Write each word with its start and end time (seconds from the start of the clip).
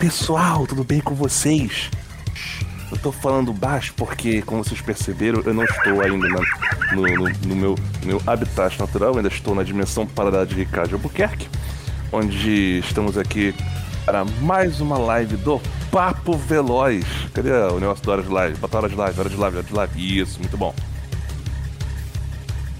Pessoal, 0.00 0.66
tudo 0.66 0.82
bem 0.82 0.98
com 0.98 1.14
vocês? 1.14 1.90
Eu 2.90 2.96
tô 2.96 3.12
falando 3.12 3.52
baixo 3.52 3.92
porque, 3.94 4.40
como 4.40 4.64
vocês 4.64 4.80
perceberam, 4.80 5.42
eu 5.44 5.52
não 5.52 5.62
estou 5.62 6.00
ainda 6.00 6.26
na, 6.26 6.40
no, 6.94 7.02
no, 7.02 7.28
no, 7.46 7.54
meu, 7.54 7.74
meu 8.02 8.22
habitat 8.26 8.80
natural, 8.80 9.18
ainda 9.18 9.28
estou 9.28 9.54
na 9.54 9.62
dimensão 9.62 10.06
paralela 10.06 10.46
de 10.46 10.54
Ricardo 10.54 10.94
Albuquerque, 10.94 11.46
onde 12.10 12.78
estamos 12.78 13.18
aqui 13.18 13.54
para 14.06 14.24
mais 14.24 14.80
uma 14.80 14.96
live 14.96 15.36
do 15.36 15.60
Papo 15.90 16.34
Veloz. 16.34 17.04
Cadê 17.34 17.52
o 17.52 17.78
negócio 17.78 18.02
da 18.02 18.12
hora 18.12 18.22
de 18.22 18.30
live? 18.30 18.56
Bota 18.56 18.78
hora 18.78 18.88
de 18.88 18.94
live, 18.94 19.20
hora 19.20 19.28
de 19.28 19.36
live, 19.36 19.56
hora 19.58 19.66
de 19.66 19.74
live. 19.74 20.18
Isso, 20.18 20.38
muito 20.38 20.56
bom. 20.56 20.74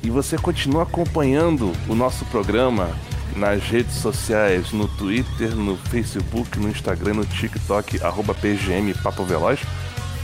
E 0.03 0.09
você 0.09 0.39
continua 0.39 0.85
acompanhando 0.85 1.71
o 1.87 1.95
nosso 1.95 2.25
programa 2.25 2.89
nas 3.37 3.63
redes 3.65 3.95
sociais, 3.95 4.73
no 4.73 4.89
Twitter, 4.89 5.55
no 5.55 5.77
Facebook, 5.77 6.59
no 6.59 6.69
Instagram, 6.69 7.15
no 7.15 7.27
TikTok, 7.27 8.03
arroba 8.03 8.35
PGM 8.35 8.95
Papo 8.95 9.25
Veloz. 9.25 9.61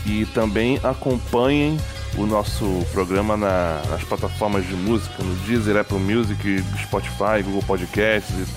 E 0.05 0.25
também 0.27 0.79
acompanhem 0.83 1.79
o 2.17 2.27
nosso 2.27 2.87
programa 2.93 3.37
na, 3.37 3.83
nas 3.91 4.03
plataformas 4.05 4.67
de 4.67 4.75
música, 4.75 5.23
no 5.23 5.35
Deezer, 5.47 5.77
Apple 5.77 5.99
Music, 5.99 6.65
Spotify, 6.83 7.43
Google 7.45 7.63
Podcasts 7.63 8.49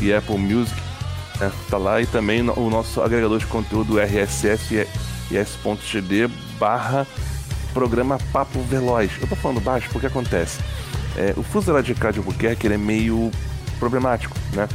e, 0.00 0.06
e 0.06 0.14
Apple 0.14 0.38
Music. 0.38 0.74
Né? 1.38 1.52
Tá 1.68 1.78
lá 1.78 2.00
e 2.00 2.06
também 2.06 2.40
o 2.48 2.70
nosso 2.70 3.00
agregador 3.02 3.38
de 3.38 3.46
conteúdo 3.46 3.98
RSS 4.00 4.86
e 5.30 5.36
S.GD 5.36 6.28
barra 6.58 7.06
programa 7.72 8.18
Papo 8.32 8.60
Veloz. 8.62 9.10
Eu 9.20 9.26
tô 9.26 9.36
falando 9.36 9.60
baixo 9.60 9.88
porque 9.92 10.06
acontece. 10.06 10.60
É, 11.16 11.34
o 11.36 11.42
fuso 11.42 11.72
radical 11.72 12.12
de 12.12 12.18
Albuquerque 12.18 12.66
ele 12.66 12.74
é 12.74 12.78
meio 12.78 13.30
problemático, 13.82 14.36
né? 14.52 14.68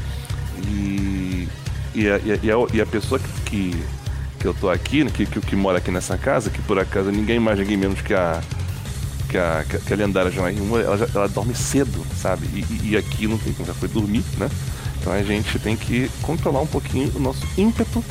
E, 0.68 1.48
e, 1.96 2.10
a, 2.10 2.18
e, 2.18 2.52
a, 2.52 2.56
e 2.74 2.82
a 2.82 2.86
pessoa 2.86 3.22
que, 3.46 3.72
que, 4.38 4.46
eu 4.46 4.54
tô 4.54 4.70
aqui, 4.70 5.06
que, 5.12 5.26
que, 5.26 5.40
que 5.40 5.56
mora 5.56 5.78
aqui 5.78 5.90
nessa 5.92 6.18
casa, 6.18 6.50
que 6.50 6.62
por 6.64 6.78
acaso 6.78 7.10
ninguém 7.10 7.40
mais, 7.40 7.58
ninguém 7.58 7.78
menos 7.78 8.02
que 8.02 8.14
a 8.14 8.42
que 9.30 9.38
a, 9.38 9.66
que 9.66 9.94
a 9.94 9.96
lendária 9.96 10.32
Janaína, 10.32 10.80
ela, 10.80 11.10
ela 11.14 11.28
dorme 11.28 11.56
cedo, 11.56 12.06
sabe? 12.18 12.48
E, 12.48 12.92
e, 12.92 12.98
aqui 12.98 13.28
não 13.28 13.38
tem 13.38 13.54
como 13.54 13.66
já 13.66 13.74
foi 13.74 13.88
dormir, 13.88 14.24
né? 14.38 14.50
Então 15.00 15.14
a 15.14 15.24
gente 15.24 15.58
tem 15.60 15.78
que 15.78 16.10
controlar 16.22 16.60
um 16.60 16.68
pouquinho 16.68 17.10
o 17.16 17.20
nosso 17.20 17.46
ímpeto, 17.58 18.04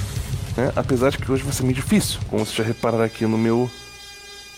né? 0.57 0.73
Apesar 0.75 1.11
de 1.11 1.19
que 1.19 1.31
hoje 1.31 1.43
vai 1.43 1.53
ser 1.53 1.63
meio 1.65 1.75
difícil, 1.75 2.21
como 2.29 2.45
vocês 2.45 2.57
já 2.57 2.65
repararam 2.65 3.05
aqui 3.05 3.27
no 3.27 3.37
meu 3.37 3.71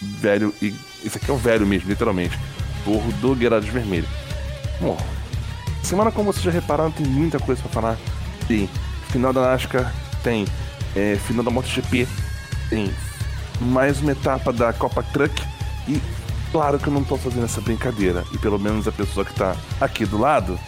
velho. 0.01 0.55
E 0.63 0.73
isso 1.03 1.17
aqui 1.17 1.29
é 1.31 1.35
o 1.35 1.37
velho 1.37 1.67
mesmo, 1.67 1.89
literalmente. 1.89 2.39
Torro 2.85 3.11
do 3.21 3.35
Guerreiros 3.35 3.69
Vermelho. 3.69 4.09
Bom, 4.81 4.97
semana, 5.83 6.11
como 6.11 6.33
vocês 6.33 6.45
já 6.45 6.51
repararam, 6.51 6.91
tem 6.91 7.07
muita 7.07 7.39
coisa 7.39 7.61
para 7.63 7.71
falar. 7.71 7.99
Tem 8.47 8.69
final 9.11 9.33
da 9.33 9.43
NASCAR, 9.43 9.93
tem 10.23 10.47
é, 10.95 11.17
final 11.17 11.45
da 11.45 11.51
MotoGP, 11.51 12.07
tem 12.69 12.93
mais 13.61 14.01
uma 14.01 14.13
etapa 14.13 14.53
da 14.53 14.73
Copa 14.73 15.03
Truck 15.03 15.43
e 15.87 16.01
claro 16.53 16.79
que 16.79 16.87
eu 16.89 16.93
não 16.93 17.05
tô 17.05 17.17
fazendo 17.17 17.45
essa 17.45 17.61
brincadeira. 17.61 18.25
E 18.33 18.39
pelo 18.39 18.59
menos 18.59 18.87
a 18.87 18.93
pessoa 18.93 19.25
que 19.25 19.35
tá 19.35 19.57
aqui 19.81 20.05
do 20.05 20.19
lado, 20.19 20.59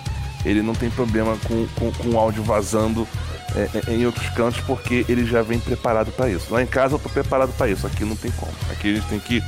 ele 0.45 0.63
não 0.63 0.75
tem 0.75 0.91
problema 0.91 1.37
com, 1.47 1.67
com, 1.77 1.93
com 1.93 2.09
o 2.11 2.19
áudio 2.19 2.43
vazando 2.43 3.07
é, 3.55 3.69
é, 3.89 3.95
em 3.95 4.07
outros 4.07 4.29
cantos 4.31 4.61
porque 4.61 5.05
ele 5.09 5.27
já 5.27 5.43
vem 5.43 5.59
preparado 5.59 6.11
para 6.13 6.29
isso. 6.29 6.53
Lá 6.53 6.63
em 6.63 6.67
casa 6.67 6.95
eu 6.95 6.99
tô 6.99 7.09
preparado 7.09 7.53
para 7.57 7.69
isso, 7.69 7.87
aqui 7.87 8.05
não 8.05 8.17
tem 8.17 8.31
como. 8.33 8.53
Aqui 8.71 8.93
a 8.93 8.95
gente 8.95 9.07
tem 9.09 9.19
que 9.19 9.43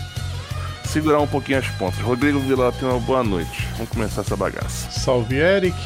segurar 0.84 1.20
um 1.20 1.26
pouquinho 1.26 1.58
as 1.58 1.68
pontas. 1.68 1.98
Rodrigo 2.00 2.38
Vila 2.40 2.72
tem 2.72 2.88
uma 2.88 3.00
boa 3.00 3.22
noite. 3.22 3.66
Vamos 3.72 3.88
começar 3.88 4.22
essa 4.22 4.36
bagaça. 4.36 4.90
Salve 4.90 5.36
Eric, 5.36 5.76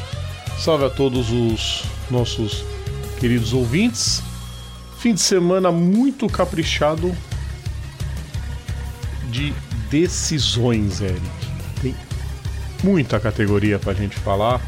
salve 0.59 0.85
a 0.85 0.91
todos 0.91 1.31
os 1.31 1.85
nossos 2.11 2.65
queridos 3.19 3.53
ouvintes. 3.53 4.23
Fim 4.99 5.15
de 5.15 5.21
semana 5.21 5.71
muito 5.71 6.27
caprichado 6.27 7.15
de 9.31 9.53
decisões, 9.91 11.01
Eric. 11.01 11.21
Tem 11.83 11.95
muita 12.83 13.21
categoria 13.21 13.79
pra 13.79 13.93
gente 13.93 14.17
falar. 14.17 14.61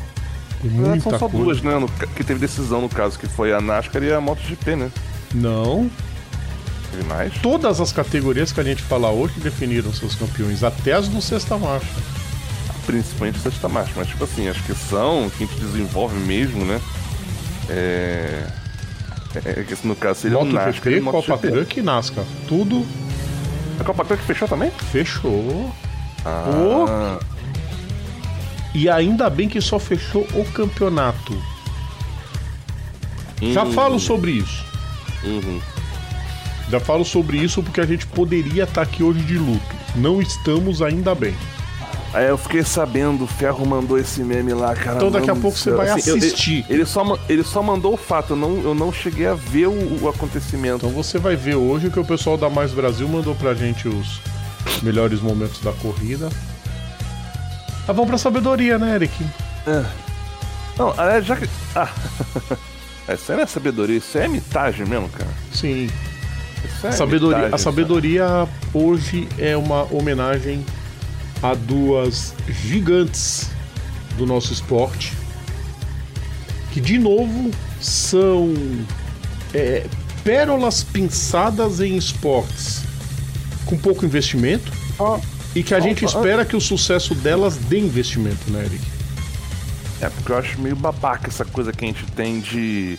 Tem 0.61 0.71
muita 0.71 0.97
é, 0.97 1.01
são 1.01 1.19
só 1.19 1.29
coisa. 1.29 1.45
duas, 1.45 1.63
né? 1.63 1.79
No, 1.79 1.89
que 1.89 2.25
teve 2.25 2.41
decisão 2.41 2.81
no 2.81 2.89
caso, 2.89 3.19
que 3.19 3.27
foi 3.27 3.53
a 3.53 3.61
NASCAR 3.61 4.03
e 4.03 4.13
a 4.13 4.21
MotoGP, 4.21 4.77
né? 4.77 4.91
Não, 5.35 5.91
Teve 6.91 7.05
mais? 7.05 7.33
todas 7.39 7.81
as 7.81 7.93
categorias 7.93 8.53
que 8.53 8.61
a 8.61 8.65
gente 8.65 8.83
fala 8.83 9.11
hoje 9.11 9.35
definiram 9.41 9.93
seus 9.93 10.15
campeões, 10.15 10.63
até 10.65 10.93
as 10.93 11.09
do 11.09 11.21
sexta 11.21 11.57
marcha. 11.59 11.87
Principalmente 12.87 13.39
sexta 13.39 13.69
marcha, 13.69 13.93
mas 13.97 14.09
tipo 14.09 14.25
assim, 14.25 14.49
acho 14.49 14.63
que 14.63 14.75
são, 14.75 15.31
que 15.31 15.45
a 15.45 15.47
gente 15.47 15.61
desenvolve 15.61 16.17
mesmo, 16.21 16.65
né? 16.65 16.81
É. 17.69 18.47
É, 19.45 19.61
é 19.61 19.65
que 19.65 19.87
no 19.87 19.95
caso 19.95 20.21
seria 20.21 20.39
o 20.39 20.45
NASCAR 20.45 20.93
o 20.95 21.05
Copa 21.05 21.33
MotoGP. 21.33 21.51
Truck 21.51 21.79
e 21.79 21.83
NASCAR. 21.83 22.25
Tudo 22.49 22.87
A 23.79 23.85
Copa 23.85 24.05
Truck 24.05 24.23
fechou 24.25 24.49
também? 24.49 24.71
fechou. 24.91 25.71
Ah, 26.25 27.19
E 28.75 28.89
ainda 28.89 29.29
bem 29.29 29.49
que 29.49 29.61
só 29.61 29.79
fechou 29.79 30.27
o 30.35 30.45
campeonato. 30.53 31.37
Já 33.53 33.65
hum, 33.65 33.73
falo 33.73 34.01
sobre 34.01 34.33
isso. 34.33 34.65
uhum. 35.25 35.61
Já 36.71 36.79
falo 36.81 37.05
sobre 37.05 37.39
isso 37.39 37.63
porque 37.63 37.81
a 37.81 37.87
gente 37.87 38.07
poderia 38.07 38.65
estar 38.65 38.83
aqui 38.83 39.03
hoje 39.03 39.21
de 39.21 39.39
luto. 39.39 39.77
Não 39.97 40.21
estamos 40.21 40.83
ainda 40.83 41.15
bem. 41.15 41.35
Aí 42.13 42.27
eu 42.27 42.39
fiquei 42.39 42.63
sabendo, 42.63 43.25
o 43.25 43.27
Ferro 43.27 43.67
mandou 43.67 43.99
esse 43.99 44.23
meme 44.23 44.53
lá, 44.55 44.75
cara. 44.75 44.97
Então 44.97 45.11
daqui 45.11 45.31
a 45.31 45.35
pouco 45.37 45.57
você 45.59 45.71
vai 45.73 45.91
Assim, 45.91 46.11
eu- 46.11 46.17
assistir. 46.17 46.65
ele, 46.69 46.85
só, 46.87 47.19
ele 47.29 47.43
só 47.43 47.63
mandou 47.63 47.93
o 47.95 47.97
fato, 47.99 48.33
eu 48.33 48.37
não, 48.37 48.63
eu 48.63 48.75
não 48.75 48.91
cheguei 48.93 49.27
a 49.27 49.35
ver 49.35 49.67
o, 49.67 50.03
o 50.05 50.09
acontecimento. 50.09 50.87
Então 50.87 50.91
você 50.91 51.19
vai 51.19 51.37
ver 51.37 51.55
hoje 51.57 51.91
que 51.91 52.01
o 52.01 52.05
pessoal 52.05 52.37
da 52.39 52.49
Mais 52.49 52.73
Brasil 52.73 53.07
mandou 53.09 53.35
pra 53.35 53.53
gente 53.55 53.89
os 53.89 54.21
melhores 54.83 55.21
momentos 55.21 55.61
da 55.61 55.73
corrida. 55.73 56.31
Ah, 57.87 57.93
vamos 57.93 58.09
pra 58.09 58.19
sabedoria, 58.19 58.79
né, 58.79 58.95
Eric? 58.95 59.25
Não, 60.79 60.93
aliás, 60.97 61.25
já 61.27 61.37
que. 61.37 61.49
Ah. 61.75 61.89
Isso 63.15 63.33
aí 63.33 63.37
não 63.37 63.45
é 63.45 63.47
sabedoria, 63.47 63.97
isso 63.97 64.19
é 64.19 64.29
mitagem 64.29 64.85
mesmo, 64.87 65.09
cara. 65.09 65.31
Sim. 65.51 65.89
É 66.83 66.93
sabedoria, 66.93 67.49
a 67.53 67.59
sabedoria 67.59 68.49
hoje 68.73 69.29
é 69.39 69.57
uma 69.57 69.83
homenagem 69.93 70.65
a 71.43 71.55
duas 71.55 72.35
gigantes 72.49 73.51
do 74.17 74.27
nosso 74.27 74.53
esporte 74.53 75.13
que 76.73 76.81
de 76.81 76.99
novo 76.99 77.51
são 77.81 78.55
é, 79.53 79.87
pérolas 80.23 80.85
pinçadas 80.85 81.81
em 81.81 81.97
esportes 81.97 82.83
com 83.65 83.77
pouco 83.77 84.05
investimento 84.05 84.71
e 85.55 85.63
que 85.63 85.75
a 85.75 85.81
gente 85.81 86.05
espera 86.05 86.45
que 86.45 86.57
o 86.57 86.61
sucesso 86.61 87.15
delas 87.15 87.57
dê 87.57 87.79
investimento, 87.79 88.51
né, 88.51 88.65
Eric? 88.65 88.85
É, 90.01 90.09
porque 90.09 90.31
eu 90.31 90.39
acho 90.39 90.61
meio 90.61 90.77
babaca 90.77 91.29
essa 91.29 91.45
coisa 91.45 91.73
que 91.73 91.85
a 91.85 91.89
gente 91.89 92.05
tem 92.13 92.41
de, 92.41 92.99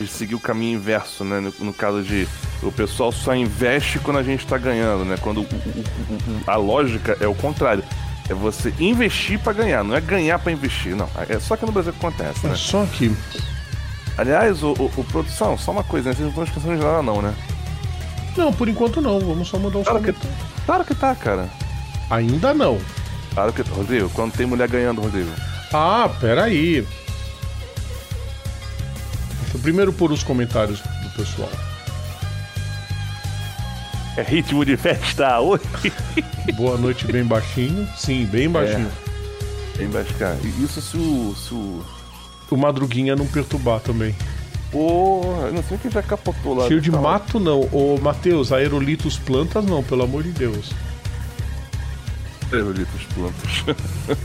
de 0.00 0.06
seguir 0.06 0.34
o 0.34 0.40
caminho 0.40 0.78
inverso, 0.78 1.22
né? 1.22 1.40
No, 1.40 1.52
no 1.66 1.72
caso 1.74 2.02
de 2.02 2.26
o 2.62 2.70
pessoal 2.72 3.10
só 3.12 3.34
investe 3.34 3.98
quando 3.98 4.18
a 4.18 4.22
gente 4.22 4.46
tá 4.46 4.58
ganhando, 4.58 5.04
né? 5.04 5.16
Quando 5.20 5.38
o- 5.40 5.44
o- 5.44 5.44
o- 5.46 5.80
o- 5.82 6.42
a 6.46 6.56
lógica 6.56 7.16
é 7.20 7.26
o 7.26 7.34
contrário. 7.34 7.82
É 8.28 8.34
você 8.34 8.72
investir 8.78 9.38
pra 9.40 9.52
ganhar, 9.52 9.82
não 9.82 9.94
é 9.96 10.00
ganhar 10.00 10.38
pra 10.38 10.52
investir, 10.52 10.94
não. 10.94 11.08
É 11.28 11.38
só 11.40 11.56
que 11.56 11.66
no 11.66 11.72
Brasil 11.72 11.92
que 11.92 11.98
acontece, 11.98 12.46
É 12.46 12.50
né? 12.50 12.54
só 12.56 12.84
que 12.86 13.14
Aliás, 14.18 14.62
o, 14.62 14.72
o- 14.72 14.90
o 14.98 15.04
produção, 15.04 15.56
só 15.56 15.70
uma 15.72 15.82
coisa, 15.84 16.10
né? 16.10 16.14
Vocês 16.14 16.22
não 16.22 16.28
estão 16.28 16.44
esquecendo 16.44 16.76
de 16.76 16.84
nada, 16.84 17.02
não, 17.02 17.22
né? 17.22 17.32
não, 18.36 18.52
por 18.52 18.68
enquanto 18.68 19.00
não, 19.00 19.18
vamos 19.18 19.48
só 19.48 19.58
mandar 19.58 19.78
uns 19.78 19.88
Claro 19.88 20.02
que, 20.02 20.14
claro 20.66 20.84
que 20.84 20.94
tá, 20.94 21.14
cara. 21.14 21.48
Ainda 22.10 22.52
não. 22.54 22.78
Claro 23.34 23.52
que 23.52 23.62
Rodrigo, 23.62 24.10
quando 24.10 24.32
tem 24.32 24.44
mulher 24.46 24.68
ganhando, 24.68 25.00
Rodrigo. 25.00 25.30
Ah, 25.72 26.10
peraí. 26.20 26.86
Deixa 29.42 29.56
eu 29.56 29.60
primeiro 29.60 29.92
pôr 29.92 30.12
os 30.12 30.22
comentários 30.22 30.80
do 30.80 31.10
pessoal. 31.16 31.48
É 34.16 34.22
ritmo 34.22 34.64
de 34.64 34.76
festa, 34.76 35.38
oi! 35.40 35.60
Boa 36.56 36.76
noite, 36.76 37.06
bem 37.06 37.24
baixinho. 37.24 37.88
Sim, 37.96 38.26
bem 38.26 38.48
baixinho. 38.48 38.90
Bem 39.76 39.88
baixo, 39.88 40.12
cara. 40.14 40.36
E 40.42 40.64
Isso 40.64 40.80
se 40.82 40.96
o. 40.96 41.34
Se 41.36 41.54
o... 41.54 41.82
O 42.50 42.56
Madruguinha 42.56 43.14
não 43.14 43.26
perturbar 43.26 43.78
também. 43.78 44.14
Porra, 44.72 45.50
não 45.52 45.62
sei 45.62 45.78
quem 45.78 45.90
já 45.90 46.02
capotou 46.02 46.54
lá. 46.54 46.66
Cheio 46.66 46.80
de 46.80 46.90
Tá 46.90 46.96
lá. 46.96 47.12
mato, 47.12 47.38
não. 47.38 47.60
Ô, 47.72 47.96
Matheus, 48.02 48.50
aerolitos 48.52 49.16
plantas, 49.18 49.64
não, 49.64 49.82
pelo 49.84 50.02
amor 50.02 50.24
de 50.24 50.30
Deus. 50.30 50.70
Aerolitos 52.52 53.02
plantas. 53.14 53.76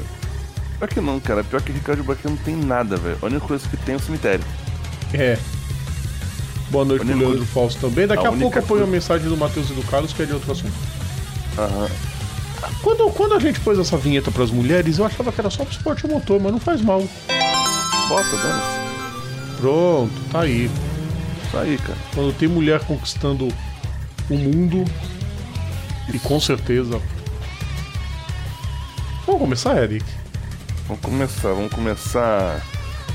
Pior 0.79 0.87
que 0.89 0.99
não, 1.01 1.19
cara. 1.19 1.43
Pior 1.43 1.61
que 1.61 1.71
Ricardo 1.71 2.03
Baquet 2.03 2.27
não 2.27 2.35
tem 2.37 2.55
nada, 2.55 2.97
velho. 2.97 3.17
A 3.21 3.25
única 3.27 3.41
coisa 3.47 3.67
que 3.69 3.77
tem 3.77 3.93
é 3.93 3.97
o 3.97 4.01
cemitério. 4.01 4.43
É. 5.13 5.37
Boa 6.69 6.83
noite 6.83 7.05
pro 7.05 7.17
Leandro 7.17 7.45
Fausto 7.45 7.79
também. 7.81 8.07
Daqui 8.07 8.25
a 8.25 8.29
a, 8.29 8.33
pouco 8.33 8.57
eu 8.57 8.63
ponho 8.63 8.83
a 8.83 8.87
mensagem 8.87 9.29
do 9.29 9.37
Matheus 9.37 9.69
e 9.69 9.73
do 9.73 9.83
Carlos, 9.83 10.13
que 10.13 10.23
é 10.23 10.25
de 10.25 10.33
outro 10.33 10.51
assunto. 10.51 10.73
Aham. 11.57 11.89
Quando, 12.81 13.11
quando 13.11 13.35
a 13.35 13.39
gente 13.39 13.59
pôs 13.59 13.77
essa 13.77 13.97
vinheta 13.97 14.31
pras 14.31 14.49
mulheres, 14.49 14.97
eu 14.97 15.05
achava 15.05 15.31
que 15.31 15.39
era 15.39 15.49
só 15.49 15.63
pro 15.63 15.73
esporte 15.73 16.07
motor, 16.07 16.39
mas 16.39 16.51
não 16.51 16.59
faz 16.59 16.81
mal. 16.81 16.99
Bota, 18.07 18.37
dane-se. 18.37 19.57
Pronto, 19.57 20.13
tá 20.31 20.41
aí. 20.41 20.69
Isso 21.47 21.57
aí, 21.57 21.77
cara. 21.77 21.97
Quando 22.13 22.33
tem 22.37 22.47
mulher 22.47 22.79
conquistando 22.81 23.47
o 24.29 24.35
mundo, 24.35 24.83
e 26.13 26.19
com 26.19 26.39
certeza. 26.39 27.01
Vamos 29.25 29.41
começar, 29.41 29.81
Eric? 29.81 30.05
Vamos 30.87 31.01
começar, 31.01 31.49
vamos 31.49 31.73
começar. 31.73 32.61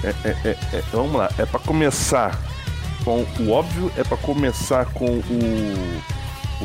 É, 0.03 0.15
é, 0.25 0.31
é, 0.45 0.59
é, 0.73 0.83
vamos 0.93 1.15
lá, 1.15 1.31
é 1.39 1.45
pra 1.45 1.61
começar 1.61 2.50
com 3.05 3.25
o 3.41 3.51
óbvio, 3.51 3.91
é 3.97 4.05
pra 4.05 4.17
começar 4.17 4.87
com 4.87 5.07
o. 5.07 5.19
o. 6.61 6.65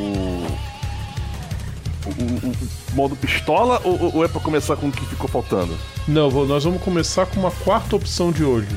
o- 2.08 2.52
o 2.92 2.94
modo 2.94 3.16
pistola 3.16 3.80
ou, 3.84 4.14
ou 4.16 4.24
é 4.24 4.28
pra 4.28 4.40
começar 4.40 4.76
com 4.76 4.88
o 4.88 4.92
que 4.92 5.04
ficou 5.06 5.28
faltando? 5.28 5.76
Não, 6.06 6.30
vou- 6.30 6.46
nós 6.46 6.62
vamos 6.64 6.80
começar 6.82 7.26
com 7.26 7.40
uma 7.40 7.50
quarta 7.50 7.96
opção 7.96 8.30
de 8.30 8.44
hoje. 8.44 8.68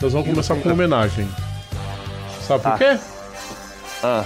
Nós 0.00 0.12
vamos 0.12 0.28
começar 0.28 0.54
com 0.56 0.70
homenagem. 0.70 1.26
Sabe 2.46 2.62
por 2.62 2.72
Ah. 2.72 2.78
quê? 2.78 2.98
Ah, 4.02 4.24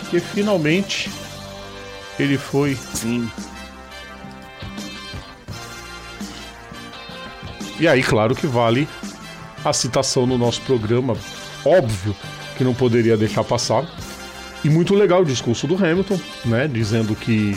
Porque 0.00 0.20
finalmente 0.20 1.10
ele 2.18 2.36
foi. 2.36 2.74
sim. 2.76 3.28
E 7.80 7.88
aí, 7.88 8.02
claro 8.02 8.34
que 8.34 8.46
vale 8.46 8.88
a 9.64 9.72
citação 9.72 10.26
no 10.26 10.38
nosso 10.38 10.60
programa. 10.62 11.16
Óbvio 11.64 12.14
que 12.56 12.64
não 12.64 12.74
poderia 12.74 13.16
deixar 13.16 13.44
passar. 13.44 13.84
E 14.64 14.70
muito 14.70 14.94
legal 14.94 15.22
o 15.22 15.24
discurso 15.24 15.66
do 15.66 15.74
Hamilton, 15.74 16.18
né? 16.44 16.68
Dizendo 16.68 17.14
que. 17.14 17.54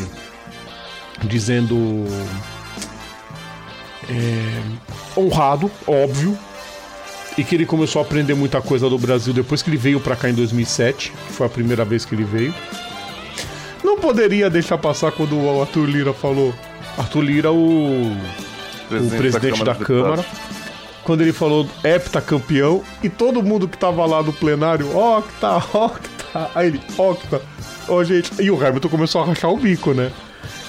Dizendo. 1.23 2.05
é, 4.09 5.19
honrado, 5.19 5.71
óbvio. 5.85 6.37
E 7.37 7.43
que 7.43 7.53
ele 7.53 7.65
começou 7.65 8.01
a 8.01 8.05
aprender 8.05 8.33
muita 8.33 8.61
coisa 8.61 8.89
do 8.89 8.97
Brasil 8.97 9.31
depois 9.31 9.61
que 9.61 9.69
ele 9.69 9.77
veio 9.77 9.99
pra 9.99 10.15
cá 10.15 10.27
em 10.27 10.33
2007, 10.33 11.11
que 11.11 11.33
foi 11.33 11.45
a 11.45 11.49
primeira 11.49 11.85
vez 11.85 12.03
que 12.03 12.15
ele 12.15 12.23
veio. 12.23 12.53
Não 13.83 13.99
poderia 13.99 14.49
deixar 14.49 14.77
passar 14.77 15.11
quando 15.11 15.37
o 15.37 15.61
Arthur 15.61 15.85
Lira 15.85 16.13
falou. 16.13 16.53
Arthur 16.97 17.21
Lira, 17.21 17.51
o 17.51 18.11
o 18.91 19.09
presidente 19.09 19.63
da, 19.63 19.75
Câmara, 19.75 20.17
Deputados. 20.17 20.46
Quando 21.07 21.21
ele 21.21 21.31
falou 21.31 21.65
heptacampeão, 21.85 22.83
e 23.01 23.07
todo 23.07 23.41
mundo 23.41 23.65
que 23.65 23.77
tava 23.77 24.05
lá 24.05 24.21
no 24.21 24.33
plenário, 24.33 24.93
octa, 24.93 25.55
octa, 25.55 26.51
aí 26.53 26.67
ele, 26.67 26.81
octa, 26.97 27.41
ó 27.87 28.03
gente, 28.03 28.29
e 28.41 28.51
o 28.51 28.61
Hamilton 28.61 28.89
começou 28.89 29.21
a 29.21 29.25
rachar 29.25 29.49
o 29.49 29.55
bico, 29.55 29.93
né? 29.93 30.11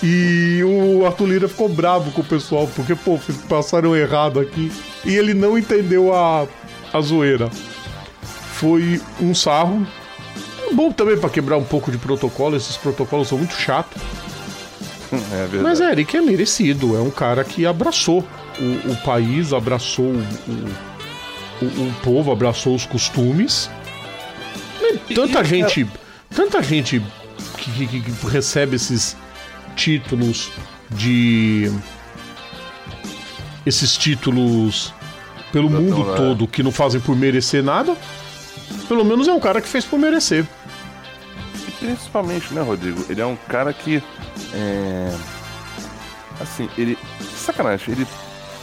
E 0.00 0.62
o 0.62 1.04
Arthur 1.04 1.26
Lira 1.26 1.48
ficou 1.48 1.68
bravo 1.68 2.12
com 2.12 2.20
o 2.20 2.24
pessoal, 2.24 2.68
porque, 2.76 2.94
pô, 2.94 3.18
passaram 3.48 3.96
errado 3.96 4.38
aqui, 4.38 4.70
e 5.04 5.16
ele 5.16 5.34
não 5.34 5.58
entendeu 5.58 6.14
a, 6.14 6.46
a 6.92 7.00
zoeira. 7.00 7.50
Foi 8.52 9.00
um 9.20 9.34
sarro, 9.34 9.84
é 10.70 10.72
bom 10.72 10.92
também 10.92 11.18
pra 11.18 11.28
quebrar 11.28 11.56
um 11.56 11.64
pouco 11.64 11.90
de 11.90 11.98
protocolo, 11.98 12.54
esses 12.54 12.76
protocolos 12.76 13.26
são 13.26 13.38
muito 13.38 13.54
chatos. 13.54 14.00
É 15.10 15.46
verdade. 15.46 15.62
Mas 15.62 15.80
é, 15.80 15.90
Eric 15.90 16.14
é 16.18 16.20
merecido. 16.20 16.94
É 16.94 17.00
um 17.00 17.10
cara 17.10 17.42
que 17.42 17.64
abraçou 17.64 18.22
o, 18.60 18.92
o 18.92 18.96
país, 19.04 19.52
abraçou 19.52 20.06
o, 20.06 20.18
o, 21.62 21.64
o- 21.66 21.94
povo, 22.02 22.30
abraçou 22.32 22.74
os 22.74 22.84
costumes. 22.86 23.70
E 25.08 25.14
Tanta 25.14 25.42
gente. 25.44 25.86
Tanta 26.34 26.62
gente 26.62 27.02
que, 27.56 27.70
que- 27.72 27.86
que- 28.00 28.12
que 28.12 28.26
recebe 28.26 28.76
esses 28.76 29.16
títulos 29.76 30.50
de. 30.90 31.70
Esses 33.66 33.96
títulos 33.96 34.94
pelo 35.52 35.68
Não, 35.68 35.80
mundo 35.82 35.98
não, 36.04 36.14
é. 36.14 36.16
todo 36.16 36.46
que 36.46 36.62
não 36.62 36.72
fazem 36.72 37.00
por 37.00 37.14
merecer 37.16 37.62
nada. 37.62 37.96
Pelo 38.86 39.04
menos 39.04 39.28
é 39.28 39.32
um 39.32 39.40
cara 39.40 39.60
que 39.60 39.68
fez 39.68 39.84
por 39.84 39.98
merecer. 39.98 40.46
E 41.66 41.70
principalmente, 41.72 42.52
né, 42.54 42.62
Rodrigo? 42.62 43.04
Ele 43.08 43.20
é 43.20 43.26
um 43.26 43.36
cara 43.48 43.72
que. 43.72 44.02
É... 44.54 45.14
Assim, 46.40 46.68
ele. 46.78 46.96
Sacanagem, 47.36 47.94
ele. 47.94 48.06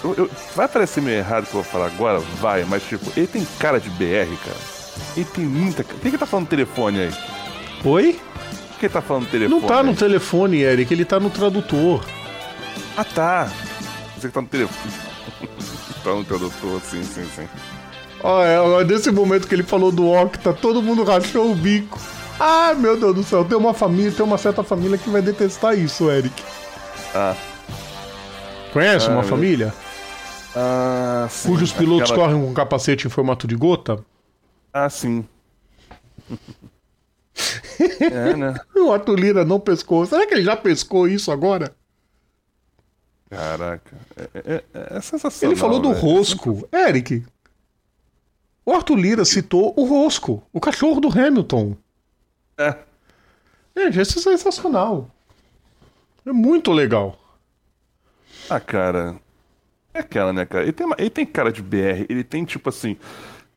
Eu- 0.09 0.15
eu- 0.25 0.31
Vai 0.55 0.67
parecer 0.67 1.01
meio 1.01 1.17
errado 1.17 1.43
o 1.43 1.47
que 1.47 1.55
eu 1.55 1.61
vou 1.61 1.71
falar 1.71 1.87
agora? 1.87 2.19
Vai, 2.39 2.63
mas 2.65 2.83
tipo, 2.83 3.11
ele 3.17 3.27
tem 3.27 3.45
cara 3.59 3.79
de 3.79 3.89
BR, 3.89 4.35
cara. 4.43 4.57
Ele 5.15 5.25
tem 5.25 5.45
muita. 5.45 5.83
Por 5.83 5.99
que 5.99 6.07
ele 6.07 6.17
tá 6.17 6.25
falando 6.25 6.47
telefone 6.47 6.99
aí? 6.99 7.13
Oi? 7.83 8.19
Por 8.69 8.79
que 8.79 8.85
ele 8.85 8.93
tá 8.93 9.01
falando 9.01 9.27
telefone? 9.29 9.61
Não 9.61 9.67
tá 9.67 9.83
no 9.83 9.89
aí? 9.91 9.95
telefone, 9.95 10.61
Eric, 10.61 10.93
ele 10.93 11.05
tá 11.05 11.19
no 11.19 11.29
tradutor. 11.29 12.03
Ah, 12.97 13.03
tá. 13.03 13.49
Você 14.17 14.27
que 14.27 14.33
tá 14.33 14.41
no 14.41 14.47
telefone. 14.47 14.93
tá 16.03 16.09
no 16.11 16.23
tradutor, 16.23 16.81
sim, 16.81 17.03
sim, 17.03 17.25
sim. 17.35 17.47
Ó, 18.23 18.43
é, 18.43 18.83
nesse 18.85 19.11
momento 19.11 19.47
que 19.47 19.53
ele 19.55 19.63
falou 19.63 19.91
do 19.91 20.09
Octa, 20.11 20.53
todo 20.53 20.81
mundo 20.81 21.03
rachou 21.03 21.51
o 21.51 21.55
bico. 21.55 21.99
Ah, 22.39 22.73
meu 22.77 22.97
Deus 22.99 23.15
do 23.15 23.23
céu, 23.23 23.45
tem 23.45 23.57
uma 23.57 23.73
família, 23.73 24.11
tem 24.11 24.25
uma 24.25 24.37
certa 24.37 24.63
família 24.63 24.97
que 24.97 25.09
vai 25.09 25.21
detestar 25.21 25.77
isso, 25.77 26.09
Eric. 26.09 26.33
Ah. 27.13 27.35
Conhece 28.73 29.07
Ah, 29.07 29.11
uma 29.11 29.21
meu- 29.21 29.29
família? 29.29 29.73
Ah, 30.55 31.27
sim. 31.29 31.49
Cujos 31.49 31.73
pilotos 31.73 32.11
Aquela- 32.11 32.27
correm 32.27 32.45
com 32.45 32.53
capacete 32.53 33.07
em 33.07 33.09
formato 33.09 33.45
de 33.47 33.55
gota? 33.55 34.03
Ah, 34.71 34.89
sim. 34.89 35.27
é, 37.99 38.35
né? 38.35 38.55
O 38.75 38.91
Arthur 38.91 39.19
Lira 39.19 39.45
não 39.45 39.59
pescou. 39.59 40.05
Será 40.05 40.25
que 40.25 40.33
ele 40.33 40.43
já 40.43 40.55
pescou 40.55 41.07
isso 41.07 41.31
agora? 41.31 41.75
Caraca. 43.29 43.97
É, 44.33 44.63
é, 44.73 44.97
é 44.97 45.01
sensacional. 45.01 45.51
Ele 45.51 45.59
falou 45.59 45.79
do 45.79 45.93
velho. 45.93 46.01
Rosco. 46.01 46.67
Eric, 46.71 47.25
o 48.65 48.71
Arthur 48.71 48.95
Lira 48.95 49.25
citou 49.25 49.73
o 49.75 49.83
Rosco, 49.85 50.41
o 50.53 50.59
cachorro 50.61 51.01
do 51.01 51.09
Hamilton. 51.09 51.75
É. 52.57 52.77
Gente, 53.75 53.99
isso 53.99 54.19
é 54.19 54.21
sensacional. 54.37 55.09
É 56.25 56.31
muito 56.31 56.71
legal. 56.71 57.19
Ah, 58.49 58.59
cara. 58.59 59.15
É 59.95 59.99
aquela, 59.99 60.33
né, 60.33 60.45
cara? 60.45 60.63
Ele 60.65 60.73
tem, 60.73 60.85
uma- 60.85 60.95
ele 60.99 61.09
tem 61.09 61.25
cara 61.25 61.51
de 61.51 61.61
BR, 61.61 62.05
ele 62.09 62.23
tem, 62.23 62.43
tipo 62.45 62.69
assim. 62.69 62.97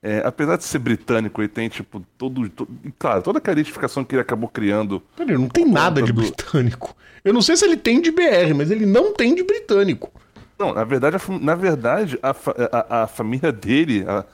é, 0.01 0.23
apesar 0.25 0.57
de 0.57 0.63
ser 0.63 0.79
britânico, 0.79 1.41
ele 1.43 1.49
tem, 1.49 1.69
tipo, 1.69 2.01
todo. 2.17 2.49
todo 2.49 2.71
claro, 2.99 3.21
toda 3.21 3.39
aquela 3.39 3.55
identificação 3.59 4.05
que 4.05 4.15
ele 4.15 4.23
acabou 4.23 4.49
criando. 4.49 5.03
Peraí, 5.17 5.37
não 5.37 5.49
tem 5.49 5.65
nada 5.67 6.01
de 6.01 6.13
do- 6.13 6.21
britânico. 6.23 6.95
Eu 7.25 7.33
não 7.35 7.43
sei 7.43 7.57
se 7.57 7.65
ele 7.65 7.77
tem 7.77 8.01
de 8.01 8.13
BR, 8.13 8.55
mas 8.57 8.71
ele 8.71 8.87
não 8.87 9.13
tem 9.13 9.35
de 9.35 9.43
britânico. 9.43 10.11
Não, 10.57 10.73
na 10.73 10.85
verdade, 10.85 11.17
a, 11.17 11.39
na 11.41 11.55
verdade, 11.57 12.17
a, 12.23 12.31
a- 12.31 13.03
a 13.03 13.07
família 13.09 13.51
dele, 13.51 14.05
a 14.07 14.25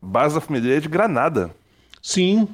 base 0.00 0.34
da 0.34 0.40
família 0.42 0.68
dele 0.68 0.76
é 0.76 0.80
de 0.82 0.88
Granada. 0.90 1.50
Sim. 2.02 2.46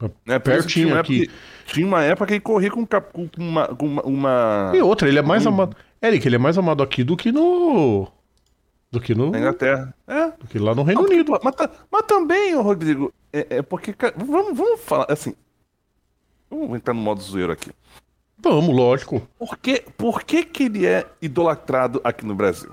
Isso 0.00 0.40
Pertinho 0.40 0.66
tinha 0.68 0.86
uma 0.88 1.00
aqui. 1.00 1.22
época 1.22 1.34
tinha 1.66 1.86
uma 1.86 2.02
época 2.04 2.26
que 2.26 2.32
ele 2.34 2.40
corria 2.40 2.70
com, 2.70 2.86
com 2.86 3.28
uma. 3.38 3.66
Com 3.68 3.86
uma, 3.86 4.02
uma- 4.02 4.72
E 4.74 4.80
outra, 4.80 5.08
ele 5.08 5.18
é 5.18 5.22
mais 5.22 5.44
Hum. 5.44 5.48
amado. 5.48 5.76
Eric, 6.00 6.26
ele 6.28 6.36
é 6.36 6.38
mais 6.38 6.56
amado 6.56 6.82
aqui 6.84 7.02
do 7.02 7.16
que 7.16 7.32
no. 7.32 8.06
Do 8.98 9.00
que 9.04 9.14
no. 9.14 9.30
na 9.30 9.38
Inglaterra. 9.38 9.94
É. 10.06 10.30
Do 10.30 10.46
que 10.46 10.58
lá 10.58 10.74
no 10.74 10.82
Reino 10.82 11.02
Não, 11.02 11.08
Unido. 11.08 11.38
Mas, 11.42 11.54
ta- 11.54 11.70
mas 11.90 12.02
também, 12.06 12.54
Rodrigo, 12.54 13.12
é, 13.32 13.58
é 13.58 13.62
porque. 13.62 13.92
cara, 13.92 14.14
vamos, 14.16 14.56
vamos 14.56 14.80
falar 14.80 15.06
assim. 15.10 15.34
Vamos 16.50 16.76
entrar 16.76 16.94
no 16.94 17.00
modo 17.00 17.20
zoeiro 17.20 17.52
aqui. 17.52 17.70
Vamos, 18.38 18.74
lógico. 18.74 19.26
Por 19.38 19.56
que, 19.58 19.80
por 19.96 20.22
que, 20.22 20.44
que 20.44 20.64
ele 20.64 20.86
é 20.86 21.06
idolatrado 21.20 22.00
aqui 22.04 22.24
no 22.24 22.34
Brasil? 22.34 22.72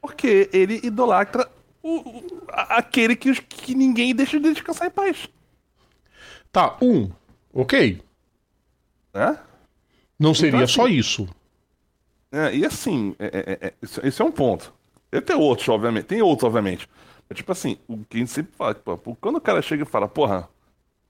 Porque 0.00 0.48
ele 0.52 0.80
idolatra 0.82 1.48
o, 1.82 1.96
o- 1.98 2.42
aquele 2.48 3.16
que, 3.16 3.32
que 3.42 3.74
ninguém 3.74 4.14
deixa 4.14 4.38
de 4.38 4.52
descansar 4.52 4.88
em 4.88 4.90
paz. 4.90 5.28
Tá, 6.52 6.76
um. 6.82 7.10
Ok. 7.52 8.00
Né? 9.14 9.38
Não 10.18 10.34
seria 10.34 10.64
assim- 10.64 10.72
só 10.74 10.86
isso. 10.86 11.28
É, 12.32 12.54
e 12.54 12.66
assim, 12.66 13.14
é, 13.18 13.26
é, 13.26 13.66
é, 13.68 13.74
isso, 13.80 14.06
isso 14.06 14.22
é 14.22 14.26
um 14.26 14.32
ponto. 14.32 14.74
Deve 15.10 15.24
ter 15.24 15.34
outros, 15.34 15.68
obviamente. 15.68 16.04
Tem 16.04 16.22
outros, 16.22 16.44
obviamente. 16.44 16.88
Mas, 17.28 17.36
tipo 17.36 17.50
assim, 17.52 17.76
o 17.88 17.98
que 18.08 18.16
a 18.16 18.20
gente 18.20 18.30
sempre 18.30 18.52
fala, 18.56 18.74
pô, 18.74 19.16
quando 19.20 19.36
o 19.36 19.40
cara 19.40 19.60
chega 19.62 19.82
e 19.82 19.86
fala, 19.86 20.06
porra, 20.08 20.48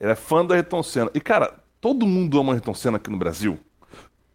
ele 0.01 0.13
é 0.13 0.15
fã 0.15 0.45
do 0.45 0.53
Ayrton 0.55 0.83
Senna. 0.83 1.11
E, 1.15 1.21
cara, 1.21 1.55
todo 1.81 2.07
mundo 2.07 2.39
ama 2.39 2.53
Ayrton 2.55 2.75
Senna 2.75 2.97
aqui 2.97 3.11
no 3.11 3.17
Brasil. 3.19 3.59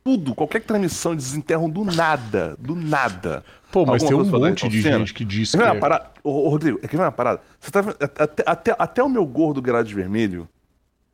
Tudo, 0.03 0.33
qualquer 0.33 0.63
transmissão, 0.63 1.11
eles 1.11 1.25
desenterram 1.25 1.69
do 1.69 1.83
nada. 1.85 2.55
Do 2.59 2.75
nada. 2.75 3.43
Pô, 3.71 3.85
mas 3.85 4.03
Alguma 4.03 4.23
tem 4.23 4.33
um 4.33 4.39
monte 4.49 4.67
de 4.67 4.81
Senna. 4.81 4.97
gente 4.99 5.13
que 5.13 5.23
diz 5.23 5.51
que. 5.51 5.61
é- 5.61 5.75
parada? 5.79 6.09
Ô, 6.23 6.49
Rodrigo, 6.49 6.79
é 6.81 6.87
que 6.87 6.97
ver 6.97 7.03
uma 7.03 7.11
parada? 7.11 7.41
Você 7.59 7.71
tá 7.71 7.79
até, 7.99 8.43
até, 8.45 8.75
até 8.77 9.03
o 9.03 9.09
meu 9.09 9.25
gordo 9.25 9.61
grade 9.61 9.89
de 9.89 9.95
vermelho 9.95 10.47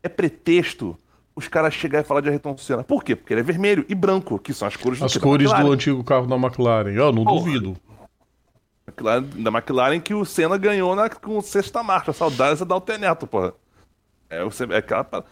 é 0.02 0.08
pretexto 0.10 0.98
os 1.36 1.48
caras 1.48 1.74
chegarem 1.74 2.04
e 2.04 2.08
falar 2.08 2.22
de 2.22 2.30
Ayrton 2.30 2.58
Senna. 2.58 2.84
Por 2.84 3.04
quê? 3.04 3.16
Porque 3.16 3.34
ele 3.34 3.42
é 3.42 3.44
vermelho 3.44 3.86
e 3.90 3.94
branco, 3.94 4.40
que 4.40 4.54
são 4.54 4.68
as 4.68 4.76
cores 4.76 5.00
do 5.00 5.06
As 5.06 5.18
cores 5.18 5.52
do 5.52 5.72
antigo 5.72 6.04
carro 6.04 6.26
da 6.26 6.36
McLaren. 6.36 6.92
Eu 6.94 7.12
não 7.12 7.24
Porra. 7.26 7.40
duvido. 7.46 7.78
McLaren- 8.98 9.44
da 9.44 9.50
McLaren 9.52 10.00
que 10.00 10.14
o 10.14 10.26
Senna 10.26 10.58
ganhou 10.58 10.96
na, 10.96 11.10
com 11.10 11.40
sexta 11.42 11.84
marcha. 11.84 12.12
Saudades 12.14 12.62
é 12.62 12.66
da 12.66 12.76
Alterneto, 12.76 13.28
porra. 13.28 13.54
É, 14.30 14.40
é 14.42 14.78
aquela. 14.78 15.26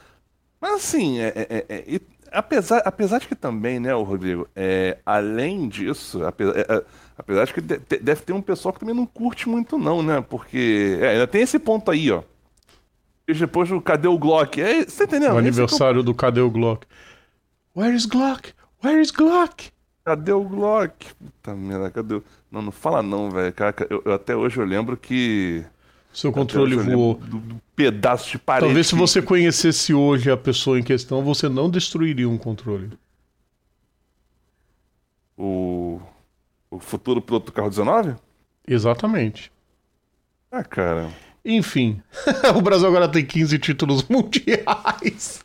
Mas 0.61 0.73
assim, 0.75 1.19
é, 1.19 1.27
é- 1.35 1.47
é- 1.49 1.65
é- 1.69 1.83
e 1.87 2.01
apesar, 2.31 2.81
apesar 2.85 3.19
de 3.19 3.27
que 3.27 3.35
também, 3.35 3.79
né, 3.79 3.93
o 3.95 4.03
Rodrigo, 4.03 4.47
é, 4.55 4.97
além 5.05 5.67
disso, 5.67 6.23
apesar, 6.25 6.57
é, 6.57 6.83
apesar 7.17 7.45
de 7.45 7.53
que 7.53 7.61
de- 7.61 7.77
de- 7.79 7.97
deve 7.97 8.21
ter 8.21 8.33
um 8.33 8.41
pessoal 8.41 8.73
que 8.73 8.79
também 8.79 8.95
não 8.95 9.05
curte 9.05 9.49
muito, 9.49 9.77
não, 9.77 10.01
né? 10.01 10.21
Porque 10.27 10.99
ainda 11.01 11.27
tem 11.27 11.41
esse 11.41 11.59
ponto 11.59 11.91
aí, 11.91 12.11
ó. 12.11 12.23
E 13.27 13.33
depois 13.33 13.71
o 13.71 13.81
Cadê 13.81 14.07
o 14.07 14.17
Glock? 14.19 14.61
É, 14.61 14.85
você 14.85 15.03
entendendo? 15.05 15.33
O 15.33 15.37
aniversário 15.39 16.03
do 16.03 16.13
Cadê 16.13 16.41
o 16.41 16.49
Glock? 16.49 16.85
Where 17.75 17.95
is 17.95 18.05
Glock? 18.05 18.53
Where 18.83 19.01
is 19.01 19.09
Glock? 19.11 19.71
Cadê 20.05 20.31
o 20.31 20.43
Glock? 20.43 21.13
Puta 21.15 21.55
merda, 21.55 21.89
cadê 21.89 22.15
o... 22.15 22.23
Não, 22.51 22.61
não 22.61 22.71
fala 22.71 23.01
não, 23.01 23.31
velho. 23.31 23.51
Caraca, 23.51 23.87
eu, 23.89 24.03
eu- 24.05 24.13
até 24.13 24.35
hoje 24.35 24.57
eu 24.59 24.65
lembro 24.65 24.95
que... 24.95 25.65
Seu 26.13 26.31
controle 26.31 26.75
voou. 26.77 27.15
Do, 27.15 27.39
do 27.39 27.61
pedaço 27.75 28.29
de 28.31 28.37
parede. 28.37 28.67
Talvez 28.67 28.87
se 28.87 28.95
você 28.95 29.21
conhecesse 29.21 29.93
hoje 29.93 30.29
a 30.31 30.37
pessoa 30.37 30.79
em 30.79 30.83
questão, 30.83 31.23
você 31.23 31.49
não 31.49 31.69
destruiria 31.69 32.29
um 32.29 32.37
controle. 32.37 32.91
O... 35.35 35.99
O 36.69 36.79
futuro 36.79 37.21
piloto 37.21 37.47
do 37.47 37.51
carro 37.51 37.69
19? 37.69 38.15
Exatamente. 38.67 39.51
Ah, 40.51 40.63
cara... 40.63 41.09
Enfim, 41.43 42.01
o 42.57 42.61
Brasil 42.61 42.87
agora 42.87 43.07
tem 43.07 43.23
15 43.25 43.59
títulos 43.59 44.03
mundiais. 44.09 45.43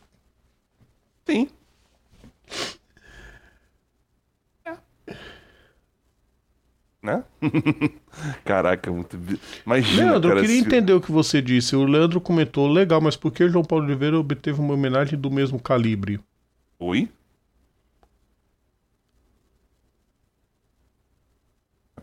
Sim. 1.28 1.48
Né? 7.02 7.24
Caraca, 8.44 8.90
muito. 8.92 9.18
Imagina, 9.64 10.10
Leandro, 10.10 10.28
cara, 10.28 10.40
eu 10.40 10.44
queria 10.44 10.60
se- 10.60 10.66
entender 10.66 10.92
o 10.92 11.00
que 11.00 11.10
você 11.10 11.40
disse. 11.40 11.74
O 11.74 11.84
Leandro 11.84 12.20
comentou, 12.20 12.68
legal, 12.70 13.00
mas 13.00 13.16
por 13.16 13.32
que 13.32 13.48
João 13.48 13.64
Paulo 13.64 13.84
Oliveira 13.86 14.18
obteve 14.18 14.60
uma 14.60 14.74
homenagem 14.74 15.18
do 15.18 15.30
mesmo 15.30 15.58
calibre? 15.58 16.20
Oi? 16.78 17.08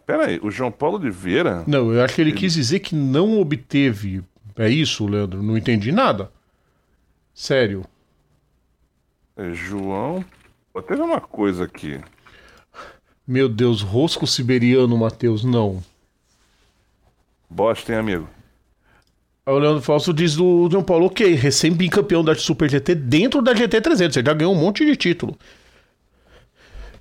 Pera 0.05 0.27
aí, 0.27 0.39
o 0.41 0.49
João 0.49 0.71
Paulo 0.71 0.97
Oliveira. 0.97 1.63
Não, 1.67 1.91
eu 1.91 2.01
acho 2.03 2.15
que 2.15 2.21
ele 2.21 2.31
quis 2.31 2.53
dizer 2.53 2.79
que 2.79 2.95
não 2.95 3.39
obteve. 3.39 4.23
É 4.55 4.69
isso, 4.69 5.05
Leandro? 5.05 5.43
Não 5.43 5.57
entendi 5.57 5.91
nada. 5.91 6.31
Sério. 7.33 7.83
é, 9.35 9.51
João. 9.53 10.23
Teve 10.87 11.01
uma 11.01 11.19
coisa 11.19 11.65
aqui. 11.65 11.99
Meu 13.27 13.49
Deus, 13.49 13.81
rosco 13.81 14.25
siberiano, 14.25 14.97
Matheus, 14.97 15.43
não. 15.43 15.83
Bosta, 17.49 17.91
hein, 17.91 17.99
amigo? 17.99 18.29
Aí 19.45 19.53
o 19.53 19.59
Leandro 19.59 19.81
Fausto 19.81 20.13
diz 20.13 20.35
do 20.35 20.69
João 20.69 20.83
Paulo, 20.83 21.07
ok, 21.07 21.33
recém-bicampeão 21.33 22.23
da 22.23 22.35
Super 22.35 22.69
GT 22.69 22.95
dentro 22.95 23.41
da 23.41 23.53
GT 23.53 23.81
300, 23.81 24.13
você 24.13 24.23
já 24.25 24.33
ganhou 24.33 24.53
um 24.53 24.59
monte 24.59 24.85
de 24.85 24.95
título. 24.95 25.37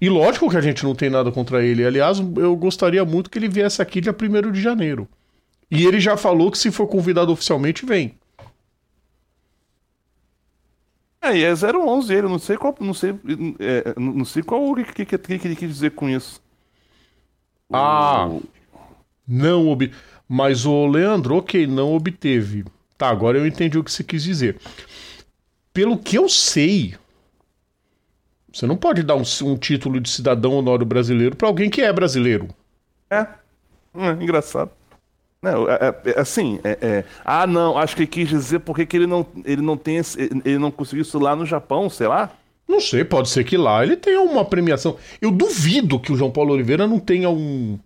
E 0.01 0.09
lógico 0.09 0.51
que 0.51 0.57
a 0.57 0.61
gente 0.61 0.85
não 0.85 0.95
tem 0.95 1.09
nada 1.11 1.33
contra 1.33 1.65
ele. 1.65 1.85
Aliás, 1.85 2.19
eu 2.19 2.55
gostaria 2.57 3.05
muito 3.05 3.31
que 3.31 3.39
ele 3.39 3.49
viesse 3.49 3.81
aqui 3.81 4.01
dia 4.01 4.15
1 4.15 4.53
de 4.53 4.61
janeiro. 4.61 5.09
E 5.71 5.87
ele 5.87 5.99
já 5.99 6.17
falou 6.17 6.51
que 6.51 6.59
se 6.59 6.71
for 6.71 6.87
convidado 6.87 7.33
oficialmente, 7.33 7.87
vem. 7.87 8.15
É, 11.29 11.37
e 11.39 11.45
é 11.45 11.53
011 11.55 12.13
ele, 12.15 12.29
não 12.29 12.39
sei 12.39 12.57
qual. 12.57 12.75
Não 12.81 12.95
sei, 12.95 13.11
é, 13.59 13.95
não 13.99 14.25
sei 14.25 14.43
qual 14.43 14.65
o 14.65 14.75
que, 14.75 15.05
que, 15.05 15.19
que, 15.19 15.39
que 15.39 15.49
ele 15.49 15.57
quis 15.57 15.69
dizer 15.69 15.91
com 15.93 16.09
isso. 16.09 16.43
Ah. 17.73 18.29
O- 18.29 18.43
Não 19.27 19.69
ob... 19.69 19.93
Mas 20.29 20.67
o 20.67 20.87
Leandro, 20.87 21.37
ok, 21.37 21.67
não 21.67 21.95
obteve. 21.95 22.65
Tá, 22.99 23.09
agora 23.09 23.39
eu 23.39 23.47
entendi 23.47 23.79
o 23.79 23.85
que 23.85 23.93
você 23.93 24.03
quis 24.03 24.23
dizer. 24.25 24.59
Pelo 25.73 25.99
que 25.99 26.17
eu 26.17 26.29
sei, 26.29 26.97
você 28.53 28.67
não 28.67 28.77
pode 28.77 29.03
dar 29.03 29.15
um, 29.17 29.23
um 29.45 29.57
título 29.57 30.01
de 30.01 30.09
cidadão 30.09 30.55
honório 30.55 30.87
brasileiro 30.87 31.37
pra 31.37 31.47
alguém 31.49 31.69
que 31.71 31.83
é 31.83 31.93
brasileiro. 31.93 32.49
É. 33.11 33.27
Hum, 33.95 34.23
engraçado. 34.23 34.71
Não, 35.53 35.69
é, 35.71 35.75
é- 35.75 36.11
é 36.17 36.21
assim, 36.21 36.59
é, 36.65 36.79
é- 36.81 37.05
ah 37.25 37.47
não, 37.47 37.77
acho 37.79 37.95
que 37.95 38.03
ele 38.03 38.07
quis 38.09 38.29
dizer 38.29 38.59
porque 38.61 38.85
que 38.87 38.97
ele 38.97 39.07
não, 39.07 39.27
ele 39.45 39.63
não 39.63 39.77
tem 39.77 39.97
esse- 39.99 40.19
ele 40.45 40.59
não 40.59 40.71
conseguiu 40.71 41.03
isso 41.03 41.19
lá 41.19 41.37
no 41.37 41.47
Japão, 41.47 41.89
sei 41.91 42.07
lá. 42.09 42.31
Não 42.69 42.81
sei, 42.81 43.05
pode 43.05 43.29
ser 43.29 43.45
que 43.45 43.57
lá 43.57 43.85
ele 43.85 43.97
tenha 43.97 44.21
uma 44.21 44.45
premiação. 44.45 44.97
Eu 45.21 45.31
duvido 45.31 46.01
que 46.01 46.13
o 46.13 46.17
João 46.17 46.31
Paulo 46.33 46.53
Oliveira 46.53 46.87
não 46.87 46.99
tenha 46.99 47.31
um 47.31 47.79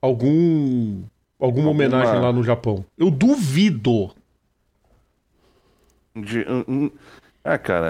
algum 0.00 1.02
alguma 1.38 1.68
homenagem 1.70 2.20
lá 2.20 2.32
no 2.32 2.42
Japão. 2.42 2.84
Eu 2.96 3.10
duvido. 3.10 4.10
De, 6.16 6.46
um- 6.48 6.64
um- 6.84 6.90
ah, 7.44 7.58
cara, 7.58 7.88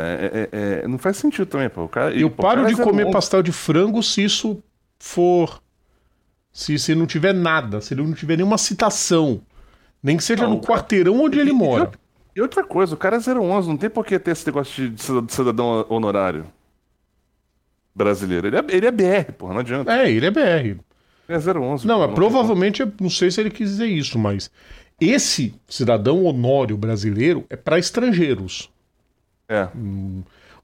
é- 0.53 0.89
não 0.89 0.99
faz 0.99 1.17
sentido 1.19 1.47
também, 1.47 1.69
pô. 1.69 1.85
O 1.85 1.89
cara, 1.89 2.15
Eu 2.15 2.31
pô, 2.31 2.43
paro 2.43 2.63
cara 2.63 2.75
de 2.75 2.81
comer 2.83 3.05
011. 3.05 3.13
pastel 3.13 3.43
de 3.43 3.53
frango 3.53 4.03
se 4.03 4.25
isso 4.25 4.63
for. 4.99 5.63
Se, 6.55 6.79
se 6.79 6.95
não 6.95 7.05
tiver 7.05 7.35
nada, 7.35 7.81
se 7.83 7.93
ele 7.93 8.03
não 8.03 8.13
tiver 8.15 8.37
nenhuma 8.37 8.57
citação. 8.57 9.43
Nem 10.01 10.17
que 10.17 10.23
seja 10.25 10.45
Não, 10.45 10.51
no 10.51 10.61
cara- 10.61 10.79
quarteirão 10.79 11.21
onde 11.21 11.39
ele 11.39 11.51
E- 11.51 11.53
mora. 11.53 11.91
E 12.37 12.41
outra 12.41 12.63
coisa, 12.65 12.95
o 12.95 12.97
cara 12.97 13.17
é 13.17 13.21
011, 13.21 13.69
não 13.69 13.77
tem 13.77 13.91
por 13.91 14.07
que 14.07 14.19
ter 14.19 14.31
esse 14.31 14.47
negócio 14.47 14.89
de- 14.89 14.95
de 14.95 15.03
cida- 15.03 15.21
de 15.23 15.33
cidadão 15.33 15.85
honorário 15.89 16.47
brasileiro. 17.95 18.47
Ele 18.47 18.57
é, 18.57 18.65
ele 18.69 18.87
é 18.87 18.91
BR, 18.91 19.33
porra, 19.33 19.53
não 19.55 19.61
adianta. 19.61 19.93
É, 19.93 20.11
ele 20.11 20.27
é 20.27 20.31
BR. 20.31 20.41
Ele 20.69 20.81
é 21.29 21.39
011. 21.39 21.87
Não, 21.87 21.99
mas 21.99 22.07
tem 22.09 22.15
provavelmente, 22.15 22.81
eu 22.83 22.93
não 23.01 23.11
sei 23.11 23.31
se 23.31 23.41
ele 23.41 23.51
quis 23.51 23.71
dizer 23.71 23.87
isso, 23.87 24.19
mas 24.19 24.51
esse 25.01 25.55
cidadão 25.69 26.25
honório 26.25 26.77
brasileiro 26.77 27.45
é 27.51 27.57
para 27.57 27.79
estrangeiros. 27.79 28.71
É. 29.49 29.69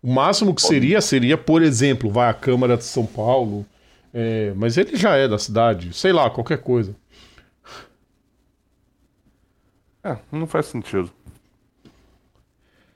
O 0.02 0.12
máximo 0.12 0.54
que 0.54 0.62
seria, 0.62 1.00
seria, 1.00 1.37
por 1.37 1.62
exemplo, 1.62 2.11
vai 2.11 2.28
à 2.28 2.35
Câmara 2.35 2.76
de 2.76 2.85
São 2.85 3.04
Paulo, 3.06 3.66
é, 4.12 4.52
mas 4.57 4.76
ele 4.76 4.97
já 4.97 5.17
é 5.17 5.29
da 5.29 5.38
cidade, 5.38 5.93
sei 5.93 6.12
lá, 6.12 6.29
qualquer 6.31 6.59
coisa. 6.59 6.95
É, 10.02 10.17
não 10.33 10.47
faz 10.47 10.67
sentido. 10.67 11.11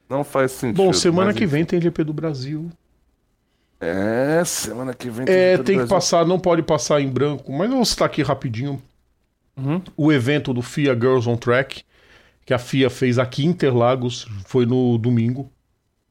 Não 0.08 0.24
faz 0.24 0.52
sentido. 0.52 0.76
Bom, 0.76 0.92
semana 0.92 1.32
que 1.34 1.46
vem 1.46 1.64
tem 1.64 1.80
GP 1.80 2.04
do 2.04 2.12
Brasil. 2.12 2.70
É, 3.80 4.42
semana 4.44 4.94
que 4.94 5.10
vem 5.10 5.26
É, 5.28 5.52
GP 5.52 5.56
do 5.58 5.64
tem 5.64 5.78
que 5.80 5.86
passar, 5.88 6.26
não 6.26 6.38
pode 6.38 6.62
passar 6.62 7.00
em 7.00 7.08
branco, 7.08 7.52
mas 7.52 7.68
eu 7.70 7.76
vou 7.76 7.84
citar 7.84 8.06
aqui 8.06 8.22
rapidinho 8.22 8.82
Uhum. 9.56 9.80
o 9.96 10.12
evento 10.12 10.52
do 10.52 10.62
FIA 10.62 10.94
Girls 10.94 11.28
on 11.28 11.36
Track, 11.36 11.84
que 12.44 12.52
a 12.52 12.58
FIA 12.58 12.90
fez 12.90 13.18
aqui 13.18 13.44
em 13.44 13.50
Interlagos, 13.50 14.26
foi 14.46 14.66
no 14.66 14.98
domingo, 14.98 15.50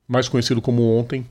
mais 0.07 0.29
conhecido 0.29 0.61
como 0.61 0.81
ontem. 0.97 1.25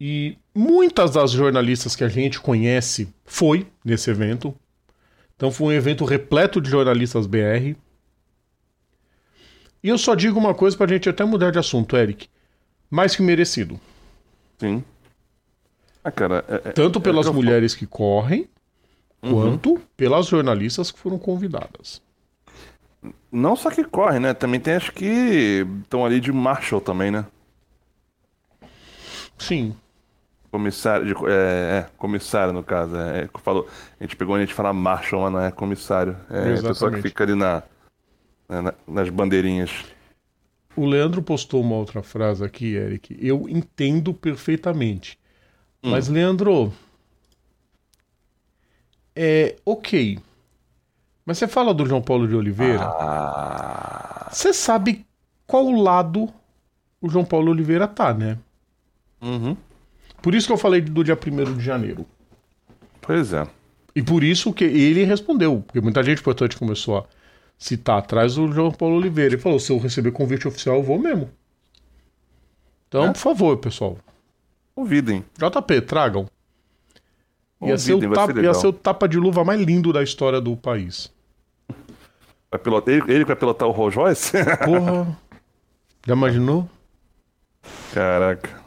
E 0.00 0.38
muitas 0.54 1.10
das 1.12 1.30
jornalistas 1.32 1.96
que 1.96 2.04
a 2.04 2.08
gente 2.08 2.40
conhece 2.40 3.08
foi 3.24 3.66
nesse 3.84 4.10
evento. 4.10 4.54
Então 5.36 5.50
foi 5.50 5.68
um 5.68 5.72
evento 5.76 6.04
repleto 6.04 6.60
de 6.60 6.70
jornalistas 6.70 7.26
BR. 7.26 7.74
E 9.82 9.88
eu 9.88 9.98
só 9.98 10.14
digo 10.14 10.38
uma 10.38 10.54
coisa 10.54 10.76
pra 10.76 10.86
gente 10.86 11.08
até 11.08 11.24
mudar 11.24 11.50
de 11.50 11.58
assunto, 11.58 11.96
Eric. 11.96 12.28
Mais 12.90 13.14
que 13.16 13.22
merecido. 13.22 13.78
Sim. 14.58 14.82
Ah, 16.02 16.10
cara, 16.10 16.44
é- 16.48 16.68
é- 16.68 16.72
Tanto 16.72 16.98
é 16.98 17.02
pelas 17.02 17.26
que 17.26 17.30
eu 17.30 17.34
mulheres 17.34 17.74
que 17.74 17.86
correm, 17.86 18.48
Uhum. 19.22 19.32
quanto 19.32 19.80
pelas 19.96 20.26
jornalistas 20.26 20.90
que 20.90 20.98
foram 20.98 21.18
convidadas. 21.18 22.00
falo- 23.02 23.14
Não 23.32 23.56
só 23.56 23.70
que 23.70 23.82
corre, 23.84 24.18
né? 24.20 24.32
Também 24.32 24.60
tem 24.60 24.74
as 24.74 24.88
que 24.88 25.66
estão 25.82 26.04
ali 26.06 26.20
de 26.20 26.30
Marshall 26.32 26.80
também, 26.80 27.10
né? 27.10 27.26
Sim. 29.38 29.74
Comissário, 30.54 31.04
de, 31.04 31.12
é, 31.26 31.78
é, 31.78 31.86
comissário 31.98 32.52
no 32.52 32.62
caso. 32.62 32.94
É, 32.96 33.24
é, 33.24 33.28
falou, 33.40 33.68
a 33.98 34.04
gente 34.04 34.14
pegou 34.14 34.36
a 34.36 34.40
gente 34.40 34.54
fala 34.54 34.72
Marshall, 34.72 35.22
mas 35.22 35.32
não 35.32 35.40
é 35.40 35.50
comissário. 35.50 36.16
É 36.30 36.54
a 36.60 36.62
pessoa 36.62 36.92
que 36.92 37.02
fica 37.02 37.24
ali 37.24 37.34
na, 37.34 37.60
na- 38.48 38.62
na- 38.62 38.74
nas 38.86 39.08
bandeirinhas. 39.08 39.84
O 40.76 40.86
Leandro 40.86 41.20
postou 41.24 41.60
uma 41.60 41.74
outra 41.74 42.04
frase 42.04 42.44
aqui, 42.44 42.76
Eric. 42.76 43.18
Eu 43.20 43.48
entendo 43.48 44.14
perfeitamente. 44.14 45.18
Hum. 45.82 45.90
Mas, 45.90 46.06
Leandro. 46.06 46.72
É. 49.16 49.56
Ok. 49.66 50.20
Mas 51.26 51.38
você 51.38 51.48
fala 51.48 51.74
do 51.74 51.84
João 51.84 52.00
Paulo 52.00 52.28
de 52.28 52.36
Oliveira. 52.36 52.84
Ah. 52.84 54.28
Você 54.30 54.52
sabe 54.52 55.04
qual 55.48 55.68
lado 55.72 56.32
o 57.00 57.08
João 57.08 57.24
Paulo 57.24 57.50
Oliveira 57.50 57.88
tá, 57.88 58.14
né? 58.14 58.38
Uhum. 59.20 59.56
Por 60.24 60.34
isso 60.34 60.46
que 60.46 60.52
eu 60.54 60.56
falei 60.56 60.80
do 60.80 61.04
dia 61.04 61.14
1 61.14 61.58
de 61.58 61.62
janeiro. 61.62 62.06
Pois 63.02 63.34
é. 63.34 63.46
E 63.94 64.02
por 64.02 64.24
isso 64.24 64.54
que 64.54 64.64
ele 64.64 65.04
respondeu, 65.04 65.62
porque 65.66 65.82
muita 65.82 66.02
gente 66.02 66.20
importante 66.20 66.56
começou 66.56 66.96
a 66.96 67.04
citar 67.58 67.98
atrás 67.98 68.36
do 68.36 68.50
João 68.50 68.72
Paulo 68.72 68.96
Oliveira. 68.96 69.34
Ele 69.34 69.42
falou: 69.42 69.60
se 69.60 69.70
eu 69.70 69.76
receber 69.76 70.12
convite 70.12 70.48
oficial, 70.48 70.76
eu 70.76 70.82
vou 70.82 70.98
mesmo. 70.98 71.28
Então, 72.88 73.04
É? 73.04 73.12
por 73.12 73.18
favor, 73.18 73.58
pessoal. 73.58 73.98
Convidem. 74.74 75.22
JP, 75.36 75.82
tragam. 75.82 76.26
Ia 77.60 77.76
ser, 77.76 77.92
o 77.92 78.10
tapa, 78.10 78.32
ser 78.32 78.44
ia 78.44 78.54
ser 78.54 78.66
o 78.68 78.72
tapa 78.72 79.06
de 79.06 79.18
luva 79.18 79.44
mais 79.44 79.60
lindo 79.60 79.92
da 79.92 80.02
história 80.02 80.40
do 80.40 80.56
país. 80.56 81.12
Vai 82.50 82.58
pilotar, 82.58 82.94
ele, 82.94 83.02
ele 83.12 83.18
que 83.24 83.28
vai 83.28 83.36
pilotar 83.36 83.68
o 83.68 83.72
Rolls 83.72 83.94
Royce? 83.94 84.32
Porra. 84.64 85.18
Já 86.06 86.14
imaginou? 86.14 86.66
Caraca. 87.92 88.64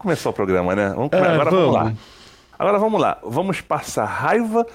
Começar 0.00 0.30
o 0.30 0.32
programa, 0.32 0.74
né? 0.74 0.88
Vamos, 0.96 1.10
É, 1.12 1.18
agora 1.18 1.50
vamos. 1.50 1.66
vamos. 1.74 1.74
lá. 1.74 1.92
Agora 2.58 2.78
vamos 2.78 3.00
lá. 3.00 3.18
Vamos 3.22 3.60
passar 3.60 4.06
raiva. 4.06 4.66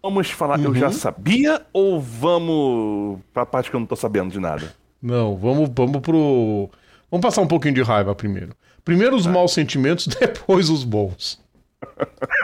Vamos 0.00 0.30
falar, 0.30 0.60
eu 0.60 0.70
Uhum. 0.70 0.74
já 0.76 0.92
sabia 0.92 1.62
ou 1.72 2.00
vamos 2.00 3.18
pra 3.34 3.44
parte 3.44 3.70
que 3.70 3.74
eu 3.76 3.80
não 3.80 3.86
tô 3.88 3.96
sabendo 3.96 4.30
de 4.30 4.38
nada? 4.38 4.72
Não, 5.02 5.36
vamos, 5.36 5.68
vamos 5.74 6.00
pro. 6.00 6.70
Vamos 7.10 7.24
passar 7.26 7.40
um 7.40 7.46
pouquinho 7.48 7.74
de 7.74 7.82
raiva 7.82 8.14
primeiro. 8.14 8.52
Primeiro 8.84 9.16
os 9.16 9.26
maus 9.26 9.52
sentimentos, 9.52 10.06
depois 10.14 10.70
os 10.70 10.84
bons. 10.84 11.40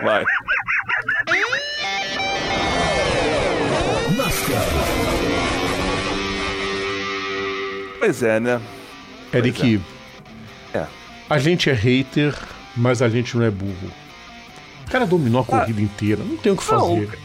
Vai. 0.02 0.24
Pois 7.98 8.22
é, 8.22 8.38
né? 8.40 8.60
Eric, 9.32 9.76
É. 9.76 9.93
a 11.28 11.38
gente 11.38 11.70
é 11.70 11.72
hater, 11.72 12.34
mas 12.76 13.00
a 13.02 13.08
gente 13.08 13.36
não 13.36 13.44
é 13.44 13.50
burro. 13.50 13.90
O 14.86 14.90
cara 14.90 15.06
dominou 15.06 15.40
a 15.40 15.44
corrida 15.44 15.80
inteira, 15.80 16.22
não 16.22 16.36
tem 16.36 16.52
o 16.52 16.56
que 16.56 16.70
Não, 16.72 16.80
fazer. 16.96 17.18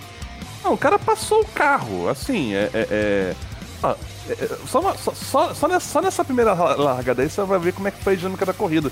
Não, 0.64 0.74
o 0.74 0.78
cara 0.78 0.98
passou 0.98 1.42
o 1.42 1.46
carro, 1.46 2.10
assim, 2.10 2.54
é. 2.54 2.70
é, 2.74 2.88
é- 2.90 3.36
ah, 3.84 3.96
é- 4.30 4.34
é- 4.34 4.58
só, 4.68 4.80
uma- 4.80 4.98
só, 4.98 5.14
só, 5.14 5.54
só 5.54 5.68
nessa, 5.68 5.90
só 5.90 6.02
nessa 6.02 6.24
primeira 6.26 6.54
la- 6.54 6.76
largada 6.76 7.22
aí 7.22 7.30
você 7.30 7.42
vai 7.44 7.60
ver 7.60 7.74
como 7.74 7.88
é 7.88 7.92
que 7.92 8.02
foi 8.04 8.14
a 8.14 8.16
dinâmica 8.16 8.46
da 8.46 8.54
corrida. 8.54 8.92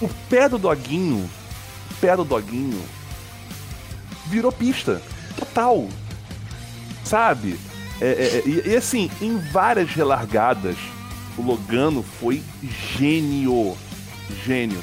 O 0.00 0.08
pé 0.28 0.48
do 0.48 0.58
doguinho, 0.58 1.28
o 1.90 1.94
pé 2.00 2.16
do 2.16 2.24
doguinho, 2.24 2.80
virou 4.26 4.52
pista. 4.52 5.00
Total. 5.36 5.88
Sabe? 7.04 7.58
É, 8.00 8.06
é, 8.06 8.10
é, 8.10 8.42
e, 8.46 8.70
e 8.72 8.76
assim, 8.76 9.10
em 9.20 9.38
várias 9.38 9.90
relargadas, 9.90 10.76
o 11.36 11.42
Logano 11.42 12.02
foi 12.20 12.42
gênio. 12.96 13.76
Gênio. 14.44 14.82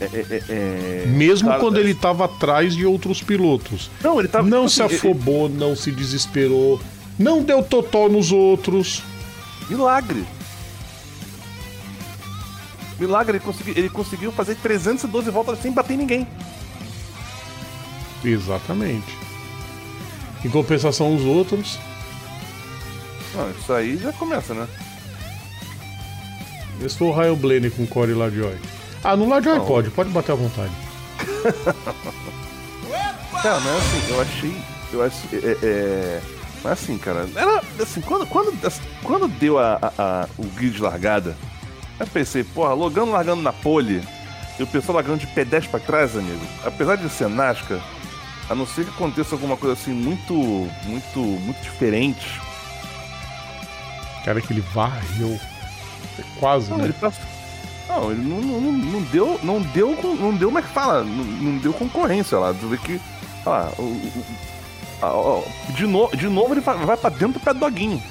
É, 0.00 0.04
é, 0.04 0.08
é, 0.30 0.42
é- 0.48 1.06
Mesmo 1.06 1.48
Cara, 1.48 1.60
quando 1.60 1.78
ele 1.78 1.94
tava 1.94 2.24
atrás 2.26 2.74
de 2.74 2.86
outros 2.86 3.20
pilotos. 3.22 3.90
Não, 4.02 4.18
ele 4.18 4.28
tava. 4.28 4.48
Não 4.48 4.66
tipo 4.66 4.70
se 4.70 4.82
assim, 4.82 4.94
afobou, 4.96 5.48
não 5.48 5.74
se 5.74 5.90
desesperou, 5.90 6.80
não 7.18 7.42
deu 7.42 7.62
totó 7.62 8.08
nos 8.08 8.30
outros. 8.30 9.02
Milagre. 9.68 10.24
Milagre, 12.98 13.36
ele 13.36 13.44
conseguiu, 13.44 13.74
ele 13.76 13.88
conseguiu 13.88 14.32
fazer 14.32 14.56
312 14.56 15.30
voltas 15.30 15.60
sem 15.60 15.72
bater 15.72 15.96
ninguém. 15.96 16.26
Exatamente. 18.24 19.16
Em 20.44 20.48
compensação, 20.48 21.14
os 21.14 21.22
outros. 21.22 21.78
Isso 23.60 23.72
aí 23.72 23.96
já 23.98 24.12
começa, 24.12 24.54
né? 24.54 24.66
Eu 26.80 26.88
sou 26.88 27.08
o 27.10 27.16
Ryan 27.16 27.34
Blaney 27.34 27.70
com 27.70 27.82
o 27.82 27.86
Corey 27.86 28.14
Lajoy. 28.14 28.56
Ah, 29.02 29.16
no 29.16 29.28
Lajoy 29.28 29.60
pode, 29.66 29.90
pode 29.90 30.10
bater 30.10 30.32
à 30.32 30.34
vontade. 30.36 30.72
Cara, 33.42 33.60
mas 33.60 33.76
assim, 33.76 34.10
eu 34.12 34.20
achei. 34.20 34.56
Eu 34.92 35.02
achei. 35.02 35.38
É, 35.38 35.58
é- 35.62 36.20
mas 36.62 36.72
assim, 36.72 36.98
cara, 36.98 37.28
era. 37.36 37.62
Assim, 37.80 38.00
quando, 38.00 38.26
quando, 38.26 38.52
assim, 38.66 38.80
quando 39.04 39.28
deu 39.28 39.58
a, 39.60 39.78
a- 39.80 39.92
a- 39.98 40.28
o 40.36 40.44
grid 40.56 40.74
de 40.74 40.82
largada, 40.82 41.36
eu 42.00 42.06
pensei, 42.08 42.42
porra, 42.42 42.74
Logano 42.74 43.12
largando 43.12 43.42
na 43.42 43.52
pole 43.52 44.02
e 44.58 44.62
o 44.62 44.66
pessoal 44.66 44.96
largando 44.96 45.18
de 45.24 45.44
10 45.44 45.66
pra 45.68 45.78
trás, 45.78 46.16
amigo. 46.16 46.44
Apesar 46.64 46.96
de 46.96 47.08
ser 47.10 47.28
Nascar, 47.28 47.78
a 48.50 48.54
não 48.56 48.66
ser 48.66 48.84
que 48.84 48.90
aconteça 48.90 49.36
alguma 49.36 49.56
coisa 49.56 49.74
assim 49.80 49.92
muito. 49.92 50.34
muito. 50.84 51.18
muito 51.20 51.62
diferente. 51.62 52.40
Cara, 54.24 54.40
que 54.40 54.52
ele 54.52 54.64
varreu. 54.74 55.38
Quase, 56.38 56.70
Não, 56.70 56.78
né? 56.78 56.84
ele 56.84 56.92
passou. 56.94 57.24
Não, 57.88 58.10
ele 58.12 58.22
não, 58.22 58.40
não, 58.40 58.60
não- 58.72 59.02
deu. 59.02 59.40
Não 59.42 59.60
deu. 59.62 59.96
Não 60.20 60.34
deu, 60.34 60.48
como 60.48 60.58
é 60.58 60.62
que 60.62 60.68
fala? 60.68 61.02
Não, 61.04 61.24
não 61.24 61.58
deu 61.58 61.72
concorrência 61.72 62.38
lá. 62.38 62.52
Tu 62.52 62.68
vê 62.68 62.76
que. 62.76 63.00
Lá, 63.46 63.72
o- 63.78 63.82
o- 63.82 64.24
ah, 65.00 65.12
ó, 65.14 65.42
de, 65.74 65.86
no, 65.86 66.08
de 66.14 66.28
novo 66.28 66.52
ele 66.54 66.60
vai, 66.60 66.76
vai 66.84 66.96
pra 66.96 67.08
dentro 67.10 67.40
do 67.40 67.54
doguinho. 67.60 68.02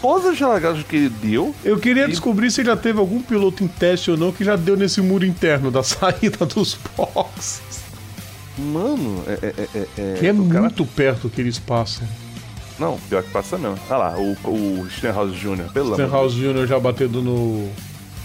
Todas 0.00 0.26
as 0.32 0.40
largadas 0.40 0.82
que 0.82 0.96
ele 0.96 1.08
deu. 1.08 1.54
Eu 1.64 1.78
queria 1.78 2.04
E- 2.06 2.08
descobrir 2.08 2.50
se 2.50 2.64
já 2.64 2.76
teve 2.76 2.98
algum 2.98 3.22
piloto 3.22 3.62
em 3.62 3.68
teste 3.68 4.10
ou 4.10 4.16
não 4.16 4.32
que 4.32 4.42
já 4.42 4.56
deu 4.56 4.76
nesse 4.76 5.00
muro 5.00 5.24
interno 5.24 5.70
da 5.70 5.82
saída 5.84 6.44
dos 6.44 6.76
boxes. 6.96 7.60
Mano, 8.58 9.22
é. 9.26 9.32
é, 9.46 9.54
é, 9.74 9.86
é- 9.98 10.16
Que 10.18 10.26
é 10.26 10.32
o 10.32 10.44
cara- 10.48 10.60
muito 10.62 10.84
perto 10.84 11.30
que 11.30 11.40
eles 11.40 11.58
passam. 11.58 12.06
Não, 12.82 12.98
pior 13.08 13.22
que 13.22 13.30
passa 13.30 13.56
mesmo. 13.56 13.78
Olha 13.88 13.96
lá, 13.98 14.14
o, 14.18 14.32
o 14.82 14.88
Stenhouse 14.90 15.34
Jr. 15.36 15.72
Pelo 15.72 15.94
Stenhouse 15.94 16.34
Jr. 16.36 16.66
já 16.66 16.78
batendo 16.80 17.22
no 17.22 17.70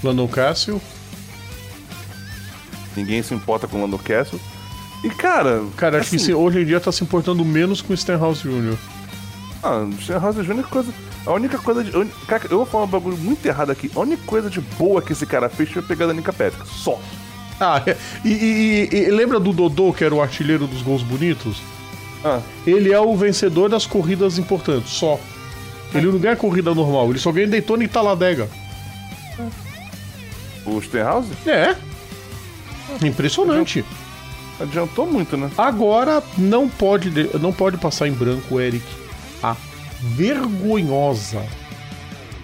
Landon 0.03 0.27
Castle. 0.27 0.81
Ninguém 2.95 3.21
se 3.21 3.33
importa 3.33 3.67
com 3.67 3.77
o 3.77 3.81
Lando 3.81 3.97
Castle. 3.99 4.39
E 5.03 5.09
cara. 5.09 5.63
Cara, 5.75 5.99
acho 5.99 6.09
que 6.09 6.15
assim, 6.15 6.25
se- 6.25 6.33
hoje 6.33 6.61
em 6.61 6.65
dia 6.65 6.79
tá 6.79 6.91
se 6.91 7.03
importando 7.03 7.45
menos 7.45 7.81
com 7.81 7.93
o 7.93 7.97
Stenhouse 7.97 8.41
Jr. 8.41 8.75
Ah, 9.61 9.77
o 9.87 10.01
Stenhouse 10.01 10.41
Jr. 10.41 10.59
é 10.59 10.63
coisa. 10.63 10.91
A 11.25 11.33
única 11.33 11.57
coisa 11.59 11.83
de. 11.83 11.91
Cara, 12.27 12.43
eu 12.49 12.57
vou 12.57 12.65
falar 12.65 12.85
um 12.85 12.87
bagulho 12.87 13.17
muito 13.17 13.45
errado 13.45 13.69
aqui. 13.71 13.91
A 13.95 13.99
única 13.99 14.23
coisa 14.25 14.49
de 14.49 14.59
boa 14.61 15.01
que 15.01 15.11
esse 15.13 15.25
cara 15.25 15.49
fez 15.49 15.69
foi 15.69 15.81
pegar 15.81 16.05
a 16.05 16.07
Danica 16.07 16.33
Petrica. 16.33 16.65
Só. 16.65 16.99
Ah, 17.59 17.81
é. 17.85 17.95
e, 18.23 18.29
e- 18.29 18.89
e- 18.91 18.97
e 19.07 19.11
lembra 19.11 19.39
do 19.39 19.51
Dodô, 19.53 19.91
que 19.93 20.03
era 20.03 20.13
o 20.15 20.21
artilheiro 20.21 20.65
dos 20.67 20.81
gols 20.81 21.03
bonitos? 21.03 21.57
Ah, 22.23 22.41
Ele 22.65 22.91
é 22.91 22.99
o 22.99 23.15
vencedor 23.15 23.69
das 23.69 23.85
corridas 23.85 24.37
importantes, 24.37 24.91
só. 24.91 25.19
Ele 25.93 26.07
não 26.07 26.17
ganha 26.19 26.35
corrida 26.35 26.73
normal, 26.75 27.09
ele 27.09 27.19
só 27.19 27.31
ganha 27.31 27.47
Daytona 27.47 27.83
e 27.83 27.87
Talladega. 27.87 28.49
o 30.65 30.81
Stenhouse 30.81 31.29
É. 31.45 31.75
Impressionante. 33.05 33.85
adiantou 34.59 35.05
muito, 35.05 35.37
né? 35.37 35.49
Agora 35.57 36.21
não 36.37 36.67
pode, 36.67 37.09
de- 37.09 37.29
não 37.39 37.53
pode 37.53 37.77
passar 37.77 38.07
em 38.07 38.11
branco, 38.11 38.59
Eric. 38.59 38.83
A 39.41 39.55
vergonhosa. 40.01 41.41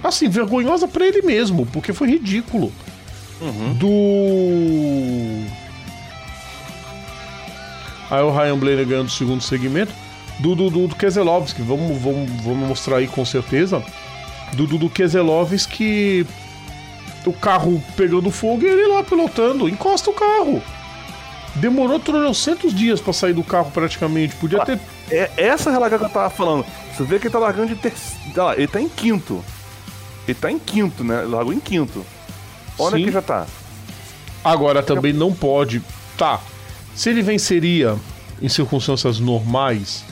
Assim, 0.04 0.30
vergonhosa 0.30 0.88
pra 0.88 1.06
ele 1.08 1.22
mesmo, 1.24 1.66
porque 1.66 1.92
foi 1.94 2.10
ridículo. 2.12 2.72
Do. 3.78 5.46
Aí 8.14 8.22
o 8.22 8.30
Ryan 8.30 8.60
Blaney 8.60 8.86
ganhando 8.86 9.08
o 9.08 9.12
segundo 9.12 9.42
segmento. 9.42 9.92
Do, 10.38 10.54
do, 10.54 10.70
do, 10.70 10.88
do 10.88 10.96
Keselowski, 10.96 11.64
vamos, 11.64 12.00
vamos, 12.00 12.30
vamos 12.44 12.68
mostrar 12.68 12.98
aí 12.98 13.08
com 13.08 13.26
certeza. 13.26 13.84
Do, 14.54 14.68
do, 14.68 14.78
do 14.78 14.88
Keselowski, 14.88 16.24
o 17.26 17.34
carro 17.34 17.84
pegando 17.98 18.30
fogo 18.30 18.62
e 18.62 18.68
ele 18.68 18.86
lá 18.86 19.02
pilotando. 19.02 19.68
Encosta 19.68 20.12
o 20.12 20.14
carro. 20.14 20.62
Demorou 21.56 22.00
300 22.00 22.72
dias 22.72 23.02
pra 23.02 23.14
sair 23.14 23.34
do 23.34 23.44
carro 23.44 23.72
praticamente. 23.72 24.36
Podia 24.36 24.62
Ah, 24.62 24.66
ter. 24.66 24.80
É 25.10 25.32
essa 25.38 25.72
largada 25.72 26.06
que 26.06 26.12
eu 26.12 26.14
tava 26.14 26.30
falando. 26.30 26.64
Você 26.96 27.04
vê 27.04 27.18
que 27.18 27.26
ele 27.26 27.34
tá 27.34 27.40
largando 27.40 27.70
de 27.70 27.76
terceiro. 27.76 28.22
Ele 28.56 28.68
tá 28.68 28.80
em 28.80 28.90
quinto. 28.90 29.44
Ele 30.28 30.38
tá 30.40 30.52
em 30.52 30.60
quinto, 30.60 31.04
né? 31.04 31.22
Largou 31.24 31.52
em 31.52 31.60
quinto. 31.60 32.06
Olha 32.78 32.96
Sim. 32.98 33.06
que 33.06 33.12
já 33.12 33.24
tá. 33.24 33.48
Agora 34.44 34.84
também 34.84 35.14
não 35.14 35.34
pode. 35.34 35.82
Tá. 36.16 36.40
Se 36.96 37.10
ele 37.10 37.22
venceria 37.22 37.98
em 38.42 38.50
circunstâncias 38.50 39.20
normais, 39.20 40.04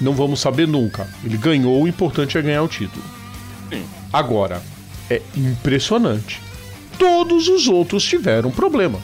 não 0.00 0.14
vamos 0.14 0.40
saber 0.40 0.68
nunca. 0.68 1.08
Ele 1.24 1.36
ganhou, 1.36 1.82
o 1.82 1.88
importante 1.88 2.38
é 2.38 2.42
ganhar 2.42 2.62
o 2.62 2.68
título. 2.68 3.04
Sim. 3.70 3.84
Agora, 4.12 4.62
é 5.10 5.20
impressionante. 5.36 6.40
Todos 6.98 7.48
os 7.48 7.66
outros 7.68 8.04
tiveram 8.04 8.50
problemas. 8.50 9.02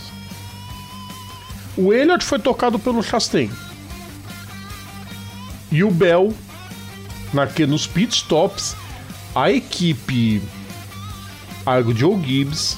O 1.76 1.92
Elliott 1.92 2.24
foi 2.24 2.38
tocado 2.38 2.78
pelo 2.78 3.02
Chastain. 3.02 3.50
E 5.72 5.82
o 5.82 5.90
Bell, 5.90 6.32
na, 7.32 7.46
que- 7.48 7.66
nos 7.66 7.86
pit 7.86 8.14
stops, 8.14 8.76
a 9.34 9.50
equipe. 9.50 10.40
A 11.66 11.80
Joe 11.82 12.20
Gibbs. 12.22 12.76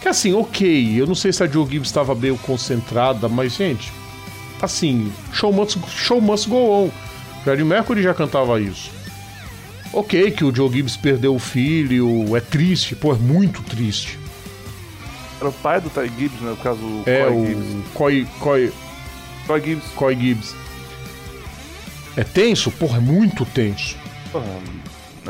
Que 0.00 0.08
assim, 0.08 0.32
ok, 0.32 1.00
eu 1.00 1.06
não 1.06 1.14
sei 1.14 1.32
se 1.32 1.42
a 1.42 1.46
Joe 1.46 1.68
Gibbs 1.68 1.88
estava 1.88 2.14
bem 2.14 2.34
concentrada, 2.38 3.28
mas 3.28 3.54
gente, 3.56 3.92
assim, 4.60 5.12
show 5.32 5.52
must, 5.52 5.78
show 5.88 6.20
must 6.20 6.48
go 6.48 6.84
on. 6.86 6.90
Freddie 7.44 7.64
Mercury 7.64 8.02
já 8.02 8.14
cantava 8.14 8.60
isso. 8.60 8.90
Ok, 9.92 10.30
que 10.30 10.44
o 10.44 10.54
Joe 10.54 10.72
Gibbs 10.72 10.96
perdeu 10.96 11.34
o 11.34 11.38
filho, 11.38 12.36
é 12.36 12.40
triste, 12.40 12.94
pô, 12.94 13.12
é 13.12 13.16
muito 13.16 13.62
triste. 13.62 14.18
Era 15.40 15.48
o 15.48 15.52
pai 15.52 15.80
do 15.80 15.90
Ty 15.90 16.10
Gibbs, 16.18 16.40
né? 16.40 16.50
No 16.50 16.56
caso, 16.58 16.80
o 16.80 17.02
É 17.06 17.24
Coy 17.24 17.34
o 17.34 17.46
Gibbs. 17.46 17.84
Coy, 17.94 18.28
Coy, 18.38 18.72
Coy 19.46 19.60
Gibbs. 19.62 19.84
Coy 19.94 20.16
Gibbs. 20.16 20.54
É 22.16 22.24
tenso? 22.24 22.70
Porra, 22.70 22.98
é 22.98 23.00
muito 23.00 23.44
tenso. 23.46 23.96
Porra, 24.30 24.44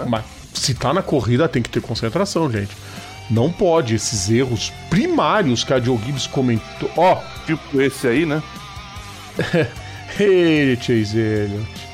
Mas 0.08 0.24
se 0.52 0.74
tá 0.74 0.92
na 0.92 1.02
corrida 1.02 1.48
tem 1.48 1.62
que 1.62 1.70
ter 1.70 1.80
concentração, 1.80 2.50
gente. 2.50 2.76
Não 3.30 3.50
pode 3.52 3.94
esses 3.94 4.28
erros 4.28 4.72
primários 4.88 5.62
que 5.62 5.72
a 5.72 5.80
Joe 5.80 5.98
Gibbs 6.04 6.26
comentou. 6.26 6.90
Ó, 6.96 7.16
tipo 7.46 7.80
esse 7.80 8.06
aí, 8.08 8.26
né? 8.26 8.42
Ei, 10.18 10.76
Chase 10.76 11.18
Elliott. 11.18 11.88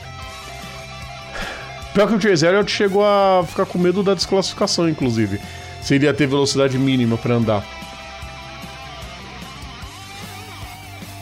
Pior 1.92 2.08
que 2.08 2.14
o 2.14 2.20
Chase 2.20 2.46
Elliott 2.46 2.70
chegou 2.70 3.04
a 3.04 3.44
ficar 3.46 3.66
com 3.66 3.78
medo 3.78 4.02
da 4.02 4.14
desclassificação, 4.14 4.88
inclusive. 4.88 5.40
Se 5.82 5.94
ele 5.94 6.06
ia 6.06 6.14
ter 6.14 6.26
velocidade 6.26 6.78
mínima 6.78 7.16
pra 7.16 7.34
andar. 7.34 7.64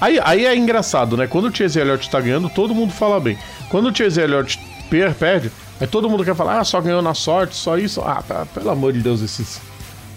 Aí, 0.00 0.20
aí 0.22 0.46
é 0.46 0.54
engraçado, 0.56 1.16
né? 1.16 1.26
Quando 1.26 1.48
o 1.48 1.54
Chase 1.56 1.78
Elliott 1.78 2.08
tá 2.10 2.20
ganhando, 2.20 2.48
todo 2.48 2.74
mundo 2.74 2.92
fala 2.92 3.18
bem. 3.20 3.38
Quando 3.68 3.90
o 3.90 3.94
Chase 3.96 4.20
Elliott 4.20 4.58
per- 4.90 5.14
perde, 5.14 5.50
Aí 5.80 5.88
todo 5.88 6.08
mundo 6.08 6.24
quer 6.24 6.36
falar, 6.36 6.60
ah, 6.60 6.64
só 6.64 6.80
ganhou 6.80 7.02
na 7.02 7.14
sorte, 7.14 7.56
só 7.56 7.76
isso. 7.76 8.00
Ah, 8.00 8.22
tá, 8.26 8.46
pelo 8.54 8.70
amor 8.70 8.92
de 8.92 9.00
Deus, 9.00 9.20
esses 9.22 9.60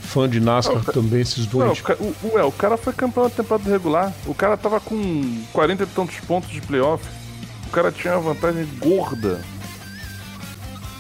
fãs 0.08 0.32
de 0.32 0.40
NASCAR 0.40 0.76
Não, 0.78 0.84
também, 0.94 1.22
esses 1.22 1.46
dois. 1.46 1.80
o, 1.80 1.84
ca- 1.84 1.98
o- 2.00 2.16
ué, 2.36 2.44
o 2.44 2.52
cara 2.52 2.78
foi 2.78 2.94
campeão 2.94 3.24
da 3.26 3.30
temporada 3.30 3.70
regular. 3.70 4.14
O 4.26 4.34
cara 4.34 4.56
tava 4.58 4.80
com 4.80 5.44
40 5.54 5.84
e 5.84 5.86
tantos 5.88 6.16
pontos 6.22 6.50
de 6.50 6.62
playoff. 6.62 7.04
O 7.68 7.70
cara 7.70 7.92
tinha 7.92 8.14
uma 8.18 8.34
vantagem 8.34 8.66
gorda. 8.80 9.42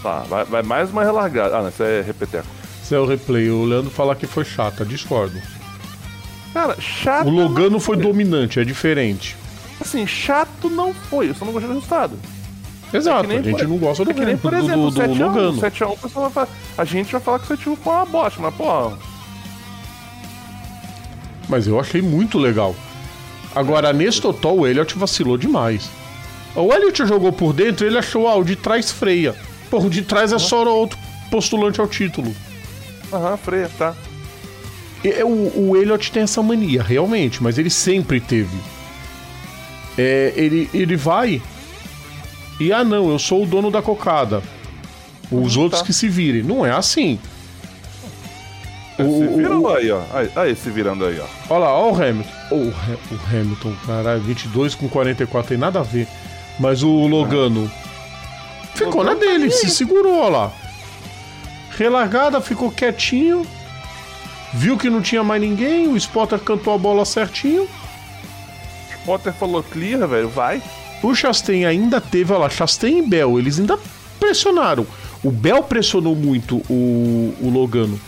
Tá, 0.04 0.20
vai, 0.30 0.44
vai 0.46 0.62
mais 0.64 0.90
uma 0.92 1.04
relargada. 1.04 1.58
Ah, 1.58 1.62
não, 1.64 1.70
isso 1.70 1.84
é 1.84 2.02
repeteco. 2.02 2.48
Esse 2.84 2.94
é 2.96 3.00
o 3.00 3.06
replay. 3.06 3.50
O 3.50 3.66
Leandro 3.66 3.90
fala 3.90 4.16
que 4.16 4.28
foi 4.28 4.46
chata, 4.46 4.86
discordo. 4.86 5.40
Cara, 6.54 6.76
chato. 6.80 7.28
O 7.28 7.30
Logano 7.32 7.80
foi 7.80 7.98
não 7.98 8.04
dominante, 8.04 8.60
é 8.60 8.64
diferente. 8.64 9.36
Assim, 9.80 10.06
chato 10.08 10.70
não 10.70 10.94
foi. 10.94 11.30
Eu 11.30 11.36
só 11.36 11.46
não 11.46 11.52
gostei 11.52 11.68
do 11.70 11.76
resultado. 11.76 12.18
Exato, 12.94 13.26
É 13.26 13.28
nem 13.28 13.40
a 13.40 13.42
gente 13.44 13.64
não 13.68 13.78
gosta 13.78 14.06
do, 14.06 14.12
É 14.12 14.14
que 14.14 14.26
nem, 14.26 14.38
por 14.38 14.52
do- 14.52 14.58
exemplo, 14.58 14.90
do, 14.90 14.92
do 14.92 15.02
7x1. 15.02 15.20
Logano. 15.20 15.62
7x1, 15.62 15.92
o 15.94 15.98
pessoal 15.98 16.30
vai 16.30 16.46
falar, 16.46 16.58
a 16.78 16.86
gente 16.86 17.12
vai 17.12 17.22
falar 17.22 17.40
que 17.40 17.54
o 17.54 17.58
7x1 17.58 17.78
foi 17.84 17.94
uma 17.94 18.06
bosta, 18.06 18.42
mas, 18.42 18.56
pô, 18.56 18.92
Mas 21.50 21.68
eu 21.68 21.80
achei 21.80 22.02
muito 22.02 22.38
legal. 22.38 22.76
Agora, 23.56 23.94
nesse 23.94 24.22
total, 24.22 24.58
o 24.60 24.68
Elliot 24.68 24.98
vacilou 24.98 25.38
demais. 25.38 25.90
O 26.56 26.74
Elliot 26.74 27.06
jogou 27.06 27.32
por 27.32 27.54
dentro 27.54 27.86
ele 27.86 27.98
achou, 27.98 28.28
ah, 28.28 28.36
o 28.36 28.44
de 28.44 28.56
trás 28.56 28.92
freia. 28.92 29.36
Porra, 29.70 29.86
o 29.88 29.90
de 29.90 30.02
trás 30.02 30.32
é 30.34 30.40
só 30.40 30.64
outro 30.66 30.98
postulante 31.32 31.80
ao 31.80 31.88
título. 31.88 32.34
aham, 33.12 33.38
freia, 33.38 33.70
tá. 33.78 33.94
E- 35.04 35.10
é, 35.10 35.24
O, 35.26 35.70
o 35.72 35.78
Elliot 35.78 36.12
tem 36.12 36.24
essa 36.24 36.42
mania, 36.42 36.82
realmente, 36.84 37.42
mas 37.42 37.58
ele 37.58 37.70
sempre 37.70 38.20
teve. 38.20 38.58
É, 39.98 40.34
ele, 40.36 40.70
ele 40.74 40.96
vai 40.96 41.42
e, 42.60 42.72
ah, 42.74 42.84
não, 42.84 43.10
eu 43.10 43.20
sou 43.20 43.44
o 43.44 43.46
dono 43.46 43.70
da 43.72 43.82
cocada. 43.82 44.42
Os 45.32 45.56
Uhum, 45.56 45.64
outros 45.64 45.82
tá. 45.82 45.86
que 45.88 45.94
se 45.94 46.08
virem. 46.08 46.42
Não 46.44 46.66
é 46.66 46.72
assim. 46.72 47.20
O- 48.98 49.04
se 49.04 49.28
o- 49.28 49.38
virando 49.38 49.68
aí, 49.70 49.92
ó. 49.92 50.02
Aí, 50.14 50.32
aí, 50.36 50.56
se 50.56 50.70
virando 50.70 51.06
aí, 51.06 51.20
ó. 51.20 51.26
Olha 51.54 51.60
lá, 51.66 51.74
olha 51.74 51.94
o 51.94 52.02
Hamilton. 52.04 52.30
Oh, 52.52 52.56
o 52.56 52.70
Ha- 52.70 52.98
o 53.12 53.36
Hamilton, 53.38 53.74
caralho, 53.86 54.22
22 54.22 54.74
com 54.74 54.88
44 54.90 55.50
tem 55.50 55.58
nada 55.58 55.80
a 55.80 55.84
ver. 55.84 56.08
Mas 56.60 56.82
o 56.82 56.90
Logano 57.08 57.70
ficou 58.74 59.04
na 59.04 59.12
Logano 59.12 59.20
tá 59.20 59.26
dele, 59.38 59.52
se 59.52 59.70
segurou, 59.70 60.20
olha 60.22 60.30
lá. 60.38 60.52
Relargada, 61.78 62.42
ficou 62.42 62.72
quietinho. 62.72 63.46
Viu 64.54 64.78
que 64.78 64.90
não 64.90 65.02
tinha 65.02 65.24
mais 65.24 65.42
ninguém, 65.42 65.88
o 65.88 65.98
Spotter 65.98 66.40
cantou 66.40 66.74
a 66.74 66.78
bola 66.78 67.06
certinho. 67.06 67.68
Potter 69.06 69.32
falou 69.34 69.62
clear, 69.62 70.08
velho, 70.08 70.28
vai. 70.30 70.62
O 71.04 71.14
Chastain 71.14 71.66
ainda 71.66 72.02
teve, 72.02 72.32
olha 72.34 72.44
lá, 72.44 72.50
Chastain 72.50 73.00
e 73.00 73.08
Bell, 73.08 73.40
eles 73.40 73.60
ainda 73.60 73.78
pressionaram. 74.20 74.86
O 75.24 75.32
Bell 75.32 75.64
pressionou 75.64 76.16
muito 76.16 76.58
o, 76.70 77.34
o 77.42 77.50
Logano. 77.50 78.00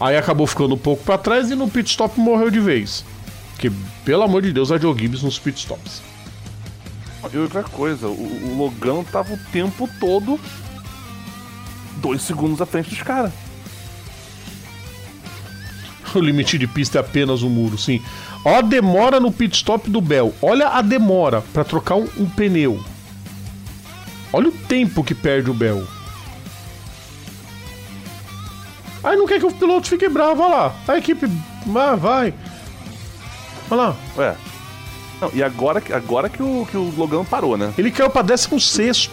Aí 0.00 0.16
acabou 0.16 0.46
ficando 0.46 0.74
um 0.74 0.78
pouco 0.78 1.02
pra 1.04 1.18
trás 1.18 1.50
e 1.50 1.54
no 1.54 1.68
pit 1.68 1.90
stop 1.90 2.18
morreu 2.20 2.50
de 2.50 2.60
vez. 2.60 3.04
Porque, 3.50 3.72
pelo 4.04 4.22
amor 4.22 4.42
de 4.42 4.52
Deus, 4.52 4.70
a 4.70 4.78
Joe 4.78 4.96
Gibbs 4.96 5.22
nos 5.22 5.38
pit 5.38 5.58
stops. 5.58 6.00
E 7.32 7.36
outra 7.36 7.64
coisa, 7.64 8.06
o, 8.06 8.12
o 8.12 8.56
Logano 8.56 9.04
tava 9.04 9.34
o 9.34 9.38
tempo 9.52 9.88
todo 9.98 10.38
dois 11.98 12.22
segundos 12.22 12.60
à 12.60 12.66
frente 12.66 12.90
dos 12.90 13.02
caras. 13.02 13.32
O 16.14 16.20
limite 16.20 16.56
de 16.56 16.66
pista 16.66 16.96
é 16.96 17.00
apenas 17.02 17.42
um 17.42 17.50
muro, 17.50 17.76
sim. 17.76 18.02
Ó 18.44 18.54
a 18.56 18.60
demora 18.60 19.18
no 19.20 19.32
pit 19.32 19.56
stop 19.56 19.90
do 19.90 20.00
Bell. 20.00 20.34
Olha 20.40 20.68
a 20.68 20.82
demora 20.82 21.42
pra 21.52 21.64
trocar 21.64 21.96
um, 21.96 22.08
um 22.16 22.26
pneu. 22.28 22.82
Olha 24.32 24.48
o 24.48 24.52
tempo 24.52 25.02
que 25.04 25.14
perde 25.14 25.50
o 25.50 25.54
Bell. 25.54 25.86
Aí 29.02 29.16
não 29.16 29.26
quer 29.26 29.38
que 29.38 29.46
o 29.46 29.52
piloto 29.52 29.88
fique 29.88 30.08
bravo, 30.08 30.42
olha 30.42 30.54
lá. 30.56 30.74
A 30.88 30.98
equipe. 30.98 31.26
Ah, 31.74 31.94
vai. 31.94 32.34
Olha 33.70 33.82
lá. 33.82 33.96
Ué. 34.16 34.36
Não, 35.20 35.30
e 35.34 35.42
agora, 35.42 35.80
que- 35.80 35.92
agora 35.92 36.28
que, 36.28 36.42
o, 36.42 36.66
que 36.70 36.76
o 36.76 36.92
Logano 36.96 37.24
parou, 37.24 37.56
né? 37.56 37.72
Ele 37.78 37.90
caiu 37.90 38.10
pra 38.10 38.22
16. 38.22 39.10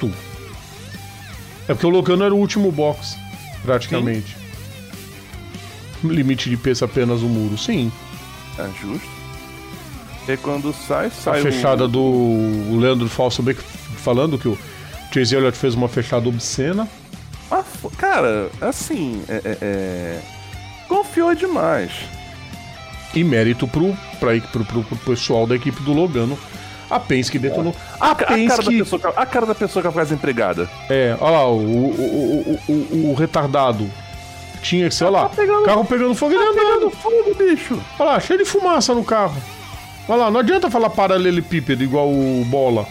É 1.68 1.74
porque 1.74 1.86
o 1.86 1.90
Logano 1.90 2.24
era 2.24 2.34
o 2.34 2.38
último 2.38 2.72
box, 2.72 3.16
praticamente. 3.64 4.36
Limite 6.04 6.50
de 6.50 6.58
peso 6.58 6.86
apenas 6.86 7.22
um 7.24 7.28
muro, 7.30 7.58
sim. 7.58 7.92
É 8.60 8.68
justo. 8.80 9.15
E 10.28 10.38
quando 10.38 10.74
sai, 10.74 11.08
A 11.08 11.12
sai 11.12 11.40
o- 11.40 11.44
fechada 11.44 11.88
do 11.88 12.02
o 12.02 12.78
Leandro 12.80 13.08
Falsobeck 13.08 13.62
falando 13.98 14.38
que 14.38 14.48
o 14.48 14.58
Chase 15.14 15.36
Elliott 15.36 15.58
fez 15.58 15.76
uma 15.76 15.88
fechada 15.88 16.28
obscena. 16.28 16.88
Ah, 17.52 17.64
cara, 17.98 18.50
assim, 18.60 19.22
é, 19.30 19.36
é- 19.46 19.58
é- 19.62 20.20
Confiou 20.88 21.34
demais. 21.36 21.92
E 23.14 23.24
mérito 23.24 23.68
pro, 23.68 23.96
pra, 24.20 24.32
pro, 24.52 24.66
pro, 24.66 24.84
pro 24.84 24.98
pessoal 24.98 25.48
da 25.48 25.56
equipe 25.56 25.82
do 25.84 25.94
Logano. 25.94 26.38
A 26.90 27.00
Penske 27.00 27.40
detonou. 27.40 27.74
A 28.00 28.12
A 28.12 28.16
cara, 28.16 28.30
da 28.32 28.36
Penske. 28.36 28.78
pessoa, 28.80 29.02
que- 29.02 29.08
a 29.20 29.26
cara 29.26 29.46
da 29.48 29.56
pessoa 29.56 29.82
que 29.82 29.88
vai 29.88 29.92
ficar 29.94 30.04
desempregada. 30.04 30.70
É, 30.90 31.16
olha 31.20 31.32
lá, 31.32 31.48
o, 31.50 31.56
o, 31.58 32.60
o, 32.68 32.72
o, 32.72 33.12
o 33.12 33.14
retardado. 33.16 33.90
Tinha 34.62 34.90
olha 35.02 35.10
lá. 35.10 35.22
Tá 35.30 35.36
pegando- 35.36 35.66
carro 35.66 35.86
pegando 35.86 36.14
fogo, 36.16 36.34
ele 36.34 36.44
Pegando 36.54 36.76
andando. 36.78 36.92
fogo, 36.92 37.36
bicho. 37.36 37.80
Olha 38.00 38.12
lá, 38.12 38.20
cheio 38.20 38.40
de 38.40 38.46
fumaça 38.46 38.94
no 38.94 39.04
carro. 39.04 39.36
Olha 40.08 40.24
lá, 40.24 40.32
não 40.32 40.40
adianta 40.40 40.70
falar 40.70 40.90
paralelepípedo 40.92 41.84
igual 41.84 42.10
o 42.10 42.46
bola. 42.46 42.88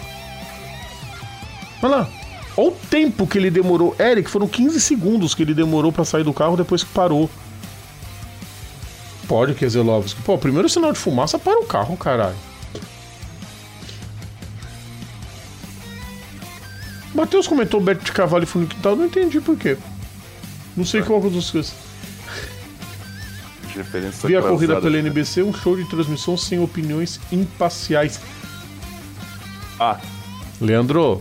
Olha 1.83 1.97
lá. 1.97 2.09
Olha 2.57 2.69
o 2.69 2.73
tempo 2.73 3.27
que 3.27 3.39
ele 3.39 3.51
demorou. 3.51 3.95
Eric, 3.99 4.29
foram 4.29 4.49
15 4.49 4.81
segundos 4.81 5.35
que 5.35 5.43
ele 5.43 5.55
demorou 5.55 5.93
pra 5.93 6.05
sair 6.05 6.25
do 6.25 6.33
carro 6.33 6.57
depois 6.57 6.83
que 6.83 6.91
parou. 6.91 7.29
Pode, 9.29 9.55
Keselowski. 9.55 10.21
Pô, 10.23 10.37
primeiro 10.37 10.69
sinal 10.69 10.93
de 10.93 10.99
fumaça 10.99 11.39
para 11.39 11.59
o 11.59 11.67
carro, 11.67 11.97
caralho. 11.97 12.37
Matheus 17.15 17.47
comentou 17.47 17.81
Beto 17.81 18.05
de 18.05 18.13
Cavalo 18.13 18.43
e 18.43 18.47
Fundo 18.47 18.69
não 18.97 19.07
entendi 19.07 19.41
por 19.41 19.57
quê. 19.57 19.79
Não 20.77 20.85
sei 20.85 21.01
qual 21.01 21.21
dos 21.21 21.51
coisas. 21.51 21.73
Referência 23.75 24.29
Vi 24.29 24.37
a 24.37 24.43
corrida 24.43 24.81
pela 24.81 24.99
NBC, 24.99 25.43
um 25.43 25.53
show 25.53 25.77
de 25.77 25.85
transmissão 25.85 26.37
sem 26.37 26.61
opiniões 26.61 27.21
imparciais. 27.33 28.21
Ah, 29.79 29.99
Leandro, 30.61 31.21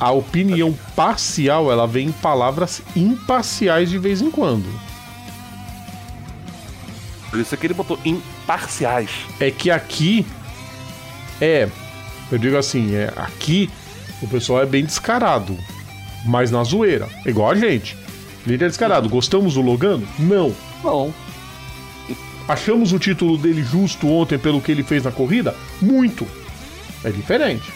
a 0.00 0.10
opinião 0.10 0.76
parcial 0.96 1.70
ela 1.70 1.86
vem 1.86 2.08
em 2.08 2.12
palavras 2.12 2.82
imparciais 2.96 3.90
de 3.90 3.98
vez 3.98 4.20
em 4.20 4.30
quando. 4.30 4.66
por 7.30 7.38
isso 7.38 7.54
é 7.54 7.58
que 7.58 7.66
ele 7.66 7.74
botou 7.74 7.98
imparciais. 8.04 9.10
É 9.38 9.50
que 9.50 9.70
aqui 9.70 10.26
é, 11.40 11.68
eu 12.32 12.38
digo 12.38 12.56
assim, 12.56 12.94
é 12.94 13.12
aqui 13.16 13.70
o 14.20 14.26
pessoal 14.26 14.62
é 14.62 14.66
bem 14.66 14.84
descarado, 14.84 15.56
mas 16.26 16.50
na 16.50 16.64
zoeira, 16.64 17.08
igual 17.24 17.50
a 17.50 17.54
gente. 17.54 17.96
Ele 18.46 18.64
é 18.64 18.68
descarado. 18.68 19.08
Gostamos 19.08 19.54
do 19.54 19.60
Logano? 19.60 20.06
Não. 20.18 20.54
Não. 20.82 21.12
Achamos 22.48 22.92
o 22.92 22.98
título 22.98 23.36
dele 23.36 23.62
justo 23.62 24.08
ontem 24.08 24.38
pelo 24.38 24.60
que 24.60 24.72
ele 24.72 24.82
fez 24.82 25.04
na 25.04 25.12
corrida? 25.12 25.54
Muito. 25.80 26.26
É 27.04 27.10
diferente. 27.10 27.70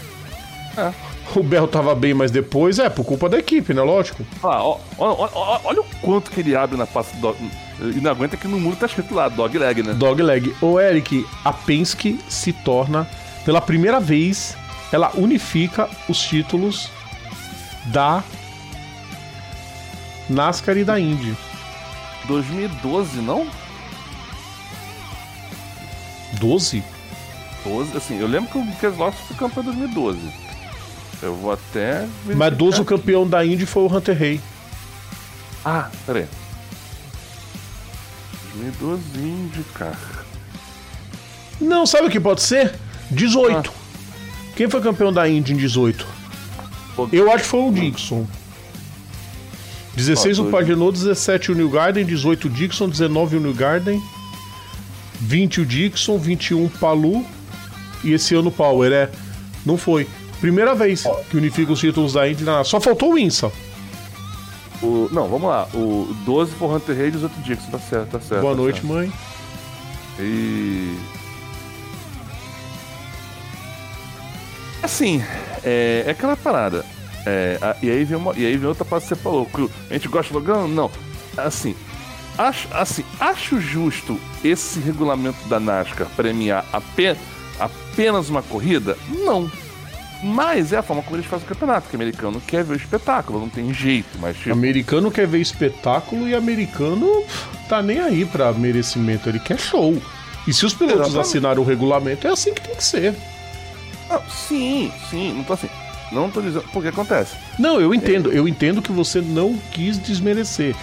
É. 0.77 0.93
O 1.35 1.43
Bell 1.43 1.67
tava 1.69 1.95
bem, 1.95 2.13
mas 2.13 2.31
depois 2.31 2.79
é 2.79 2.89
por 2.89 3.05
culpa 3.05 3.29
da 3.29 3.39
equipe, 3.39 3.73
né? 3.73 3.83
Lógico. 3.83 4.25
Ah, 4.43 4.63
ó, 4.63 4.79
ó, 4.99 5.29
ó, 5.33 5.61
olha 5.65 5.81
o 5.81 5.85
quanto 6.01 6.31
que 6.31 6.41
ele 6.41 6.55
abre 6.55 6.77
na 6.77 6.87
pasta 6.87 7.17
do... 7.17 7.35
E 7.81 8.01
não 8.01 8.11
aguenta 8.11 8.37
que 8.37 8.47
no 8.47 8.61
muro 8.61 8.77
tá 8.77 8.87
escrito 8.87 9.15
lá, 9.15 9.29
dog 9.29 9.57
leg, 9.57 9.83
né? 9.83 9.95
Dogleg. 9.95 10.55
Ô, 10.61 10.79
Eric, 10.79 11.27
a 11.45 11.53
Penske 11.53 12.19
se 12.29 12.53
torna, 12.53 13.09
pela 13.45 13.61
primeira 13.61 13.99
vez, 13.99 14.57
ela 14.93 15.11
unifica 15.15 15.89
os 16.09 16.21
títulos 16.21 16.91
da 17.87 18.23
NASCAR 20.29 20.77
e 20.77 20.85
da 20.85 20.99
Indy. 20.99 21.37
2012, 22.27 23.21
não? 23.21 23.47
12? 26.39 26.83
12, 27.65 27.97
assim, 27.97 28.19
eu 28.19 28.27
lembro 28.27 28.51
que 28.51 28.59
o 28.59 28.77
Keselowski 28.77 29.23
foi 29.29 29.37
campeão 29.37 29.63
em 29.63 29.67
2012. 29.67 30.33
Eu 31.23 31.37
vou 31.37 31.53
até... 31.53 32.07
Mas 32.25 32.57
12 32.57 32.81
o 32.81 32.85
campeão 32.85 33.27
da 33.29 33.45
Indy 33.45 33.65
foi 33.67 33.83
o 33.85 33.95
Hunter 33.95 34.21
Hay. 34.21 34.41
Ah, 35.65 35.89
peraí. 36.05 36.27
2012 38.55 39.03
IndyCar. 39.19 39.99
Não, 41.61 41.87
sabe 41.87 42.09
o 42.09 42.11
que 42.11 42.19
pode 42.19 42.43
ser? 42.43 42.75
18. 43.11 43.73
Quem 44.57 44.69
foi 44.69 44.81
campeão 44.81 45.13
da 45.13 45.29
Indy 45.29 45.53
em 45.53 45.57
18? 45.57 46.07
Pô, 46.97 47.09
Eu 47.13 47.31
acho 47.31 47.45
que 47.45 47.51
foi 47.51 47.61
o 47.61 47.73
Dixon. 47.73 48.27
16 49.97 50.39
Ó, 50.39 50.43
o. 50.45 50.51
Pagenot, 50.51 50.93
17 50.93 51.53
o 51.53 51.55
New 51.55 51.69
Garden, 51.69 52.05
18 52.05 52.47
o 52.47 52.51
Dixon, 52.51 52.89
19 52.89 53.37
o 53.37 53.41
New 53.41 53.55
Garden, 53.55 54.03
20 55.21 55.61
o 55.61 55.67
Dixon, 55.67 56.19
21 56.19 56.65
o 56.65 56.71
Palu 56.71 57.25
e 58.03 58.13
esse 58.13 58.35
ano 58.35 58.49
o 58.49 58.53
Power, 58.53 58.93
é. 58.93 59.11
Não 59.65 59.77
foi. 59.77 60.09
Primeira 60.41 60.75
vez 60.75 61.05
que 61.31 61.37
unifica 61.37 61.73
os 61.73 61.79
títulos 61.79 62.15
da 62.15 62.29
Indy 62.29 62.43
na 62.43 62.65
Só 62.65 62.81
faltou 62.81 63.13
o 63.13 63.19
INSA. 63.19 63.53
O, 64.83 65.09
não, 65.13 65.29
vamos 65.29 65.49
lá. 65.49 65.69
O 65.73 66.13
12 66.25 66.53
for 66.55 66.75
Hunter 66.75 66.97
Raid 66.97 67.15
e 67.15 67.17
os 67.19 67.23
outros 67.23 67.45
Dixon. 67.45 67.71
Tá 67.71 67.79
certo, 67.79 68.11
tá 68.11 68.21
certo. 68.21 68.41
Boa 68.41 68.55
tá 68.55 68.61
noite, 68.61 68.81
certo. 68.81 68.93
mãe. 68.93 69.13
E. 70.19 70.97
Assim, 74.83 75.23
é, 75.63 76.03
é 76.07 76.11
aquela 76.11 76.37
parada. 76.37 76.85
É, 77.27 77.59
a- 77.63 77.77
e, 77.83 77.91
aí 77.91 78.05
vem 78.05 78.17
uma, 78.17 78.33
e 78.37 78.45
aí 78.47 78.57
vem 78.57 78.69
outra 78.69 78.85
parte 78.85 79.05
que 79.05 79.09
você 79.11 79.17
falou. 79.17 79.47
que 79.47 79.69
a 79.91 79.95
gente 79.95 80.09
gosta 80.09 80.33
do 80.33 80.39
Logan? 80.39 80.67
Não. 80.69 80.91
Assim, 81.37 81.75
acho, 82.37 82.69
assim, 82.73 83.05
acho 83.21 83.61
justo 83.61 84.19
esse 84.45 84.81
regulamento 84.81 85.47
da 85.49 85.59
NASCAR 85.61 86.09
premiar 86.17 86.65
ape- 86.73 87.17
apenas 87.59 88.29
uma 88.29 88.43
corrida? 88.43 88.97
Não. 89.09 89.51
Mas 90.25 90.73
é 90.73 90.77
a 90.77 90.83
forma 90.83 91.03
como 91.03 91.17
eles 91.17 91.27
fazem 91.27 91.45
o 91.45 91.49
campeonato, 91.49 91.89
que 91.89 91.97
americano 91.97 92.41
quer 92.47 92.63
ver 92.63 92.75
o 92.75 92.77
espetáculo, 92.77 93.41
não 93.41 93.49
tem 93.49 93.75
jeito, 93.75 94.07
mas 94.21 94.37
tipo, 94.37 94.53
Americano 94.53 95.11
quer 95.11 95.27
ver 95.27 95.41
espetáculo 95.41 96.29
e 96.29 96.35
americano 96.35 97.25
tá 97.69 97.83
nem 97.83 97.99
aí 97.99 98.25
pra 98.25 98.53
merecimento, 98.53 99.29
ele 99.29 99.41
quer 99.41 99.59
show. 99.59 100.01
E 100.47 100.53
se 100.53 100.65
os 100.65 100.75
pilotos 100.75 101.01
Exatamente. 101.09 101.27
assinaram 101.27 101.63
o 101.63 101.65
regulamento, 101.65 102.27
é 102.27 102.31
assim 102.31 102.55
que 102.55 102.61
tem 102.61 102.75
que 102.77 102.85
ser. 102.85 103.17
ah, 104.11 104.21
sim, 104.31 104.93
sim, 105.11 105.33
não 105.33 105.43
tô 105.45 105.55
assim. 105.55 105.69
Não 106.13 106.31
tô 106.31 106.41
dizendo. 106.41 106.65
Porque 106.73 106.89
acontece. 106.89 107.35
Não, 107.59 107.81
eu 107.81 107.95
entendo, 107.95 108.31
eu 108.33 108.47
entendo 108.47 108.83
que 108.83 108.93
você 108.93 109.21
não 109.21 109.57
quis 109.73 109.99
desmerecer. 110.01 110.77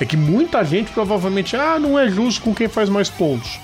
É 0.00 0.04
que 0.04 0.16
muita 0.16 0.64
gente 0.64 0.90
provavelmente, 0.92 1.56
ah, 1.56 1.78
não 1.78 1.98
é 1.98 2.08
justo 2.08 2.42
com 2.42 2.54
quem 2.54 2.68
faz 2.68 2.88
mais 2.88 3.08
pontos. 3.08 3.58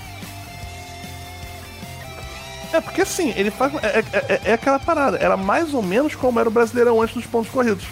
É, 2.73 2.79
porque 2.79 3.01
assim, 3.01 3.33
ele 3.35 3.51
faz. 3.51 3.73
É, 3.83 3.99
é- 3.99 4.05
é- 4.33 4.41
é 4.45 4.53
aquela 4.53 4.79
parada. 4.79 5.17
Era 5.17 5.35
mais 5.35 5.73
ou 5.73 5.81
menos 5.83 6.15
como 6.15 6.39
era 6.39 6.47
o 6.47 6.51
Brasileirão 6.51 7.01
antes 7.01 7.15
dos 7.15 7.25
pontos 7.25 7.51
corridos. 7.51 7.83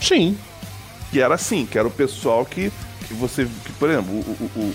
Sim. 0.00 0.38
Que 1.10 1.20
era 1.20 1.34
assim, 1.34 1.66
que 1.66 1.76
era 1.76 1.88
o 1.88 1.90
pessoal 1.90 2.44
que, 2.44 2.72
que 3.08 3.14
você. 3.14 3.44
Que, 3.64 3.72
por 3.72 3.90
exemplo, 3.90 4.12
o, 4.14 4.18
o- 4.20 4.60
o- 4.60 4.74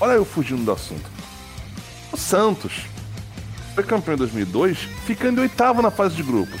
Olha 0.00 0.12
eu 0.14 0.24
fugindo 0.24 0.64
do 0.64 0.72
assunto. 0.72 1.08
O 2.12 2.16
Santos 2.16 2.72
foi 3.74 3.84
campeão 3.84 4.14
em 4.14 4.18
2002, 4.18 4.78
ficando 5.06 5.38
em 5.38 5.42
oitavo 5.42 5.80
na 5.80 5.90
fase 5.90 6.16
de 6.16 6.22
grupos. 6.24 6.60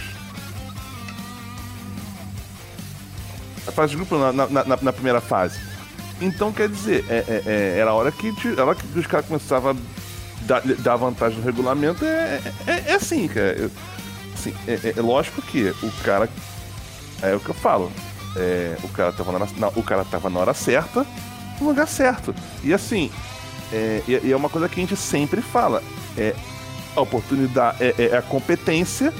Na 3.66 3.72
fase 3.72 3.90
de 3.90 3.96
grupos, 3.96 4.18
na, 4.20 4.32
na- 4.32 4.64
na- 4.64 4.78
na 4.80 4.92
primeira 4.92 5.20
fase. 5.20 5.58
Então, 6.20 6.52
quer 6.52 6.68
dizer, 6.68 7.04
é- 7.10 7.24
é- 7.28 7.42
é- 7.46 7.78
era 7.80 7.90
a 7.90 7.94
hora 7.94 8.10
que, 8.12 8.32
te- 8.32 8.58
a 8.58 8.64
hora 8.64 8.74
que 8.74 8.98
os 8.98 9.06
caras 9.06 9.26
começavam 9.26 9.72
a 9.72 9.76
dar, 10.42 10.62
dar 10.62 10.96
vantagem 10.96 11.38
no 11.38 11.44
regulamento. 11.44 12.04
É, 12.04 12.40
é, 12.66 12.84
é 12.92 12.94
assim, 12.94 13.26
cara. 13.28 13.52
Eu- 13.58 13.70
assim, 14.34 14.54
é, 14.66 14.72
é- 14.72 14.94
é 14.96 15.00
lógico 15.02 15.42
que 15.42 15.74
o 15.82 15.90
cara. 16.04 16.28
É 17.22 17.34
o 17.34 17.40
que 17.40 17.48
eu 17.48 17.54
falo. 17.54 17.90
É, 18.36 18.76
o, 18.82 18.88
cara 18.88 19.12
tava 19.12 19.32
na, 19.32 19.46
na- 19.56 19.68
o 19.74 19.82
cara 19.82 20.04
tava 20.04 20.28
na 20.30 20.38
hora 20.40 20.54
certa, 20.54 21.06
no 21.60 21.68
lugar 21.68 21.88
certo. 21.88 22.34
E 22.62 22.72
assim, 22.72 23.10
é, 23.72 24.02
e 24.06 24.30
é 24.32 24.36
uma 24.36 24.48
coisa 24.50 24.68
que 24.68 24.78
a 24.78 24.82
gente 24.82 24.96
sempre 24.96 25.40
fala. 25.42 25.82
É 26.16 26.34
a 26.94 27.00
oportunidade, 27.00 27.78
é, 27.82 27.94
é 28.12 28.16
a 28.16 28.22
competência 28.22 29.12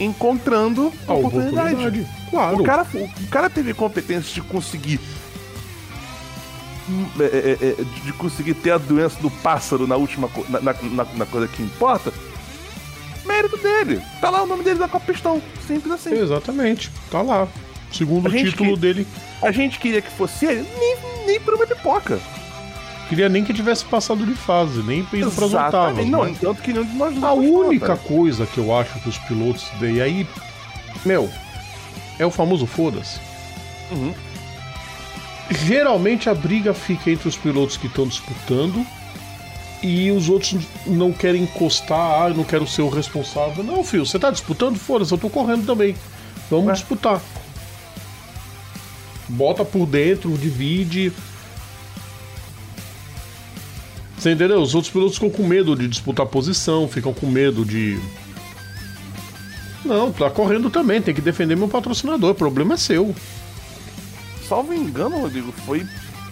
encontrando 0.00 0.92
a, 1.08 1.12
A 1.12 1.14
oportunidade. 1.14 1.74
oportunidade. 1.74 2.06
Claro. 2.30 2.60
O 2.60 2.64
cara, 2.64 2.86
o 2.94 3.26
cara 3.28 3.50
teve 3.50 3.72
competência 3.74 4.32
de 4.34 4.40
conseguir. 4.42 5.00
hum, 6.88 7.06
é, 7.20 7.24
é, 7.24 7.70
é, 7.80 7.84
de 8.04 8.12
conseguir 8.14 8.54
ter 8.54 8.72
a 8.72 8.78
doença 8.78 9.20
do 9.20 9.30
pássaro 9.30 9.86
na 9.86 9.96
última 9.96 10.28
na, 10.48 10.60
na, 10.60 10.72
na- 10.82 11.06
na 11.14 11.26
coisa 11.26 11.48
que 11.48 11.62
importa. 11.62 12.12
Mérito 13.24 13.56
dele. 13.56 14.02
Tá 14.20 14.28
lá 14.30 14.42
o 14.42 14.46
nome 14.46 14.62
dele 14.64 14.78
da 14.78 14.88
Copa 14.88 15.12
Pistão. 15.12 15.40
Simples 15.66 15.92
assim. 15.94 16.12
Exatamente. 16.14 16.90
Tá 17.10 17.22
lá. 17.22 17.48
Segundo 17.92 18.28
gente 18.28 18.50
título 18.50 18.74
que- 18.74 18.80
dele. 18.80 19.06
A 19.40 19.50
gente 19.50 19.78
queria 19.78 20.02
que 20.02 20.10
fosse 20.10 20.44
ele, 20.44 20.66
nem, 20.78 20.96
nem 21.26 21.40
por 21.40 21.54
uma 21.54 21.66
pipoca. 21.66 22.20
Queria 23.08 23.28
nem 23.28 23.44
que 23.44 23.52
tivesse 23.52 23.84
passado 23.84 24.24
de 24.24 24.34
fase, 24.34 24.82
nem 24.82 25.00
ido 25.12 25.30
pras 25.30 25.52
oitavas. 25.52 26.06
Não, 26.06 26.24
né? 26.24 26.36
tanto 26.40 26.62
que 26.62 26.72
nenhum 26.72 26.86
de 26.86 26.94
nós 26.94 27.22
A 27.22 27.32
única 27.34 27.96
coisa 27.96 28.46
que 28.46 28.58
eu 28.58 28.74
acho 28.76 28.98
que 29.00 29.08
os 29.08 29.18
pilotos. 29.18 29.66
E 29.80 30.00
aí. 30.00 30.26
Meu. 31.04 31.30
É 32.18 32.24
o 32.24 32.30
famoso 32.30 32.66
foda-se. 32.66 33.18
Uhum. 33.90 34.14
Geralmente 35.50 36.30
a 36.30 36.34
briga 36.34 36.72
fica 36.72 37.10
entre 37.10 37.28
os 37.28 37.36
pilotos 37.36 37.76
que 37.76 37.86
estão 37.86 38.06
disputando 38.06 38.86
e 39.82 40.10
os 40.10 40.30
outros 40.30 40.56
não 40.86 41.12
querem 41.12 41.42
encostar, 41.42 42.22
ah, 42.22 42.28
eu 42.28 42.34
não 42.34 42.44
quero 42.44 42.66
ser 42.66 42.80
o 42.80 42.88
responsável. 42.88 43.62
Não, 43.62 43.84
filho, 43.84 44.06
você 44.06 44.18
tá 44.18 44.30
disputando? 44.30 44.78
Foda-se, 44.78 45.12
eu 45.12 45.18
tô 45.18 45.28
correndo 45.28 45.66
também. 45.66 45.94
Vamos 46.50 46.68
Ué. 46.68 46.72
disputar. 46.72 47.20
Bota 49.28 49.62
por 49.62 49.84
dentro, 49.84 50.38
divide. 50.38 51.12
Você 54.24 54.32
entendeu? 54.32 54.58
Os 54.62 54.74
outros 54.74 54.90
pilotos 54.90 55.16
ficam 55.16 55.28
com 55.28 55.46
medo 55.46 55.76
de 55.76 55.86
disputar 55.86 56.24
posição, 56.24 56.88
ficam 56.88 57.12
com 57.12 57.26
medo 57.26 57.62
de. 57.62 58.00
Não, 59.84 60.10
tá 60.10 60.30
correndo 60.30 60.70
também, 60.70 61.02
tem 61.02 61.12
que 61.14 61.20
defender 61.20 61.54
meu 61.54 61.68
patrocinador, 61.68 62.30
o 62.30 62.34
problema 62.34 62.72
é 62.72 62.76
seu. 62.78 63.14
Salvo 64.48 64.72
engano, 64.72 65.20
Rodrigo, 65.20 65.52
foi. 65.66 65.86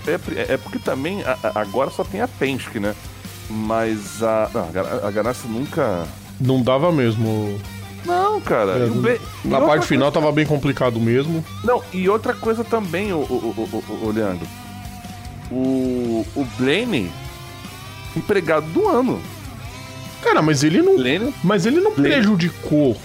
É, 0.07 0.55
é 0.55 0.57
porque 0.57 0.78
também 0.78 1.22
a- 1.22 1.37
a- 1.42 1.61
agora 1.61 1.90
só 1.90 2.02
tem 2.02 2.22
a 2.22 2.26
Penske, 2.28 2.81
né? 2.81 2.94
Mas 3.50 4.22
a. 4.22 4.48
Não, 4.55 4.62
a 4.68 4.70
Gana- 4.72 5.07
a 5.07 5.11
Ganassi 5.11 5.46
nunca. 5.46 6.07
Não 6.40 6.62
dava 6.62 6.90
mesmo. 6.90 7.61
Não, 8.07 8.40
cara. 8.40 8.72
É, 8.72 8.87
Ble- 8.87 9.20
Na 9.44 9.61
parte 9.61 9.87
final 9.87 10.11
coisa- 10.11 10.18
tava 10.22 10.33
bem 10.33 10.46
complicado 10.46 10.98
mesmo. 10.98 11.44
Não, 11.62 11.83
e 11.92 12.09
outra 12.09 12.33
coisa 12.33 12.64
também, 12.64 13.12
o, 13.12 13.18
o, 13.18 13.20
o, 13.20 13.85
o, 14.02 14.07
o 14.07 14.11
Leandro. 14.11 14.48
O. 15.50 16.24
O 16.35 16.44
Blaney, 16.59 17.11
empregado 18.16 18.66
do 18.72 18.88
ano. 18.88 19.20
Cara, 20.22 20.40
mas 20.42 20.62
ele 20.62 20.81
não. 20.83 20.96
Blaney. 20.96 21.33
Mas 21.42 21.66
ele 21.66 21.81
não 21.81 21.90
Lane- 21.90 22.03
prejudicou 22.03 22.96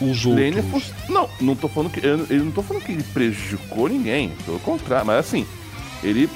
os 0.00 0.24
Blaney 0.24 0.56
outros. 0.56 0.84
foi- 0.84 1.14
Não, 1.14 1.28
não 1.40 1.54
tô 1.56 1.68
falando 1.68 1.90
que. 1.90 2.04
Eu, 2.06 2.26
eu 2.28 2.44
não 2.44 2.52
tô 2.52 2.62
falando 2.62 2.82
que 2.84 2.92
ele 2.92 3.02
prejudicou 3.02 3.88
ninguém. 3.88 4.32
Pelo 4.44 4.58
contrário, 4.60 5.06
mas 5.06 5.18
assim, 5.20 5.46
ele 6.02 6.28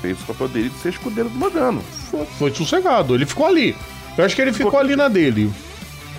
fez 0.00 0.20
o 0.20 0.24
papel 0.26 0.48
dele 0.48 0.68
de 0.68 0.78
ser 0.78 0.90
escudeiro 0.90 1.28
do 1.28 1.38
Logano. 1.38 1.82
Foi, 2.10 2.24
foi 2.38 2.54
sossegado, 2.54 3.14
ele 3.14 3.26
ficou 3.26 3.46
ali. 3.46 3.74
Eu 4.16 4.24
acho 4.24 4.34
que 4.36 4.42
ele 4.42 4.52
ficou 4.52 4.78
ali 4.78 4.94
na 4.96 5.08
dele. 5.08 5.50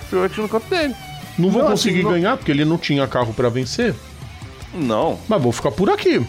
Foi 0.10 0.20
o 0.28 0.42
no 0.42 0.50
campo 0.50 0.70
dele. 0.70 0.94
Não 1.38 1.50
vou 1.50 1.62
Não, 1.64 1.70
conseguir 1.72 2.00
assim, 2.00 2.04
não- 2.04 2.12
ganhar 2.12 2.36
porque 2.38 2.52
ele 2.52 2.66
não 2.66 2.78
tinha 2.78 3.08
carro 3.08 3.34
pra 3.34 3.48
vencer, 3.48 3.96
Não. 4.74 5.18
mas 5.30 5.42
vou 5.42 5.52
ficar 5.54 5.72
por 5.72 5.90
aqui. 5.90 6.22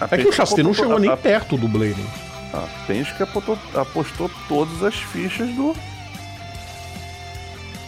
A 0.00 0.08
É 0.10 0.18
que 0.18 0.28
o 0.28 0.32
Chastain 0.32 0.64
não 0.64 0.72
chegou 0.72 0.98
nem 0.98 1.10
a- 1.10 1.16
perto 1.16 1.56
do 1.58 1.68
Blaney. 2.52 2.64
A 2.64 2.86
Penske 2.86 3.22
apostou, 3.22 3.58
apostou 3.74 4.30
todas 4.48 4.82
as 4.82 4.94
fichas 4.94 5.48
do. 5.50 5.74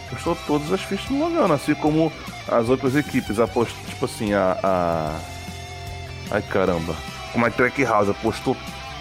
Apostou 0.09 0.37
todas 0.47 0.73
as 0.73 0.81
fichas 0.81 1.07
do 1.09 1.19
Logano, 1.19 1.55
assim 1.55 1.75
como 1.75 2.13
as 2.49 2.69
outras 2.69 2.95
equipes 2.97 3.39
apostou, 3.39 3.77
tipo 3.87 4.05
assim, 4.05 4.33
a. 4.33 4.57
a... 4.63 5.19
Ai 6.31 6.43
caramba. 6.43 6.95
Como 7.33 7.45
a 7.45 7.51
Track 7.51 7.85
House 7.85 8.09
apostou 8.09 8.57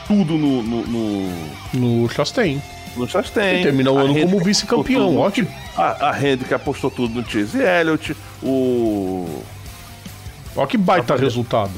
tudo 0.08 0.38
no. 0.38 0.64
no, 0.64 0.84
no, 0.86 1.34
No 1.74 2.10
Chastain. 2.10 2.62
no 2.98 3.08
Chastain. 3.08 3.56
Ele 3.56 3.64
terminou 3.64 3.96
o 3.96 4.00
A 4.00 4.02
ano 4.04 4.20
como 4.20 4.44
vice-campeão, 4.44 5.18
ótimo. 5.18 5.50
A, 5.78 6.10
a 6.10 6.20
Hendrick 6.20 6.54
apostou 6.54 6.92
tudo 6.92 7.22
no 7.22 7.30
Chase 7.30 7.60
Elliott. 7.60 8.16
O. 8.42 9.44
Olha 10.56 10.68
que 10.68 10.78
baita 10.78 11.16
resultado. 11.16 11.72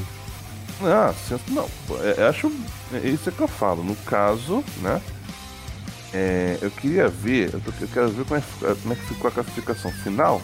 Ah, 0.82 1.14
não, 1.50 1.70
é, 2.02 2.22
é, 2.22 2.28
acho. 2.28 2.52
É 2.94 3.08
isso 3.08 3.32
que 3.32 3.42
eu 3.42 3.48
falo. 3.48 3.84
No 3.84 3.96
caso, 3.98 4.64
né? 4.82 5.02
é, 6.14 6.58
eu 6.62 6.70
queria 6.72 7.08
ver. 7.08 7.54
Eu, 7.54 7.62
eu 7.82 7.88
quero 7.88 8.10
ver 8.12 8.26
como 8.26 8.38
é, 8.38 8.42
que 8.42 8.48
ficou- 8.52 8.76
como 8.76 8.94
é 8.94 8.96
que 8.96 9.06
ficou 9.06 9.28
a 9.30 9.32
classificação 9.32 9.92
final. 10.04 10.42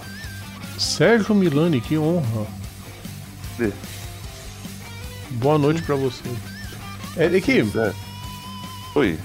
Sérgio 0.78 1.36
Milani, 1.36 1.80
que 1.82 1.98
honra. 1.98 2.48
Boa 5.32 5.58
noite 5.58 5.82
pra 5.84 5.96
você. 5.96 6.24
É, 7.18 7.26
é 7.26 7.42
que, 7.42 7.60
É. 7.60 7.94
Oi. 8.96 9.20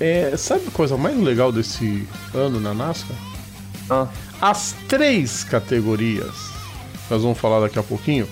é, 0.00 0.36
sabe 0.36 0.64
a 0.68 0.70
coisa 0.70 0.96
mais 0.96 1.16
legal 1.18 1.52
desse 1.52 2.06
ano 2.34 2.58
na 2.60 2.72
NASCAR? 2.72 3.16
Ah, 3.90 4.06
As 4.40 4.74
três 4.88 5.44
categorias, 5.44 6.34
nós 7.10 7.22
vamos 7.22 7.38
falar 7.38 7.60
daqui 7.60 7.78
a 7.78 7.82
pouquinho, 7.82 8.28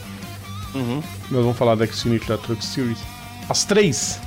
uhum. 0.75 1.03
Nós 1.31 1.43
vamos 1.43 1.57
falar 1.57 1.75
da 1.77 1.87
Xfinity 1.87 2.27
da 2.27 2.37
Truck 2.37 2.65
Series. 2.65 2.99
As 3.49 3.65
três 3.65 4.21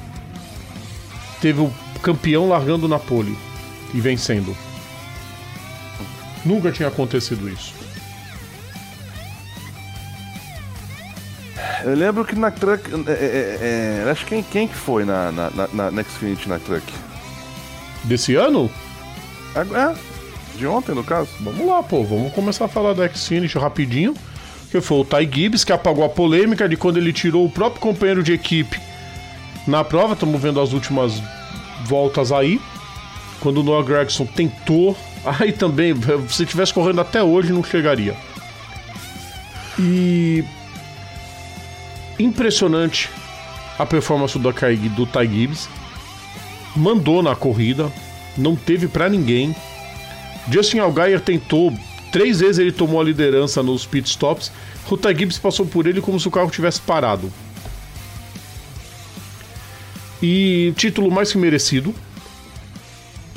teve 1.42 1.62
o 1.62 1.74
campeão 2.02 2.48
largando 2.48 2.88
na 2.88 3.00
pole 3.00 3.38
e 3.94 4.00
vencendo. 4.00 4.56
Nunca 6.46 6.72
tinha 6.72 6.88
acontecido 6.88 7.50
isso. 7.50 7.74
Eu 11.84 11.96
lembro 11.96 12.24
que 12.24 12.36
na 12.36 12.50
Truck. 12.50 12.90
É, 13.08 13.12
é, 13.12 14.04
é, 14.06 14.10
acho 14.10 14.26
que 14.26 14.42
quem, 14.44 14.68
que 14.68 14.76
foi 14.76 15.04
na, 15.04 15.32
na, 15.32 15.50
na, 15.74 15.92
na 15.92 16.04
Xfinity 16.04 16.48
na 16.48 16.58
Truck? 16.60 16.84
Desse 18.06 18.36
ano? 18.36 18.72
É, 19.56 19.96
De 20.58 20.66
ontem, 20.66 20.96
no 20.96 21.04
caso. 21.04 21.30
Vamos 21.42 21.66
lá, 21.68 21.84
pô. 21.84 22.04
Vamos 22.04 22.34
começar 22.34 22.66
a 22.66 22.70
falar 22.70 22.94
da 22.94 23.06
X-Finish 23.06 23.56
rapidinho. 23.56 24.14
Que 24.74 24.82
foi 24.82 25.02
o 25.02 25.06
Ty 25.06 25.30
Gibbs 25.32 25.64
que 25.64 25.72
apagou 25.72 26.04
a 26.04 26.10
polêmica 26.10 26.68
de 26.68 26.76
quando 26.76 26.98
ele 26.98 27.14
tirou 27.14 27.46
o 27.46 27.50
próprio 27.50 27.80
companheiro 27.80 28.24
de 28.24 28.34
equipe 28.34 28.82
na 29.68 29.84
prova. 29.84 30.14
Estamos 30.14 30.42
vendo 30.42 30.60
as 30.60 30.74
últimas 30.74 31.22
voltas 31.86 32.32
aí. 32.32 32.60
Quando 33.40 33.60
o 33.60 33.64
Noah 33.64 33.86
Gregson 33.86 34.26
tentou. 34.26 34.98
Aí 35.40 35.52
também, 35.52 35.94
se 36.28 36.44
tivesse 36.44 36.74
correndo 36.74 37.02
até 37.02 37.22
hoje, 37.22 37.54
não 37.54 37.64
chegaria. 37.64 38.16
E. 39.80 40.44
Impressionante 42.18 43.12
a 43.78 43.86
performance 43.86 44.40
do, 44.40 44.52
do 44.52 45.06
Ty 45.06 45.28
Gibbs. 45.28 45.70
Mandou 46.76 47.22
na 47.22 47.36
corrida, 47.36 47.92
não 48.36 48.56
teve 48.56 48.88
para 48.88 49.08
ninguém. 49.08 49.56
Justin 50.50 50.80
Allgaier 50.80 51.22
tentou, 51.22 51.72
três 52.14 52.40
vezes 52.40 52.60
ele 52.60 52.72
tomou 52.72 53.02
a 53.02 53.04
liderança 53.04 53.64
nos 53.64 53.88
pit 53.88 54.08
stops. 54.08 54.52
O 54.90 54.96
Ty 54.96 55.18
Gibbs 55.18 55.40
passou 55.40 55.66
por 55.66 55.88
ele 55.88 56.00
como 56.00 56.20
se 56.20 56.28
o 56.28 56.32
carro 56.32 56.52
tivesse 56.52 56.80
parado. 56.80 57.34
E 60.22 60.72
título 60.78 61.10
mais 61.10 61.32
que 61.32 61.38
merecido. 61.40 61.94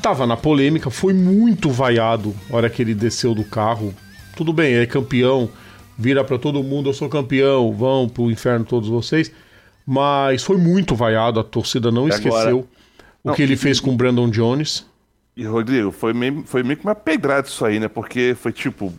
Tava 0.03 0.27
na 0.27 0.37
polêmica, 0.37 0.91
foi 0.91 1.15
muito 1.15 1.71
vaiado 1.71 2.37
na 2.51 2.57
hora 2.57 2.71
que 2.71 2.83
ele 2.83 2.95
desceu 2.95 3.35
do 3.35 3.43
carro. 3.43 3.95
Tudo 4.37 4.53
bem, 4.53 4.75
é 4.75 4.85
campeão, 4.85 5.49
vira 5.99 6.23
para 6.23 6.39
todo 6.39 6.63
mundo, 6.63 6.91
eu 6.91 6.95
sou 6.95 7.09
campeão, 7.09 7.73
vão 7.73 8.07
pro 8.07 8.31
inferno 8.31 8.65
todos 8.65 8.91
vocês. 8.91 9.33
Mas 9.87 10.45
foi 10.45 10.59
muito 10.59 10.95
vaiado, 10.95 11.41
a 11.41 11.45
torcida 11.45 11.91
não 11.91 12.09
esqueceu 12.09 12.37
Agora... 12.37 12.57
o 12.57 12.69
não, 13.25 13.35
que 13.35 13.43
ele 13.43 13.57
fez 13.57 13.81
com 13.81 13.95
o 13.95 13.97
Brandon 13.97 14.29
Jones. 14.29 14.85
E, 15.37 15.45
Rodrigo, 15.45 15.93
foi 15.93 16.15
meio, 16.15 16.45
foi 16.47 16.63
meio 16.63 16.79
que 16.79 16.85
uma 16.85 16.95
pedrada 16.95 17.47
isso 17.47 17.65
aí, 17.65 17.79
né? 17.79 17.89
Porque 17.89 18.35
foi 18.35 18.53
tipo, 18.53 18.93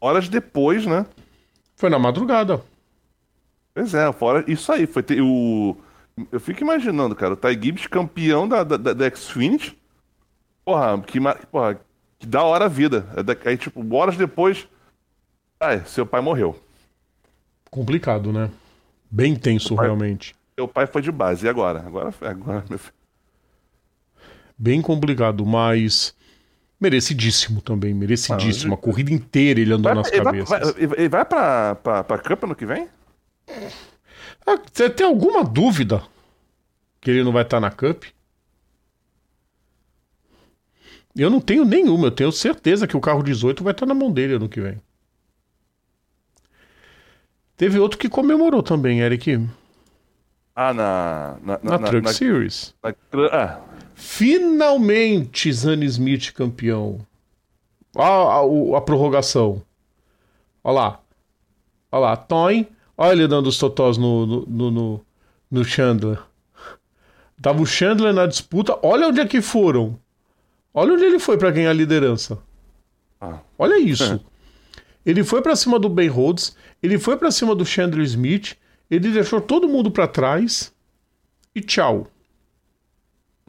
horas 0.00 0.28
depois, 0.28 0.84
né? 0.84 1.06
Foi 1.76 1.88
na 1.88 1.98
madrugada. 1.98 2.60
Pois 3.72 3.94
é, 3.94 4.10
fora 4.12 4.44
isso 4.50 4.72
aí. 4.72 4.86
Foi 4.86 5.02
ter, 5.02 5.20
o. 5.20 5.76
Eu 6.32 6.40
fico 6.40 6.62
imaginando, 6.62 7.14
cara, 7.14 7.34
o 7.34 7.36
Ty 7.36 7.52
Gibbs 7.52 7.86
campeão 7.86 8.48
da, 8.48 8.64
da, 8.64 8.76
da 8.76 9.14
Xfinity. 9.14 9.78
Porra, 10.64 11.00
que, 11.02 11.20
porra, 11.52 11.78
que 12.18 12.26
da 12.26 12.42
hora 12.42 12.64
a 12.64 12.68
vida. 12.68 13.06
É 13.14 13.50
aí, 13.50 13.56
tipo, 13.56 13.94
horas 13.94 14.16
depois. 14.16 14.66
Ai, 15.60 15.84
seu 15.84 16.04
pai 16.04 16.20
morreu. 16.20 16.56
Complicado, 17.70 18.32
né? 18.32 18.50
Bem 19.10 19.36
tenso, 19.36 19.76
pai, 19.76 19.86
realmente. 19.86 20.34
Seu 20.58 20.66
pai 20.66 20.86
foi 20.86 21.02
de 21.02 21.12
base, 21.12 21.46
e 21.46 21.48
agora? 21.48 21.80
Agora, 21.80 22.12
agora 22.22 22.64
meu 22.68 22.78
filho. 22.78 22.95
Bem 24.58 24.80
complicado, 24.80 25.44
mas 25.44 26.14
merecidíssimo 26.80 27.60
também, 27.60 27.92
merecidíssimo. 27.92 28.74
Ah, 28.74 28.76
a 28.76 28.80
corrida 28.80 29.12
inteira 29.12 29.60
ele 29.60 29.72
andou 29.72 29.92
vai, 29.92 29.94
nas 29.94 30.12
ele 30.12 30.22
cabeças. 30.24 30.48
Vai, 30.48 30.86
vai, 30.86 30.98
ele 30.98 31.08
vai 31.08 31.24
pra, 31.24 31.74
pra, 31.74 32.04
pra 32.04 32.18
Cup 32.18 32.44
no 32.44 32.54
que 32.54 32.66
vem? 32.66 32.88
Ah, 34.46 34.58
você 34.72 34.88
tem 34.88 35.06
alguma 35.06 35.44
dúvida 35.44 36.02
que 37.00 37.10
ele 37.10 37.24
não 37.24 37.32
vai 37.32 37.42
estar 37.42 37.56
tá 37.56 37.60
na 37.60 37.70
Cup? 37.70 38.04
Eu 41.14 41.30
não 41.30 41.40
tenho 41.40 41.64
nenhuma, 41.64 42.08
eu 42.08 42.10
tenho 42.10 42.30
certeza 42.30 42.86
que 42.86 42.96
o 42.96 43.00
carro 43.00 43.22
18 43.22 43.64
vai 43.64 43.72
estar 43.72 43.86
tá 43.86 43.94
na 43.94 43.98
mão 43.98 44.12
dele 44.12 44.34
ano 44.34 44.48
que 44.48 44.60
vem. 44.60 44.80
Teve 47.56 47.78
outro 47.78 47.98
que 47.98 48.08
comemorou 48.08 48.62
também, 48.62 49.00
Eric. 49.00 49.48
Ah, 50.54 50.74
na. 50.74 51.36
Na, 51.42 51.60
na, 51.62 51.78
na 51.78 51.88
Truck 51.88 52.04
na, 52.04 52.12
Series. 52.12 52.74
Na, 52.82 52.94
ah, 53.32 53.60
Finalmente, 53.96 55.50
Zane 55.50 55.86
Smith 55.86 56.32
campeão. 56.34 57.00
Olha 57.94 58.08
a, 58.08 58.74
a, 58.74 58.78
a, 58.78 58.80
prorrogação. 58.82 59.62
Olha 60.62 60.74
lá. 60.74 61.00
Olha 61.90 62.00
lá. 62.00 62.16
Toin. 62.16 62.66
Olha 62.96 63.12
ele 63.12 63.26
dando 63.26 63.46
os 63.46 63.56
totós 63.56 63.96
no, 63.96 64.26
no, 64.26 64.46
no, 64.46 64.70
no, 64.70 65.06
no 65.50 65.64
Chandler. 65.64 66.22
Tava 67.40 67.62
o 67.62 67.66
Chandler 67.66 68.12
na 68.12 68.26
disputa. 68.26 68.78
Olha 68.82 69.08
onde 69.08 69.20
é 69.20 69.26
que 69.26 69.40
foram. 69.40 69.98
Olha 70.74 70.92
onde 70.92 71.04
ele 71.04 71.18
foi 71.18 71.38
para 71.38 71.50
ganhar 71.50 71.70
a 71.70 71.74
liderança. 71.74 72.38
Ah. 73.18 73.38
Olha 73.58 73.78
isso. 73.80 74.20
ele 75.06 75.24
foi 75.24 75.40
para 75.40 75.56
cima 75.56 75.78
do 75.78 75.88
Ben 75.88 76.08
Rhodes. 76.08 76.54
Ele 76.82 76.98
foi 76.98 77.16
para 77.16 77.30
cima 77.30 77.54
do 77.54 77.64
Chandler 77.64 78.04
Smith. 78.04 78.58
Ele 78.90 79.10
deixou 79.10 79.40
todo 79.40 79.66
mundo 79.66 79.90
para 79.90 80.06
trás. 80.06 80.70
E 81.54 81.62
tchau. 81.62 82.10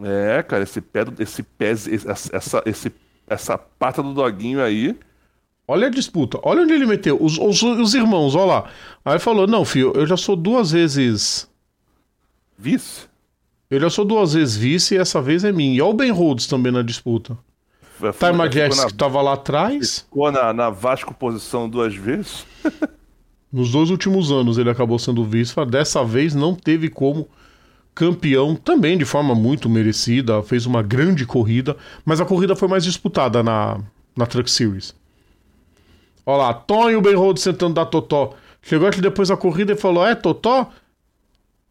É, 0.03 0.43
cara, 0.43 0.63
esse 0.63 0.79
pé, 0.79 1.05
esse 1.19 1.41
pé, 1.43 1.71
essa, 1.71 2.61
esse, 2.65 2.91
essa 3.27 3.57
pata 3.57 4.03
do 4.03 4.13
doguinho 4.13 4.61
aí. 4.61 4.95
Olha 5.67 5.87
a 5.87 5.89
disputa, 5.89 6.39
olha 6.43 6.61
onde 6.61 6.73
ele 6.73 6.85
meteu. 6.85 7.21
Os, 7.21 7.37
os, 7.37 7.61
os 7.61 7.93
irmãos, 7.93 8.35
olha 8.35 8.45
lá. 8.45 8.69
Aí 9.03 9.19
falou: 9.19 9.47
Não, 9.47 9.65
filho, 9.65 9.91
eu 9.95 10.05
já 10.05 10.15
sou 10.15 10.35
duas 10.35 10.71
vezes. 10.71 11.49
Vice? 12.57 13.07
Eu 13.69 13.81
já 13.81 13.89
sou 13.89 14.05
duas 14.05 14.33
vezes 14.33 14.55
vice 14.55 14.95
e 14.95 14.97
essa 14.97 15.21
vez 15.21 15.43
é 15.43 15.51
minha. 15.51 15.75
E 15.75 15.81
olha 15.81 15.91
o 15.91 15.93
Ben 15.93 16.11
Rhodes 16.11 16.47
também 16.47 16.71
na 16.71 16.81
disputa. 16.81 17.37
Time 17.97 18.37
na... 18.37 18.89
tava 18.95 19.21
lá 19.21 19.33
atrás. 19.33 19.99
Ficou 19.99 20.31
na, 20.31 20.53
na 20.53 20.69
Vasco 20.69 21.13
posição 21.13 21.67
duas 21.67 21.93
vezes. 21.93 22.45
Nos 23.51 23.71
dois 23.71 23.89
últimos 23.89 24.31
anos 24.31 24.57
ele 24.57 24.69
acabou 24.69 24.97
sendo 24.97 25.23
vice. 25.25 25.53
Dessa 25.65 26.03
vez 26.03 26.33
não 26.33 26.55
teve 26.55 26.89
como 26.89 27.27
campeão 27.97 28.55
também 28.55 28.95
de 28.95 29.05
forma 29.05 29.33
muito 29.33 29.67
merecida, 29.67 30.43
fez 30.43 30.67
uma 30.67 30.83
grande 30.83 31.25
corrida, 31.25 31.75
mas 32.05 32.21
a 32.21 32.25
corrida 32.25 32.55
foi 32.55 32.67
mais 32.67 32.83
disputada 32.83 33.41
na, 33.41 33.81
na 34.15 34.27
Truck 34.27 34.51
Series. 34.51 34.93
Olha 36.23 36.37
lá, 36.37 36.53
Tonho 36.53 37.01
Benrold 37.01 37.41
sentando 37.41 37.73
da 37.73 37.87
Totó. 37.87 38.35
Chegou 38.61 38.87
aqui 38.87 39.01
depois 39.01 39.29
da 39.29 39.35
corrida 39.35 39.73
e 39.73 39.75
falou: 39.75 40.05
É, 40.05 40.13
Totó? 40.13 40.71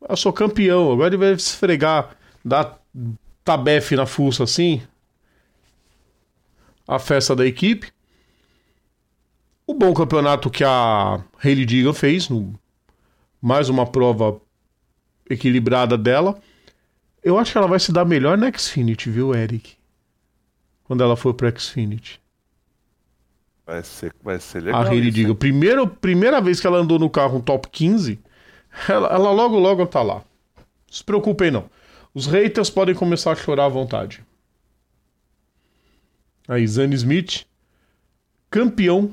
Eu 0.08 0.16
sou 0.16 0.32
campeão. 0.32 0.90
Agora 0.90 1.08
ele 1.10 1.16
vai 1.16 1.32
esfregar, 1.32 2.16
dar 2.44 2.76
tabefe 3.44 3.94
na 3.94 4.04
fuça 4.04 4.42
assim. 4.42 4.82
A 6.88 6.98
festa 6.98 7.36
da 7.36 7.46
equipe. 7.46 7.92
O 9.64 9.74
bom 9.74 9.94
campeonato 9.94 10.50
que 10.50 10.64
a 10.64 11.22
Hayley 11.44 11.64
Digan 11.64 11.92
fez, 11.92 12.28
mais 13.40 13.68
uma 13.68 13.86
prova 13.86 14.40
equilibrada 15.28 15.96
dela. 15.96 16.38
Eu 17.22 17.38
acho 17.38 17.52
que 17.52 17.58
ela 17.58 17.66
vai 17.66 17.78
se 17.78 17.92
dar 17.92 18.04
melhor 18.04 18.38
na 18.38 18.50
Xfinity, 18.52 19.10
viu, 19.10 19.34
Eric? 19.34 19.74
Quando 20.84 21.02
ela 21.02 21.16
for 21.16 21.34
pra 21.34 21.52
Xfinity. 21.56 22.20
Vai 23.66 23.82
ser, 23.82 24.14
vai 24.22 24.38
ser 24.38 24.60
legal. 24.60 24.82
A 24.82 24.88
Hayley 24.88 25.10
diga. 25.10 25.34
Primeiro, 25.34 25.88
primeira 25.88 26.40
vez 26.40 26.60
que 26.60 26.66
ela 26.66 26.78
andou 26.78 26.98
no 26.98 27.10
carro 27.10 27.38
um 27.38 27.40
top 27.40 27.68
15, 27.68 28.18
ela, 28.88 29.08
ela 29.08 29.32
logo, 29.32 29.58
logo 29.58 29.84
tá 29.86 30.02
lá. 30.02 30.22
Não 30.56 30.64
se 30.88 31.02
preocupem, 31.02 31.50
não. 31.50 31.68
Os 32.14 32.26
haters 32.26 32.70
podem 32.70 32.94
começar 32.94 33.32
a 33.32 33.36
chorar 33.36 33.64
à 33.64 33.68
vontade. 33.68 34.24
Aí, 36.46 36.64
Zane 36.66 36.94
Smith, 36.94 37.44
campeão 38.48 39.10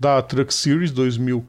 da 0.00 0.22
Truck 0.22 0.54
Series 0.54 0.92
2000 0.92 1.44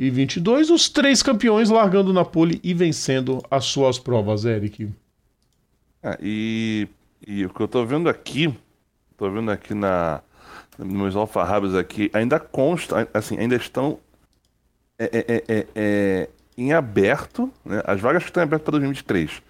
e 0.00 0.08
22, 0.08 0.70
os 0.70 0.88
três 0.88 1.22
campeões 1.22 1.68
largando 1.68 2.10
na 2.10 2.24
pole 2.24 2.58
e 2.64 2.72
vencendo 2.72 3.42
as 3.50 3.66
suas 3.66 3.98
provas, 3.98 4.46
Eric. 4.46 4.90
É, 6.02 6.16
e, 6.22 6.88
e, 7.26 7.44
o 7.44 7.50
que 7.50 7.60
eu 7.60 7.68
tô 7.68 7.84
vendo 7.84 8.08
aqui, 8.08 8.50
tô 9.18 9.30
vendo 9.30 9.50
aqui 9.50 9.74
na 9.74 10.22
nos 10.78 11.14
alfarrábios 11.14 11.74
aqui, 11.74 12.10
ainda 12.14 12.40
consta, 12.40 13.06
assim, 13.12 13.36
ainda 13.36 13.54
estão 13.56 13.98
é, 14.98 15.04
é, 15.04 15.18
é, 15.18 15.44
é, 15.46 15.66
é 15.76 16.28
em 16.56 16.72
aberto, 16.72 17.52
né? 17.62 17.82
As 17.84 18.00
vagas 18.00 18.22
que 18.22 18.30
estão 18.30 18.42
abertas 18.42 18.64
para 18.64 18.78
2023. 18.78 19.42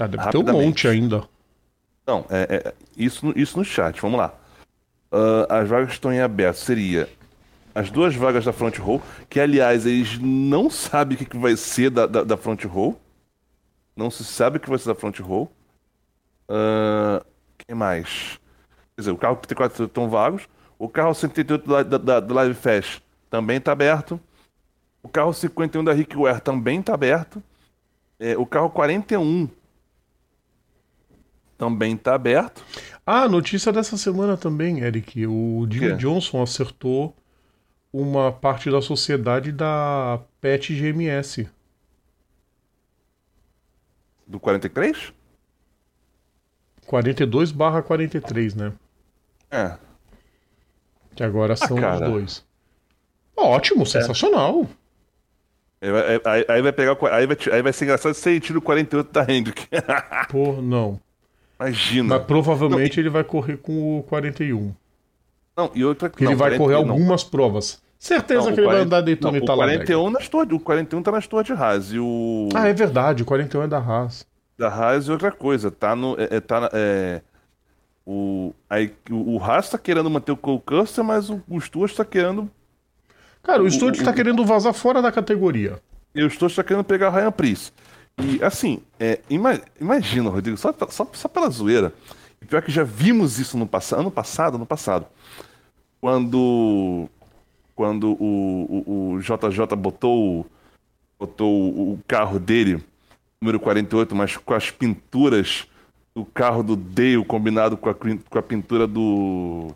Ah, 0.00 0.08
deve 0.08 0.30
ter 0.30 0.36
um 0.38 0.42
monte 0.42 0.88
ainda. 0.88 1.22
Não, 2.04 2.26
é, 2.28 2.74
isso, 2.96 3.32
isso 3.36 3.56
no 3.56 3.64
chat, 3.64 4.00
vamos 4.02 4.18
lá. 4.18 4.34
Uh, 5.12 5.46
as 5.48 5.68
vagas 5.68 5.90
que 5.90 5.94
estão 5.94 6.12
em 6.12 6.20
aberto 6.20 6.56
seria 6.56 7.08
as 7.74 7.90
duas 7.90 8.14
vagas 8.14 8.44
da 8.44 8.52
front 8.52 8.78
row, 8.78 9.00
que 9.28 9.40
aliás 9.40 9.86
eles 9.86 10.18
não 10.18 10.68
sabem 10.68 11.16
o 11.16 11.26
que 11.26 11.38
vai 11.38 11.56
ser 11.56 11.90
da, 11.90 12.06
da, 12.06 12.24
da 12.24 12.36
front 12.36 12.64
row. 12.64 13.00
Não 13.96 14.10
se 14.10 14.24
sabe 14.24 14.56
o 14.56 14.60
que 14.60 14.68
vai 14.68 14.78
ser 14.78 14.88
da 14.88 14.94
front 14.94 15.18
row. 15.20 15.50
Uh, 16.48 17.24
quem 17.58 17.76
mais? 17.76 18.40
Quer 18.96 19.02
dizer, 19.02 19.10
o 19.12 19.16
carro 19.16 19.36
34 19.36 19.84
estão 19.84 20.08
vagos. 20.08 20.48
O 20.78 20.88
carro 20.88 21.14
188 21.14 21.84
da, 21.84 21.98
da, 21.98 22.20
da 22.20 22.34
Live 22.34 22.54
Fast 22.54 23.02
também 23.28 23.58
está 23.58 23.72
aberto. 23.72 24.18
O 25.02 25.08
carro 25.08 25.32
51 25.32 25.84
da 25.84 25.92
Rick 25.92 26.16
Ware 26.16 26.40
também 26.40 26.80
está 26.80 26.94
aberto. 26.94 27.42
É, 28.18 28.36
o 28.36 28.44
carro 28.44 28.70
41 28.70 29.48
também 31.56 31.94
está 31.94 32.14
aberto. 32.14 32.64
Ah, 33.04 33.28
notícia 33.28 33.70
dessa 33.72 33.96
semana 33.96 34.36
também, 34.36 34.80
Eric. 34.80 35.26
O 35.26 35.66
Jimmy 35.70 35.96
Johnson 35.96 36.42
acertou 36.42 37.14
uma 37.92 38.32
parte 38.32 38.70
da 38.70 38.80
sociedade 38.80 39.52
da 39.52 40.20
PET 40.40 40.74
GMS. 40.74 41.48
Do 44.26 44.38
43? 44.38 45.12
42 46.86 47.52
barra 47.52 47.82
43, 47.82 48.54
né? 48.54 48.72
É. 49.50 49.76
Que 51.14 51.22
agora 51.22 51.56
são 51.56 51.76
os 51.76 52.00
dois. 52.00 52.46
Ótimo, 53.36 53.84
sensacional. 53.86 54.68
Aí, 55.80 55.90
aí, 56.24 56.44
aí, 56.48 56.62
vai 56.62 56.72
pegar. 56.72 56.96
Aí 57.10 57.26
vai, 57.26 57.36
aí 57.52 57.62
vai 57.62 57.72
ser 57.72 57.84
engraçado 57.84 58.14
se 58.14 58.30
ele 58.30 58.40
tira 58.40 58.58
o 58.58 58.62
48 58.62 59.10
da 59.10 59.24
Hendrick. 59.32 59.66
Pô, 60.30 60.60
não. 60.60 61.00
Imagina. 61.58 62.16
Mas 62.16 62.26
provavelmente 62.26 62.96
não, 62.96 63.02
ele 63.02 63.10
vai 63.10 63.24
correr 63.24 63.56
com 63.56 63.98
o 63.98 64.02
41. 64.04 64.74
Não, 65.60 65.70
e 65.74 65.84
outra 65.84 66.08
que. 66.08 66.24
Ele 66.24 66.34
vai 66.34 66.50
40, 66.50 66.58
correr 66.58 66.74
algumas 66.74 67.22
provas. 67.22 67.82
Certeza 67.98 68.46
não, 68.46 68.54
que 68.54 68.60
ele 68.60 68.66
40, 68.66 68.72
vai 68.72 68.86
andar 68.86 69.00
Daytona 69.02 69.36
não, 69.36 69.44
e 69.44 69.46
Talladega. 69.46 69.82
O 69.82 69.86
41 69.86 70.10
nas 70.10 70.28
torres, 70.28 70.52
o 70.52 70.60
41 70.60 71.02
tá 71.02 71.12
nas 71.12 71.26
torres 71.26 71.46
de 71.46 71.52
Haas 71.52 71.92
e 71.92 71.98
o 71.98 72.48
Ah, 72.54 72.66
é 72.66 72.72
verdade, 72.72 73.22
o 73.22 73.26
41 73.26 73.62
é 73.62 73.68
da 73.68 73.78
Haas. 73.78 74.26
Da 74.58 74.68
Haas 74.68 75.06
e 75.06 75.10
outra 75.10 75.30
coisa, 75.30 75.70
tá 75.70 75.94
no 75.94 76.16
é, 76.18 76.36
é 76.36 76.40
tá 76.40 76.70
é, 76.72 77.20
o 78.06 78.54
aí 78.70 78.94
o, 79.10 79.36
o 79.36 79.44
Haas 79.44 79.68
tá 79.68 79.76
querendo 79.76 80.08
manter 80.08 80.32
o 80.32 80.36
Cole 80.36 80.62
Custer, 80.64 81.04
mas 81.04 81.28
o, 81.28 81.42
o 81.46 81.60
Stuart 81.60 81.94
tá 81.94 82.04
querendo 82.04 82.50
Cara, 83.42 83.62
o, 83.62 83.66
o 83.66 83.70
Stuart 83.70 84.00
tá 84.02 84.12
querendo 84.12 84.44
vazar 84.44 84.72
fora 84.72 85.02
da 85.02 85.12
categoria. 85.12 85.78
E 86.14 86.22
o 86.22 86.30
Stuart 86.30 86.54
tá 86.54 86.64
querendo 86.64 86.84
pegar 86.84 87.10
o 87.10 87.12
Ryan 87.12 87.32
Priest. 87.32 87.72
E 88.18 88.42
assim, 88.42 88.80
é, 88.98 89.20
ima, 89.28 89.60
imagina, 89.80 90.28
Rodrigo, 90.30 90.56
só, 90.56 90.74
só, 90.88 91.06
só 91.12 91.28
pela 91.28 91.48
zoeira. 91.50 91.92
E 92.40 92.46
pior 92.46 92.62
que 92.62 92.70
já 92.70 92.82
vimos 92.82 93.38
isso 93.38 93.56
no 93.56 93.66
passado, 93.66 94.00
ano 94.00 94.10
passado, 94.10 94.56
ano 94.56 94.66
passado. 94.66 95.06
Quando 96.00 97.08
quando 97.80 98.12
o, 98.12 98.84
o, 98.86 99.12
o 99.14 99.20
JJ 99.20 99.74
botou, 99.74 100.46
botou 101.18 101.92
o 101.92 101.98
carro 102.06 102.38
dele, 102.38 102.84
número 103.40 103.58
48, 103.58 104.14
mas 104.14 104.36
com 104.36 104.52
as 104.52 104.70
pinturas 104.70 105.66
do 106.14 106.24
carro 106.26 106.62
do 106.62 106.76
Dale 106.76 107.24
combinado 107.24 107.78
com 107.78 107.88
a, 107.88 107.94
com 107.94 108.38
a 108.38 108.42
pintura 108.42 108.86
do, 108.86 109.68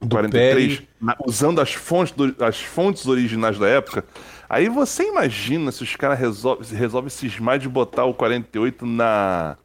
do 0.00 0.08
43, 0.08 0.82
na, 1.00 1.16
usando 1.24 1.60
as 1.60 1.72
fontes, 1.72 2.12
do, 2.14 2.34
as 2.44 2.60
fontes 2.60 3.06
originais 3.06 3.58
da 3.60 3.68
época. 3.68 4.04
Aí 4.48 4.68
você 4.68 5.04
imagina 5.04 5.70
se 5.70 5.84
os 5.84 5.94
caras 5.94 6.18
resolvem 6.18 6.66
resolve 6.76 7.10
cismar 7.10 7.60
de 7.60 7.68
botar 7.68 8.04
o 8.04 8.14
48 8.14 8.84
na. 8.84 9.56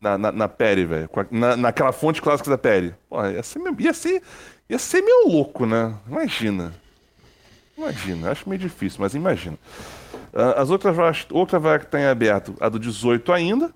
Na, 0.00 0.18
na, 0.18 0.32
na 0.32 0.48
Peri, 0.48 0.84
velho. 0.84 1.08
Na, 1.30 1.56
naquela 1.56 1.90
fonte 1.90 2.20
clássica 2.20 2.50
da 2.50 2.58
Peri. 2.58 2.94
Porra, 3.08 3.32
ia 3.32 3.42
ser, 3.42 3.60
ia 3.78 3.94
ser, 3.94 4.22
Ia 4.68 4.78
ser 4.78 5.02
meio 5.02 5.28
louco, 5.28 5.66
né? 5.66 5.98
Imagina. 6.06 6.74
Imagina, 7.76 8.30
acho 8.30 8.48
meio 8.48 8.60
difícil, 8.60 9.00
mas 9.00 9.14
imagina. 9.14 9.58
Uh, 10.32 10.58
as 10.58 10.70
outras 10.70 10.94
vagas, 10.94 11.26
outra 11.30 11.58
vaga 11.58 11.80
que 11.80 11.84
está 11.86 12.00
em 12.00 12.06
aberto, 12.06 12.54
a 12.60 12.68
do 12.68 12.78
18 12.78 13.32
ainda, 13.32 13.74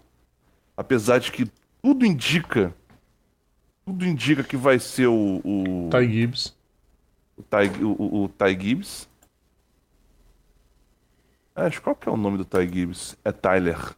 apesar 0.77 1.19
de 1.19 1.31
que 1.31 1.51
tudo 1.83 2.07
indica, 2.07 2.75
tudo 3.85 4.07
indica 4.07 4.43
que 4.43 4.57
vai 4.57 4.79
ser 4.79 5.09
o, 5.09 5.41
o 5.45 5.91
Ty 5.91 6.09
Gibbs, 6.11 6.57
o 7.37 7.43
Ty, 7.43 7.85
o, 7.85 7.91
o, 7.91 8.25
o 8.25 8.29
Ty 8.29 8.59
Gibbs. 8.61 9.09
Acho 11.55 11.83
qual 11.83 11.97
que 11.97 12.09
é 12.09 12.13
o 12.13 12.17
nome 12.17 12.39
do 12.39 12.45
Ty 12.45 12.69
Gibbs? 12.73 13.17
É 13.25 13.33
Tyler. 13.33 13.95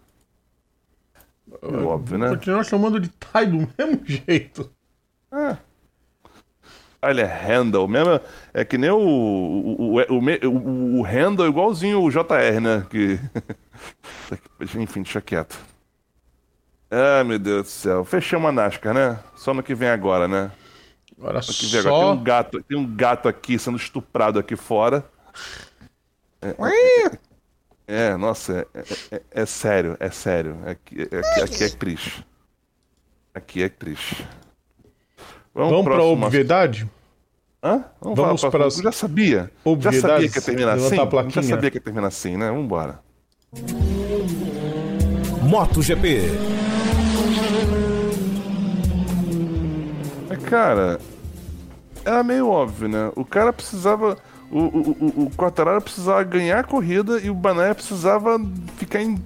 É 1.63 1.77
óbvio, 1.77 2.17
né? 2.17 2.31
Continuar 2.31 2.65
chamando 2.65 2.99
de 2.99 3.09
Ty 3.09 3.47
do 3.47 3.69
mesmo 3.77 4.01
jeito. 4.07 4.73
É. 5.31 5.70
Tyler 7.01 7.49
Handel, 7.49 7.89
mesmo, 7.89 8.21
é 8.53 8.65
que 8.65 8.77
nem 8.77 8.91
o, 8.91 8.99
o, 8.99 9.97
o, 9.97 10.49
o, 10.49 11.01
o 11.01 11.03
Handel 11.03 11.49
igualzinho 11.49 12.03
o 12.03 12.11
JR, 12.11 12.61
né? 12.61 12.87
Que... 12.91 13.19
Enfim, 14.79 15.03
deixa 15.03 15.21
quieto. 15.21 15.59
Ah, 16.91 17.25
meu 17.25 17.39
Deus 17.39 17.63
do 17.63 17.69
céu. 17.69 18.05
Fechamos 18.05 18.49
a 18.49 18.53
NASCAR, 18.53 18.93
né? 18.93 19.19
Só 19.37 19.55
no 19.55 19.63
que 19.63 19.75
vem 19.75 19.89
agora, 19.89 20.29
né? 20.29 20.51
Agora 21.17 21.41
só... 21.41 21.53
Tem 21.83 21.91
um, 21.91 22.23
gato, 22.23 22.63
tem 22.63 22.77
um 22.77 22.97
gato 22.97 23.29
aqui 23.29 23.59
sendo 23.59 23.77
estuprado 23.77 24.39
aqui 24.39 24.57
fora. 24.57 25.05
É, 26.43 26.49
é, 27.87 28.11
é 28.11 28.17
nossa, 28.17 28.67
é, 28.75 28.81
é, 29.13 29.23
é, 29.31 29.47
sério, 29.47 29.97
é 30.01 30.11
sério. 30.11 30.59
Aqui, 30.67 31.03
aqui, 31.03 31.41
aqui 31.43 31.65
é 31.65 31.69
triste. 31.69 32.27
Aqui 33.35 33.63
é 33.63 33.69
triste. 33.69 34.27
Vamos, 35.55 35.71
Vamos 35.71 35.85
para 35.85 35.97
a 35.97 36.05
obviedade? 36.05 36.89
Hã? 37.63 37.85
Vamos, 38.01 38.19
Vamos 38.19 38.45
para 38.45 38.67
as... 38.67 38.77
Já 38.77 38.93
sabia. 38.93 39.51
Já 39.81 39.93
sabia 39.93 40.29
que 40.29 40.39
ia 40.39 40.43
terminar 40.43 40.75
assim? 40.75 40.97
Já 41.31 41.43
sabia 41.43 41.71
que 41.71 41.77
ia 41.77 41.83
terminar 41.83 42.07
assim, 42.07 42.37
né? 42.37 42.49
Vamos 42.49 42.65
embora. 42.65 43.01
MotoGP. 45.43 46.21
É, 50.31 50.37
cara, 50.37 51.01
era 52.05 52.23
meio 52.23 52.49
óbvio, 52.49 52.89
né? 52.89 53.11
O 53.17 53.25
cara 53.25 53.53
precisava... 53.53 54.17
O, 54.51 54.59
o, 54.59 54.81
o, 54.91 55.23
o 55.25 55.31
Quartararo 55.37 55.81
precisava 55.81 56.25
ganhar 56.25 56.59
a 56.59 56.65
corrida 56.65 57.21
e 57.21 57.31
o 57.31 57.35
Banaya 57.35 57.73
precisava 57.73 58.37
ficar 58.77 59.01
em 59.01 59.17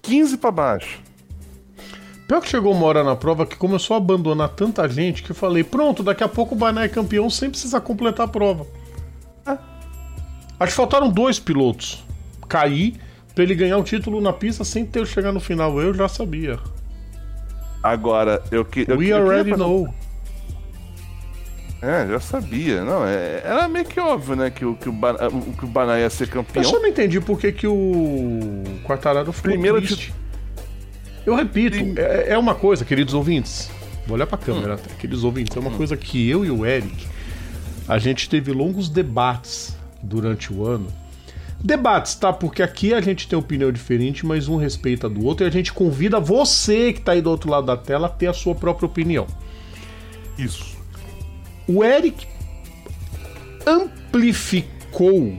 15 0.00 0.38
para 0.38 0.50
baixo. 0.50 1.00
Pior 2.32 2.40
que 2.40 2.48
chegou 2.48 2.72
uma 2.72 2.86
hora 2.86 3.04
na 3.04 3.14
prova 3.14 3.44
que 3.44 3.56
começou 3.56 3.92
a 3.92 3.98
abandonar 3.98 4.48
tanta 4.48 4.88
gente 4.88 5.22
que 5.22 5.32
eu 5.32 5.34
falei: 5.34 5.62
pronto, 5.62 6.02
daqui 6.02 6.24
a 6.24 6.28
pouco 6.28 6.54
o 6.54 6.58
Bané 6.58 6.86
é 6.86 6.88
campeão 6.88 7.28
sem 7.28 7.50
precisar 7.50 7.82
completar 7.82 8.24
a 8.24 8.28
prova. 8.28 8.66
É. 9.46 9.50
Acho 10.58 10.70
que 10.70 10.72
faltaram 10.72 11.10
dois 11.10 11.38
pilotos 11.38 12.02
cair 12.48 12.98
pra 13.34 13.44
ele 13.44 13.54
ganhar 13.54 13.76
o 13.76 13.82
título 13.82 14.18
na 14.18 14.32
pista 14.32 14.64
sem 14.64 14.86
ter 14.86 15.06
chegar 15.06 15.30
no 15.30 15.40
final. 15.40 15.78
Eu 15.78 15.92
já 15.92 16.08
sabia. 16.08 16.58
Agora, 17.82 18.42
eu 18.50 18.64
que. 18.64 18.86
Eu, 18.88 18.96
We 18.96 19.08
eu 19.08 19.18
already 19.18 19.50
know. 19.50 19.92
É, 21.82 22.06
já 22.06 22.18
sabia. 22.18 22.82
Não, 22.82 23.06
é, 23.06 23.42
era 23.44 23.68
meio 23.68 23.84
que 23.84 24.00
óbvio, 24.00 24.36
né? 24.36 24.48
Que 24.48 24.64
o, 24.64 24.74
que 24.74 24.88
o, 24.88 24.94
que 25.58 25.64
o 25.66 25.68
Baná 25.68 26.00
ia 26.00 26.08
ser 26.08 26.30
campeão. 26.30 26.62
Eu 26.62 26.70
só 26.70 26.80
não 26.80 26.88
entendi 26.88 27.20
por 27.20 27.38
que, 27.38 27.52
que 27.52 27.66
o 27.66 28.62
Quartararo 28.86 29.30
ficou 29.32 29.50
Primeiro 29.50 29.82
triste. 29.82 30.14
Eu 31.24 31.34
repito, 31.34 31.76
é, 31.98 32.30
é, 32.30 32.38
uma 32.38 32.54
coisa, 32.54 32.84
queridos 32.84 33.14
ouvintes. 33.14 33.70
Vou 34.06 34.16
olhar 34.16 34.26
pra 34.26 34.38
câmera, 34.38 34.74
hum. 34.74 34.94
queridos 34.98 35.24
ouvintes. 35.24 35.56
É 35.56 35.60
uma 35.60 35.70
hum. 35.70 35.76
coisa 35.76 35.96
que 35.96 36.28
eu 36.28 36.44
e 36.44 36.50
o 36.50 36.66
Eric, 36.66 37.06
a 37.88 37.98
gente 37.98 38.28
teve 38.28 38.52
longos 38.52 38.88
debates 38.88 39.76
durante 40.02 40.52
o 40.52 40.66
ano. 40.66 40.88
Debates, 41.62 42.16
tá? 42.16 42.32
Porque 42.32 42.60
aqui 42.60 42.92
a 42.92 43.00
gente 43.00 43.28
tem 43.28 43.38
opinião 43.38 43.70
diferente, 43.70 44.26
mas 44.26 44.48
um 44.48 44.56
respeita 44.56 45.08
do 45.08 45.24
outro 45.24 45.46
e 45.46 45.48
a 45.48 45.50
gente 45.50 45.72
convida 45.72 46.18
você 46.18 46.92
que 46.92 47.00
tá 47.00 47.12
aí 47.12 47.22
do 47.22 47.30
outro 47.30 47.48
lado 47.48 47.66
da 47.66 47.76
tela 47.76 48.08
a 48.08 48.10
ter 48.10 48.26
a 48.26 48.32
sua 48.32 48.54
própria 48.54 48.86
opinião. 48.86 49.26
Isso. 50.36 50.76
O 51.68 51.84
Eric 51.84 52.26
amplificou 53.64 55.38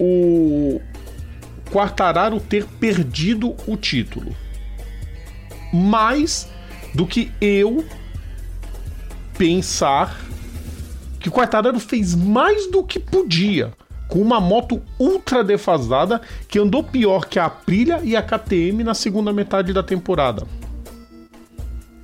o, 0.00 0.80
Quartararo 1.72 2.38
ter 2.38 2.66
perdido 2.66 3.56
o 3.66 3.76
título. 3.78 4.36
Mais 5.72 6.46
do 6.94 7.06
que 7.06 7.32
eu 7.40 7.82
pensar 9.38 10.20
que 11.18 11.30
o 11.30 11.32
Quartararo 11.32 11.80
fez 11.80 12.14
mais 12.14 12.70
do 12.70 12.84
que 12.84 13.00
podia 13.00 13.72
com 14.06 14.20
uma 14.20 14.38
moto 14.38 14.82
ultra 14.98 15.42
defasada 15.42 16.20
que 16.46 16.58
andou 16.58 16.84
pior 16.84 17.24
que 17.24 17.38
a 17.38 17.46
Aprilia 17.46 18.00
e 18.04 18.14
a 18.14 18.22
KTM 18.22 18.84
na 18.84 18.92
segunda 18.92 19.32
metade 19.32 19.72
da 19.72 19.82
temporada. 19.82 20.46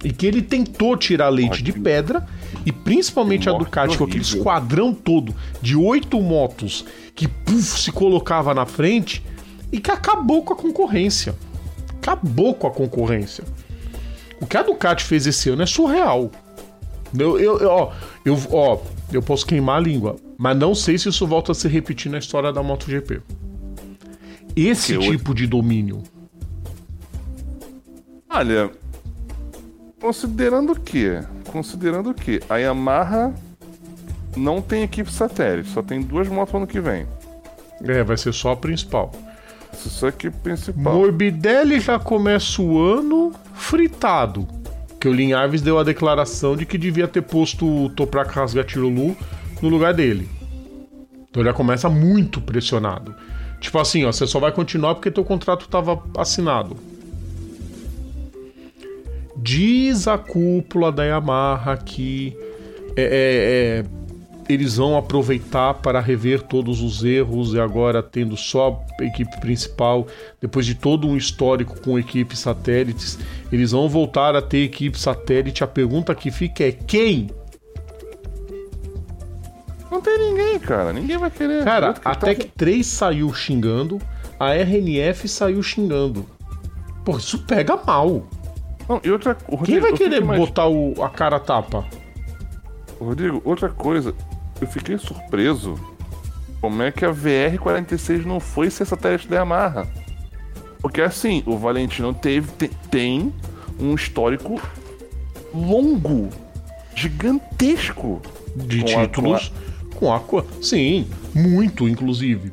E 0.02 0.10
que 0.10 0.26
ele 0.26 0.40
tentou 0.40 0.96
tirar 0.96 1.28
leite 1.28 1.62
de 1.62 1.72
pedra 1.72 2.26
e 2.64 2.72
principalmente 2.72 3.50
a 3.50 3.52
Ducati 3.52 3.98
com 3.98 4.04
aquele 4.04 4.22
esquadrão 4.22 4.94
todo 4.94 5.34
de 5.60 5.76
oito 5.76 6.18
motos 6.22 6.86
que 7.14 7.28
puff, 7.28 7.80
se 7.80 7.92
colocava 7.92 8.54
na 8.54 8.64
frente 8.64 9.22
e 9.72 9.80
que 9.80 9.90
acabou 9.90 10.42
com 10.42 10.52
a 10.52 10.56
concorrência. 10.56 11.34
Acabou 12.00 12.54
com 12.54 12.66
a 12.66 12.70
concorrência. 12.70 13.44
O 14.40 14.46
que 14.46 14.56
a 14.56 14.62
Ducati 14.62 15.04
fez 15.04 15.26
esse 15.26 15.50
ano 15.50 15.62
é 15.62 15.66
surreal. 15.66 16.30
Eu, 17.18 17.38
eu, 17.38 17.58
eu, 17.58 17.68
ó, 17.68 17.92
eu, 18.24 18.38
ó, 18.52 18.78
eu 19.12 19.22
posso 19.22 19.46
queimar 19.46 19.78
a 19.78 19.80
língua, 19.80 20.16
mas 20.36 20.56
não 20.56 20.74
sei 20.74 20.98
se 20.98 21.08
isso 21.08 21.26
volta 21.26 21.52
a 21.52 21.54
se 21.54 21.66
repetir 21.68 22.10
na 22.10 22.18
história 22.18 22.52
da 22.52 22.62
MotoGP. 22.62 23.22
Esse 24.54 24.94
eu... 24.94 25.00
tipo 25.00 25.34
de 25.34 25.46
domínio. 25.46 26.02
Olha, 28.28 28.70
considerando 30.00 30.78
que, 30.78 31.20
considerando 31.50 32.12
que 32.12 32.40
a 32.48 32.58
Yamaha 32.58 33.34
não 34.36 34.60
tem 34.60 34.82
equipe 34.82 35.10
satélite, 35.10 35.70
só 35.70 35.82
tem 35.82 36.02
duas 36.02 36.28
motos 36.28 36.54
ano 36.54 36.66
que 36.66 36.80
vem. 36.80 37.06
É, 37.82 38.02
vai 38.02 38.16
ser 38.16 38.32
só 38.32 38.52
a 38.52 38.56
principal. 38.56 39.12
Isso 39.86 40.06
aqui 40.06 40.26
é 40.28 40.30
principal. 40.30 40.94
Morbidelli 40.94 41.80
já 41.80 41.98
começa 41.98 42.60
o 42.60 42.80
ano 42.80 43.32
fritado. 43.54 44.46
Que 45.00 45.08
o 45.08 45.12
Linhares 45.12 45.62
deu 45.62 45.78
a 45.78 45.84
declaração 45.84 46.56
de 46.56 46.66
que 46.66 46.76
devia 46.76 47.06
ter 47.06 47.22
posto 47.22 47.84
o 47.84 47.88
Toprak 47.90 48.34
Rasgatirolu 48.34 49.16
no 49.62 49.68
lugar 49.68 49.94
dele. 49.94 50.28
Então 51.30 51.44
já 51.44 51.52
começa 51.52 51.88
muito 51.88 52.40
pressionado. 52.40 53.14
Tipo 53.60 53.78
assim, 53.78 54.04
ó, 54.04 54.12
você 54.12 54.26
só 54.26 54.40
vai 54.40 54.52
continuar 54.52 54.94
porque 54.94 55.10
teu 55.10 55.24
contrato 55.24 55.66
estava 55.66 56.02
assinado. 56.16 56.76
Diz 59.36 60.08
a 60.08 60.18
cúpula 60.18 60.90
da 60.90 61.04
Yamaha 61.04 61.76
que 61.76 62.36
é, 62.96 63.84
é, 63.84 63.97
eles 64.48 64.76
vão 64.76 64.96
aproveitar 64.96 65.74
para 65.74 66.00
rever 66.00 66.42
todos 66.42 66.80
os 66.80 67.04
erros 67.04 67.52
e 67.52 67.60
agora 67.60 68.02
tendo 68.02 68.36
só 68.36 68.82
a 68.98 69.04
equipe 69.04 69.38
principal, 69.40 70.06
depois 70.40 70.64
de 70.64 70.74
todo 70.74 71.06
um 71.06 71.16
histórico 71.16 71.78
com 71.80 71.98
equipes 71.98 72.38
satélites, 72.38 73.18
eles 73.52 73.72
vão 73.72 73.88
voltar 73.88 74.34
a 74.34 74.42
ter 74.42 74.64
equipe 74.64 74.98
satélite. 74.98 75.62
A 75.62 75.66
pergunta 75.66 76.14
que 76.14 76.30
fica 76.30 76.64
é 76.64 76.72
quem? 76.72 77.30
Não 79.90 80.00
tem 80.00 80.18
ninguém, 80.18 80.58
cara. 80.58 80.92
Ninguém 80.92 81.18
vai 81.18 81.30
querer. 81.30 81.64
Cara, 81.64 81.94
a 82.04 82.14
Tech 82.14 82.50
3 82.56 82.86
saiu 82.86 83.32
xingando, 83.32 84.00
a 84.38 84.54
RNF 84.54 85.28
saiu 85.28 85.62
xingando. 85.62 86.26
Pô, 87.04 87.16
isso 87.16 87.38
pega 87.44 87.76
mal. 87.76 88.26
Não, 88.88 89.00
outra, 89.12 89.36
Rodrigo, 89.48 89.64
Quem 89.64 89.80
vai 89.80 89.92
querer 89.92 90.22
botar 90.22 90.66
o, 90.66 90.94
a 91.02 91.10
cara 91.10 91.38
tapa? 91.38 91.84
Rodrigo, 92.98 93.40
outra 93.44 93.68
coisa, 93.68 94.14
eu 94.60 94.66
fiquei 94.66 94.98
surpreso 94.98 95.78
como 96.60 96.82
é 96.82 96.90
que 96.90 97.04
a 97.04 97.12
VR-46 97.12 98.24
não 98.24 98.40
foi 98.40 98.70
ser 98.70 98.84
satélite 98.84 99.28
da 99.28 99.36
Yamaha. 99.36 99.86
Porque 100.80 101.00
assim, 101.00 101.42
o 101.46 101.56
Valentino 101.56 102.12
teve, 102.14 102.50
te, 102.52 102.68
tem 102.90 103.32
um 103.78 103.94
histórico 103.94 104.60
longo, 105.54 106.28
gigantesco 106.94 108.20
de 108.56 108.82
títulos 108.82 109.52
com 109.94 110.12
a, 110.12 110.20
com 110.20 110.38
a, 110.38 110.44
Sim, 110.60 111.08
muito, 111.34 111.88
inclusive. 111.88 112.52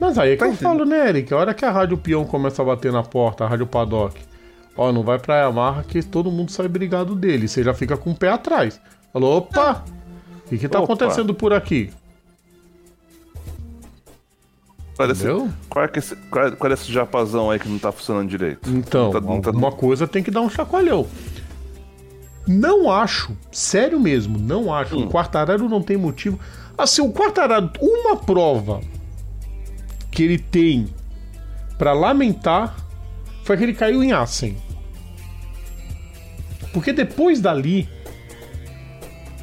Mas 0.00 0.18
aí 0.18 0.30
é 0.30 0.32
que 0.32 0.40
tá 0.40 0.46
eu 0.46 0.52
entendendo. 0.52 0.78
falo, 0.78 0.84
né, 0.84 1.08
Eric? 1.08 1.32
A 1.32 1.36
hora 1.36 1.54
que 1.54 1.64
a 1.64 1.70
Rádio 1.70 1.96
Peão 1.96 2.24
começa 2.24 2.62
a 2.62 2.64
bater 2.64 2.92
na 2.92 3.02
porta, 3.02 3.44
a 3.44 3.48
Rádio 3.48 3.66
Paddock, 3.66 4.20
ó, 4.76 4.90
não 4.92 5.02
vai 5.02 5.18
pra 5.18 5.42
Yamaha 5.42 5.84
que 5.84 6.02
todo 6.02 6.30
mundo 6.30 6.50
sai 6.50 6.66
brigado 6.66 7.14
dele. 7.14 7.46
Você 7.46 7.62
já 7.62 7.72
fica 7.72 7.96
com 7.96 8.10
o 8.10 8.16
pé 8.16 8.30
atrás. 8.30 8.80
Falou, 9.12 9.38
opa! 9.38 9.84
O 10.46 10.58
que, 10.58 10.68
tá 10.68 10.78
opa. 10.78 10.92
acontecendo 10.92 11.34
por 11.34 11.52
aqui? 11.52 11.90
Qual, 15.68 15.84
é 15.84 15.88
que 15.88 15.98
esse, 15.98 16.14
qual, 16.30 16.46
é, 16.46 16.50
qual 16.50 16.70
é 16.70 16.74
esse 16.74 16.92
japazão 16.92 17.50
aí 17.50 17.58
que 17.58 17.68
não 17.68 17.78
tá 17.78 17.90
funcionando 17.90 18.28
direito? 18.28 18.68
Então, 18.70 19.10
tá, 19.10 19.20
tá, 19.20 19.50
uma 19.50 19.72
coisa 19.72 20.06
tem 20.06 20.22
que 20.22 20.30
dar 20.30 20.42
um 20.42 20.50
chacoalhão. 20.50 21.06
Não 22.46 22.90
acho, 22.90 23.36
sério 23.50 23.98
mesmo, 23.98 24.38
não 24.38 24.72
acho. 24.72 24.96
Hum. 24.96 25.06
O 25.06 25.08
Quartararo 25.08 25.68
não 25.68 25.82
tem 25.82 25.96
motivo. 25.96 26.38
Assim, 26.76 27.00
o 27.02 27.12
Quartararo, 27.12 27.70
uma 27.80 28.16
prova 28.16 28.80
que 30.10 30.22
ele 30.22 30.38
tem 30.38 30.88
para 31.78 31.92
lamentar 31.92 32.76
foi 33.44 33.56
que 33.56 33.62
ele 33.62 33.74
caiu 33.74 34.02
em 34.02 34.12
Assen. 34.12 34.56
Porque 36.72 36.92
depois 36.92 37.40
dali, 37.40 37.88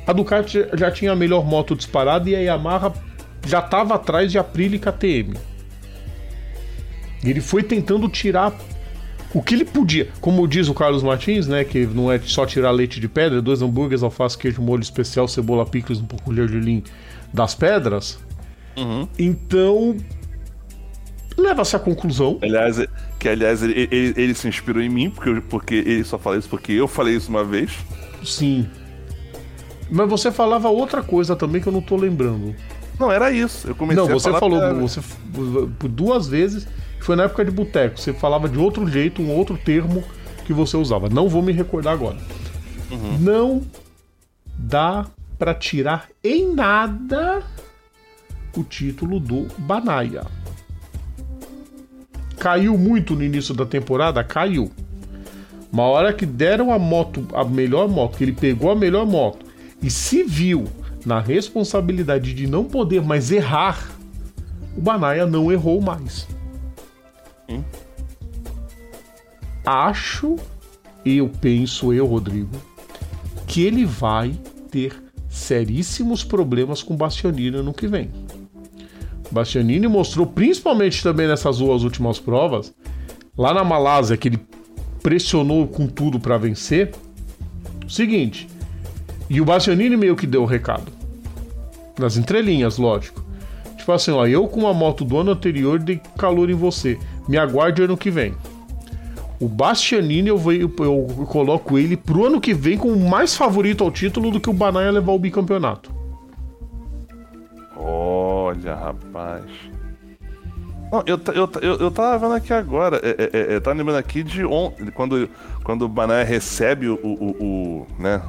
a 0.10 0.14
Ducati 0.14 0.66
já 0.74 0.89
tinha 0.89 1.12
a 1.12 1.16
melhor 1.16 1.45
moto 1.45 1.76
disparada 1.76 2.28
e 2.28 2.36
a 2.36 2.39
Yamaha 2.39 2.91
já 3.45 3.60
estava 3.60 3.93
atrás 3.93 4.32
de 4.32 4.39
Aprilia 4.39 4.78
e 4.78 4.80
KTM. 4.80 5.38
Ele 7.24 7.39
foi 7.39 7.62
tentando 7.62 8.10
tirar 8.10 8.51
o 9.32 9.39
que 9.39 9.53
ele 9.53 9.64
podia. 9.64 10.10
Como 10.20 10.47
diz 10.47 10.68
o 10.68 10.74
Carlos 10.74 11.03
Martins, 11.03 11.45
né, 11.45 11.64
que 11.64 11.86
não 11.86 12.12
é 12.12 12.18
só 12.18 12.43
tirar 12.43 12.72
leite 12.72 12.99
de 12.99 13.07
pedra, 13.07 13.39
dois 13.39 13.62
hambúrgueres, 13.62 14.01
alface, 14.01 14.36
queijo, 14.36 14.64
molho 14.64 14.82
especial, 14.82 15.28
cebola, 15.28 15.64
picles, 15.64 15.99
um 15.99 16.07
pouco 16.07 16.32
de 16.32 16.38
gergelim 16.38 16.84
das 17.32 17.53
pedras. 17.53 18.18
Uhum. 18.76 19.07
Então, 19.20 19.95
leva-se 21.38 21.76
à 21.76 21.80
conclusão. 21.80 22.39
Aliás, 22.41 22.84
que 23.20 23.30
aliás 23.30 23.62
ele, 23.62 23.88
ele, 23.91 24.14
ele, 24.18 24.34
se 24.34 24.47
inspirou 24.47 24.82
em 24.82 24.89
mim, 24.89 25.12
porque, 25.12 25.41
porque 25.41 25.76
ele 25.76 26.03
só 26.03 26.18
fala 26.18 26.38
isso 26.38 26.49
porque 26.49 26.72
eu 26.72 26.88
falei 26.88 27.16
isso 27.16 27.30
uma 27.30 27.43
vez. 27.43 27.78
Sim. 28.26 28.68
Mas 29.92 30.10
você 30.10 30.32
falava 30.32 30.70
outra 30.70 31.02
coisa 31.02 31.36
também 31.36 31.62
que 31.62 31.68
eu 31.68 31.74
não 31.74 31.82
tô 31.82 31.96
lembrando. 31.96 32.56
Não, 33.00 33.12
era 33.12 33.32
isso. 33.32 33.68
Eu 33.68 33.76
comecei 33.76 34.04
Não, 34.04 34.10
você 34.10 34.32
falou 34.34 34.76
você, 34.76 35.02
duas 35.88 36.28
vezes, 36.28 36.68
foi 37.00 37.16
na 37.16 37.24
época 37.24 37.46
de 37.46 37.52
boteco. 37.52 38.00
Você 38.00 38.14
falava 38.14 38.48
de 38.48 38.60
outro 38.60 38.88
jeito, 38.88 39.22
um 39.22 39.32
outro 39.32 39.58
termo 39.58 40.04
que 40.46 40.54
você 40.54 40.78
usava. 40.78 41.10
Não 41.10 41.30
vou 41.30 41.42
me 41.42 41.54
recordar 41.54 41.94
agora. 41.94 42.18
Uhum. 42.92 43.18
Não 43.20 43.62
dá 44.58 45.06
para 45.38 45.56
tirar 45.56 46.10
em 46.24 46.54
nada 46.54 47.42
o 48.56 48.64
título 48.64 49.20
do 49.20 49.48
Banaia. 49.58 50.24
Caiu 52.38 52.78
muito 52.78 53.16
no 53.16 53.24
início 53.24 53.54
da 53.54 53.66
temporada? 53.66 54.24
Caiu. 54.24 54.72
Uma 55.72 55.84
hora 55.84 56.12
que 56.12 56.26
deram 56.26 56.74
a 56.74 56.80
moto, 56.80 57.26
a 57.34 57.46
melhor 57.46 57.88
moto, 57.88 58.18
que 58.18 58.24
ele 58.24 58.34
pegou 58.34 58.72
a 58.72 58.76
melhor 58.76 59.06
moto 59.06 59.49
e 59.82 59.89
se 59.89 60.23
viu 60.23 60.65
na 61.05 61.19
responsabilidade 61.19 62.34
de 62.34 62.47
não 62.47 62.65
poder 62.65 63.01
mais 63.01 63.32
errar, 63.32 63.89
o 64.75 64.82
Banaia 64.82 65.25
não 65.25 65.51
errou 65.51 65.82
mais. 65.82 66.27
Hum? 67.49 67.63
Acho, 69.65 70.36
eu 71.05 71.30
penso, 71.30 71.93
eu, 71.93 72.05
Rodrigo, 72.05 72.55
que 73.47 73.63
ele 73.63 73.86
vai 73.86 74.32
ter 74.69 74.93
seríssimos 75.30 76.23
problemas 76.23 76.84
com 76.84 76.93
o 76.93 76.97
Bastianini 76.97 77.61
no 77.61 77.73
que 77.73 77.88
vem. 77.88 78.09
Bastianini 79.32 79.88
mostrou, 79.88 80.25
principalmente 80.25 81.03
também 81.03 81.27
nessas 81.27 81.59
duas 81.59 81.84
últimas 81.84 82.19
provas, 82.19 82.73
lá 83.38 83.53
na 83.53 83.63
Malásia, 83.63 84.17
que 84.17 84.27
ele 84.27 84.39
pressionou 85.01 85.67
com 85.67 85.88
tudo 85.88 86.19
para 86.19 86.38
vencer, 86.38 86.93
o 87.86 87.89
seguinte, 87.89 88.47
e 89.30 89.39
o 89.39 89.45
Bastianini 89.45 89.95
meio 89.95 90.15
que 90.15 90.25
deu 90.25 90.41
o 90.41 90.45
recado. 90.45 90.91
Nas 91.97 92.17
entrelinhas, 92.17 92.77
lógico. 92.77 93.23
Tipo 93.77 93.91
assim, 93.91 94.11
ó, 94.11 94.25
eu 94.25 94.47
com 94.47 94.61
uma 94.61 94.73
moto 94.73 95.05
do 95.05 95.17
ano 95.17 95.32
anterior 95.32 95.80
dei 95.80 96.01
calor 96.17 96.49
em 96.49 96.53
você. 96.53 96.97
Me 97.27 97.38
aguarde 97.38 97.84
ano 97.84 97.97
que 97.97 98.09
vem. 98.09 98.34
O 99.39 99.47
Bastianini 99.47 100.30
eu, 100.30 100.38
vou, 100.38 100.51
eu, 100.51 101.25
coloco 101.30 101.77
ele 101.77 101.95
pro 101.95 102.25
ano 102.25 102.41
que 102.41 102.53
vem 102.53 102.77
como 102.77 102.97
mais 103.09 103.36
favorito 103.36 103.84
ao 103.84 103.91
título 103.91 104.32
do 104.32 104.39
que 104.39 104.49
o 104.49 104.53
Banaia 104.53 104.91
levar 104.91 105.13
o 105.13 105.19
bicampeonato. 105.19 105.91
Olha, 107.77 108.75
rapaz. 108.75 109.45
Não, 110.91 111.03
eu, 111.05 111.19
eu, 111.34 111.49
eu, 111.61 111.75
eu 111.77 111.91
tava 111.91 112.17
vendo 112.17 112.34
aqui 112.34 112.51
agora, 112.51 112.99
é, 113.03 113.09
é, 113.09 113.39
é, 113.39 113.55
eu 113.55 113.61
tava 113.61 113.77
lembrando 113.77 113.97
aqui 113.97 114.23
de 114.23 114.43
on, 114.43 114.73
quando, 114.95 115.30
quando 115.63 115.84
o 115.84 115.88
Banaia 115.88 116.25
recebe 116.25 116.89
o, 116.89 116.95
o, 116.95 117.30
o, 117.39 117.88
né, 117.99 118.21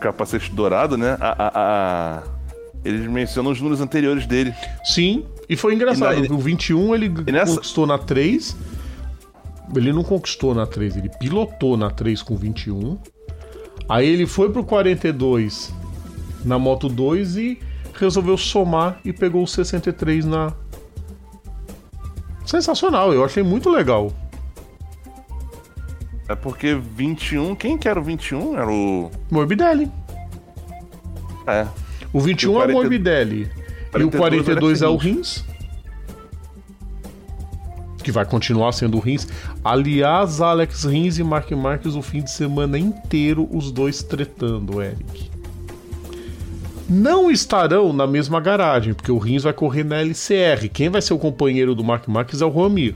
capacete 0.00 0.50
dourado, 0.52 0.96
né? 0.96 1.16
A, 1.20 1.28
a, 1.28 1.50
a, 1.54 2.22
eles 2.84 3.06
mencionam 3.06 3.52
os 3.52 3.60
números 3.60 3.80
anteriores 3.80 4.26
dele. 4.26 4.54
Sim, 4.84 5.24
e 5.48 5.56
foi 5.56 5.74
engraçado. 5.74 6.24
E 6.24 6.28
na, 6.28 6.34
o 6.34 6.38
21 6.38 6.94
ele 6.94 7.08
nessa... 7.30 7.54
conquistou 7.54 7.86
na 7.86 7.98
3. 7.98 8.56
Ele 9.76 9.92
não 9.92 10.02
conquistou 10.02 10.52
na 10.54 10.66
3, 10.66 10.96
ele 10.96 11.10
pilotou 11.20 11.76
na 11.76 11.90
3 11.90 12.22
com 12.22 12.36
21. 12.36 12.98
Aí 13.88 14.08
ele 14.08 14.26
foi 14.26 14.50
pro 14.50 14.64
42 14.64 15.72
na 16.44 16.58
Moto 16.58 16.88
2 16.88 17.36
e 17.36 17.58
resolveu 17.94 18.36
somar 18.36 19.00
e 19.04 19.12
pegou 19.12 19.42
o 19.42 19.46
63 19.46 20.24
na. 20.24 20.52
Sensacional, 22.44 23.12
eu 23.12 23.24
achei 23.24 23.42
muito 23.42 23.70
legal. 23.70 24.12
É 26.30 26.36
porque 26.36 26.76
21. 26.76 27.56
Quem 27.56 27.76
que 27.76 27.88
era 27.88 27.98
o 27.98 28.04
21? 28.04 28.56
Era 28.56 28.70
o. 28.70 29.10
Morbidelli. 29.28 29.90
É. 31.44 31.66
O 32.12 32.20
21 32.20 32.52
40... 32.52 32.72
é 32.72 32.72
o 32.72 32.78
Morbidelli. 32.78 33.50
42 33.90 34.00
e 34.00 34.04
o 34.04 34.10
42 34.16 34.82
é 34.82 34.86
o 34.86 34.96
Rins. 34.96 35.44
Que 38.00 38.12
vai 38.12 38.24
continuar 38.24 38.70
sendo 38.70 38.96
o 38.96 39.00
Rins. 39.00 39.26
Aliás, 39.64 40.40
Alex 40.40 40.84
Rins 40.84 41.18
e 41.18 41.24
Mark 41.24 41.50
Marques 41.50 41.96
o 41.96 42.02
fim 42.02 42.22
de 42.22 42.30
semana 42.30 42.78
inteiro, 42.78 43.48
os 43.50 43.72
dois 43.72 44.00
tretando, 44.04 44.80
Eric. 44.80 45.28
Não 46.88 47.28
estarão 47.28 47.92
na 47.92 48.06
mesma 48.06 48.40
garagem, 48.40 48.94
porque 48.94 49.10
o 49.10 49.18
Rins 49.18 49.42
vai 49.42 49.52
correr 49.52 49.82
na 49.82 50.00
LCR. 50.00 50.68
Quem 50.72 50.90
vai 50.90 51.02
ser 51.02 51.12
o 51.12 51.18
companheiro 51.18 51.74
do 51.74 51.82
Mark 51.82 52.06
Marques 52.06 52.40
é 52.40 52.44
o 52.44 52.50
Romir. 52.50 52.94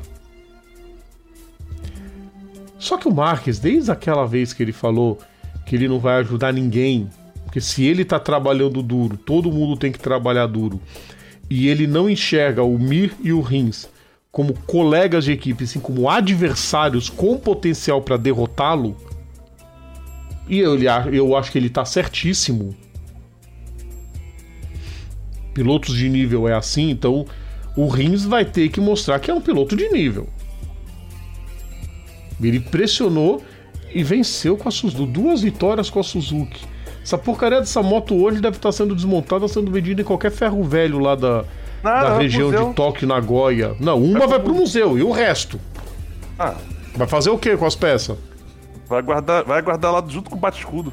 Só 2.85 2.99
que 2.99 3.09
o 3.09 3.15
Marques, 3.15 3.59
desde 3.59 3.91
aquela 3.91 4.27
vez 4.27 4.53
que 4.53 4.63
ele 4.63 4.71
falou 4.71 5.19
que 5.65 5.75
ele 5.75 5.89
não 5.89 5.99
vai 5.99 6.17
ajudar 6.17 6.53
ninguém, 6.53 7.09
porque 7.43 7.59
se 7.59 7.83
ele 7.83 8.05
tá 8.05 8.21
trabalhando 8.21 8.83
duro, 8.83 9.17
todo 9.17 9.51
mundo 9.51 9.75
tem 9.75 9.91
que 9.91 9.99
trabalhar 9.99 10.47
duro, 10.47 10.79
e 11.49 11.69
ele 11.69 11.87
não 11.87 12.11
enxerga 12.11 12.63
o 12.63 12.79
Mir 12.79 13.15
e 13.23 13.33
o 13.33 13.41
Rins 13.41 13.89
como 14.31 14.53
colegas 14.67 15.25
de 15.25 15.33
equipe, 15.33 15.65
assim 15.65 15.81
como 15.81 16.11
adversários 16.11 17.09
com 17.09 17.39
potencial 17.39 18.03
para 18.03 18.19
derrotá-lo, 18.19 18.95
e 20.47 20.59
eu, 20.59 20.79
eu 21.11 21.35
acho 21.39 21.51
que 21.51 21.57
ele 21.57 21.71
tá 21.71 21.87
certíssimo. 21.87 22.77
Pilotos 25.55 25.97
de 25.97 26.07
nível 26.11 26.47
é 26.47 26.53
assim, 26.53 26.91
então 26.91 27.25
o 27.75 27.89
Rins 27.89 28.27
vai 28.27 28.45
ter 28.45 28.69
que 28.69 28.79
mostrar 28.79 29.19
que 29.21 29.31
é 29.31 29.35
um 29.35 29.41
piloto 29.41 29.75
de 29.75 29.89
nível. 29.89 30.29
Ele 32.49 32.61
pressionou 32.61 33.43
e 33.95 34.03
venceu 34.03 34.57
com 34.57 34.69
a 34.69 34.73
Suzuki. 34.73 35.07
Duas 35.07 35.43
vitórias 35.43 35.89
com 35.91 36.01
a 36.01 36.03
Suzuki. 36.03 36.65
Essa 37.03 37.19
porcaria 37.19 37.61
dessa 37.61 37.83
moto 37.83 38.15
hoje 38.15 38.41
deve 38.41 38.57
estar 38.57 38.73
sendo 38.73 38.95
desmontada, 38.95 39.47
sendo 39.47 39.71
vendida 39.71 40.01
em 40.01 40.05
qualquer 40.05 40.31
ferro 40.31 40.63
velho 40.65 40.99
lá 40.99 41.15
da, 41.15 41.45
Não, 41.83 41.93
da 41.93 42.11
não, 42.11 42.19
região 42.19 42.51
museu. 42.51 42.69
de 42.71 42.75
Tóquio, 42.75 43.07
Nagoya. 43.07 43.77
Não, 43.79 44.03
uma 44.03 44.21
Vai 44.21 44.29
vai 44.29 44.41
pro 44.41 44.55
museu 44.55 44.97
e 44.99 45.03
o 45.03 45.11
resto? 45.11 45.61
Ah, 46.39 46.55
Vai 46.97 47.07
fazer 47.07 47.31
o 47.31 47.39
que 47.39 47.57
com 47.57 47.67
as 47.67 47.75
peças? 47.75 48.17
vai 48.89 49.03
guardar, 49.03 49.45
vai 49.45 49.61
guardar 49.63 49.93
lá 49.93 50.05
junto 50.07 50.31
com 50.31 50.37
o 50.37 50.39
bate-escudo. 50.39 50.93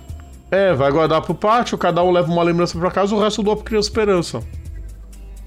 É, 0.49 0.73
vai 0.73 0.91
guardar 0.91 1.21
pro 1.21 1.33
pátio, 1.35 1.77
cada 1.77 2.03
um 2.03 2.11
leva 2.11 2.29
uma 2.31 2.43
lembrança 2.43 2.77
pra 2.77 2.91
casa, 2.91 3.15
o 3.15 3.19
resto 3.19 3.41
doa 3.43 3.55
pro 3.55 3.63
Criança 3.63 3.87
Esperança. 3.89 4.43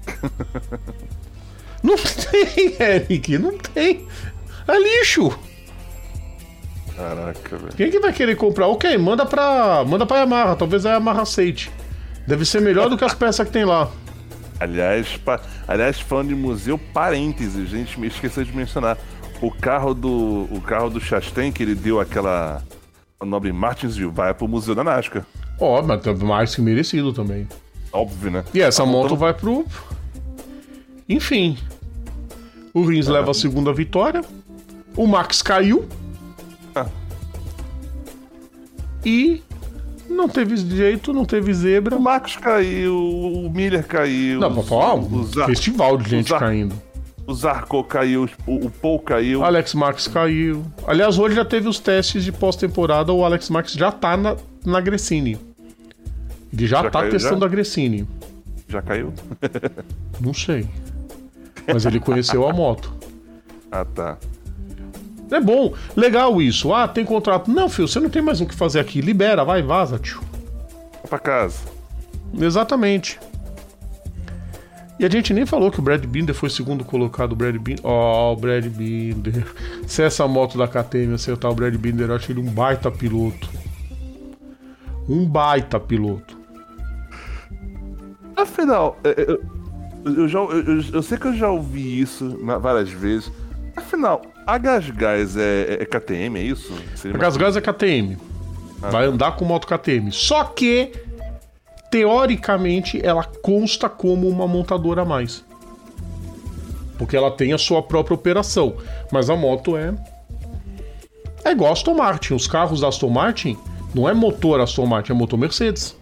não 1.83 1.95
tem, 1.95 2.75
Eric, 2.79 3.37
não 3.37 3.57
tem. 3.57 4.07
É 4.67 4.79
lixo. 4.79 5.37
Caraca, 6.95 7.57
velho. 7.57 7.73
Quem 7.75 7.91
que 7.91 7.99
vai 7.99 8.13
querer 8.13 8.35
comprar? 8.35 8.67
Ok, 8.67 8.97
manda 8.97 9.25
pra, 9.25 9.83
manda 9.85 10.05
pra 10.05 10.19
Yamaha, 10.19 10.55
talvez 10.55 10.85
a 10.85 10.91
Yamaha 10.93 11.21
aceite. 11.23 11.71
Deve 12.27 12.45
ser 12.45 12.61
melhor 12.61 12.89
do 12.89 12.97
que 12.97 13.03
as 13.03 13.13
peças 13.13 13.45
que 13.45 13.53
tem 13.53 13.65
lá. 13.65 13.89
Aliás, 14.59 15.17
pa- 15.17 15.41
aliás, 15.67 15.99
falando 15.99 16.29
de 16.29 16.35
museu, 16.35 16.77
parênteses, 16.77 17.69
gente 17.69 17.99
me 17.99 18.07
esqueceu 18.07 18.43
de 18.43 18.55
mencionar. 18.55 18.97
O 19.41 19.51
carro 19.51 19.93
do. 19.93 20.47
O 20.49 20.61
carro 20.65 20.89
do 20.89 20.99
Chastain, 21.01 21.51
que 21.51 21.61
ele 21.61 21.75
deu 21.75 21.99
aquela. 21.99 22.63
Nobre 23.23 23.51
Martinsville, 23.51 24.11
vai 24.11 24.33
pro 24.33 24.47
Museu 24.47 24.73
da 24.75 24.83
NASCAR. 24.83 25.25
Ó, 25.59 25.81
mas 25.81 26.01
tá 26.01 26.13
mais 26.13 26.55
que 26.55 26.61
merecido 26.61 27.11
também. 27.11 27.47
Óbvio, 27.91 28.29
né? 28.31 28.43
E 28.53 28.61
essa 28.61 28.83
Tá 28.83 28.85
moto 28.89 29.15
voltando- 29.15 29.19
vai 29.19 29.33
pro. 29.33 29.65
Enfim. 31.07 31.57
O 32.73 32.85
Rins 32.85 33.07
leva 33.07 33.31
a 33.31 33.33
segunda 33.33 33.71
vitória. 33.73 34.21
O 34.95 35.07
Max 35.07 35.41
caiu. 35.41 35.87
E 39.05 39.43
não 40.09 40.27
teve 40.27 40.55
jeito, 40.57 41.13
não 41.13 41.25
teve 41.25 41.53
zebra. 41.53 41.95
O 41.95 42.01
Marcos 42.01 42.35
caiu, 42.37 42.95
o 42.97 43.49
Miller 43.53 43.85
caiu. 43.85 44.39
Não, 44.39 44.53
pra 44.53 44.63
falar, 44.63 44.95
um 44.95 45.23
Zar- 45.23 45.45
festival 45.47 45.97
de 45.97 46.09
gente 46.09 46.29
Zar- 46.29 46.39
caindo. 46.39 46.75
o 47.27 47.33
Zarco 47.33 47.83
caiu, 47.83 48.27
o, 48.47 48.65
o 48.65 48.69
Paul 48.71 48.99
caiu. 48.99 49.43
Alex 49.43 49.73
Marques 49.73 50.07
caiu. 50.07 50.65
Aliás, 50.87 51.17
hoje 51.19 51.35
já 51.35 51.45
teve 51.45 51.67
os 51.67 51.79
testes 51.79 52.23
de 52.23 52.31
pós-temporada. 52.31 53.11
O 53.13 53.23
Alex 53.23 53.49
Marques 53.49 53.73
já 53.73 53.91
tá 53.91 54.15
na, 54.17 54.35
na 54.65 54.81
Gressini. 54.81 55.37
Ele 56.53 56.67
já, 56.67 56.83
Já 56.83 56.89
tá 56.89 56.99
caiu, 57.01 57.11
testando 57.11 57.39
já? 57.41 57.45
a 57.45 57.49
Gressini. 57.49 58.07
Já 58.69 58.81
caiu? 58.81 59.13
Não 60.21 60.33
sei. 60.33 60.65
Mas 61.67 61.85
ele 61.85 61.99
conheceu 61.99 62.47
a 62.47 62.53
moto. 62.53 62.93
Ah, 63.71 63.83
tá. 63.83 64.17
É 65.31 65.39
bom, 65.39 65.73
legal 65.95 66.41
isso. 66.41 66.73
Ah, 66.73 66.87
tem 66.87 67.03
contrato. 67.03 67.49
Não, 67.49 67.67
filho, 67.67 67.87
você 67.87 67.99
não 67.99 68.09
tem 68.09 68.21
mais 68.21 68.41
o 68.41 68.45
que 68.45 68.53
fazer 68.55 68.79
aqui. 68.79 69.01
Libera, 69.01 69.43
vai, 69.43 69.61
vaza, 69.61 69.97
tio. 69.97 70.21
Vai 71.01 71.09
pra 71.09 71.19
casa. 71.19 71.59
Exatamente. 72.39 73.19
E 74.99 75.05
a 75.05 75.09
gente 75.09 75.33
nem 75.33 75.45
falou 75.45 75.69
que 75.71 75.79
o 75.79 75.81
Brad 75.81 76.05
Binder 76.05 76.33
foi 76.33 76.49
segundo 76.49 76.85
colocado. 76.85 77.33
O 77.33 77.35
Brad 77.35 77.55
Binder. 77.57 77.83
Ó, 77.85 78.33
o 78.33 78.35
Brad 78.35 78.65
Binder. 78.67 79.45
Se 79.87 80.01
essa 80.03 80.27
moto 80.27 80.57
da 80.57 80.67
KTM 80.67 81.13
acertar 81.15 81.51
o 81.51 81.55
Brad 81.55 81.75
Binder, 81.75 82.09
eu 82.09 82.15
acho 82.15 82.31
ele 82.31 82.39
um 82.39 82.49
baita 82.49 82.89
piloto. 82.89 83.49
Um 85.09 85.25
baita 85.25 85.79
piloto. 85.79 86.37
Afinal, 88.35 88.97
é, 89.03 89.09
é, 89.09 89.31
eu, 89.31 90.13
eu, 90.17 90.27
já, 90.27 90.39
eu, 90.39 90.81
eu- 90.93 91.01
sei 91.03 91.17
que 91.17 91.27
eu 91.27 91.35
já 91.35 91.49
ouvi 91.49 91.99
isso 92.01 92.37
várias 92.61 92.89
vezes. 92.89 93.31
Afinal, 93.75 94.21
a 94.45 94.57
Gasgás 94.57 95.35
é, 95.37 95.77
é 95.81 95.85
KTM, 95.85 96.39
é 96.39 96.43
isso? 96.43 96.73
Seria 96.95 97.15
A 97.15 97.19
Gasgas 97.19 97.57
é 97.57 97.61
KTM. 97.61 98.17
Vai 98.79 99.05
andar 99.05 99.35
com 99.35 99.45
moto 99.45 99.67
KTM. 99.67 100.11
Só 100.11 100.43
que, 100.43 100.91
teoricamente, 101.89 103.03
ela 103.03 103.23
consta 103.23 103.89
como 103.89 104.27
uma 104.29 104.47
montadora 104.47 105.01
a 105.01 105.05
mais. 105.05 105.43
Porque 106.97 107.17
ela 107.17 107.31
tem 107.31 107.53
a 107.53 107.57
sua 107.57 107.81
própria 107.81 108.15
operação. 108.15 108.75
Mas 109.11 109.29
a 109.29 109.35
moto 109.35 109.75
é. 109.75 109.93
É 111.43 111.51
igual 111.51 111.71
a 111.71 111.73
Aston 111.73 111.95
Martin. 111.95 112.33
Os 112.35 112.47
carros 112.47 112.81
da 112.81 112.87
Aston 112.87 113.09
Martin 113.09 113.57
não 113.93 114.07
é 114.07 114.13
motor 114.13 114.59
Aston 114.59 114.85
Martin, 114.85 115.11
é 115.11 115.15
motor 115.15 115.37
Mercedes. 115.39 115.95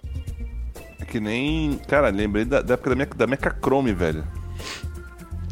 É 1.00 1.06
que 1.06 1.20
nem. 1.20 1.80
Cara, 1.88 2.10
lembrei 2.10 2.46
da, 2.46 2.62
da 2.62 2.74
época 2.74 2.90
da, 2.90 2.96
Meca, 2.96 3.18
da 3.18 3.28
Meca 3.28 3.56
Chrome, 3.62 3.94
velho. 3.94 4.24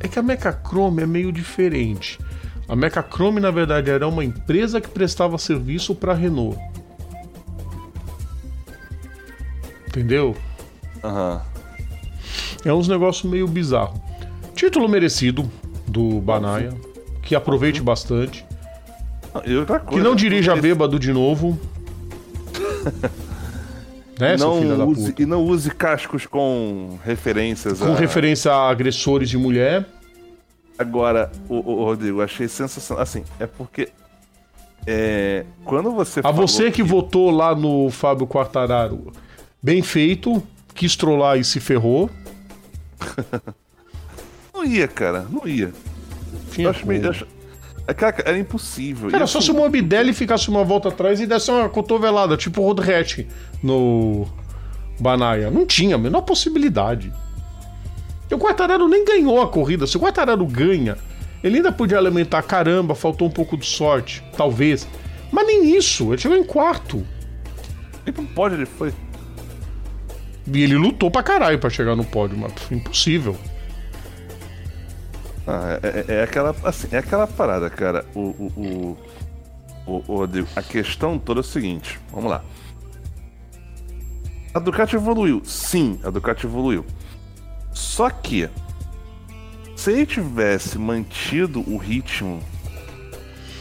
É 0.04 0.08
que 0.08 0.18
a 0.18 0.24
Mecachrome 0.24 1.04
é 1.04 1.06
meio 1.06 1.32
diferente. 1.32 2.20
A 2.68 2.76
Mecachrome, 2.76 3.40
na 3.40 3.52
verdade, 3.52 3.90
era 3.90 4.08
uma 4.08 4.24
empresa 4.24 4.80
que 4.80 4.88
prestava 4.90 5.38
serviço 5.38 5.94
para 5.94 6.14
Renault. 6.14 6.58
Entendeu? 9.88 10.36
Aham. 11.04 11.42
É 12.64 12.72
uns 12.72 12.88
negócios 12.88 13.30
meio 13.30 13.48
bizarro. 13.48 14.02
Título 14.56 14.88
merecido 14.88 15.50
do 15.88 16.22
Banaia, 16.22 16.74
que 17.24 17.36
aproveite 17.36 17.82
bastante. 17.82 18.46
E 19.46 19.56
outra 19.56 19.80
Que 19.80 19.88
coisa. 19.88 20.04
não 20.04 20.16
dirija 20.16 20.54
esse- 20.54 20.62
bêbado 20.62 21.00
de 21.00 21.12
novo. 21.12 21.60
né, 24.20 24.38
não 24.38 24.88
use, 24.88 25.08
puta? 25.10 25.22
e 25.22 25.26
não 25.26 25.42
use 25.44 25.72
cascos 25.72 26.26
com 26.26 26.98
referências 27.04 27.80
Com 27.80 27.94
a... 27.94 27.96
referência 27.96 28.52
a 28.54 28.70
agressores 28.70 29.30
de 29.30 29.38
mulher. 29.38 29.86
Agora, 30.78 31.32
o, 31.48 31.56
o 31.58 31.84
Rodrigo, 31.86 32.22
achei 32.22 32.48
sensacional. 32.48 33.04
Assim, 33.04 33.24
é 33.40 33.46
porque. 33.46 33.90
É, 34.88 35.46
quando 35.64 35.92
você 35.92 36.22
A 36.24 36.32
você 36.32 36.72
que 36.72 36.82
votou 36.82 37.30
lá 37.30 37.54
no 37.54 37.92
Fábio 37.92 38.26
Quartararo, 38.26 39.12
bem 39.62 39.84
feito, 39.84 40.42
quis 40.74 40.96
trollar 40.96 41.38
e 41.38 41.44
se 41.44 41.60
ferrou. 41.60 42.10
Não 44.54 44.66
ia, 44.66 44.88
cara, 44.88 45.26
não 45.30 45.48
ia. 45.48 45.72
Tinha 46.52 46.68
Eu 46.68 46.72
acho 46.72 46.86
meio. 46.86 47.02
como. 47.02 47.08
eu 47.08 47.12
acho- 47.12 47.28
é, 47.88 47.94
Cara, 47.96 48.16
era 48.26 48.38
impossível. 48.38 49.10
Cara, 49.10 49.26
só 49.26 49.40
assim, 49.40 49.46
se 49.48 49.52
o 49.52 49.56
Morbidelli 49.56 50.14
ficasse 50.14 50.50
uma 50.50 50.64
volta 50.64 50.90
atrás 50.90 51.20
e 51.20 51.26
desse 51.26 51.50
uma 51.50 51.68
cotovelada, 51.68 52.38
tipo 52.38 52.62
o 52.62 52.66
Rodretti 52.66 53.28
no 53.64 54.28
Banaia. 55.00 55.50
Não 55.50 55.66
tinha 55.66 55.96
a 55.96 55.98
menor 55.98 56.22
possibilidade. 56.22 57.12
E 58.32 58.34
o 58.34 58.40
Quartararo 58.40 58.88
nem 58.88 59.04
ganhou 59.04 59.42
a 59.42 59.48
corrida. 59.50 59.86
Se 59.86 59.98
o 59.98 60.00
Quartararo 60.00 60.46
ganha, 60.46 60.98
ele 61.44 61.58
ainda 61.58 61.72
podia 61.72 61.98
alimentar, 61.98 62.42
caramba, 62.44 62.96
faltou 62.96 63.28
um 63.28 63.32
pouco 63.32 63.58
de 63.58 63.66
sorte, 63.66 64.24
talvez. 64.38 64.88
Mas 65.32 65.46
nem 65.46 65.76
isso, 65.78 66.14
ele 66.14 66.22
chegou 66.22 66.38
em 66.38 66.44
quarto. 66.44 67.06
Nem 68.06 68.14
pro 68.14 68.24
pódio 68.24 68.58
ele 68.58 68.66
foi. 68.66 68.94
E 70.52 70.64
ele 70.64 70.76
lutou 70.76 71.12
pra 71.12 71.22
caralho 71.22 71.60
pra 71.60 71.70
chegar 71.70 71.96
no 71.96 72.04
pódio, 72.06 72.38
mas 72.38 72.54
impossível. 72.72 73.38
Ah, 75.48 75.80
é, 75.82 76.06
é- 76.08 76.16
é 76.20 76.24
aquela, 76.24 76.56
assim, 76.64 76.88
é 76.92 76.98
aquela 77.00 77.28
parada, 77.28 77.70
cara. 77.70 78.06
O, 78.16 78.20
o, 78.20 78.52
o, 78.56 78.98
o- 79.92 80.04
o 80.08 80.16
Rodrigo, 80.18 80.48
a 80.56 80.62
questão 80.62 81.18
toda 81.18 81.40
é 81.40 81.42
o 81.42 81.44
seguinte: 81.44 82.00
vamos 82.12 82.30
lá. 82.30 82.44
A 84.54 84.60
Ducati 84.60 84.96
evoluiu. 84.96 85.42
Sim, 85.46 86.00
a 86.04 86.10
Ducati 86.10 86.46
evoluiu. 86.46 86.86
Só 87.74 88.10
que, 88.10 88.50
se 89.76 89.92
ele 89.92 90.06
tivesse 90.06 90.78
mantido 90.78 91.62
o 91.70 91.78
ritmo, 91.78 92.42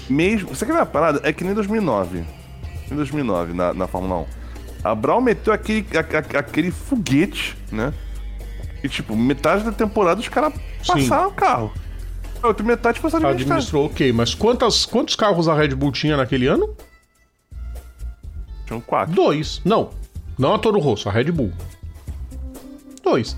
mesmo. 0.09 0.49
Você 0.49 0.67
quer 0.67 0.73
ver 0.73 0.79
uma 0.81 0.87
parada? 0.87 1.21
É 1.23 1.33
que 1.33 1.45
nem 1.45 1.55
2009. 1.55 2.25
Em 2.91 2.95
2009, 2.97 3.53
na, 3.53 3.73
na 3.73 3.87
Fórmula 3.87 4.23
1. 4.23 4.27
A 4.83 4.95
Brown 4.95 5.21
meteu 5.21 5.53
aquele, 5.53 5.87
a- 5.97 6.01
a- 6.01 6.41
aquele 6.41 6.71
foguete, 6.71 7.57
né? 7.71 7.93
E, 8.83 8.89
tipo, 8.89 9.15
metade 9.15 9.63
da 9.63 9.73
temporada 9.73 10.21
os 10.21 10.29
caras 10.29 10.55
passaram 10.87 11.29
o 11.29 11.33
carro. 11.33 11.73
A 12.43 12.49
outra 12.49 12.65
metade 12.67 12.99
passaram 12.99 13.27
a 13.27 13.31
administrar. 13.31 13.59
Administrou 13.59 13.87
ok, 13.87 14.13
mas 14.13 14.35
quantas, 14.35 14.87
quantos 14.87 15.15
carros 15.15 15.47
a 15.49 15.55
Red 15.55 15.69
Bull 15.75 15.93
tinha 15.93 16.17
naquele 16.17 16.47
ano? 16.47 16.75
Tinham 18.67 18.81
quatro. 18.81 19.15
Dois. 19.15 19.61
Não. 19.65 19.91
Não 20.39 20.55
a 20.55 20.59
Toro 20.59 20.79
Rosso, 20.81 21.09
a 21.09 21.13
Red 21.13 21.31
Bull. 21.31 21.53
Dois. 23.05 23.37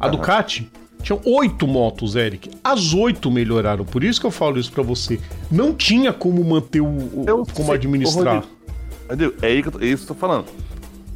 A 0.00 0.08
Ducati 0.08 0.70
tinha 1.02 1.18
oito 1.24 1.66
motos, 1.66 2.16
Eric. 2.16 2.50
As 2.64 2.92
oito 2.94 3.30
melhoraram. 3.30 3.84
Por 3.84 4.02
isso 4.02 4.20
que 4.20 4.26
eu 4.26 4.30
falo 4.30 4.58
isso 4.58 4.72
pra 4.72 4.82
você. 4.82 5.20
Não 5.50 5.74
tinha 5.74 6.12
como 6.12 6.42
manter 6.44 6.80
o. 6.80 6.86
o- 6.86 7.46
como 7.52 7.66
sei, 7.66 7.74
administrar. 7.74 8.36
ô, 8.38 9.08
Rodrigo, 9.10 9.34
é, 9.42 9.46
aí 9.46 9.62
que 9.62 9.68
eu 9.68 9.72
tô- 9.72 9.80
é 9.80 9.86
isso 9.86 10.04
que 10.06 10.12
eu 10.12 10.16
tô 10.16 10.20
falando. 10.20 10.46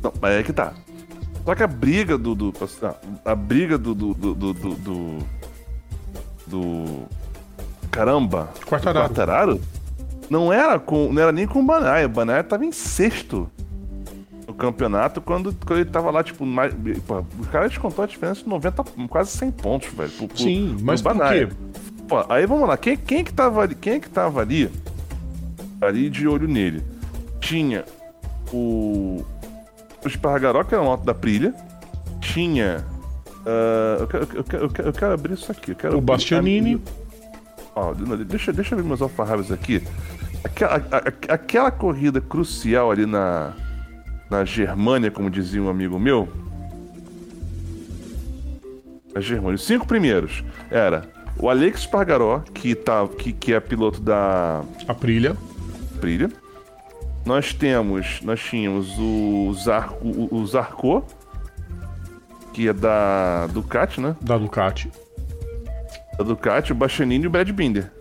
Não, 0.03 0.13
mas 0.21 0.35
é 0.37 0.43
que 0.43 0.53
tá. 0.53 0.73
Só 1.45 1.55
que 1.55 1.63
a 1.63 1.67
briga 1.67 2.17
do. 2.17 2.35
do 2.35 2.53
a, 3.25 3.35
briga 3.35 3.77
do. 3.79 3.95
Do. 3.95 4.15
Do. 4.15 4.35
Do. 4.35 4.55
do, 4.55 5.19
do- 6.47 7.03
caramba! 7.91 8.49
Quartararo. 8.67 9.09
Quartararo 9.09 9.61
não 10.31 10.53
era 10.53 10.79
com. 10.79 11.13
Não 11.13 11.23
era 11.23 11.33
nem 11.33 11.47
com 11.47 11.61
o 11.61 11.63
Banaya. 11.65 12.07
O 12.07 12.11
Banaya 12.11 12.43
tava 12.43 12.65
em 12.65 12.73
sexto 12.73 13.51
no 14.47 14.55
campeonato 14.55 15.21
quando, 15.21 15.55
quando 15.65 15.81
ele 15.81 15.91
tava 15.91 16.11
lá, 16.11 16.23
tipo, 16.23 16.45
mais, 16.45 16.75
pô, 17.07 17.25
os 17.39 17.49
caras 17.49 17.71
descontou 17.71 18.05
a 18.05 18.07
diferença 18.07 18.43
de 18.43 18.49
90, 18.49 18.85
quase 19.09 19.31
100 19.31 19.51
pontos, 19.53 19.89
velho. 19.93 20.11
Sim, 20.35 20.77
mas 20.83 21.01
por 21.01 21.15
quê? 21.29 21.49
Pô, 22.09 22.25
aí 22.29 22.47
vamos 22.47 22.69
lá, 22.69 22.77
quem, 22.77 22.97
quem 22.97 23.25
que 23.25 23.33
tava 23.33 23.63
ali? 23.63 23.75
Quem 23.75 24.01
que 24.01 24.09
tava 24.11 24.41
ali? 24.41 24.71
Ali 25.81 26.11
de 26.11 26.29
olho 26.29 26.47
nele. 26.47 26.83
Tinha 27.41 27.85
o. 28.53 29.25
o 30.05 30.09
Spargaró, 30.09 30.65
que 30.65 30.75
era 30.75 30.83
uma 30.83 30.93
moto 30.93 31.05
da 31.05 31.15
Prilha. 31.15 31.55
Tinha. 32.21 32.85
Uh, 33.45 34.01
eu, 34.01 34.07
quero, 34.07 34.23
eu, 34.23 34.27
quero, 34.27 34.65
eu, 34.65 34.71
quero, 34.71 34.89
eu, 34.89 34.93
quero, 34.93 35.13
abrir 35.13 35.35
isso 35.35 35.51
aqui. 35.51 35.77
o 35.95 36.01
Bastianini. 36.01 36.81
Ó, 37.75 37.93
deixa, 37.93 38.53
deixa 38.53 38.75
eu 38.75 38.79
ver 38.79 38.85
meus 38.85 39.03
alfarrábios 39.03 39.51
aqui. 39.51 39.83
Aquela, 40.43 40.77
a, 40.77 41.35
aquela 41.35 41.71
corrida 41.71 42.21
crucial 42.21 42.91
ali 42.91 43.05
na, 43.05 43.53
na 44.31 44.45
Germânia, 44.45 45.11
como 45.11 45.31
dizia 45.31 45.63
um 45.63 45.69
amigo 45.69 45.99
meu. 45.99 46.29
A 49.15 49.21
Germânia. 49.21 49.55
Os 49.55 49.65
cinco 49.65 49.87
primeiros 49.87 50.43
era 50.71 51.09
o 51.39 51.49
Alex 51.49 51.87
Pargaró, 51.87 52.41
que, 52.53 52.75
tá, 52.75 53.07
que, 53.07 53.33
que 53.33 53.53
é 53.53 53.61
piloto 53.61 54.01
da. 54.01 54.65
Aprilia. 54.89 55.37
Aprilia. 55.97 56.31
Nós 57.25 57.53
temos. 57.53 58.21
Nós 58.23 58.41
tínhamos 58.41 58.89
o, 58.99 59.53
Zarco, 59.55 60.07
o, 60.07 60.35
o 60.35 60.47
Zarco, 60.47 61.05
que 62.53 62.69
é 62.69 62.73
da 62.73 63.47
Ducati, 63.49 64.01
né? 64.01 64.17
Da 64.21 64.37
Ducati. 64.37 64.91
Da 66.19 66.25
Ducati, 66.25 66.73
o 66.73 66.75
Bastianini 66.75 67.25
e 67.25 67.27
o 67.27 67.31
Brad 67.31 67.51
Binder. 67.51 67.93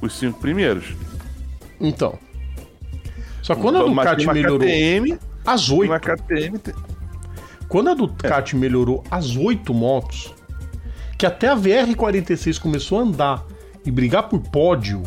Os 0.00 0.18
cinco 0.18 0.40
primeiros. 0.40 0.94
Então. 1.80 2.18
Só 3.50 3.56
quando 3.56 3.78
a 3.78 3.82
Ducati 3.82 4.26
melhorou. 4.28 4.60
KTM, 4.60 5.18
as 5.44 5.70
oito. 5.70 5.92
KTM. 5.98 6.60
Quando 7.68 7.90
a 7.90 7.94
Ducati 7.94 8.54
é. 8.54 8.58
melhorou 8.58 9.02
as 9.10 9.34
oito 9.34 9.74
motos, 9.74 10.32
que 11.18 11.26
até 11.26 11.48
a 11.48 11.56
VR46 11.56 12.60
começou 12.60 13.00
a 13.00 13.02
andar 13.02 13.44
e 13.84 13.90
brigar 13.90 14.28
por 14.28 14.38
pódio, 14.38 15.02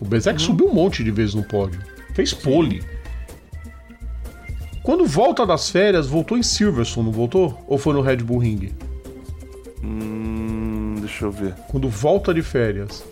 o 0.00 0.04
Bezek 0.04 0.38
uhum. 0.38 0.46
subiu 0.46 0.68
um 0.68 0.72
monte 0.72 1.02
de 1.02 1.10
vezes 1.10 1.34
no 1.34 1.42
pódio. 1.42 1.80
Fez 2.14 2.32
pole. 2.32 2.80
Quando 4.84 5.04
volta 5.04 5.44
das 5.44 5.68
férias, 5.68 6.06
voltou 6.06 6.38
em 6.38 6.44
Silverstone, 6.44 7.06
não 7.06 7.12
voltou? 7.12 7.60
Ou 7.66 7.76
foi 7.76 7.92
no 7.92 8.02
Red 8.02 8.18
Bull 8.18 8.38
Ring? 8.38 8.72
Hum, 9.82 10.94
deixa 11.00 11.24
eu 11.24 11.32
ver. 11.32 11.54
Quando 11.66 11.88
volta 11.88 12.32
de 12.32 12.42
férias. 12.42 13.02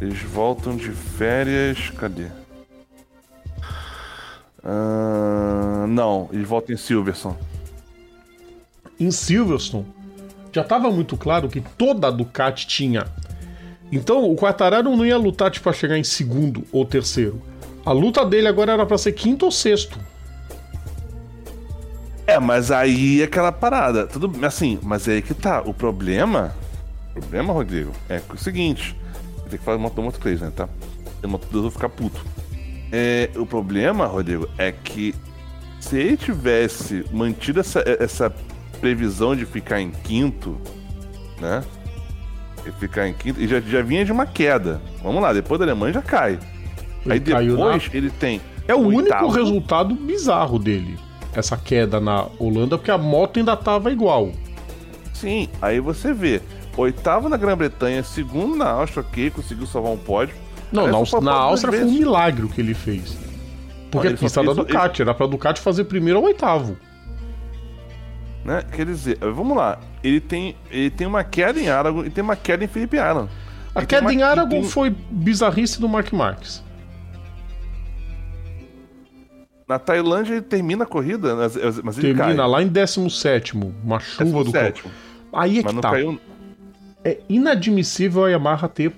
Eles 0.00 0.22
voltam 0.22 0.74
de 0.76 0.90
férias. 0.90 1.90
Cadê? 1.90 2.43
Uh, 4.64 5.86
não, 5.86 6.28
eles 6.32 6.48
voltam 6.48 6.74
em 6.74 6.78
Silverstone. 6.78 7.36
Em 8.98 9.10
Silverstone, 9.10 9.86
já 10.52 10.62
estava 10.62 10.90
muito 10.90 11.16
claro 11.16 11.48
que 11.48 11.60
toda 11.60 12.08
a 12.08 12.10
Ducati 12.10 12.66
tinha. 12.66 13.04
Então 13.92 14.30
o 14.30 14.34
Quartararo 14.34 14.96
não 14.96 15.04
ia 15.04 15.18
lutar 15.18 15.50
tipo, 15.50 15.64
para 15.64 15.72
chegar 15.72 15.98
em 15.98 16.04
segundo 16.04 16.64
ou 16.72 16.84
terceiro. 16.86 17.42
A 17.84 17.92
luta 17.92 18.24
dele 18.24 18.48
agora 18.48 18.72
era 18.72 18.86
para 18.86 18.96
ser 18.96 19.12
quinto 19.12 19.44
ou 19.44 19.52
sexto. 19.52 19.98
É, 22.26 22.38
mas 22.38 22.70
aí 22.70 23.20
é 23.20 23.24
aquela 23.24 23.52
parada. 23.52 24.06
Tudo 24.06 24.32
assim, 24.46 24.78
mas 24.82 25.06
é 25.06 25.12
aí 25.12 25.22
que 25.22 25.34
tá. 25.34 25.60
O 25.60 25.74
problema. 25.74 26.54
O 27.10 27.20
problema, 27.20 27.52
Rodrigo, 27.52 27.92
é, 28.08 28.16
é 28.16 28.22
o 28.32 28.38
seguinte. 28.38 28.96
Tem 29.50 29.58
que 29.58 29.64
falar 29.64 29.76
do 29.76 30.02
Moto 30.02 30.18
3, 30.18 30.40
né, 30.40 30.52
tá? 30.54 30.68
O 31.22 31.28
Moto 31.28 31.46
2 31.50 31.64
vai 31.64 31.72
ficar 31.72 31.88
puto. 31.90 32.24
É, 32.92 33.30
o 33.36 33.44
problema, 33.44 34.06
Rodrigo, 34.06 34.48
é 34.56 34.72
que 34.72 35.14
se 35.80 35.98
ele 35.98 36.16
tivesse 36.16 37.04
mantido 37.12 37.60
essa, 37.60 37.82
essa 38.00 38.32
previsão 38.80 39.34
de 39.34 39.44
ficar 39.44 39.80
em 39.80 39.90
quinto, 39.90 40.58
né? 41.40 41.62
E 42.66 42.72
ficar 42.72 43.08
em 43.08 43.12
quinto, 43.12 43.40
e 43.40 43.46
já, 43.46 43.60
já 43.60 43.82
vinha 43.82 44.04
de 44.04 44.12
uma 44.12 44.26
queda. 44.26 44.80
Vamos 45.02 45.20
lá, 45.20 45.32
depois 45.32 45.58
da 45.58 45.64
Alemanha 45.64 45.94
já 45.94 46.02
cai. 46.02 46.38
Ele 47.04 47.12
Aí 47.12 47.20
depois 47.20 47.88
na... 47.88 47.96
ele 47.96 48.10
tem. 48.10 48.40
É 48.66 48.74
o 48.74 48.86
oitavo. 48.86 49.26
único 49.26 49.28
resultado 49.28 49.94
bizarro 49.94 50.58
dele 50.58 50.98
essa 51.38 51.56
queda 51.56 52.00
na 52.00 52.26
Holanda, 52.38 52.78
porque 52.78 52.90
a 52.90 52.98
moto 52.98 53.38
ainda 53.38 53.56
tava 53.56 53.90
igual. 53.90 54.30
Sim, 55.12 55.48
aí 55.60 55.80
você 55.80 56.12
vê. 56.12 56.40
Oitavo 56.76 57.28
na 57.28 57.36
Grã-Bretanha, 57.36 58.02
segundo 58.02 58.56
na 58.56 58.68
Áustria, 58.68 59.04
ok, 59.06 59.30
conseguiu 59.30 59.66
salvar 59.66 59.92
um 59.92 59.96
pódio. 59.96 60.34
Não, 60.74 60.86
na, 60.88 61.20
na 61.20 61.32
Áustria 61.32 61.72
foi 61.72 61.84
um 61.84 61.92
milagre 61.92 62.44
o 62.44 62.48
que 62.48 62.60
ele 62.60 62.74
fez. 62.74 63.16
Porque 63.90 64.08
a 64.08 64.16
pista 64.16 64.42
da 64.42 64.52
Ducati, 64.52 65.02
ele... 65.02 65.08
era 65.08 65.16
pra 65.16 65.26
Ducati 65.26 65.60
fazer 65.60 65.84
primeiro 65.84 66.18
ao 66.18 66.24
oitavo. 66.24 66.76
Né? 68.44 68.62
Quer 68.72 68.86
dizer, 68.86 69.18
vamos 69.18 69.56
lá. 69.56 69.78
Ele 70.02 70.20
tem, 70.20 70.56
ele 70.70 70.90
tem 70.90 71.06
uma 71.06 71.22
queda 71.22 71.60
em 71.60 71.68
Aragon 71.68 72.04
e 72.04 72.10
tem 72.10 72.22
uma 72.22 72.34
queda 72.34 72.64
em 72.64 72.66
Felipe 72.66 72.98
Allen. 72.98 73.28
A 73.72 73.86
queda 73.86 74.02
uma... 74.02 74.12
em 74.12 74.22
Aragon 74.22 74.60
tem... 74.60 74.64
foi 74.64 74.90
bizarrice 75.10 75.80
do 75.80 75.88
Mark 75.88 76.12
Marques. 76.12 76.62
Na 79.66 79.78
Tailândia 79.78 80.34
ele 80.34 80.42
termina 80.42 80.84
a 80.84 80.86
corrida, 80.86 81.36
mas 81.82 81.96
ele 81.96 82.14
Termina 82.14 82.36
cai. 82.36 82.48
lá 82.48 82.62
em 82.62 82.68
17, 82.68 83.56
uma 83.56 83.98
chuva 83.98 84.44
17. 84.44 84.82
do 84.82 84.90
Aí 85.32 85.60
é 85.60 85.62
que 85.62 85.74
tá. 85.80 85.90
Caiu... 85.90 86.20
É 87.02 87.18
inadmissível 87.28 88.24
a 88.24 88.30
Yamaha 88.30 88.68
ter 88.68 88.92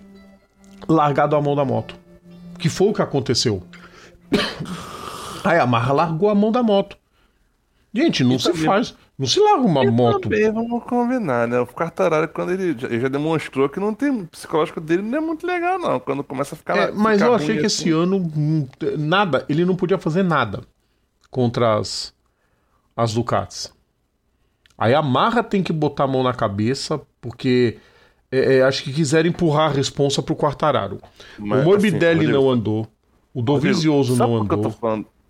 largado 0.89 1.37
a 1.37 1.41
mão 1.41 1.55
da 1.55 1.65
moto. 1.65 1.97
Que 2.59 2.69
foi 2.69 2.89
o 2.89 2.93
que 2.93 3.03
aconteceu. 3.03 3.63
A 5.45 5.53
Yamaha 5.55 5.93
largou 5.93 6.29
a 6.29 6.35
mão 6.35 6.51
da 6.51 6.63
moto. 6.63 6.97
Gente, 7.95 8.25
não 8.25 8.37
e 8.37 8.39
se 8.39 8.51
também... 8.51 8.65
faz. 8.65 8.95
Não 9.19 9.27
se 9.27 9.41
larga 9.41 9.63
uma 9.63 9.83
e 9.83 9.91
moto. 9.91 10.23
Também, 10.23 10.53
vamos 10.53 10.85
combinar, 10.85 11.49
né? 11.49 11.59
O 11.59 11.67
Quartararo, 11.67 12.29
quando 12.29 12.53
ele 12.53 12.79
já, 12.79 12.87
ele 12.89 13.01
já 13.01 13.09
demonstrou 13.09 13.69
que 13.69 13.81
não 13.81 13.95
tem. 13.95 14.11
O 14.11 14.27
psicológico 14.27 14.81
dele 14.81 15.03
não 15.03 15.17
é 15.17 15.21
muito 15.21 15.47
legal, 15.47 15.79
não. 15.79 15.99
Quando 15.99 16.23
começa 16.23 16.55
a 16.55 16.59
ficar. 16.59 16.77
É, 16.77 16.93
mas 16.93 17.15
ficar 17.15 17.31
eu 17.31 17.35
achei 17.35 17.59
que 17.59 17.65
assim... 17.65 17.85
esse 17.85 17.91
ano. 17.91 18.17
Hum, 18.19 18.69
nada. 18.99 19.47
Ele 19.49 19.65
não 19.65 19.75
podia 19.75 19.97
fazer 19.97 20.23
nada 20.23 20.61
contra 21.31 21.79
as, 21.79 22.13
as 22.95 23.15
Ducatis. 23.15 23.73
Aí 24.77 24.95
a 24.95 25.01
Marra 25.01 25.43
tem 25.43 25.63
que 25.63 25.73
botar 25.73 26.05
a 26.05 26.09
mão 26.09 26.23
na 26.23 26.35
cabeça, 26.35 27.01
porque 27.21 27.79
é, 28.31 28.57
é, 28.57 28.63
acho 28.63 28.83
que 28.83 28.93
quiseram 28.93 29.29
empurrar 29.29 29.71
a 29.71 29.75
responsa 29.75 30.23
pro 30.23 30.37
Quartararo. 30.37 31.01
Mas, 31.39 31.63
o 31.63 31.65
Morbidelli 31.65 32.25
assim, 32.25 32.33
não 32.33 32.51
andou. 32.51 32.87
O 33.33 33.43
Dovizioso 33.43 34.17
não 34.17 34.37
andou. 34.37 34.75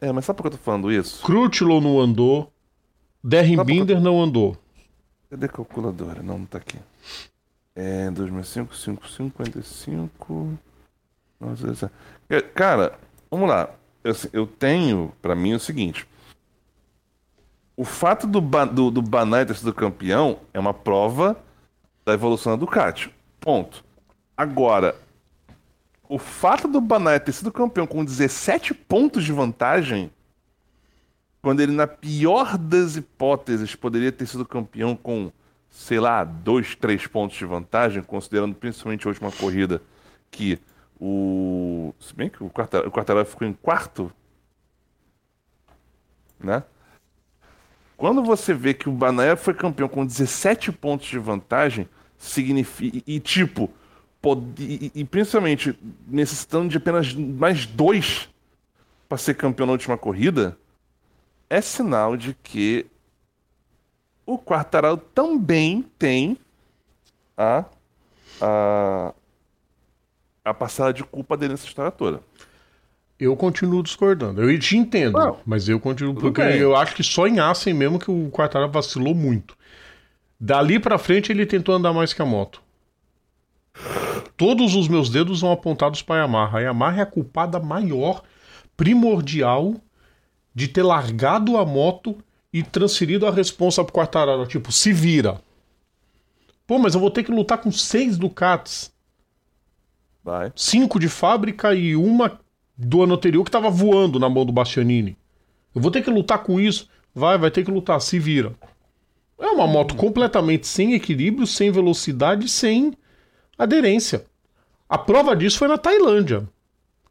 É, 0.01 0.13
mas 0.13 0.25
sabe 0.25 0.37
por 0.37 0.43
que 0.45 0.49
eu 0.49 0.59
tô 0.59 0.65
falando 0.65 0.93
isso? 0.93 1.25
Crutchlow 1.25 1.81
não 1.81 2.01
andou. 2.01 2.53
Derren 3.23 3.63
Binder 3.65 4.01
não 4.01 4.23
andou. 4.23 4.57
Cadê 5.29 5.47
a 5.47 5.49
calculadora? 5.49 6.23
Não, 6.23 6.39
não 6.39 6.47
tá 6.47 6.59
aqui. 6.59 6.79
É 7.75 8.11
2005, 8.11 8.75
5, 8.77 9.09
55. 9.09 10.59
Nossa, 11.41 11.91
cara, 12.55 12.99
vamos 13.31 13.49
lá. 13.49 13.71
Eu, 14.05 14.15
eu 14.33 14.47
tenho 14.47 15.13
para 15.21 15.35
mim 15.35 15.55
o 15.55 15.61
seguinte. 15.61 16.07
O 17.77 17.85
fato 17.85 18.27
do, 18.27 18.41
do, 18.41 18.91
do 18.91 19.03
Banai 19.03 19.45
ter 19.45 19.57
sido 19.57 19.75
campeão 19.75 20.39
é 20.55 20.61
uma 20.61 20.73
prova 20.73 21.37
da 22.07 22.15
evolução 22.15 22.53
da 22.53 22.57
Ducati. 22.57 23.13
Ponto. 23.41 23.85
Agora, 24.37 24.95
o 26.09 26.19
fato 26.19 26.69
do 26.69 26.81
Banai 26.81 27.19
ter 27.19 27.33
sido 27.33 27.51
campeão 27.51 27.87
com 27.87 28.05
17 28.05 28.73
pontos 28.73 29.25
de 29.25 29.33
vantagem 29.33 30.11
quando 31.43 31.61
ele, 31.61 31.73
na 31.73 31.87
pior 31.87 32.57
das 32.59 32.97
hipóteses, 32.97 33.75
poderia 33.75 34.11
ter 34.11 34.27
sido 34.27 34.45
campeão 34.45 34.97
com, 34.97 35.31
sei 35.71 36.01
lá, 36.01 36.25
dois, 36.25 36.75
três 36.75 37.07
pontos 37.07 37.37
de 37.37 37.45
vantagem, 37.45 38.03
considerando 38.03 38.55
principalmente 38.55 39.07
a 39.07 39.11
última 39.11 39.31
corrida 39.31 39.81
que 40.31 40.59
o. 41.01 41.95
Se 42.01 42.15
bem 42.15 42.29
que 42.29 42.43
o 42.43 42.51
Quartararo, 42.51 43.25
ficou 43.25 43.47
em 43.47 43.53
quarto, 43.53 44.13
né? 46.41 46.65
Quando 47.97 48.25
você 48.25 48.53
vê 48.53 48.75
que 48.75 48.89
o 48.89 48.93
Banaia 48.93 49.37
foi 49.37 49.55
campeão 49.55 49.89
com 49.89 50.05
17 50.05 50.73
pontos 50.73 51.07
de 51.07 51.19
vantagem, 51.19 51.89
significa. 52.19 53.03
E, 53.07 53.21
tipo, 53.21 53.71
pode, 54.21 54.43
e, 54.59 54.93
e 54.95 55.05
principalmente 55.05 55.79
necessitando 56.07 56.69
de 56.69 56.77
apenas 56.77 57.13
mais 57.15 57.67
dois 57.67 58.29
para 59.09 59.19
ser 59.19 59.35
campeão 59.35 59.67
na 59.67 59.73
última 59.73 59.97
corrida, 59.97 60.57
é 61.49 61.61
sinal 61.61 62.17
de 62.17 62.35
que 62.43 62.87
o 64.27 64.37
Quartararo 64.37 64.97
também 64.97 65.85
tem 65.99 66.37
a, 67.37 67.65
a, 68.41 69.15
a 70.45 70.55
passada 70.55 70.93
de 70.93 71.05
culpa 71.05 71.37
dele 71.37 71.53
nessa 71.53 71.67
história 71.67 71.93
toda. 71.93 72.21
Eu 73.19 73.35
continuo 73.35 73.83
discordando. 73.83 74.43
Eu 74.43 74.59
te 74.59 74.77
entendo, 74.77 75.17
Não, 75.17 75.39
mas 75.47 75.69
eu 75.69 75.81
continuo. 75.81 76.15
Porque 76.15 76.43
bem. 76.43 76.59
eu 76.59 76.77
acho 76.77 76.95
que 76.95 77.03
só 77.03 77.27
em 77.27 77.39
Assen 77.39 77.73
mesmo 77.73 77.99
que 77.99 78.11
o 78.11 78.29
Quartararo 78.31 78.71
vacilou 78.71 79.15
muito. 79.15 79.57
Dali 80.39 80.79
para 80.79 80.99
frente 80.99 81.33
ele 81.33 81.47
tentou 81.47 81.75
andar 81.75 81.93
mais 81.93 82.13
que 82.13 82.23
a 82.23 82.27
moto. 82.27 82.63
Todos 84.37 84.75
os 84.75 84.87
meus 84.87 85.09
dedos 85.09 85.41
são 85.41 85.51
apontados 85.51 86.03
para 86.03 86.17
a 86.17 86.25
Yamaha. 86.25 86.59
A 86.59 86.61
Yamaha 86.61 86.99
é 86.99 87.03
a 87.03 87.07
culpada 87.07 87.59
maior, 87.59 88.23
primordial 88.77 89.75
de 90.55 90.69
ter 90.69 90.83
largado 90.83 91.57
a 91.57 91.65
moto 91.65 92.17
e 92.53 92.63
transferido 92.63 93.27
a 93.27 93.31
responsa 93.31 93.83
pro 93.83 93.95
Quartararo. 93.95 94.47
Tipo, 94.47 94.71
se 94.71 94.93
vira. 94.93 95.41
Pô, 96.67 96.79
mas 96.79 96.95
eu 96.95 97.01
vou 97.01 97.11
ter 97.11 97.23
que 97.23 97.31
lutar 97.31 97.59
com 97.59 97.71
seis 97.71 98.19
Ducatis. 98.19 98.93
Vai. 100.23 100.53
Cinco 100.57 100.99
de 100.99 101.09
fábrica 101.09 101.75
e 101.75 101.95
uma 101.95 102.41
do 102.77 103.03
ano 103.03 103.15
anterior 103.15 103.45
que 103.45 103.51
tava 103.51 103.71
voando 103.71 104.19
na 104.19 104.29
mão 104.29 104.45
do 104.45 104.53
Bastianini. 104.53 105.17
Eu 105.75 105.81
vou 105.81 105.91
ter 105.91 106.03
que 106.03 106.11
lutar 106.11 106.43
com 106.43 106.59
isso. 106.59 106.89
Vai, 107.15 107.39
vai 107.39 107.51
ter 107.51 107.65
que 107.65 107.71
lutar, 107.71 108.01
se 108.01 108.19
vira. 108.19 108.55
É 109.39 109.47
uma 109.49 109.67
moto 109.67 109.95
completamente 109.95 110.67
sem 110.67 110.95
equilíbrio, 110.95 111.47
sem 111.47 111.71
velocidade, 111.71 112.49
sem 112.49 112.95
aderência. 113.59 114.25
A 114.89 114.97
prova 114.97 115.37
disso 115.37 115.59
foi 115.59 115.69
na 115.69 115.77
Tailândia. 115.77 116.49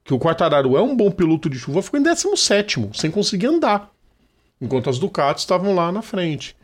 Que 0.03 0.13
o 0.13 0.19
Quartararo 0.19 0.78
é 0.78 0.82
um 0.82 0.95
bom 0.95 1.11
piloto 1.11 1.49
de 1.49 1.57
chuva, 1.57 1.82
ficou 1.82 1.99
em 1.99 2.03
17, 2.03 2.89
sem 2.93 3.11
conseguir 3.11 3.47
andar. 3.47 3.91
Enquanto 4.61 4.89
as 4.89 4.97
Ducatis 4.97 5.43
estavam 5.43 5.76
lá 5.76 5.91
na 5.91 6.01
frente. 6.01 6.55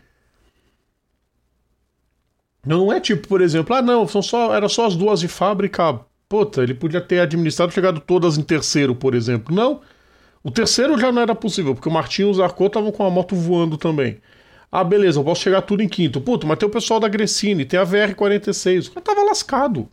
Não 2.65 2.93
é 2.93 2.99
tipo, 2.99 3.27
por 3.27 3.41
exemplo, 3.41 3.75
ah 3.75 3.81
não, 3.81 4.07
são 4.07 4.21
só, 4.21 4.53
era 4.53 4.69
só 4.69 4.85
as 4.85 4.95
duas 4.95 5.19
de 5.19 5.27
fábrica. 5.27 5.99
Puta, 6.29 6.61
ele 6.61 6.73
podia 6.73 7.01
ter 7.01 7.19
administrado 7.19 7.71
chegado 7.71 7.99
todas 7.99 8.37
em 8.37 8.43
terceiro, 8.43 8.95
por 8.95 9.15
exemplo. 9.15 9.53
Não. 9.53 9.81
O 10.43 10.49
terceiro 10.49 10.97
já 10.97 11.11
não 11.11 11.21
era 11.21 11.35
possível, 11.35 11.73
porque 11.73 11.89
o 11.89 11.91
Martinho 11.91 12.29
e 12.29 12.31
o 12.31 12.33
Zarco 12.33 12.65
estavam 12.65 12.91
com 12.91 13.05
a 13.05 13.09
moto 13.09 13.35
voando 13.35 13.77
também. 13.77 14.19
Ah, 14.71 14.83
beleza, 14.83 15.19
eu 15.19 15.23
posso 15.23 15.41
chegar 15.41 15.61
tudo 15.63 15.83
em 15.83 15.89
quinto. 15.89 16.21
Puta, 16.21 16.47
mas 16.47 16.57
tem 16.57 16.67
o 16.67 16.71
pessoal 16.71 16.99
da 16.99 17.09
Gresini, 17.09 17.65
tem 17.65 17.79
a 17.79 17.85
VR46. 17.85 18.87
O 18.87 18.91
cara 18.91 19.01
tava 19.01 19.23
lascado. 19.23 19.89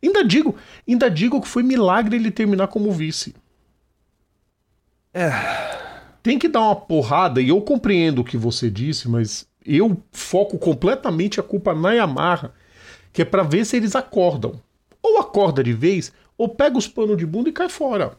Ainda 0.00 0.22
digo, 0.22 0.54
ainda 0.86 1.10
digo 1.10 1.40
que 1.40 1.48
foi 1.48 1.62
milagre 1.62 2.14
ele 2.14 2.30
terminar 2.30 2.68
como 2.68 2.92
vice. 2.92 3.34
É. 5.12 5.30
Tem 6.22 6.38
que 6.38 6.48
dar 6.48 6.60
uma 6.60 6.76
porrada, 6.76 7.40
e 7.40 7.48
eu 7.48 7.60
compreendo 7.60 8.20
o 8.20 8.24
que 8.24 8.36
você 8.36 8.70
disse, 8.70 9.08
mas 9.08 9.46
eu 9.64 10.00
foco 10.12 10.58
completamente 10.58 11.40
a 11.40 11.42
culpa 11.42 11.74
na 11.74 11.92
Yamaha, 11.92 12.52
que 13.12 13.22
é 13.22 13.24
para 13.24 13.42
ver 13.42 13.64
se 13.64 13.76
eles 13.76 13.96
acordam. 13.96 14.60
Ou 15.02 15.18
acorda 15.18 15.62
de 15.62 15.72
vez, 15.72 16.12
ou 16.36 16.48
pega 16.48 16.78
os 16.78 16.86
panos 16.86 17.16
de 17.16 17.26
bunda 17.26 17.48
e 17.48 17.52
cai 17.52 17.68
fora. 17.68 18.16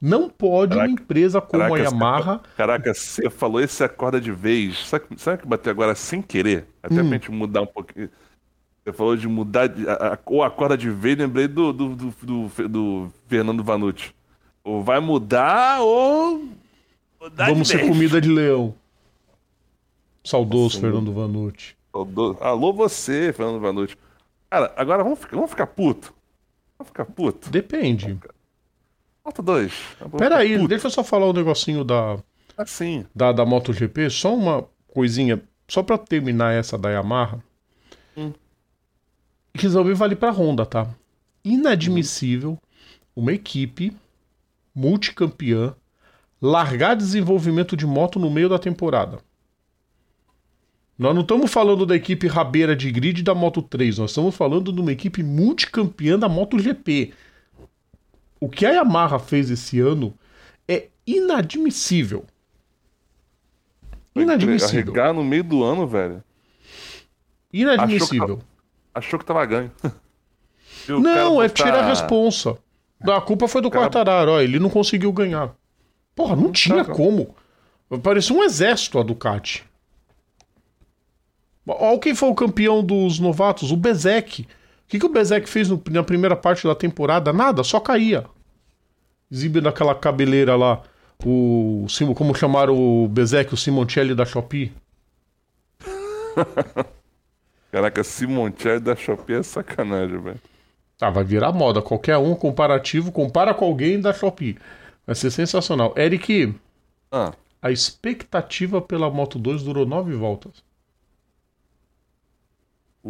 Não 0.00 0.30
pode 0.30 0.76
caraca, 0.76 0.88
uma 0.88 1.00
empresa 1.00 1.40
como 1.40 1.62
caraca, 1.62 1.82
a 1.82 1.84
Yamaha. 1.84 2.40
Caraca, 2.56 2.94
você 2.94 3.28
falou 3.28 3.60
esse 3.60 3.82
acorda 3.82 4.20
de 4.20 4.30
vez. 4.30 4.86
Sabe, 4.86 5.04
sabe 5.16 5.42
que 5.42 5.48
bateu 5.48 5.72
agora 5.72 5.94
sem 5.94 6.22
querer? 6.22 6.66
Até 6.82 7.02
hum. 7.02 7.08
pra 7.08 7.18
gente 7.18 7.30
mudar 7.32 7.62
um 7.62 7.66
pouquinho. 7.66 8.08
Você 8.84 8.92
falou 8.92 9.16
de 9.16 9.26
mudar. 9.26 9.68
A, 9.88 10.14
a, 10.14 10.18
ou 10.24 10.42
acorda 10.44 10.78
de 10.78 10.88
vez, 10.88 11.18
lembrei 11.18 11.48
do, 11.48 11.72
do, 11.72 11.96
do, 11.96 12.14
do, 12.22 12.68
do 12.68 13.12
Fernando 13.26 13.64
Vanucci. 13.64 14.14
Ou 14.62 14.82
vai 14.82 15.00
mudar 15.00 15.80
ou. 15.80 16.48
Mudar 17.20 17.50
Vamos 17.50 17.66
ser 17.66 17.78
vez. 17.78 17.88
comida 17.88 18.20
de 18.20 18.28
leão. 18.28 18.74
Saudoso 20.22 20.76
Nossa, 20.76 20.80
Fernando 20.80 21.12
Vanucci. 21.12 21.74
Saudoso. 21.90 22.38
Alô, 22.40 22.72
você, 22.72 23.32
Fernando 23.32 23.60
Vanucci. 23.60 23.96
Cara, 24.48 24.72
agora 24.76 25.02
vamos 25.02 25.18
ficar, 25.18 25.36
vamos 25.36 25.50
ficar 25.50 25.66
puto? 25.66 26.14
Vamos 26.78 26.88
ficar 26.88 27.04
puto? 27.04 27.50
Depende. 27.50 28.16
Moto 29.28 29.42
2. 29.42 29.72
Peraí, 30.16 30.66
deixa 30.66 30.86
eu 30.86 30.90
só 30.90 31.04
falar 31.04 31.28
um 31.28 31.34
negocinho 31.34 31.84
da. 31.84 32.16
Assim. 32.56 33.04
Da, 33.14 33.30
da 33.30 33.44
MotoGP. 33.44 34.08
Só 34.08 34.34
uma 34.34 34.66
coisinha. 34.88 35.42
Só 35.68 35.82
pra 35.82 35.98
terminar 35.98 36.54
essa 36.54 36.78
da 36.78 36.88
Yamaha. 36.88 37.42
Hum. 38.16 38.32
Também 39.52 39.92
vale 39.92 40.16
pra 40.16 40.30
Honda, 40.30 40.64
tá? 40.64 40.88
Inadmissível 41.44 42.52
hum. 42.52 42.58
uma 43.14 43.32
equipe 43.34 43.94
multicampeã 44.74 45.74
largar 46.40 46.94
desenvolvimento 46.96 47.76
de 47.76 47.86
moto 47.86 48.18
no 48.18 48.30
meio 48.30 48.48
da 48.48 48.58
temporada. 48.58 49.18
Nós 50.98 51.14
não 51.14 51.20
estamos 51.22 51.50
falando 51.50 51.84
da 51.84 51.94
equipe 51.94 52.26
rabeira 52.26 52.74
de 52.74 52.90
grid 52.90 53.22
da 53.22 53.34
Moto 53.34 53.62
3, 53.62 53.98
nós 53.98 54.10
estamos 54.10 54.34
falando 54.34 54.72
de 54.72 54.80
uma 54.80 54.90
equipe 54.90 55.22
multicampeã 55.22 56.18
da 56.18 56.28
MotoGP. 56.28 57.12
O 58.40 58.48
que 58.48 58.64
a 58.64 58.70
Yamaha 58.70 59.18
fez 59.18 59.50
esse 59.50 59.80
ano 59.80 60.14
é 60.66 60.88
inadmissível. 61.06 62.24
Inadmissível. 64.14 64.92
Arregar 64.92 65.12
no 65.12 65.24
meio 65.24 65.44
do 65.44 65.62
ano, 65.62 65.86
velho. 65.86 66.22
Inadmissível. 67.52 68.24
Achou 68.24 68.36
que, 68.36 68.44
achou 68.94 69.18
que 69.18 69.24
tava 69.24 69.44
ganho. 69.46 69.72
não, 70.88 71.42
é 71.42 71.48
tirar 71.48 71.84
a 71.84 71.88
responsa. 71.88 72.56
A 73.00 73.20
culpa 73.20 73.46
foi 73.46 73.62
do 73.62 73.70
cara... 73.70 73.84
Quartararo, 73.84 74.32
ó, 74.32 74.40
ele 74.40 74.58
não 74.58 74.68
conseguiu 74.68 75.12
ganhar. 75.12 75.54
Porra, 76.14 76.34
não, 76.34 76.44
não 76.44 76.52
tinha 76.52 76.84
tá, 76.84 76.92
como. 76.92 77.34
Parecia 78.02 78.34
um 78.34 78.42
exército 78.42 78.98
a 78.98 79.02
Ducati. 79.02 79.64
Olha 81.66 81.98
quem 81.98 82.14
foi 82.14 82.28
o 82.28 82.34
campeão 82.34 82.82
dos 82.82 83.18
novatos, 83.18 83.70
o 83.70 83.76
Bezek. 83.76 84.46
O 84.88 84.90
que, 84.90 84.98
que 84.98 85.04
o 85.04 85.10
Bezek 85.10 85.46
fez 85.46 85.68
no, 85.68 85.82
na 85.90 86.02
primeira 86.02 86.34
parte 86.34 86.66
da 86.66 86.74
temporada? 86.74 87.30
Nada, 87.30 87.62
só 87.62 87.78
caía. 87.78 88.24
Exibindo 89.30 89.68
aquela 89.68 89.94
cabeleira 89.94 90.56
lá. 90.56 90.82
O. 91.22 91.86
Como 92.16 92.34
chamaram 92.34 92.74
o 92.74 93.06
Bezek, 93.06 93.52
o 93.52 93.56
Simoncelli 93.56 94.14
da 94.14 94.24
Shopee? 94.24 94.72
Caraca, 97.70 98.02
Simoncelli 98.02 98.80
da 98.80 98.96
Shopee 98.96 99.34
é 99.34 99.42
sacanagem, 99.42 100.22
velho. 100.22 100.40
Ah, 100.98 101.10
vai 101.10 101.22
virar 101.22 101.52
moda. 101.52 101.82
Qualquer 101.82 102.16
um 102.16 102.34
comparativo, 102.34 103.12
compara 103.12 103.52
com 103.52 103.66
alguém 103.66 104.00
da 104.00 104.14
Shopee. 104.14 104.56
Vai 105.06 105.14
ser 105.14 105.30
sensacional. 105.30 105.92
Eric, 105.98 106.54
ah. 107.12 107.34
a 107.60 107.70
expectativa 107.70 108.80
pela 108.80 109.10
Moto 109.10 109.38
2 109.38 109.64
durou 109.64 109.84
nove 109.84 110.14
voltas. 110.14 110.66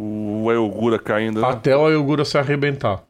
O 0.01 0.49
Ayogura 0.49 0.97
caindo. 0.97 1.41
Né? 1.41 1.47
Até 1.47 1.75
o 1.75 1.85
Ayogura 1.85 2.23
se 2.23 2.37
arrebentar. 2.37 3.03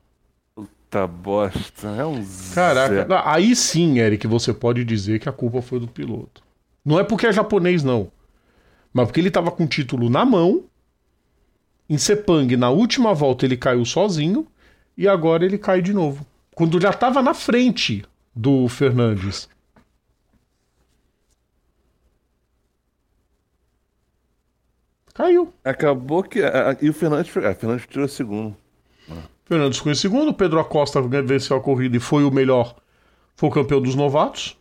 Puta 0.55 1.05
bosta. 1.05 1.87
É 1.89 2.03
um 2.03 2.25
Caraca, 2.55 3.21
aí 3.25 3.55
sim, 3.55 3.99
Eric, 3.99 4.25
você 4.25 4.51
pode 4.51 4.83
dizer 4.83 5.19
que 5.19 5.29
a 5.29 5.31
culpa 5.31 5.61
foi 5.61 5.79
do 5.79 5.87
piloto. 5.87 6.41
Não 6.83 6.99
é 6.99 7.03
porque 7.03 7.27
é 7.27 7.31
japonês, 7.31 7.83
não. 7.83 8.11
Mas 8.91 9.05
porque 9.05 9.19
ele 9.19 9.29
tava 9.29 9.51
com 9.51 9.65
o 9.65 9.67
título 9.67 10.09
na 10.09 10.25
mão. 10.25 10.63
Em 11.87 11.99
Sepang, 11.99 12.57
na 12.57 12.71
última 12.71 13.13
volta, 13.13 13.45
ele 13.45 13.55
caiu 13.55 13.85
sozinho. 13.85 14.47
E 14.97 15.07
agora 15.07 15.45
ele 15.45 15.59
cai 15.59 15.83
de 15.83 15.93
novo. 15.93 16.25
Quando 16.55 16.81
já 16.81 16.91
tava 16.91 17.21
na 17.21 17.35
frente 17.35 18.03
do 18.35 18.67
Fernandes. 18.67 19.47
Caiu. 25.19 25.53
Acabou 25.65 26.23
que. 26.23 26.39
E 26.81 26.89
o 26.89 26.93
Fernandes, 26.93 27.35
é, 27.35 27.53
Fernandes 27.53 27.85
tirou 27.87 28.07
segundo. 28.07 28.55
Fernandes 29.43 29.77
ficou 29.77 29.91
em 29.91 29.95
segundo, 29.95 30.33
Pedro 30.33 30.61
Acosta 30.61 31.01
venceu 31.01 31.57
a 31.57 31.61
corrida 31.61 31.97
e 31.97 31.99
foi 31.99 32.23
o 32.23 32.31
melhor. 32.31 32.73
Foi 33.35 33.49
o 33.49 33.51
campeão 33.51 33.81
dos 33.81 33.95
novatos. 33.95 34.57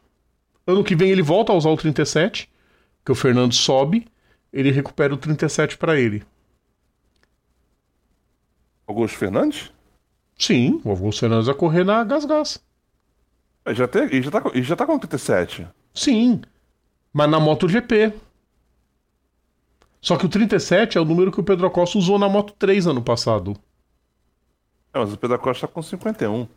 Ano 0.67 0.83
que 0.83 0.97
vem 0.97 1.11
ele 1.11 1.23
volta 1.23 1.53
a 1.53 1.55
usar 1.55 1.69
o 1.69 1.77
37, 1.77 2.51
que 3.05 3.13
o 3.13 3.15
Fernando 3.15 3.55
sobe, 3.55 4.09
ele 4.53 4.73
recupera 4.73 5.15
o 5.15 5.17
37 5.17 5.79
para 5.79 5.97
ele. 5.97 6.25
Augusto 8.85 9.17
Fernandes? 9.17 9.71
Sim, 10.37 10.81
o 10.85 10.91
Augusto 10.91 11.21
Fernandes 11.21 11.47
vai 11.47 11.55
correr 11.55 11.85
na 11.85 12.03
Gas 12.03 12.25
Gas. 12.25 12.61
É, 13.65 13.73
já 13.75 13.87
tem, 13.87 14.03
ele, 14.03 14.23
já 14.23 14.31
tá, 14.33 14.43
ele 14.53 14.63
já 14.63 14.75
tá 14.75 14.85
com 14.85 14.97
o 14.97 14.99
37. 14.99 15.69
Sim, 15.95 16.41
mas 17.13 17.31
na 17.31 17.39
MotoGP. 17.39 18.13
Só 20.09 20.17
que 20.17 20.25
o 20.25 20.29
37 20.31 20.97
é 20.97 21.01
o 21.03 21.05
número 21.05 21.31
que 21.31 21.39
o 21.39 21.45
Pedro 21.45 21.67
Acosta 21.67 21.99
usou 21.99 22.19
na 22.19 22.31
Moto 22.31 22.55
3 22.59 22.87
ano 22.87 23.03
passado. 23.03 23.55
É, 24.95 24.99
mas 24.99 25.13
o 25.13 25.19
Pedro 25.19 25.37
Acosta 25.37 25.69
tá 25.69 25.73
com 25.75 25.83
51. 25.83 26.49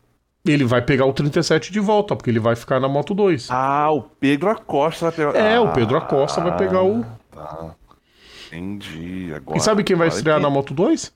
Ele 0.45 0.63
vai 0.63 0.81
pegar 0.81 1.05
o 1.05 1.11
37 1.11 1.69
de 1.69 1.81
volta, 1.81 2.15
porque 2.15 2.29
ele 2.29 2.39
vai 2.39 2.55
ficar 2.55 2.79
na 2.79 2.87
Moto 2.87 3.13
2. 3.13 3.49
Ah, 3.51 3.91
o 3.91 4.03
Pedro 4.03 4.49
Acosta 4.49 5.11
vai 5.11 5.11
pegar. 5.11 5.35
É, 5.35 5.57
ah, 5.57 5.61
o 5.63 5.73
Pedro 5.73 5.97
Acosta 5.97 6.39
vai 6.39 6.57
pegar 6.57 6.81
o. 6.81 7.03
Tá. 7.29 7.75
Entendi. 8.47 9.33
Agora, 9.33 9.57
e 9.57 9.61
sabe 9.61 9.83
quem 9.83 9.97
vai 9.97 10.07
estrear 10.07 10.37
que... 10.37 10.43
na 10.43 10.49
Moto 10.49 10.73
2? 10.73 11.13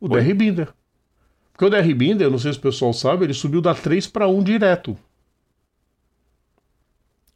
O 0.00 0.06
Oi? 0.06 0.20
Derry 0.20 0.34
Binder. 0.34 0.74
Porque 1.52 1.66
o 1.66 1.70
Derry 1.70 1.94
Binder, 1.94 2.28
não 2.28 2.38
sei 2.38 2.52
se 2.52 2.58
o 2.58 2.62
pessoal 2.62 2.92
sabe, 2.92 3.26
ele 3.26 3.34
subiu 3.34 3.60
da 3.60 3.76
3 3.76 4.08
para 4.08 4.26
1 4.26 4.42
direto. 4.42 4.98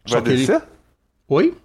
Vai 0.08 0.18
Só 0.18 0.20
descer? 0.20 0.56
Ele... 0.56 0.64
Oi? 1.28 1.56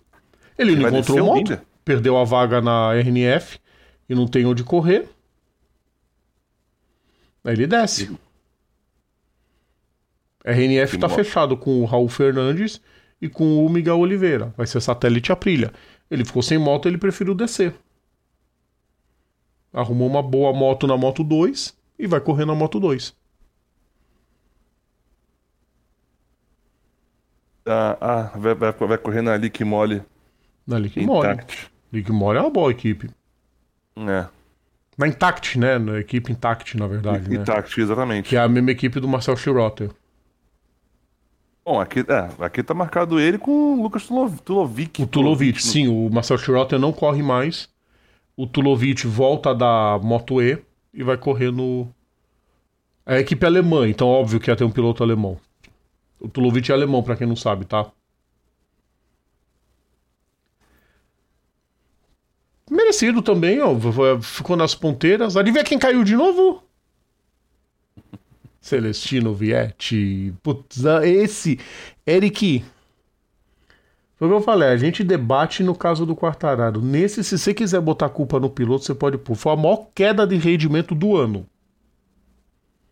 Ele, 0.55 0.73
ele 0.73 0.81
não 0.83 0.89
encontrou 0.89 1.25
moto. 1.25 1.37
Binder? 1.39 1.68
Perdeu 1.89 2.15
a 2.17 2.23
vaga 2.23 2.61
na 2.61 2.93
RNF 2.93 3.59
e 4.07 4.13
não 4.13 4.27
tem 4.27 4.45
onde 4.45 4.63
correr. 4.63 5.09
Aí 7.43 7.53
ele 7.53 7.65
desce. 7.65 8.15
A 10.45 10.51
RNF 10.51 10.97
está 10.97 11.09
fechado 11.09 11.57
com 11.57 11.81
o 11.81 11.85
Raul 11.85 12.07
Fernandes 12.07 12.79
e 13.19 13.27
com 13.27 13.65
o 13.65 13.67
Miguel 13.67 13.97
Oliveira. 13.97 14.53
Vai 14.55 14.67
ser 14.67 14.79
satélite 14.81 15.31
Aprilia. 15.31 15.73
Ele 16.11 16.23
ficou 16.23 16.43
sem 16.43 16.59
moto, 16.59 16.87
ele 16.87 16.99
preferiu 16.99 17.33
descer. 17.33 17.73
Arrumou 19.73 20.07
uma 20.07 20.21
boa 20.21 20.53
moto 20.53 20.85
na 20.85 20.95
Moto 20.95 21.23
2 21.23 21.75
e 21.97 22.05
vai 22.05 22.21
correr 22.21 22.45
na 22.45 22.53
Moto 22.53 22.79
2. 22.79 23.15
Ah, 27.65 27.97
ah 27.99 28.37
vai, 28.37 28.53
vai, 28.53 28.71
vai 28.71 28.97
correr 28.99 29.23
na 29.23 29.35
Lick 29.35 29.63
Mole. 29.63 30.03
Na 30.67 30.77
Lick 30.77 31.03
Mole. 31.03 31.39
Ligmore 31.91 32.37
é 32.37 32.41
uma 32.41 32.49
boa 32.49 32.71
equipe. 32.71 33.09
É. 33.97 34.27
Na 34.97 35.07
Intact, 35.07 35.57
né? 35.57 35.77
Na 35.77 35.99
equipe 35.99 36.31
Intact, 36.31 36.77
na 36.77 36.87
verdade. 36.87 37.33
Intact, 37.33 37.77
né? 37.77 37.83
exatamente. 37.83 38.29
Que 38.29 38.35
é 38.35 38.39
a 38.39 38.47
mesma 38.47 38.71
equipe 38.71 38.99
do 38.99 39.07
Marcel 39.07 39.35
Schroeter. 39.37 39.89
Bom, 41.65 41.79
aqui, 41.79 41.99
é, 41.99 42.43
aqui 42.45 42.63
tá 42.63 42.73
marcado 42.73 43.19
ele 43.19 43.37
com 43.37 43.51
o 43.77 43.83
Lucas 43.83 44.05
Tulov- 44.07 44.39
Tulovic. 44.41 45.01
O 45.03 45.07
Tulovic, 45.07 45.61
sim, 45.63 45.87
o 45.87 46.09
Marcel 46.09 46.37
Schrotter 46.37 46.79
não 46.79 46.91
corre 46.91 47.21
mais. 47.21 47.69
O 48.35 48.47
Tulovic 48.47 49.05
volta 49.05 49.53
da 49.53 49.99
Moto 50.01 50.41
E 50.41 50.57
e 50.93 51.03
vai 51.03 51.17
correr 51.17 51.51
no. 51.51 51.87
É 53.05 53.15
a 53.15 53.19
equipe 53.19 53.45
alemã, 53.45 53.87
então 53.87 54.07
óbvio 54.07 54.39
que 54.39 54.49
ia 54.49 54.55
ter 54.55 54.63
um 54.63 54.71
piloto 54.71 55.03
alemão. 55.03 55.37
O 56.19 56.27
Tulovic 56.27 56.71
é 56.71 56.73
alemão, 56.73 57.03
pra 57.03 57.15
quem 57.15 57.27
não 57.27 57.35
sabe, 57.35 57.65
tá? 57.65 57.85
Merecido 62.99 63.21
também, 63.21 63.61
ó. 63.61 63.73
Ficou 64.21 64.57
nas 64.57 64.75
ponteiras. 64.75 65.37
Adivinha 65.37 65.63
quem 65.63 65.79
caiu 65.79 66.03
de 66.03 66.15
novo? 66.15 66.61
Celestino 68.59 69.33
Vietti. 69.33 70.33
Putz, 70.43 70.85
ah, 70.85 71.07
esse. 71.07 71.59
Eric. 72.05 72.63
Foi 74.17 74.27
o 74.27 74.31
que 74.31 74.35
eu 74.35 74.41
falei, 74.41 74.67
a 74.67 74.75
gente 74.75 75.01
debate 75.01 75.63
no 75.63 75.73
caso 75.73 76.05
do 76.05 76.13
Quartararo. 76.13 76.81
Nesse, 76.81 77.23
se 77.23 77.37
você 77.37 77.53
quiser 77.53 77.79
botar 77.79 78.09
culpa 78.09 78.37
no 78.37 78.49
piloto, 78.49 78.83
você 78.83 78.93
pode 78.93 79.17
pôr. 79.17 79.35
Foi 79.35 79.53
a 79.53 79.55
maior 79.55 79.87
queda 79.95 80.27
de 80.27 80.35
rendimento 80.35 80.93
do 80.93 81.15
ano. 81.15 81.45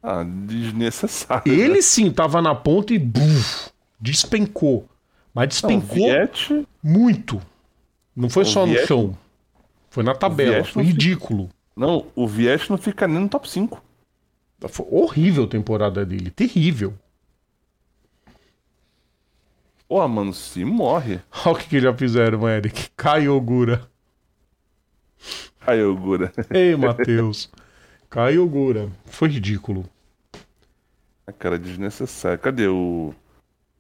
Ah, 0.02 0.24
desnecessário. 0.24 1.52
Ele 1.52 1.82
sim 1.82 2.10
tava 2.12 2.42
na 2.42 2.56
ponta 2.56 2.94
e 2.94 3.00
buf, 3.00 3.72
despencou. 4.00 4.88
Mas 5.34 5.62
Não, 5.62 5.70
despencou 5.70 6.08
Viette, 6.08 6.66
muito. 6.82 7.42
Não 8.16 8.30
foi 8.30 8.44
O 8.44 8.46
só 8.46 8.66
no 8.66 8.78
chão. 8.86 9.18
Foi 9.90 10.04
na 10.04 10.14
tabela. 10.14 10.64
Foi 10.64 10.84
ridículo. 10.84 11.50
não, 11.76 12.06
o 12.16 12.28
Viette 12.28 12.70
não 12.70 12.78
fica 12.78 13.08
nem 13.08 13.20
no 13.20 13.30
top 13.30 13.50
5. 13.50 13.84
Foi 14.70 14.86
horrível 14.90 15.44
a 15.44 15.48
temporada 15.48 16.06
dele. 16.06 16.32
Terrível. 16.32 16.94
Porra, 19.88 20.08
mano, 20.08 20.34
se 20.34 20.66
morre. 20.66 21.22
Olha 21.46 21.56
o 21.56 21.58
que, 21.58 21.70
que 21.70 21.80
já 21.80 21.94
fizeram, 21.94 22.48
Eric. 22.48 22.90
Caio 22.98 23.36
Ogura. 23.36 23.88
Aí, 25.66 25.84
Ogura. 25.84 26.32
Ei, 26.52 26.76
Matheus. 26.76 27.50
Caio 28.10 28.44
Ogura. 28.44 28.90
Foi 29.06 29.30
ridículo. 29.30 29.86
Cara, 31.40 31.60
desnecessário. 31.60 32.40
Cadê 32.40 32.68
o. 32.68 33.14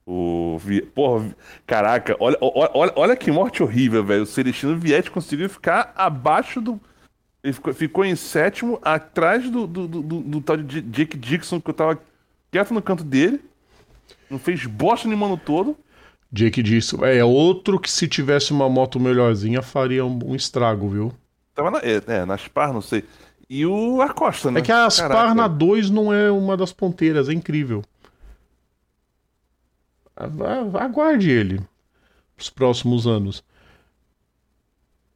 O. 0.07 0.57
Porra, 0.95 1.35
caraca, 1.65 2.15
olha, 2.17 2.37
olha, 2.39 2.93
olha, 2.95 3.15
que 3.17 3.29
morte 3.29 3.61
horrível, 3.61 4.03
velho. 4.05 4.23
O 4.23 4.25
Celestino 4.25 4.77
Vietti 4.77 5.11
conseguiu 5.11 5.49
ficar 5.49 5.91
abaixo 5.97 6.61
do. 6.61 6.79
Ele 7.43 7.51
ficou, 7.53 7.73
ficou 7.73 8.05
em 8.05 8.15
sétimo, 8.15 8.79
atrás 8.81 9.49
do, 9.49 9.67
do, 9.67 9.87
do, 9.87 10.01
do- 10.01 10.21
do 10.21 10.41
tal 10.41 10.57
de 10.57 10.81
Jake 10.81 11.17
Dixon, 11.17 11.59
que 11.59 11.69
eu 11.69 11.73
tava 11.73 11.99
quieto 12.49 12.73
no 12.73 12.81
canto 12.81 13.03
dele. 13.03 13.41
Não 14.29 14.39
fez 14.39 14.65
bosta 14.65 15.07
nenhuma 15.07 15.27
no 15.27 15.37
todo. 15.37 15.77
Jake 16.31 16.61
disse, 16.63 16.95
é 17.05 17.23
outro 17.23 17.79
que 17.79 17.89
se 17.89 18.07
tivesse 18.07 18.51
uma 18.51 18.67
moto 18.69 18.99
melhorzinha 18.99 19.61
faria 19.61 20.05
um, 20.05 20.19
um 20.25 20.35
estrago, 20.35 20.89
viu? 20.89 21.13
Tava 21.55 21.71
na, 21.71 21.79
é, 21.79 22.01
é, 22.05 22.25
na 22.25 22.35
Spar, 22.37 22.73
não 22.73 22.81
sei. 22.81 23.03
E 23.49 23.65
o 23.65 24.01
Acosta, 24.01 24.51
né? 24.51 24.59
É 24.59 24.63
que 24.63 24.71
a 24.71 24.89
Caraca. 24.89 25.33
na 25.33 25.47
2 25.47 25.89
não 25.89 26.13
é 26.13 26.29
uma 26.29 26.57
das 26.57 26.73
ponteiras, 26.73 27.29
é 27.29 27.33
incrível. 27.33 27.81
Aguarde 30.17 31.29
ele 31.29 31.61
os 32.37 32.49
próximos 32.49 33.05
anos. 33.05 33.43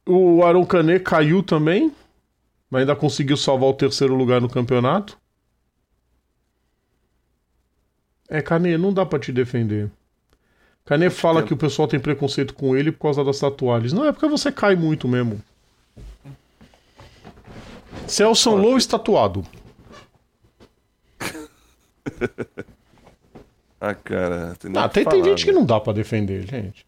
O 0.06 0.42
Aron 0.44 0.64
Canet 0.64 1.02
caiu 1.04 1.42
também, 1.42 1.92
mas 2.70 2.80
ainda 2.80 2.96
conseguiu 2.96 3.36
salvar 3.36 3.68
o 3.70 3.74
terceiro 3.74 4.14
lugar 4.14 4.40
no 4.40 4.48
campeonato. 4.48 5.18
É, 8.28 8.40
Canet, 8.40 8.78
não 8.78 8.92
dá 8.92 9.04
pra 9.04 9.18
te 9.18 9.32
defender. 9.32 9.90
Canet 10.84 11.14
fala 11.14 11.40
Entendo. 11.40 11.48
que 11.48 11.54
o 11.54 11.56
pessoal 11.56 11.86
tem 11.86 12.00
preconceito 12.00 12.54
com 12.54 12.76
ele 12.76 12.90
por 12.90 13.00
causa 13.00 13.22
das 13.22 13.38
tatuagens. 13.38 13.92
Não, 13.92 14.04
é 14.04 14.12
porque 14.12 14.26
você 14.26 14.50
cai 14.50 14.74
muito 14.74 15.06
mesmo. 15.06 15.40
Celson 18.08 18.56
Lois 18.56 18.86
tatuado. 18.86 19.44
Ah, 23.84 23.94
cara. 23.96 24.54
Tem, 24.60 24.70
nem 24.70 24.80
Ah, 24.80 24.86
que 24.88 24.94
tem, 24.94 25.04
tem 25.04 25.20
falar, 25.20 25.24
gente 25.30 25.44
que 25.44 25.50
né? 25.52 25.58
não 25.58 25.66
dá 25.66 25.80
pra 25.80 25.92
defender, 25.92 26.46
gente. 26.46 26.86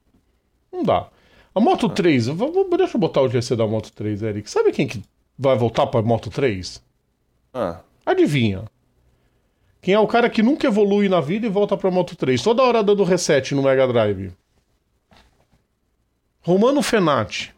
Não 0.72 0.84
dá. 0.84 1.08
A 1.52 1.58
Moto 1.60 1.88
3, 1.88 2.28
eu 2.28 2.34
vou- 2.36 2.52
vou- 2.52 2.76
deixa 2.76 2.96
eu 2.96 3.00
botar 3.00 3.20
o 3.20 3.28
GC 3.28 3.56
da 3.56 3.66
Moto 3.66 3.90
3, 3.92 4.22
Eric. 4.22 4.48
Sabe 4.48 4.70
quem 4.70 4.86
que 4.86 5.02
vai 5.36 5.56
voltar 5.56 5.88
pra 5.88 6.00
Moto 6.02 6.30
3? 6.30 6.80
Ah, 7.52 7.80
Adivinha. 8.06 8.64
Quem 9.82 9.92
é 9.94 9.98
o 9.98 10.06
cara 10.06 10.30
que 10.30 10.42
nunca 10.42 10.66
evolui 10.68 11.08
na 11.08 11.20
vida 11.20 11.46
e 11.46 11.50
volta 11.50 11.76
pra 11.76 11.90
Moto 11.90 12.14
3? 12.16 12.40
Toda 12.42 12.62
hora 12.62 12.82
dando 12.82 13.02
reset 13.02 13.54
no 13.54 13.62
Mega 13.62 13.86
Drive. 13.88 14.32
Romano 16.42 16.82
Fenati. 16.82 17.54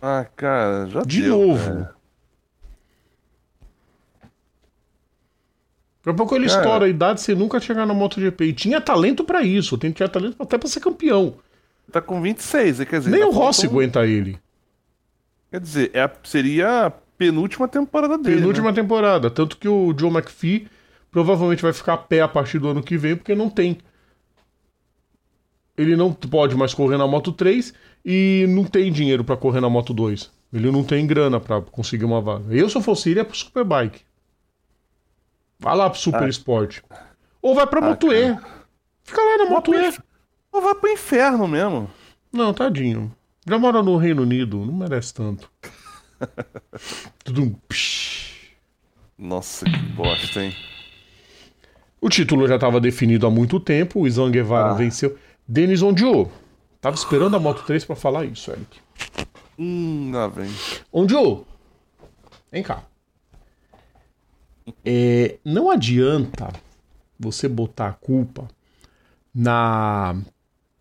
ah, 0.00 0.24
cara, 0.36 0.86
já 0.86 1.02
De 1.02 1.22
deu, 1.22 1.38
novo. 1.48 1.64
cara. 1.64 1.94
Daqui 6.12 6.22
a 6.22 6.24
pouco 6.26 6.34
ele 6.36 6.46
Cara. 6.48 6.60
estoura 6.60 6.84
a 6.86 6.88
idade 6.88 7.20
sem 7.20 7.34
nunca 7.34 7.60
chegar 7.60 7.86
na 7.86 7.94
MotoGP. 7.94 8.44
E 8.46 8.52
tinha 8.52 8.80
talento 8.80 9.24
pra 9.24 9.42
isso. 9.42 9.76
Tem- 9.78 9.90
Tinha 9.92 10.08
talento 10.08 10.36
até 10.40 10.56
pra 10.58 10.68
ser 10.68 10.80
campeão. 10.80 11.34
Tá 11.90 12.00
com 12.00 12.20
26, 12.22 12.78
quer 12.84 12.98
dizer. 13.00 13.10
Nem 13.10 13.22
ainda 13.22 13.34
o 13.34 13.36
Rossi 13.36 13.62
faltam- 13.62 13.78
aguenta 13.78 14.06
ele. 14.06 14.38
Quer 15.50 15.60
dizer, 15.60 15.90
é 15.92 16.08
seria 16.22 16.86
a 16.86 16.90
penúltima 16.90 17.66
temporada 17.66 18.16
dele. 18.16 18.36
Penúltima 18.36 18.70
né? 18.70 18.74
temporada. 18.80 19.30
Tanto 19.30 19.56
que 19.56 19.68
o 19.68 19.92
Joe 19.98 20.10
McPhee 20.10 20.68
provavelmente 21.10 21.62
vai 21.62 21.72
ficar 21.72 21.94
a 21.94 21.98
pé 21.98 22.20
a 22.20 22.28
partir 22.28 22.58
do 22.60 22.68
ano 22.68 22.82
que 22.82 22.96
vem, 22.96 23.16
porque 23.16 23.34
não 23.34 23.50
tem. 23.50 23.78
Ele 25.76 25.96
não 25.96 26.12
pode 26.12 26.54
mais 26.54 26.74
correr 26.74 26.96
na 26.98 27.06
Moto 27.06 27.32
3 27.32 27.72
e 28.04 28.44
não 28.48 28.64
tem 28.64 28.92
dinheiro 28.92 29.24
pra 29.24 29.36
correr 29.36 29.60
na 29.60 29.68
Moto 29.70 29.92
2. 29.94 30.30
Ele 30.52 30.70
não 30.70 30.84
tem 30.84 31.06
grana 31.06 31.40
pra 31.40 31.60
conseguir 31.60 32.04
uma 32.04 32.20
vaga. 32.20 32.54
Eu, 32.54 32.68
se 32.68 32.76
eu 32.76 32.82
fosse 32.82 33.10
ele, 33.10 33.20
é 33.20 33.24
pro 33.24 33.36
Superbike. 33.36 34.00
Vai 35.60 35.76
lá 35.76 35.88
pro 35.90 35.98
Super 35.98 36.24
Ah. 36.24 36.28
Sport. 36.28 36.80
Ou 37.42 37.54
vai 37.54 37.66
pra 37.66 37.80
Ah, 37.80 37.88
Moto 37.90 38.12
E. 38.12 38.36
Fica 39.04 39.20
lá 39.22 39.36
na 39.38 39.50
Moto 39.50 39.74
E. 39.74 39.98
Ou 40.52 40.60
vai 40.60 40.74
pro 40.74 40.90
inferno 40.90 41.46
mesmo. 41.46 41.88
Não, 42.32 42.52
tadinho. 42.52 43.14
Já 43.46 43.58
mora 43.58 43.82
no 43.82 43.96
Reino 43.96 44.22
Unido, 44.22 44.58
não 44.64 44.72
merece 44.74 45.12
tanto. 45.14 45.50
Tudo 47.24 47.42
um. 47.44 47.56
Nossa, 49.18 49.64
que 49.64 49.78
bosta, 49.94 50.42
hein? 50.42 50.54
O 52.00 52.08
título 52.08 52.48
já 52.48 52.54
estava 52.54 52.80
definido 52.80 53.26
há 53.26 53.30
muito 53.30 53.60
tempo, 53.60 54.00
o 54.00 54.06
Isan 54.06 54.30
Guevara 54.30 54.70
Ah. 54.70 54.74
venceu. 54.74 55.18
Denis 55.46 55.82
Ondio. 55.82 56.30
Tava 56.80 56.96
esperando 56.96 57.36
a 57.36 57.40
Moto 57.40 57.62
3 57.64 57.84
para 57.84 57.96
falar 57.96 58.24
isso, 58.24 58.50
Eric. 58.50 58.78
Hum, 59.58 60.10
lá 60.14 60.28
vem. 60.28 60.50
Ondio, 60.92 61.46
vem 62.50 62.62
cá. 62.62 62.82
É, 64.84 65.38
não 65.44 65.70
adianta 65.70 66.52
você 67.18 67.48
botar 67.48 67.88
a 67.88 67.92
culpa 67.92 68.48
na, 69.34 70.20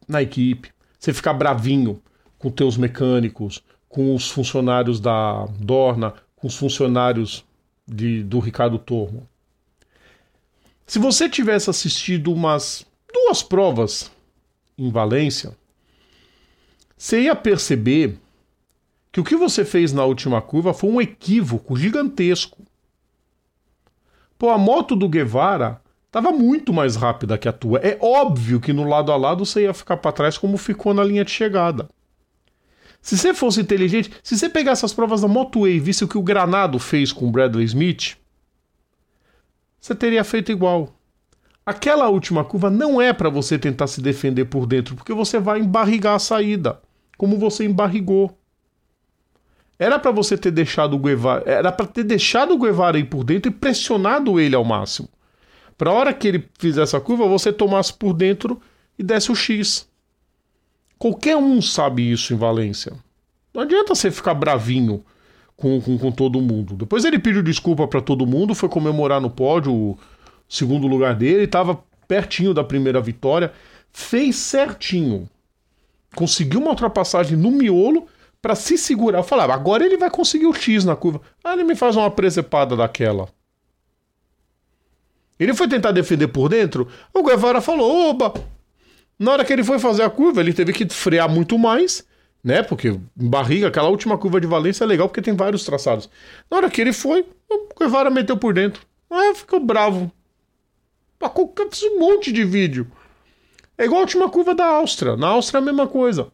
na 0.08 0.22
equipe. 0.22 0.72
Você 0.98 1.14
ficar 1.14 1.34
bravinho 1.34 2.02
com 2.38 2.50
teus 2.50 2.78
mecânicos, 2.78 3.64
com 3.88 4.14
os 4.16 4.30
funcionários 4.30 5.00
da 5.00 5.46
Dorna, 5.60 6.14
com 6.36 6.48
os 6.48 6.56
funcionários 6.56 7.44
de, 7.88 8.24
do 8.24 8.40
Ricardo 8.40 8.78
Tormo. 8.78 9.28
Se 10.86 11.00
você 11.00 11.30
tivesse 11.30 11.70
assistido 11.70 12.34
umas 12.34 12.86
duas 13.14 13.44
provas 13.44 14.12
em 14.78 14.90
Valência, 14.92 15.56
você 16.98 17.24
ia 17.24 17.36
perceber 17.36 18.18
que 19.12 19.20
o 19.20 19.24
que 19.24 19.36
você 19.36 19.64
fez 19.66 19.94
na 19.94 20.04
última 20.06 20.42
curva 20.42 20.74
foi 20.74 20.90
um 20.90 21.02
equívoco 21.02 21.76
gigantesco. 21.76 22.64
Pô, 24.40 24.50
a 24.52 24.58
moto 24.58 24.96
do 24.96 25.10
Guevara 25.10 25.82
estava 26.08 26.32
muito 26.32 26.72
mais 26.72 26.96
rápida 26.96 27.38
que 27.38 27.50
a 27.50 27.52
tua. 27.52 27.80
É 27.80 27.98
óbvio 28.02 28.62
que 28.62 28.72
no 28.72 28.86
lado 28.86 29.12
a 29.12 29.18
lado 29.18 29.46
você 29.46 29.64
ia 29.64 29.74
ficar 29.74 29.98
para 29.98 30.14
trás 30.14 30.38
como 30.38 30.58
ficou 30.58 30.94
na 30.94 31.04
linha 31.04 31.26
de 31.26 31.32
chegada. 31.32 31.90
Se 33.02 33.18
você 33.18 33.34
fosse 33.34 33.60
inteligente, 33.60 34.12
se 34.24 34.38
você 34.38 34.48
pegasse 34.48 34.86
as 34.86 34.94
provas 34.94 35.20
da 35.20 35.28
Moto 35.28 35.68
E 35.68 35.76
e 35.76 35.80
visse 35.80 36.06
o 36.06 36.08
que 36.08 36.18
o 36.18 36.24
Granado 36.24 36.80
fez 36.80 37.12
com 37.12 37.28
o 37.28 37.32
Bradley 37.32 37.66
Smith, 37.66 38.16
você 39.78 39.94
teria 39.94 40.24
feito 40.24 40.54
igual. 40.54 40.96
Aquela 41.66 42.08
última 42.08 42.46
curva 42.46 42.70
não 42.70 43.02
é 43.02 43.12
para 43.12 43.30
você 43.30 43.60
tentar 43.60 43.88
se 43.88 44.02
defender 44.02 44.46
por 44.46 44.66
dentro, 44.66 44.96
porque 44.96 45.14
você 45.14 45.38
vai 45.38 45.60
embarrigar 45.60 46.16
a 46.16 46.20
saída, 46.20 46.82
como 47.18 47.38
você 47.38 47.66
embarrigou. 47.66 48.39
Era 49.80 49.98
para 49.98 50.12
você 50.12 50.38
ter 50.38 50.52
deixado 50.52 50.96
o 50.96 51.00
Guevara, 51.00 51.44
era 51.50 51.72
para 51.72 51.88
ter 51.88 52.04
deixado 52.04 52.54
o 52.54 52.60
Guevara 52.60 53.00
ir 53.00 53.06
por 53.06 53.24
dentro 53.24 53.50
e 53.50 53.56
pressionado 53.56 54.38
ele 54.38 54.54
ao 54.54 54.66
máximo. 54.66 55.08
Para 55.78 55.94
hora 55.94 56.14
que 56.14 56.28
ele 56.28 56.44
fizesse 56.60 56.98
a 56.98 57.00
curva, 57.00 57.26
você 57.26 57.54
tomasse 57.54 57.94
por 57.94 58.14
dentro 58.14 58.62
e 58.98 59.04
desse 59.04 59.32
o 59.32 59.36
X. 59.36 59.88
Qualquer 60.98 61.38
um 61.38 61.62
sabe 61.62 62.12
isso 62.12 62.34
em 62.34 62.38
Valência. 62.38 62.92
Não 63.54 63.62
adianta 63.62 63.96
você 63.96 64.12
ficar 64.12 64.34
bravinho 64.34 65.02
com, 65.56 65.80
com, 65.80 65.98
com 65.98 66.12
todo 66.12 66.42
mundo. 66.42 66.76
Depois 66.76 67.06
ele 67.06 67.18
pediu 67.18 67.42
desculpa 67.42 67.88
para 67.88 68.02
todo 68.02 68.28
mundo, 68.28 68.54
foi 68.54 68.68
comemorar 68.68 69.22
no 69.22 69.30
pódio 69.30 69.74
o 69.74 69.98
segundo 70.50 70.88
lugar 70.88 71.16
dele, 71.16 71.46
estava 71.46 71.82
pertinho 72.06 72.54
da 72.54 72.66
primeira 72.66 73.00
vitória. 73.00 73.54
fez 73.94 74.36
certinho. 74.36 75.30
Conseguiu 76.14 76.60
uma 76.60 76.72
ultrapassagem 76.72 77.38
no 77.38 77.52
miolo 77.52 78.08
para 78.42 78.56
se 78.56 78.78
segurar. 78.78 79.20
Eu 79.20 79.24
falava, 79.24 79.54
agora 79.54 79.86
ele 79.86 79.98
vai 79.98 80.10
conseguir 80.10 80.46
o 80.46 80.54
X 80.54 80.86
na 80.86 80.96
curva. 80.96 81.22
Aí 81.44 81.54
ele 81.54 81.64
me 81.64 81.76
faz 81.76 81.96
uma 81.96 82.10
presepada 82.10 82.76
daquela. 82.76 83.30
Ele 85.40 85.54
foi 85.54 85.68
tentar 85.68 85.92
defender 85.92 86.28
por 86.28 86.50
dentro, 86.50 86.88
o 87.14 87.24
Guevara 87.24 87.62
falou: 87.62 88.10
oba! 88.10 88.34
Na 89.18 89.32
hora 89.32 89.46
que 89.46 89.52
ele 89.52 89.64
foi 89.64 89.80
fazer 89.80 90.04
a 90.04 90.10
curva, 90.10 90.42
ele 90.42 90.54
teve 90.54 90.72
que 90.74 90.88
frear 90.88 91.30
muito 91.30 91.58
mais, 91.58 92.06
né? 92.44 92.62
Porque 92.64 93.00
barriga, 93.16 93.68
aquela 93.68 93.90
última 93.90 94.18
curva 94.18 94.40
de 94.40 94.48
Valência 94.48 94.84
é 94.84 94.88
legal 94.88 95.08
porque 95.08 95.22
tem 95.22 95.36
vários 95.36 95.64
traçados. 95.64 96.10
Na 96.50 96.58
hora 96.58 96.70
que 96.70 96.80
ele 96.80 96.94
foi, 96.94 97.26
o 97.50 97.68
Guevara 97.78 98.10
meteu 98.10 98.38
por 98.38 98.54
dentro. 98.54 98.82
Aí 99.10 99.34
ficou 99.36 99.60
bravo. 99.60 100.12
Fiz 101.72 101.84
um 101.84 102.00
monte 102.00 102.32
de 102.32 102.46
vídeo. 102.46 102.90
É 103.78 103.86
igual 103.86 104.00
a 104.00 104.02
última 104.02 104.30
curva 104.30 104.56
da 104.56 104.66
Áustria. 104.66 105.18
Na 105.18 105.28
Áustria 105.28 105.60
é 105.60 105.62
a 105.62 105.66
mesma 105.66 105.88
coisa. 105.88 106.24
O 106.24 106.32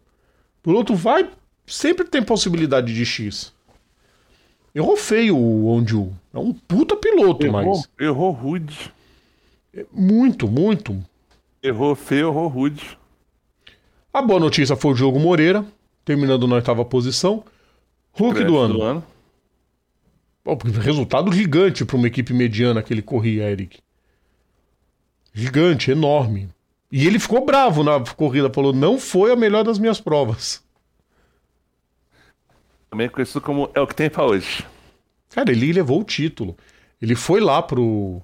piloto 0.64 0.96
vai, 0.96 1.30
sempre 1.66 2.06
tem 2.06 2.22
possibilidade 2.24 2.94
de 2.94 3.06
X. 3.06 3.54
Errou 4.74 4.98
feio 4.98 5.38
o 5.38 5.68
Onju. 5.68 6.12
É 6.34 6.38
um 6.38 6.52
puta 6.54 6.98
piloto, 6.98 7.46
Errou, 7.46 7.64
mas. 7.66 7.90
errou 8.00 8.32
rude. 8.32 8.94
Muito, 9.92 10.48
muito. 10.48 11.04
Errou 11.64 11.96
feio, 11.96 12.28
errou 12.28 12.48
rude. 12.48 12.98
A 14.14 14.22
boa 14.22 14.40
notícia 14.40 14.76
foi 14.76 14.92
o 14.92 14.96
Diogo 14.96 15.20
Moreira, 15.20 15.66
terminando 16.04 16.48
na 16.48 16.56
oitava 16.56 16.84
posição. 16.86 17.44
Hulk 18.14 18.44
do 18.44 18.58
ano. 18.58 18.74
do 18.76 18.82
ano. 18.82 19.04
Resultado 20.82 21.34
gigante 21.34 21.84
para 21.84 21.96
uma 21.98 22.08
equipe 22.08 22.34
mediana 22.34 22.84
que 22.84 22.94
ele 22.94 23.02
corria, 23.02 23.50
Eric. 23.50 23.80
Gigante, 25.34 25.92
enorme. 25.92 26.50
E 26.92 27.08
ele 27.08 27.20
ficou 27.20 27.46
bravo 27.46 27.84
na 27.84 28.00
corrida, 28.00 28.50
falou: 28.54 28.72
não 28.72 29.00
foi 29.00 29.32
a 29.32 29.36
melhor 29.36 29.64
das 29.64 29.80
minhas 29.80 30.00
provas. 30.00 30.64
Também 32.96 33.10
conhecido 33.10 33.42
como 33.42 33.70
é 33.76 33.82
o 33.82 33.86
que 33.86 33.94
tem 33.94 34.10
pra 34.10 34.24
hoje. 34.24 34.66
Cara, 35.32 35.52
ele 35.52 35.74
levou 35.74 36.00
o 36.00 36.04
título. 36.06 36.56
Ele 37.02 37.14
foi 37.14 37.42
lá 37.42 37.62
pro. 37.62 38.22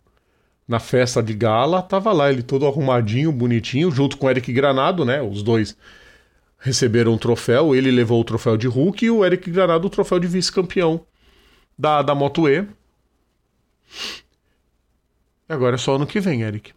Na 0.66 0.80
festa 0.80 1.22
de 1.22 1.34
gala, 1.34 1.82
tava 1.82 2.14
lá, 2.14 2.32
ele 2.32 2.42
todo 2.42 2.66
arrumadinho, 2.66 3.34
bonitinho, 3.34 3.92
junto 3.92 4.16
com 4.16 4.28
o 4.28 4.30
Eric 4.30 4.54
Granado, 4.54 5.04
né? 5.04 5.22
Os 5.22 5.44
dois 5.44 5.76
receberam 6.58 7.12
um 7.12 7.18
troféu. 7.18 7.76
Ele 7.76 7.92
levou 7.92 8.22
o 8.22 8.24
troféu 8.24 8.56
de 8.56 8.66
Hulk 8.66 9.04
e 9.04 9.12
o 9.12 9.26
Eric 9.26 9.52
Granado 9.52 9.88
o 9.88 9.90
troféu 9.90 10.20
de 10.20 10.28
vice-campeão 10.28 11.02
da, 11.78 12.02
da 12.02 12.16
Moto 12.16 12.48
E. 12.48 12.66
E 15.50 15.54
agora 15.54 15.76
é 15.76 15.78
só 15.78 15.96
ano 15.96 16.08
que 16.08 16.22
vem, 16.22 16.44
Eric. 16.44 16.72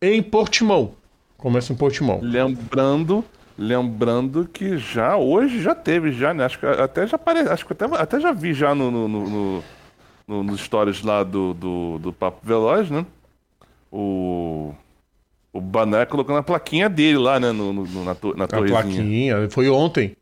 Em 0.00 0.22
Portimão. 0.22 0.94
Começa 1.36 1.74
em 1.74 1.76
Portimão. 1.76 2.20
Lembrando, 2.22 3.22
lembrando 3.56 4.46
que 4.48 4.76
já 4.78 5.16
hoje 5.16 5.62
já 5.62 5.74
teve 5.74 6.12
já, 6.12 6.34
né? 6.34 6.44
Acho 6.44 6.58
que 6.58 6.66
até 6.66 7.06
já 7.06 7.16
aparece, 7.16 7.48
acho 7.50 7.66
que 7.66 7.72
até, 7.72 7.84
até 7.84 8.20
já 8.20 8.32
vi 8.32 8.52
já 8.54 8.74
no, 8.74 8.90
no, 8.90 9.08
no, 9.08 9.30
no- 9.30 9.64
no- 10.26 10.42
nos 10.42 10.60
stories 10.60 11.02
lá 11.02 11.22
do, 11.22 11.54
do, 11.54 11.98
do 11.98 12.12
Papo 12.12 12.40
Veloz, 12.46 12.90
né? 12.90 13.04
O 13.90 14.74
o 15.52 15.60
Bané 15.60 16.04
colocando 16.04 16.38
a 16.38 16.42
plaquinha 16.42 16.88
dele 16.88 17.16
lá, 17.18 17.38
né? 17.38 17.52
No, 17.52 17.72
no- 17.72 18.04
na, 18.04 18.14
to, 18.14 18.34
na 18.36 18.44
A 18.44 18.48
torrezinha. 18.48 18.82
plaquinha. 18.82 19.50
Foi 19.50 19.68
ontem. 19.70 20.16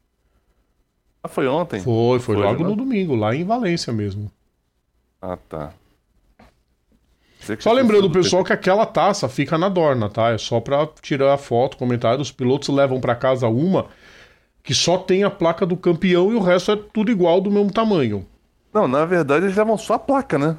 Ah, 1.24 1.28
foi 1.28 1.46
ontem? 1.48 1.80
Foi, 1.80 2.18
foi, 2.20 2.34
Foi, 2.34 2.44
logo 2.44 2.62
né? 2.62 2.68
no 2.68 2.76
domingo, 2.76 3.14
lá 3.14 3.34
em 3.34 3.42
Valência 3.44 3.92
mesmo. 3.94 4.30
Ah, 5.22 5.38
tá. 5.48 5.72
Só 7.58 7.72
lembrando 7.72 8.06
o 8.06 8.10
pessoal 8.10 8.44
que 8.44 8.52
aquela 8.52 8.86
taça 8.86 9.28
fica 9.28 9.58
na 9.58 9.68
Dorna, 9.68 10.08
tá? 10.08 10.30
É 10.30 10.38
só 10.38 10.60
pra 10.60 10.86
tirar 11.00 11.34
a 11.34 11.38
foto, 11.38 11.76
comentário. 11.76 12.20
Os 12.20 12.30
pilotos 12.30 12.68
levam 12.68 13.00
pra 13.00 13.14
casa 13.14 13.48
uma 13.48 13.86
que 14.62 14.72
só 14.74 14.96
tem 14.96 15.24
a 15.24 15.30
placa 15.30 15.66
do 15.66 15.76
campeão 15.76 16.30
e 16.30 16.36
o 16.36 16.40
resto 16.40 16.70
é 16.70 16.76
tudo 16.76 17.10
igual, 17.10 17.40
do 17.40 17.50
mesmo 17.50 17.72
tamanho. 17.72 18.24
Não, 18.72 18.86
na 18.86 19.04
verdade 19.04 19.44
eles 19.44 19.56
levam 19.56 19.76
só 19.76 19.94
a 19.94 19.98
placa, 19.98 20.38
né? 20.38 20.56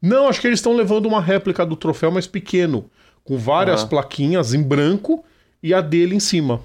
Não, 0.00 0.28
acho 0.28 0.40
que 0.40 0.46
eles 0.46 0.60
estão 0.60 0.72
levando 0.74 1.06
uma 1.06 1.20
réplica 1.20 1.66
do 1.66 1.74
troféu 1.74 2.12
mais 2.12 2.26
pequeno, 2.28 2.88
com 3.24 3.36
várias 3.36 3.80
Aham. 3.80 3.88
plaquinhas 3.88 4.54
em 4.54 4.62
branco 4.62 5.24
e 5.60 5.74
a 5.74 5.80
dele 5.80 6.14
em 6.14 6.20
cima. 6.20 6.60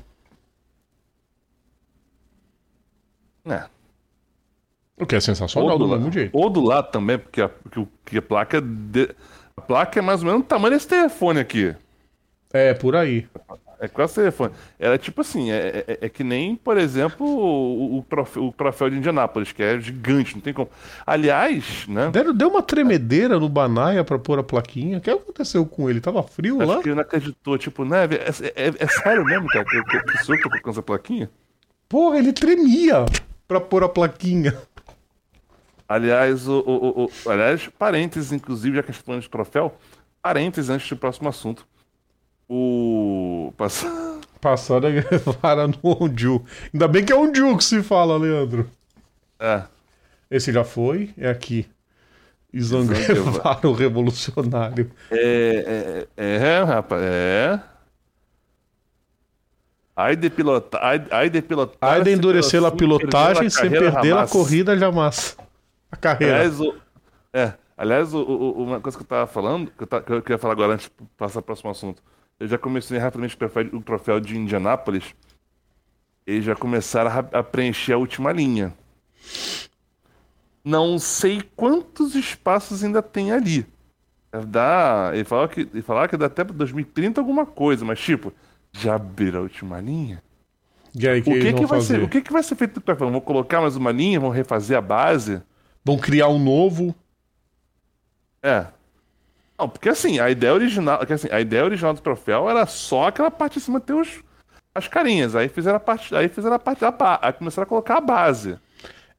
É. 3.46 3.73
O 5.04 5.08
que 5.08 5.16
é 5.16 5.20
sensacional 5.22 5.78
do 5.78 5.86
la- 5.86 5.98
mesmo 5.98 6.12
jeito. 6.12 6.32
ou 6.38 6.50
do 6.50 6.62
lado 6.62 6.92
também, 6.92 7.18
porque 7.18 7.42
a, 7.42 7.50
o- 7.78 7.88
que 8.06 8.18
a 8.18 8.22
placa. 8.22 8.58
é 8.58 8.62
de- 8.62 9.10
A 9.56 9.62
placa 9.62 10.00
é 10.00 10.02
mais 10.02 10.22
ou 10.22 10.26
menos 10.28 10.42
do 10.42 10.48
tamanho 10.48 10.74
desse 10.74 10.88
telefone 10.88 11.40
aqui. 11.40 11.76
É, 12.52 12.74
por 12.74 12.96
aí. 12.96 13.28
É 13.80 13.88
quase 13.88 14.16
telefone. 14.16 14.54
Ela 14.80 14.96
é 14.96 14.98
tipo 14.98 15.20
assim, 15.22 15.52
é, 15.52 15.84
é- 15.88 15.98
é 16.04 16.10
que 16.10 16.24
nem, 16.24 16.56
por 16.56 16.78
exemplo, 16.78 17.26
o, 17.28 17.98
o 17.98 18.06
troféu, 18.10 18.44
o 18.46 18.52
troféu 18.54 18.90
de 18.90 18.96
Indianápolis, 18.98 19.52
que 19.52 19.62
é 19.62 19.78
gigante, 19.80 20.36
não 20.36 20.42
tem 20.42 20.54
como. 20.54 20.70
Aliás, 21.06 21.86
né? 21.88 22.10
Deu, 22.12 22.34
deu 22.34 22.48
uma 22.50 22.62
tremedeira 22.64 23.38
no 23.40 23.50
Banaia 23.50 24.04
pra 24.04 24.18
pôr 24.18 24.40
a 24.40 24.44
plaquinha. 24.44 25.00
O 25.00 25.02
que 25.02 25.10
aconteceu 25.10 25.66
com 25.66 25.90
ele? 25.90 26.00
Tava 26.00 26.24
frio 26.24 26.62
Acho 26.62 26.72
lá? 26.72 26.82
que 26.82 26.88
ele 26.90 26.96
não 26.96 27.02
acreditou, 27.02 27.58
tipo, 27.58 27.84
né? 27.84 28.06
É, 28.06 28.68
é- 28.68 28.74
é 28.80 28.88
sério 28.88 29.26
mesmo, 29.26 29.48
cara, 29.48 29.66
que, 29.66 29.84
que, 29.84 30.00
que 30.04 30.24
sou 30.24 30.34
eu 30.34 30.38
que 30.38 30.44
tô 30.44 30.50
colocando 30.50 30.72
essa 30.74 30.82
plaquinha? 30.82 31.30
Porra, 31.90 32.18
ele 32.20 32.32
tremia 32.32 33.06
pra 33.48 33.60
pôr 33.60 33.84
a 33.84 33.90
plaquinha. 33.90 34.56
Aliás, 35.88 36.48
o, 36.48 36.60
o- 36.60 37.04
o- 37.06 37.30
aliás, 37.30 37.68
parênteses, 37.78 38.32
inclusive, 38.32 38.78
já 38.78 38.84
que 38.84 38.92
a 38.92 38.94
gente 38.94 39.04
tá 39.04 39.18
de 39.20 39.30
troféu, 39.30 39.76
parênteses 40.22 40.70
antes 40.70 40.88
do 40.90 40.96
próximo 40.98 41.30
assunto. 41.30 41.66
O. 42.50 43.54
Pass... 43.58 43.86
Passada 44.40 44.88
para 45.42 45.68
no 45.68 45.78
Onju. 45.84 46.44
Ainda 46.74 46.88
bem 46.88 47.06
que 47.06 47.14
é 47.14 47.16
Onju 47.16 47.58
que 47.58 47.64
se 47.64 47.82
fala, 47.82 48.18
Leandro. 48.18 48.70
É. 49.40 49.64
Esse 50.30 50.52
já 50.52 50.64
foi, 50.64 51.14
é 51.18 51.30
aqui. 51.30 51.68
Izanguevara, 52.52 53.66
o 53.68 53.74
revolucionário. 53.74 54.92
É, 55.10 56.08
é, 56.18 56.36
é, 56.46 56.64
rapaz, 56.64 57.02
é. 57.04 57.60
Ai 59.96 60.16
de 60.16 60.30
pilotar. 60.30 60.82
Ai, 60.84 61.06
ai 61.12 61.30
de 61.30 61.42
pilotar. 61.42 61.78
Ai 61.94 62.04
de 62.04 62.12
endurecer 62.12 62.64
a 62.64 62.72
pilotagem 62.72 63.50
sem 63.50 63.70
perder 63.70 64.18
a 64.18 64.28
corrida 64.28 64.78
jamais. 64.78 65.38
A 65.94 65.96
carreira. 65.96 66.36
Aliás, 66.36 66.60
o, 66.60 66.76
é, 67.34 67.54
aliás 67.78 68.14
o, 68.14 68.20
o- 68.22 68.64
uma 68.64 68.82
coisa 68.82 68.98
que 68.98 69.04
eu 69.04 69.08
tava 69.08 69.28
falando, 69.28 69.72
que 69.72 69.84
eu, 69.84 69.88
ta- 69.88 70.02
que 70.02 70.12
eu 70.12 70.22
queria 70.22 70.38
falar 70.40 70.54
agora 70.54 70.74
antes 70.74 70.88
de 70.88 71.06
passar 71.18 71.36
para 71.36 71.42
o 71.42 71.46
próximo 71.46 71.70
assunto. 71.72 72.02
Eu 72.40 72.48
já 72.48 72.58
comecei 72.58 72.98
rapidamente 72.98 73.36
o 73.36 73.40
troféu, 73.40 73.66
o 73.74 73.82
troféu 73.82 74.20
de 74.20 74.38
Indianápolis. 74.38 75.14
Eles 76.26 76.44
já 76.46 76.56
começaram 76.56 77.12
a, 77.12 77.40
a 77.40 77.44
preencher 77.44 77.94
a 77.94 77.98
última 77.98 78.32
linha. 78.32 78.74
Não 80.64 80.98
sei 80.98 81.42
quantos 81.56 82.16
espaços 82.16 82.84
ainda 82.84 83.02
tem 83.02 83.32
ali. 83.32 83.66
Dá, 84.48 85.12
ele 85.14 85.24
falava 85.26 85.48
que, 85.50 85.62
ele 85.62 85.82
falava 85.82 86.08
que 86.08 86.18
dá 86.18 86.26
até 86.26 86.44
pra 86.44 86.56
2030 86.56 87.22
alguma 87.22 87.46
coisa, 87.46 87.86
mas 87.86 88.00
tipo, 88.00 88.34
já 88.72 88.96
abriram 88.96 89.40
a 89.42 89.44
última 89.44 89.80
linha? 89.80 90.24
E 90.96 91.08
aí, 91.08 91.22
que 91.22 91.30
O 91.30 91.34
que, 91.40 91.54
que 91.54 91.66
vai 91.66 91.80
fazer? 91.80 91.98
ser, 92.00 92.04
o 92.04 92.10
que, 92.10 92.22
que 92.22 92.32
vai 92.34 92.44
ser 92.44 92.56
feito 92.56 92.76
no 92.78 92.82
troféu? 92.82 93.12
Vão 93.12 93.22
colocar 93.22 93.62
mais 93.62 93.76
uma 93.76 93.92
linha? 93.92 94.20
Vão 94.20 94.30
refazer 94.30 94.78
a 94.78 94.82
base? 94.82 95.42
Vão 95.86 95.98
criar 95.98 96.28
um 96.30 96.40
novo. 96.40 96.96
É. 98.42 98.68
Não, 99.58 99.70
porque 99.70 99.90
assim, 99.90 100.20
a 100.20 100.30
ideia 100.30 100.54
original, 100.54 101.00
assim, 101.10 101.28
a 101.32 101.40
ideia 101.40 101.64
original 101.64 101.94
do 101.94 102.02
troféu 102.02 102.50
era 102.50 102.66
só 102.66 103.08
aquela 103.08 103.30
parte 103.32 103.56
de 103.56 103.62
cima 103.62 103.80
ter 103.80 103.94
os, 103.94 104.22
as 104.74 104.88
carinhas. 104.88 105.36
Aí 105.36 105.48
fizeram 105.48 105.78
a 105.78 105.80
parte, 105.80 106.16
aí 106.16 106.28
fizeram 106.28 106.56
a 106.56 106.60
parte 106.60 106.82
da 106.82 106.92
ba- 106.92 107.20
aí 107.22 107.34
começaram 107.34 107.64
a 107.64 107.70
colocar 107.70 107.98
a 107.98 108.02
base. 108.02 108.58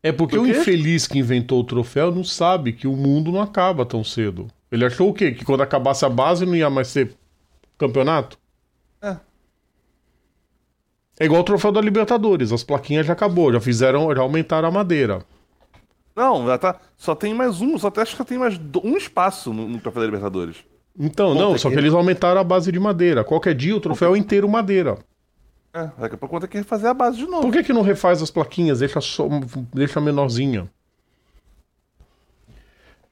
É 0.02 0.12
porque 0.12 0.36
Por 0.36 0.42
o 0.44 0.48
infeliz 0.48 1.06
que 1.06 1.18
inventou 1.18 1.60
o 1.60 1.64
troféu 1.64 2.10
não 2.14 2.24
sabe 2.24 2.72
que 2.74 2.86
o 2.86 2.94
mundo 2.96 3.32
não 3.32 3.40
acaba 3.40 3.86
tão 3.86 4.04
cedo. 4.04 4.48
Ele 4.70 4.84
achou 4.84 5.08
o 5.08 5.14
quê? 5.14 5.32
Que 5.32 5.44
quando 5.44 5.62
acabasse 5.62 6.04
a 6.04 6.10
base 6.10 6.44
não 6.44 6.54
ia 6.54 6.68
mais 6.68 6.88
ser 6.88 7.14
campeonato? 7.78 8.36
É. 9.00 9.16
É 11.18 11.24
igual 11.24 11.40
o 11.40 11.44
troféu 11.44 11.70
da 11.72 11.80
Libertadores. 11.80 12.52
As 12.52 12.64
plaquinhas 12.64 13.06
já 13.06 13.12
acabou, 13.12 13.52
já 13.52 13.60
fizeram, 13.60 14.14
já 14.14 14.20
aumentaram 14.20 14.68
a 14.68 14.72
madeira. 14.72 15.24
Não, 16.16 16.46
já 16.46 16.56
tá, 16.58 16.80
só 16.96 17.14
tem 17.14 17.34
mais 17.34 17.60
um, 17.60 17.76
só 17.76 17.88
até 17.88 18.02
acho 18.02 18.12
que 18.12 18.18
só 18.18 18.24
tem 18.24 18.38
mais 18.38 18.56
do- 18.56 18.86
um 18.86 18.96
espaço 18.96 19.52
no, 19.52 19.68
no 19.68 19.80
troféu 19.80 20.02
da 20.02 20.06
Libertadores. 20.06 20.58
Então, 20.98 21.34
Bom, 21.34 21.40
não, 21.40 21.48
tem 21.50 21.58
só 21.58 21.68
que- 21.68 21.74
que 21.74 21.80
eles 21.80 21.92
aumentaram 21.92 22.40
a 22.40 22.44
base 22.44 22.70
de 22.70 22.78
madeira. 22.78 23.24
Qualquer 23.24 23.54
dia 23.54 23.74
o 23.76 23.80
troféu 23.80 24.14
é 24.14 24.18
inteiro 24.18 24.48
madeira. 24.48 24.96
É, 25.72 25.90
daqui 25.98 26.14
a 26.14 26.18
pouco 26.18 26.38
ter 26.38 26.46
que 26.46 26.56
refazer 26.58 26.88
a 26.88 26.94
base 26.94 27.16
de 27.16 27.26
novo. 27.26 27.42
Por 27.42 27.52
que, 27.52 27.64
que 27.64 27.72
não 27.72 27.82
refaz 27.82 28.22
as 28.22 28.30
plaquinhas? 28.30 28.78
Deixa, 28.78 29.00
só, 29.00 29.26
deixa 29.74 30.00
menorzinha. 30.00 30.70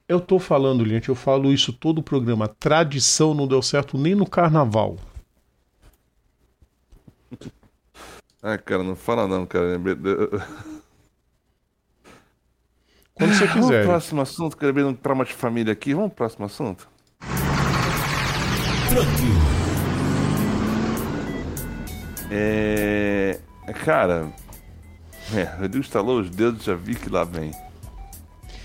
Eu 0.09 0.21
tô 0.21 0.39
falando, 0.39 0.87
gente, 0.89 1.09
eu 1.09 1.15
falo 1.17 1.53
isso 1.53 1.73
todo 1.73 1.99
o 1.99 2.03
programa. 2.05 2.47
Tradição 2.47 3.35
não 3.35 3.49
deu 3.49 3.61
certo 3.63 3.99
nem 3.99 4.15
no 4.15 4.29
carnaval. 4.29 4.97
Ai, 8.43 8.59
cara, 8.63 8.85
não 8.85 8.95
fala 8.95 9.27
não, 9.27 9.45
cara. 9.45 9.77
Quando 13.23 13.35
você 13.35 13.47
Vamos 13.47 13.67
quiser. 13.67 13.83
pro 13.83 13.91
próximo 13.91 14.21
assunto, 14.21 14.57
que 14.57 14.65
eu 14.65 14.67
lembrei 14.67 14.85
de 14.85 14.91
um 14.91 14.95
trauma 14.95 15.25
de 15.25 15.33
família 15.33 15.73
aqui. 15.73 15.95
Vamos 15.95 16.09
pro 16.09 16.17
próximo 16.17 16.45
assunto? 16.45 16.89
É. 22.31 23.39
Cara. 23.85 24.29
É, 25.35 25.45
Rodrigo 25.45 25.85
estalou 25.85 26.21
os 26.21 26.29
dedos, 26.31 26.65
já 26.65 26.75
vi 26.75 26.97
que 26.97 27.09
lá 27.09 27.23
vem. 27.23 27.53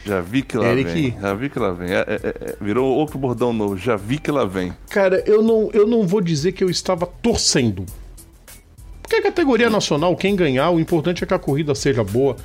Já 0.03 0.21
vi 0.21 0.41
que 0.41 0.57
lá 0.57 0.67
Eric. 0.69 0.91
vem. 0.91 1.17
Já 1.21 1.34
vi 1.35 1.49
que 1.49 1.59
lá 1.59 1.71
vem. 1.71 1.91
É, 1.91 1.99
é, 1.99 2.05
é, 2.23 2.57
virou 2.59 2.95
outro 2.95 3.19
bordão 3.19 3.53
novo. 3.53 3.77
Já 3.77 3.95
vi 3.95 4.17
que 4.17 4.31
lá 4.31 4.43
vem. 4.43 4.73
Cara, 4.89 5.23
eu 5.27 5.43
não, 5.43 5.69
eu 5.71 5.85
não 5.85 6.07
vou 6.07 6.19
dizer 6.19 6.53
que 6.53 6.63
eu 6.63 6.69
estava 6.69 7.05
torcendo. 7.05 7.85
Porque 9.03 9.17
a 9.17 9.21
categoria 9.21 9.69
nacional, 9.69 10.15
quem 10.15 10.35
ganhar, 10.35 10.71
o 10.71 10.79
importante 10.79 11.23
é 11.23 11.27
que 11.27 11.34
a 11.34 11.39
corrida 11.39 11.75
seja 11.75 12.03
boa. 12.03 12.35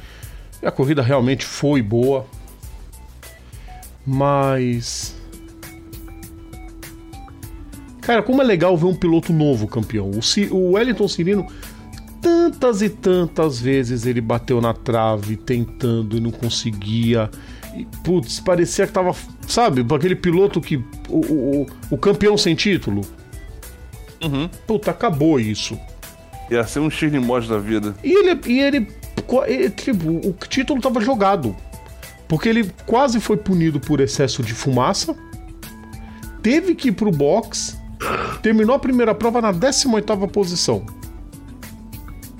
E 0.62 0.66
a 0.66 0.70
corrida 0.70 1.02
realmente 1.02 1.44
foi 1.44 1.82
boa. 1.82 2.24
Mas. 4.06 5.16
Cara, 8.00 8.22
como 8.22 8.42
é 8.42 8.44
legal 8.44 8.76
ver 8.76 8.86
um 8.86 8.94
piloto 8.94 9.32
novo 9.32 9.66
campeão. 9.66 10.10
O, 10.10 10.22
Ci- 10.22 10.48
o 10.50 10.72
Wellington 10.72 11.06
Cirino, 11.06 11.46
tantas 12.20 12.82
e 12.82 12.88
tantas 12.88 13.60
vezes 13.60 14.06
ele 14.06 14.20
bateu 14.20 14.60
na 14.60 14.74
trave 14.74 15.36
tentando 15.36 16.16
e 16.16 16.20
não 16.20 16.30
conseguia. 16.32 17.30
E, 17.76 17.86
putz, 18.04 18.40
parecia 18.40 18.86
que 18.86 18.92
tava. 18.92 19.14
Sabe, 19.46 19.84
aquele 19.94 20.16
piloto 20.16 20.60
que. 20.60 20.76
O, 21.08 21.18
o, 21.18 21.66
o- 21.90 21.98
campeão 21.98 22.36
sem 22.36 22.54
título. 22.54 23.02
Puta, 24.68 24.92
acabou 24.92 25.40
isso. 25.40 25.76
Ia 26.50 26.64
ser 26.64 26.78
um 26.80 26.88
X 26.90 27.12
da 27.48 27.58
vida. 27.58 27.94
E 28.04 28.12
ele, 28.12 28.40
e 28.46 28.60
ele, 28.60 28.86
tipo, 29.76 30.10
o 30.10 30.34
título 30.48 30.80
tava 30.80 31.00
jogado. 31.00 31.54
Porque 32.28 32.48
ele 32.48 32.70
quase 32.86 33.20
foi 33.20 33.36
punido 33.36 33.78
por 33.78 34.00
excesso 34.00 34.42
de 34.42 34.54
fumaça. 34.54 35.14
Teve 36.42 36.74
que 36.74 36.88
ir 36.88 36.92
pro 36.92 37.10
box. 37.10 37.78
Terminou 38.42 38.74
a 38.74 38.78
primeira 38.78 39.14
prova 39.14 39.40
na 39.40 39.52
18ª 39.52 40.28
posição. 40.28 40.84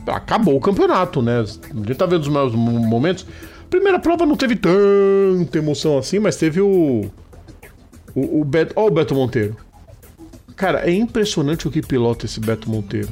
Acabou 0.07 0.57
o 0.57 0.61
campeonato, 0.61 1.23
né? 1.23 1.41
A 1.41 1.45
gente 1.45 1.95
tá 1.95 2.07
vendo 2.07 2.23
os 2.23 2.29
meus 2.29 2.55
momentos. 2.55 3.27
Primeira 3.71 3.99
prova 3.99 4.27
não 4.27 4.37
teve 4.37 4.57
tanta 4.57 5.59
emoção 5.59 5.97
assim, 5.99 6.19
mas 6.19 6.37
teve 6.37 6.61
o. 6.61 7.11
O, 8.15 8.41
o 8.41 8.45
Beto. 8.45 8.73
Ó, 8.77 8.87
o 8.87 8.91
Beto 8.91 9.15
Monteiro. 9.15 9.57
Cara, 10.57 10.89
é 10.89 10.93
impressionante 10.93 11.67
o 11.67 11.71
que 11.71 11.81
pilota 11.81 12.27
esse 12.27 12.41
Beto 12.41 12.69
Monteiro. 12.69 13.09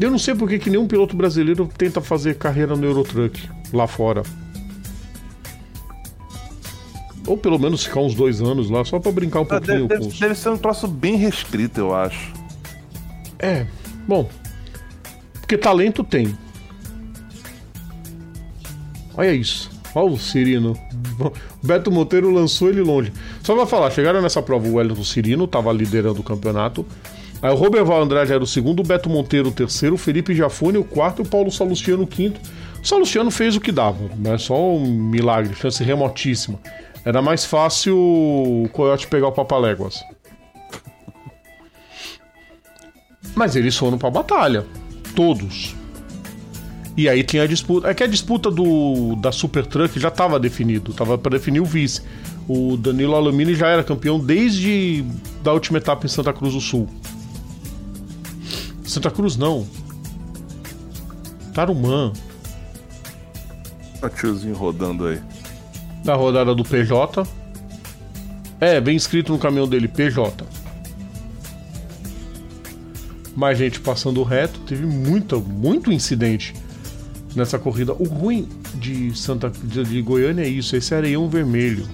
Eu 0.00 0.10
não 0.10 0.18
sei 0.18 0.34
por 0.34 0.48
que 0.48 0.68
nenhum 0.68 0.86
piloto 0.88 1.16
brasileiro 1.16 1.68
tenta 1.78 2.00
fazer 2.00 2.34
carreira 2.36 2.74
no 2.76 2.84
Eurotruck 2.84 3.48
lá 3.72 3.86
fora. 3.86 4.22
Ou 7.26 7.38
pelo 7.38 7.58
menos 7.58 7.84
ficar 7.84 8.00
uns 8.00 8.14
dois 8.14 8.42
anos 8.42 8.68
lá, 8.68 8.84
só 8.84 8.98
pra 8.98 9.10
brincar 9.12 9.40
um 9.40 9.42
Ah, 9.44 9.46
pouquinho 9.46 9.86
deve, 9.88 10.00
com 10.02 10.08
deve- 10.08 10.20
deve 10.20 10.34
ser 10.34 10.48
um 10.50 10.58
troço 10.58 10.86
bem 10.88 11.16
restrito, 11.16 11.80
eu 11.80 11.94
acho. 11.94 12.32
É, 13.38 13.66
bom. 14.06 14.28
Porque 15.40 15.56
talento 15.56 16.02
tem. 16.04 16.36
Olha 19.16 19.32
isso. 19.32 19.70
Olha 19.94 20.12
o 20.12 20.18
Cirino. 20.18 20.76
O 21.20 21.32
Beto 21.66 21.90
Monteiro 21.90 22.30
lançou 22.32 22.68
ele 22.68 22.82
longe. 22.82 23.12
Só 23.42 23.54
pra 23.54 23.64
falar, 23.64 23.90
chegaram 23.90 24.20
nessa 24.20 24.42
prova 24.42 24.66
o 24.66 24.74
Wellington 24.74 25.04
Cirino, 25.04 25.46
tava 25.46 25.72
liderando 25.72 26.20
o 26.20 26.24
campeonato. 26.24 26.84
Aí 27.44 27.50
o 27.52 27.56
Roberval 27.56 28.02
Andrade 28.02 28.32
era 28.32 28.42
o 28.42 28.46
segundo, 28.46 28.80
o 28.80 28.82
Beto 28.82 29.10
Monteiro 29.10 29.50
o 29.50 29.52
terceiro, 29.52 29.96
o 29.96 29.98
Felipe 29.98 30.34
Jafone 30.34 30.78
o 30.78 30.82
quarto 30.82 31.20
e 31.20 31.26
o 31.26 31.28
Paulo 31.28 31.52
Salustiano 31.52 32.04
o 32.04 32.06
quinto. 32.06 32.40
O 32.82 32.86
Salustiano 32.86 33.30
fez 33.30 33.54
o 33.54 33.60
que 33.60 33.70
dava, 33.70 34.08
é 34.24 34.38
só 34.38 34.74
um 34.74 34.86
milagre, 34.86 35.54
chance 35.54 35.84
remotíssima. 35.84 36.58
Era 37.04 37.20
mais 37.20 37.44
fácil 37.44 37.98
o 37.98 38.66
Coyote 38.72 39.06
pegar 39.08 39.28
o 39.28 39.32
Papaléguas. 39.32 40.02
Mas 43.34 43.56
eles 43.56 43.76
foram 43.76 43.98
pra 43.98 44.08
batalha. 44.08 44.64
Todos. 45.14 45.76
E 46.96 47.10
aí 47.10 47.22
tinha 47.22 47.42
a 47.42 47.46
disputa. 47.46 47.90
É 47.90 47.92
que 47.92 48.04
a 48.04 48.06
disputa 48.06 48.50
do 48.50 49.16
da 49.16 49.30
Super 49.30 49.66
Truck 49.66 50.00
já 50.00 50.08
estava 50.08 50.40
definido, 50.40 50.94
tava 50.94 51.18
para 51.18 51.32
definir 51.32 51.60
o 51.60 51.66
vice. 51.66 52.00
O 52.48 52.78
Danilo 52.78 53.14
Alumini 53.14 53.54
já 53.54 53.68
era 53.68 53.84
campeão 53.84 54.18
desde 54.18 55.04
da 55.42 55.52
última 55.52 55.76
etapa 55.76 56.06
em 56.06 56.08
Santa 56.08 56.32
Cruz 56.32 56.54
do 56.54 56.60
Sul. 56.62 56.88
Santa 58.84 59.10
Cruz 59.10 59.36
não. 59.36 59.66
Tarumã, 61.52 62.12
O 64.02 64.08
tiozinho 64.08 64.54
rodando 64.56 65.06
aí. 65.06 65.20
da 66.04 66.14
rodada 66.14 66.54
do 66.54 66.64
PJ. 66.64 67.26
É, 68.60 68.80
bem 68.80 68.96
escrito 68.96 69.32
no 69.32 69.38
caminhão 69.38 69.68
dele, 69.68 69.88
PJ. 69.88 70.44
Mais 73.36 73.58
gente 73.58 73.80
passando 73.80 74.22
reto, 74.22 74.60
teve 74.60 74.86
muita, 74.86 75.36
muito 75.36 75.92
incidente 75.92 76.54
nessa 77.34 77.58
corrida. 77.58 77.92
O 77.94 78.04
ruim 78.04 78.48
de 78.74 79.16
Santa 79.16 79.50
de, 79.50 80.02
Goiânia 80.02 80.42
é 80.44 80.48
isso, 80.48 80.76
esse 80.76 80.94
areião 80.94 81.28
vermelho. 81.28 81.86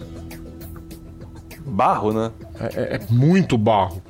Barro, 1.67 2.13
né? 2.13 2.31
É, 2.59 2.65
é- 2.65 2.97
é 2.97 3.01
muito 3.11 3.57
barro. 3.57 4.03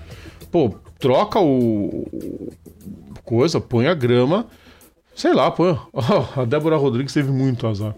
Pô, 0.51 0.74
troca 0.98 1.39
o- 1.39 2.51
coisa, 3.31 3.61
põe 3.61 3.86
a 3.86 3.94
grama. 3.94 4.47
Sei 5.15 5.32
lá, 5.32 5.48
põe. 5.52 5.78
Ó, 5.93 6.40
a 6.40 6.44
Débora 6.44 6.77
Rodrigues 6.77 7.15
teve 7.15 7.31
muito 7.31 7.65
azar. 7.69 7.94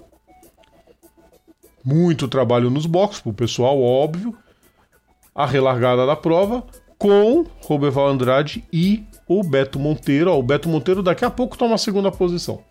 Muito 1.83 2.29
trabalho 2.29 2.69
nos 2.69 2.85
boxes 2.85 3.23
pro 3.23 3.33
pessoal, 3.33 3.81
óbvio. 3.81 4.37
A 5.35 5.47
relargada 5.47 6.07
da 6.07 6.15
prova 6.15 6.63
com 6.99 7.47
Roberval 7.63 8.09
Andrade 8.09 8.63
e 8.71 9.05
o 9.27 9.43
Beto 9.43 9.79
Monteiro. 9.79 10.31
Ó, 10.31 10.39
o 10.39 10.43
Beto 10.43 10.69
Monteiro 10.69 11.03
daqui 11.03 11.25
a 11.25 11.31
pouco 11.31 11.57
toma 11.57 11.77
a 11.77 11.79
segunda 11.79 12.13
posição. 12.13 12.63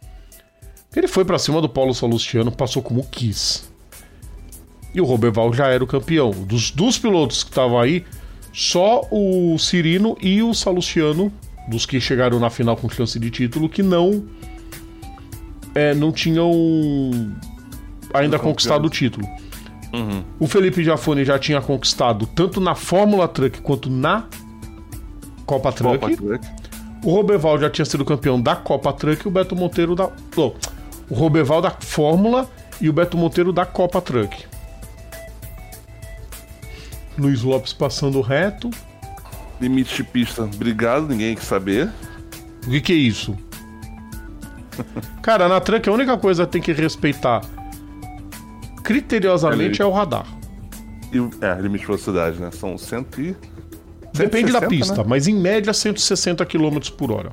Ele 0.95 1.07
foi 1.07 1.25
pra 1.25 1.39
cima 1.39 1.59
do 1.61 1.67
Paulo 1.67 1.95
Salustiano, 1.95 2.51
passou 2.51 2.83
como 2.83 3.07
quis. 3.07 3.71
E 4.93 5.01
o 5.01 5.05
Roberval 5.05 5.51
já 5.51 5.67
era 5.67 5.83
o 5.83 5.87
campeão. 5.87 6.29
Dos, 6.29 6.69
dos 6.69 6.99
pilotos 6.99 7.43
que 7.43 7.49
estavam 7.49 7.79
aí, 7.79 8.05
só 8.53 9.01
o 9.09 9.57
Cirino 9.57 10.15
e 10.21 10.43
o 10.43 10.53
Salustiano, 10.53 11.33
dos 11.67 11.85
que 11.85 11.99
chegaram 11.99 12.39
na 12.39 12.49
final 12.49 12.75
com 12.75 12.89
chance 12.89 13.19
de 13.19 13.29
título, 13.29 13.69
que 13.69 13.83
não 13.83 14.25
é, 15.73 15.93
não 15.93 16.11
tinham 16.11 16.51
ainda 18.13 18.37
Não 18.37 18.43
conquistado 18.43 18.85
o 18.85 18.89
título. 18.89 19.27
O 20.39 20.47
Felipe 20.47 20.83
Jafone 20.83 21.25
já 21.25 21.37
tinha 21.37 21.61
conquistado 21.61 22.25
tanto 22.25 22.61
na 22.61 22.75
Fórmula 22.75 23.27
Truck 23.27 23.61
quanto 23.61 23.89
na 23.89 24.25
Copa 25.45 25.71
Truck. 25.71 25.99
Copa 25.99 26.15
Truck. 26.15 26.47
O 27.03 27.11
Roberval 27.11 27.59
já 27.59 27.69
tinha 27.69 27.85
sido 27.85 28.05
campeão 28.05 28.39
da 28.39 28.55
Copa 28.55 28.93
Truck 28.93 29.25
e 29.25 29.27
o 29.27 29.31
Beto 29.31 29.55
Monteiro 29.55 29.95
da. 29.95 30.09
Não, 30.37 30.53
o 31.09 31.13
Roberval 31.13 31.61
da 31.61 31.71
Fórmula 31.71 32.49
e 32.79 32.87
o 32.87 32.93
Beto 32.93 33.17
Monteiro 33.17 33.51
da 33.51 33.65
Copa 33.65 33.99
Truck. 34.01 34.45
Luiz 37.17 37.41
Lopes 37.41 37.73
passando 37.73 38.21
reto. 38.21 38.69
Limite 39.61 39.97
de 39.97 40.03
pista, 40.03 40.43
obrigado, 40.43 41.07
ninguém 41.07 41.35
quer 41.35 41.43
saber. 41.43 41.89
O 42.65 42.69
que, 42.71 42.81
que 42.81 42.93
é 42.93 42.95
isso? 42.95 43.37
Cara, 45.21 45.47
na 45.47 45.61
Truck 45.61 45.87
a 45.87 45.91
única 45.91 46.17
coisa 46.17 46.45
que 46.45 46.53
tem 46.53 46.61
que 46.61 46.73
respeitar 46.73 47.41
criteriosamente 48.83 49.81
é 49.81 49.85
o 49.85 49.91
radar. 49.91 50.25
E, 51.13 51.17
é, 51.45 51.61
limite 51.61 51.81
de 51.81 51.87
velocidade, 51.87 52.39
né? 52.39 52.49
São 52.51 52.77
100 52.77 53.05
e... 53.19 53.35
Depende 54.13 54.51
da 54.51 54.59
160, 54.59 54.67
pista, 54.67 54.97
né? 54.97 55.03
mas 55.07 55.27
em 55.27 55.35
média 55.35 55.73
160 55.73 56.45
km 56.45 56.79
por 56.97 57.11
hora. 57.11 57.29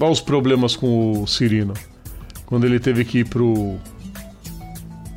Olha 0.00 0.10
os 0.10 0.20
problemas 0.20 0.74
com 0.74 1.22
o 1.22 1.26
Cirino. 1.26 1.74
Quando 2.46 2.64
ele 2.64 2.80
teve 2.80 3.04
que 3.04 3.18
ir 3.18 3.28
pro, 3.28 3.76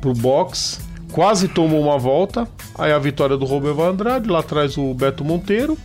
pro 0.00 0.12
box, 0.12 0.80
quase 1.12 1.48
tomou 1.48 1.80
uma 1.80 1.98
volta. 1.98 2.48
Aí 2.76 2.92
a 2.92 2.98
vitória 2.98 3.36
do 3.36 3.44
Roberval 3.44 3.90
Andrade, 3.90 4.28
lá 4.28 4.40
atrás 4.40 4.76
o 4.76 4.94
Beto 4.94 5.24
Monteiro. 5.24 5.76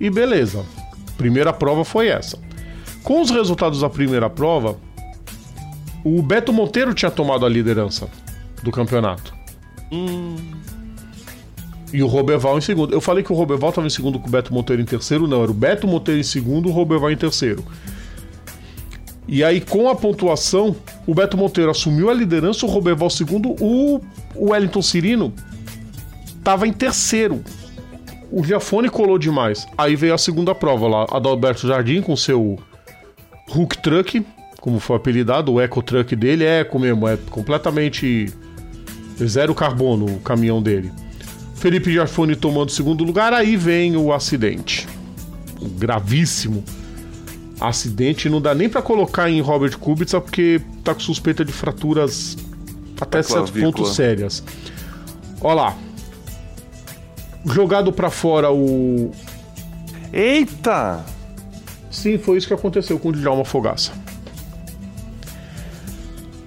E 0.00 0.10
beleza. 0.10 0.64
Primeira 1.16 1.52
prova 1.52 1.84
foi 1.84 2.08
essa. 2.08 2.38
Com 3.02 3.20
os 3.20 3.30
resultados 3.30 3.80
da 3.80 3.88
primeira 3.88 4.28
prova, 4.28 4.76
o 6.04 6.20
Beto 6.22 6.52
Monteiro 6.52 6.92
tinha 6.92 7.10
tomado 7.10 7.46
a 7.46 7.48
liderança 7.48 8.08
do 8.62 8.70
campeonato. 8.70 9.34
E 11.92 12.02
o 12.02 12.06
Roberval 12.06 12.58
em 12.58 12.60
segundo. 12.60 12.92
Eu 12.92 13.00
falei 13.00 13.22
que 13.22 13.32
o 13.32 13.34
Roberval 13.36 13.70
estava 13.70 13.86
em 13.86 13.90
segundo 13.90 14.18
com 14.18 14.26
o 14.28 14.30
Beto 14.30 14.52
Monteiro 14.52 14.82
em 14.82 14.84
terceiro, 14.84 15.26
não. 15.26 15.42
Era 15.42 15.50
o 15.50 15.54
Beto 15.54 15.86
Monteiro 15.86 16.20
em 16.20 16.24
segundo, 16.24 16.68
o 16.68 16.72
Roberval 16.72 17.10
em 17.10 17.16
terceiro. 17.16 17.64
E 19.28 19.42
aí, 19.42 19.60
com 19.60 19.88
a 19.88 19.96
pontuação, 19.96 20.76
o 21.06 21.14
Beto 21.14 21.36
Monteiro 21.36 21.70
assumiu 21.70 22.08
a 22.08 22.14
liderança, 22.14 22.64
o 22.64 22.68
Roberval 22.68 23.10
segundo, 23.10 23.56
o, 23.60 24.00
Wellington 24.36 24.82
Cirino 24.82 25.32
estava 26.26 26.66
em 26.66 26.72
terceiro. 26.72 27.42
O 28.30 28.44
Giafone 28.44 28.88
colou 28.88 29.18
demais. 29.18 29.66
Aí 29.76 29.96
veio 29.96 30.14
a 30.14 30.18
segunda 30.18 30.54
prova 30.54 30.86
lá, 30.86 31.06
a 31.10 31.18
do 31.18 31.28
Alberto 31.28 31.66
Jardim 31.66 32.00
com 32.00 32.16
seu 32.16 32.56
Hulk 33.48 33.78
Truck, 33.78 34.24
como 34.60 34.78
foi 34.78 34.96
apelidado, 34.96 35.52
o 35.52 35.60
Eco 35.60 35.82
Truck 35.82 36.14
dele 36.14 36.44
é 36.44 36.60
eco 36.60 36.78
mesmo, 36.78 37.06
é 37.06 37.16
completamente 37.30 38.32
zero 39.24 39.54
carbono 39.54 40.06
o 40.06 40.20
caminhão 40.20 40.62
dele. 40.62 40.92
Felipe 41.54 41.92
Jafone 41.92 42.36
tomando 42.36 42.70
segundo 42.70 43.02
lugar, 43.02 43.32
aí 43.32 43.56
vem 43.56 43.96
o 43.96 44.12
acidente. 44.12 44.86
Gravíssimo 45.78 46.62
acidente. 47.60 48.28
Não 48.28 48.40
dá 48.40 48.54
nem 48.54 48.68
para 48.68 48.82
colocar 48.82 49.30
em 49.30 49.40
Robert 49.40 49.78
Kubica 49.78 50.20
porque 50.20 50.60
tá 50.84 50.94
com 50.94 51.00
suspeita 51.00 51.44
de 51.44 51.52
fraturas 51.52 52.36
até 53.00 53.22
certo 53.22 53.52
ponto 53.52 53.84
sérias. 53.86 54.42
Olha 55.40 55.54
lá. 55.54 55.76
Jogado 57.44 57.92
para 57.92 58.10
fora 58.10 58.50
o. 58.52 59.12
Eita! 60.12 61.04
Sim, 61.90 62.18
foi 62.18 62.38
isso 62.38 62.46
que 62.46 62.54
aconteceu 62.54 62.98
com 62.98 63.10
o 63.10 63.12
Djalma 63.12 63.44
Fogaça. 63.44 63.92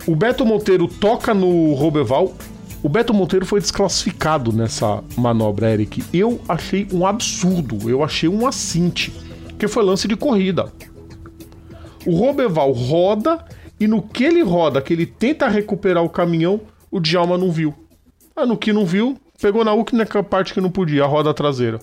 O 0.06 0.16
Beto 0.16 0.46
Monteiro 0.46 0.88
toca 0.88 1.34
no 1.34 1.74
Roberval. 1.74 2.34
O 2.82 2.90
Beto 2.90 3.14
Monteiro 3.14 3.46
foi 3.46 3.60
desclassificado 3.60 4.52
nessa 4.52 5.04
manobra, 5.16 5.72
Eric. 5.72 6.04
Eu 6.14 6.40
achei 6.48 6.88
um 6.92 7.06
absurdo. 7.06 7.90
Eu 7.90 8.04
achei 8.04 8.28
um 8.28 8.48
assinte. 8.48 9.14
Que 9.58 9.68
foi 9.68 9.84
lance 9.84 10.08
de 10.08 10.16
corrida. 10.16 10.72
O 12.06 12.16
Roberval 12.16 12.72
roda 12.72 13.46
e 13.80 13.88
no 13.88 14.02
que 14.02 14.24
ele 14.24 14.42
roda, 14.42 14.82
que 14.82 14.94
ele 14.94 15.06
tenta 15.06 15.48
recuperar 15.48 16.04
o 16.04 16.10
caminhão, 16.10 16.62
o 16.92 17.00
Djalma 17.00 17.38
não 17.38 17.52
viu. 17.52 17.74
Ah, 18.36 18.46
no 18.46 18.58
que 18.58 18.74
não 18.74 18.86
viu, 18.86 19.18
pegou 19.42 19.64
na 19.64 19.74
única 19.74 20.22
parte 20.24 20.54
que 20.54 20.62
não 20.62 20.70
podia, 20.70 21.04
a 21.04 21.08
roda 21.08 21.34
traseira. 21.34 21.80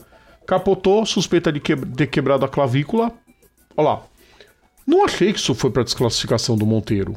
Capotou, 0.46 1.04
suspeita 1.06 1.50
de 1.50 1.60
ter 1.60 2.06
quebrado 2.06 2.44
a 2.44 2.48
clavícula. 2.48 3.12
Olha 3.76 3.88
lá. 3.88 4.02
Não 4.86 5.04
achei 5.04 5.32
que 5.32 5.38
isso 5.38 5.54
foi 5.54 5.70
para 5.70 5.82
desclassificação 5.82 6.56
do 6.56 6.64
Monteiro. 6.64 7.14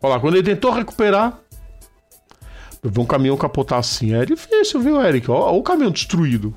Olha 0.00 0.14
lá, 0.14 0.20
quando 0.20 0.36
ele 0.36 0.42
tentou 0.42 0.70
recuperar, 0.70 1.38
ver 2.82 3.00
um 3.00 3.04
caminhão 3.04 3.36
capotar 3.36 3.78
assim 3.78 4.14
é 4.14 4.24
difícil, 4.24 4.80
viu, 4.80 5.02
Eric? 5.02 5.30
Olha 5.30 5.52
o 5.56 5.62
caminhão 5.62 5.90
destruído. 5.90 6.54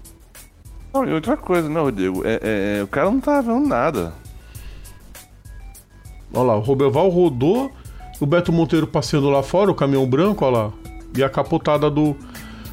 Não, 0.93 1.05
e 1.05 1.11
outra 1.11 1.35
coisa, 1.35 1.67
né, 1.67 1.81
Rodrigo? 1.81 2.25
É, 2.25 2.39
é, 2.41 2.79
é, 2.79 2.83
o 2.83 2.87
cara 2.87 3.09
não 3.09 3.19
tava 3.19 3.53
vendo 3.53 3.67
nada. 3.67 4.13
Olha 6.33 6.47
lá, 6.47 6.57
o 6.57 6.61
Roberval 6.61 7.09
rodou, 7.09 7.71
o 8.19 8.25
Beto 8.25 8.51
Monteiro 8.51 8.87
passeando 8.87 9.29
lá 9.29 9.43
fora, 9.43 9.71
o 9.71 9.75
caminhão 9.75 10.05
branco, 10.05 10.43
olha 10.43 10.57
lá. 10.57 10.73
E 11.15 11.23
a 11.23 11.29
capotada 11.29 11.89
do. 11.89 12.15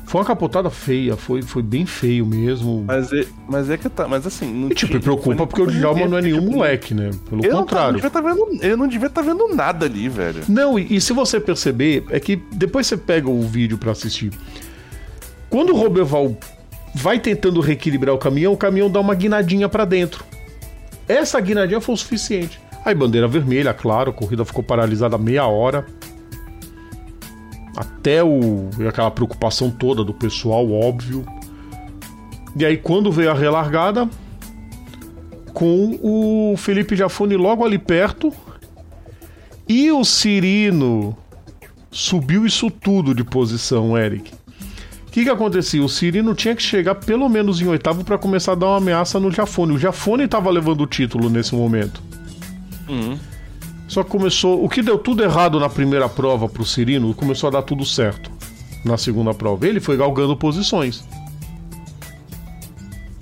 Foi 0.06 0.20
uma 0.20 0.26
capotada 0.26 0.68
feia, 0.70 1.16
foi, 1.16 1.40
foi 1.40 1.62
bem 1.62 1.86
feio 1.86 2.26
mesmo. 2.26 2.84
Mas 2.84 3.12
é, 3.12 3.26
mas 3.48 3.70
é 3.70 3.76
que 3.76 3.88
tá. 3.88 4.08
Mas 4.08 4.26
assim. 4.26 4.52
Não 4.52 4.68
e 4.68 4.74
tipo, 4.74 4.94
me 4.94 5.00
preocupa 5.00 5.46
porque 5.46 5.62
o 5.62 5.66
Djalma 5.66 6.08
não 6.08 6.18
é 6.18 6.22
nenhum 6.22 6.40
tipo, 6.40 6.52
moleque, 6.52 6.94
né? 6.94 7.10
Pelo 7.28 7.42
contrário. 7.48 8.02
Não 8.02 8.10
tá, 8.10 8.20
não 8.20 8.34
vendo, 8.34 8.64
ele 8.64 8.76
não 8.76 8.88
devia 8.88 9.06
estar 9.06 9.22
tá 9.22 9.28
vendo 9.28 9.54
nada 9.54 9.86
ali, 9.86 10.08
velho. 10.08 10.42
Não, 10.48 10.78
e, 10.78 10.96
e, 10.96 11.00
se 11.00 11.12
você 11.12 11.38
perceber, 11.38 12.04
é 12.10 12.18
que 12.18 12.36
depois 12.52 12.86
você 12.86 12.96
pega 12.96 13.30
o 13.30 13.42
vídeo 13.42 13.78
para 13.78 13.92
assistir. 13.92 14.32
Quando 15.48 15.70
o 15.70 15.76
Roberval 15.76 16.36
vai 16.94 17.20
tentando 17.20 17.60
reequilibrar 17.60 18.14
o 18.14 18.18
caminhão, 18.18 18.52
o 18.52 18.56
caminhão 18.56 18.90
dá 18.90 18.98
uma 18.98 19.14
guinadinha 19.14 19.68
para 19.68 19.84
dentro. 19.84 20.24
Essa 21.06 21.40
guinadinha 21.40 21.80
foi 21.80 21.94
o 21.94 21.98
suficiente. 21.98 22.60
Aí 22.84 22.94
bandeira 22.94 23.28
vermelha, 23.28 23.74
claro, 23.74 24.10
a 24.10 24.14
corrida 24.14 24.44
ficou 24.44 24.64
paralisada 24.64 25.18
meia 25.18 25.46
hora. 25.46 25.86
Até 27.76 28.22
o 28.24 28.68
aquela 28.88 29.10
preocupação 29.10 29.70
toda 29.70 30.02
do 30.02 30.14
pessoal, 30.14 30.70
óbvio. 30.70 31.24
E 32.56 32.64
aí 32.64 32.76
quando 32.76 33.12
veio 33.12 33.30
a 33.30 33.34
relargada, 33.34 34.08
com 35.52 35.98
o 36.02 36.56
Felipe 36.56 36.96
Jafone 36.96 37.36
logo 37.36 37.64
ali 37.64 37.78
perto, 37.78 38.32
e 39.68 39.92
o 39.92 40.04
Cirino 40.04 41.16
subiu 41.90 42.46
isso 42.46 42.70
tudo 42.70 43.14
de 43.14 43.22
posição, 43.22 43.96
Eric. 43.96 44.32
O 45.06 45.12
que, 45.12 45.24
que 45.24 45.30
acontecia? 45.30 45.82
O 45.82 45.88
Cirino 45.88 46.34
tinha 46.34 46.54
que 46.54 46.62
chegar 46.62 46.94
pelo 46.94 47.28
menos 47.28 47.60
em 47.60 47.66
oitavo 47.66 48.04
para 48.04 48.16
começar 48.16 48.52
a 48.52 48.54
dar 48.54 48.66
uma 48.66 48.76
ameaça 48.78 49.18
no 49.18 49.30
Jafone. 49.30 49.74
O 49.74 49.78
Jafone 49.78 50.24
estava 50.24 50.50
levando 50.50 50.82
o 50.82 50.86
título 50.86 51.28
nesse 51.28 51.54
momento. 51.54 52.00
Uhum. 52.90 53.18
Só 53.88 54.04
que 54.04 54.10
começou. 54.10 54.64
O 54.64 54.68
que 54.68 54.82
deu 54.82 54.98
tudo 54.98 55.22
errado 55.22 55.58
na 55.58 55.68
primeira 55.68 56.08
prova 56.08 56.48
pro 56.48 56.64
Cirino 56.64 57.14
começou 57.14 57.48
a 57.48 57.50
dar 57.50 57.62
tudo 57.62 57.84
certo 57.84 58.30
na 58.84 58.96
segunda 58.96 59.34
prova. 59.34 59.66
Ele 59.66 59.80
foi 59.80 59.96
galgando 59.96 60.36
posições. 60.36 61.04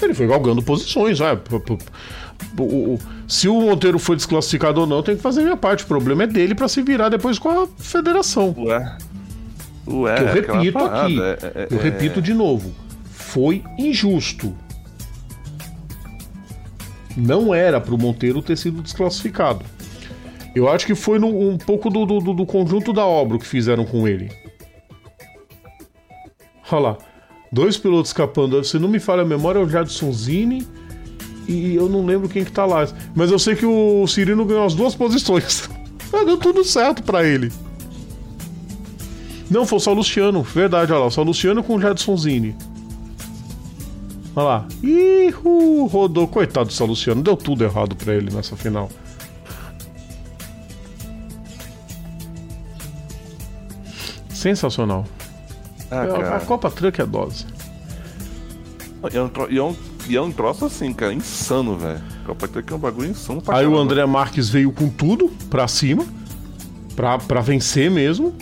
Ele 0.01 0.15
foi 0.15 0.27
galgando 0.27 0.62
posições. 0.62 1.20
É, 1.20 1.39
se 3.27 3.49
o 3.49 3.61
Monteiro 3.61 3.99
foi 3.99 4.16
desclassificado 4.16 4.81
ou 4.81 4.86
não, 4.86 5.03
tem 5.03 5.16
que 5.16 5.23
fazer 5.23 5.40
a 5.40 5.45
minha 5.45 5.57
parte. 5.57 5.85
O 5.85 5.86
problema 5.86 6.24
é 6.24 6.27
dele 6.27 6.55
para 6.55 6.69
se 6.69 6.82
virar 6.82 7.09
depois 7.09 7.39
com 7.39 7.49
a 7.49 7.66
federação. 7.78 8.55
Ué. 8.59 8.99
Ué, 9.89 10.20
eu 10.20 10.32
repito 10.32 10.78
aqui. 10.78 11.20
É, 11.20 11.39
é, 11.43 11.69
eu 11.70 11.78
repito 11.78 12.23
de 12.23 12.35
novo. 12.35 12.73
Foi 13.11 13.65
injusto 13.78 14.55
não 17.19 17.53
era 17.53 17.81
para 17.81 17.95
o 17.95 17.99
Monteiro 17.99 18.40
ter 18.40 18.57
sido 18.57 18.81
desclassificado. 18.81 19.65
Eu 20.55 20.69
acho 20.69 20.86
que 20.86 20.95
foi 20.95 21.19
no, 21.19 21.28
um 21.28 21.59
pouco 21.59 21.90
do, 21.90 22.07
do, 22.07 22.20
do, 22.32 22.47
conjunto 22.47 22.93
da 22.93 23.05
obra 23.05 23.39
que 23.39 23.47
fizeram 23.47 23.85
com 23.85 24.07
ele. 24.07 24.31
Olha 26.70 26.81
lá. 26.81 26.99
Dois 27.51 27.77
pilotos 27.77 28.11
escapando. 28.11 28.62
Se 28.65 28.78
não 28.78 28.89
me 28.89 28.99
falha 28.99 29.23
a 29.23 29.27
memória, 29.27 29.59
é 29.59 29.62
o 29.62 29.69
Jadson 29.69 30.12
Zini 30.12 30.66
e 31.47 31.74
eu 31.74 31.89
não 31.89 32.05
lembro 32.05 32.28
quem 32.28 32.45
que 32.45 32.53
tá 32.53 32.65
lá. 32.65 32.86
Mas 33.15 33.31
eu 33.31 33.39
sei 33.39 33.57
que 33.57 33.66
o 33.66 34.07
Cirino 34.07 34.45
ganhou 34.45 34.65
as 34.65 34.74
duas 34.74 34.95
posições. 34.95 35.69
Deu 36.12 36.36
tudo 36.36 36.62
certo 36.62 37.03
para 37.03 37.24
ele. 37.24 37.51
Não, 39.51 39.65
foi 39.66 39.81
só 39.81 39.93
o 39.93 39.95
Luciano. 39.95 40.43
Verdade, 40.43 40.93
olha 40.93 41.05
lá. 41.05 41.11
Só 41.11 41.23
o 41.23 41.24
Luciano 41.24 41.62
com 41.62 41.77
o 41.77 41.81
Jadson 41.81 42.16
Zini. 42.16 42.55
Olha 44.39 44.44
lá. 44.47 44.69
Ih, 44.85 45.31
rodou. 45.90 46.28
Coitado 46.28 46.69
do 46.69 46.73
São 46.73 46.86
Luciano, 46.86 47.20
deu 47.20 47.36
tudo 47.36 47.65
errado 47.65 47.97
para 47.97 48.15
ele 48.15 48.32
nessa 48.32 48.55
final. 48.55 48.89
Sensacional. 54.28 55.05
Ah, 55.90 56.05
é, 56.05 56.36
a 56.36 56.39
Copa 56.39 56.70
Truck 56.70 57.01
é 57.01 57.06
dose. 57.06 57.47
E 59.12 59.16
é, 59.16 59.20
um, 59.20 59.31
e, 59.51 59.59
é 59.59 59.62
um, 59.62 59.77
e 60.09 60.16
é 60.16 60.23
um 60.23 60.31
troço 60.31 60.66
assim, 60.66 60.93
cara, 60.93 61.12
insano, 61.12 61.77
velho. 61.77 62.01
Copa 62.24 62.47
Truck 62.47 62.73
é 62.73 62.77
um 62.77 62.78
bagulho 62.78 63.10
insano 63.10 63.43
pra 63.43 63.56
Aí 63.56 63.62
caramba. 63.62 63.77
o 63.77 63.81
André 63.81 64.06
Marques 64.06 64.48
veio 64.48 64.70
com 64.70 64.89
tudo 64.89 65.28
pra 65.51 65.66
cima, 65.66 66.06
pra, 66.94 67.19
pra 67.19 67.40
vencer 67.40 67.90
mesmo. 67.90 68.32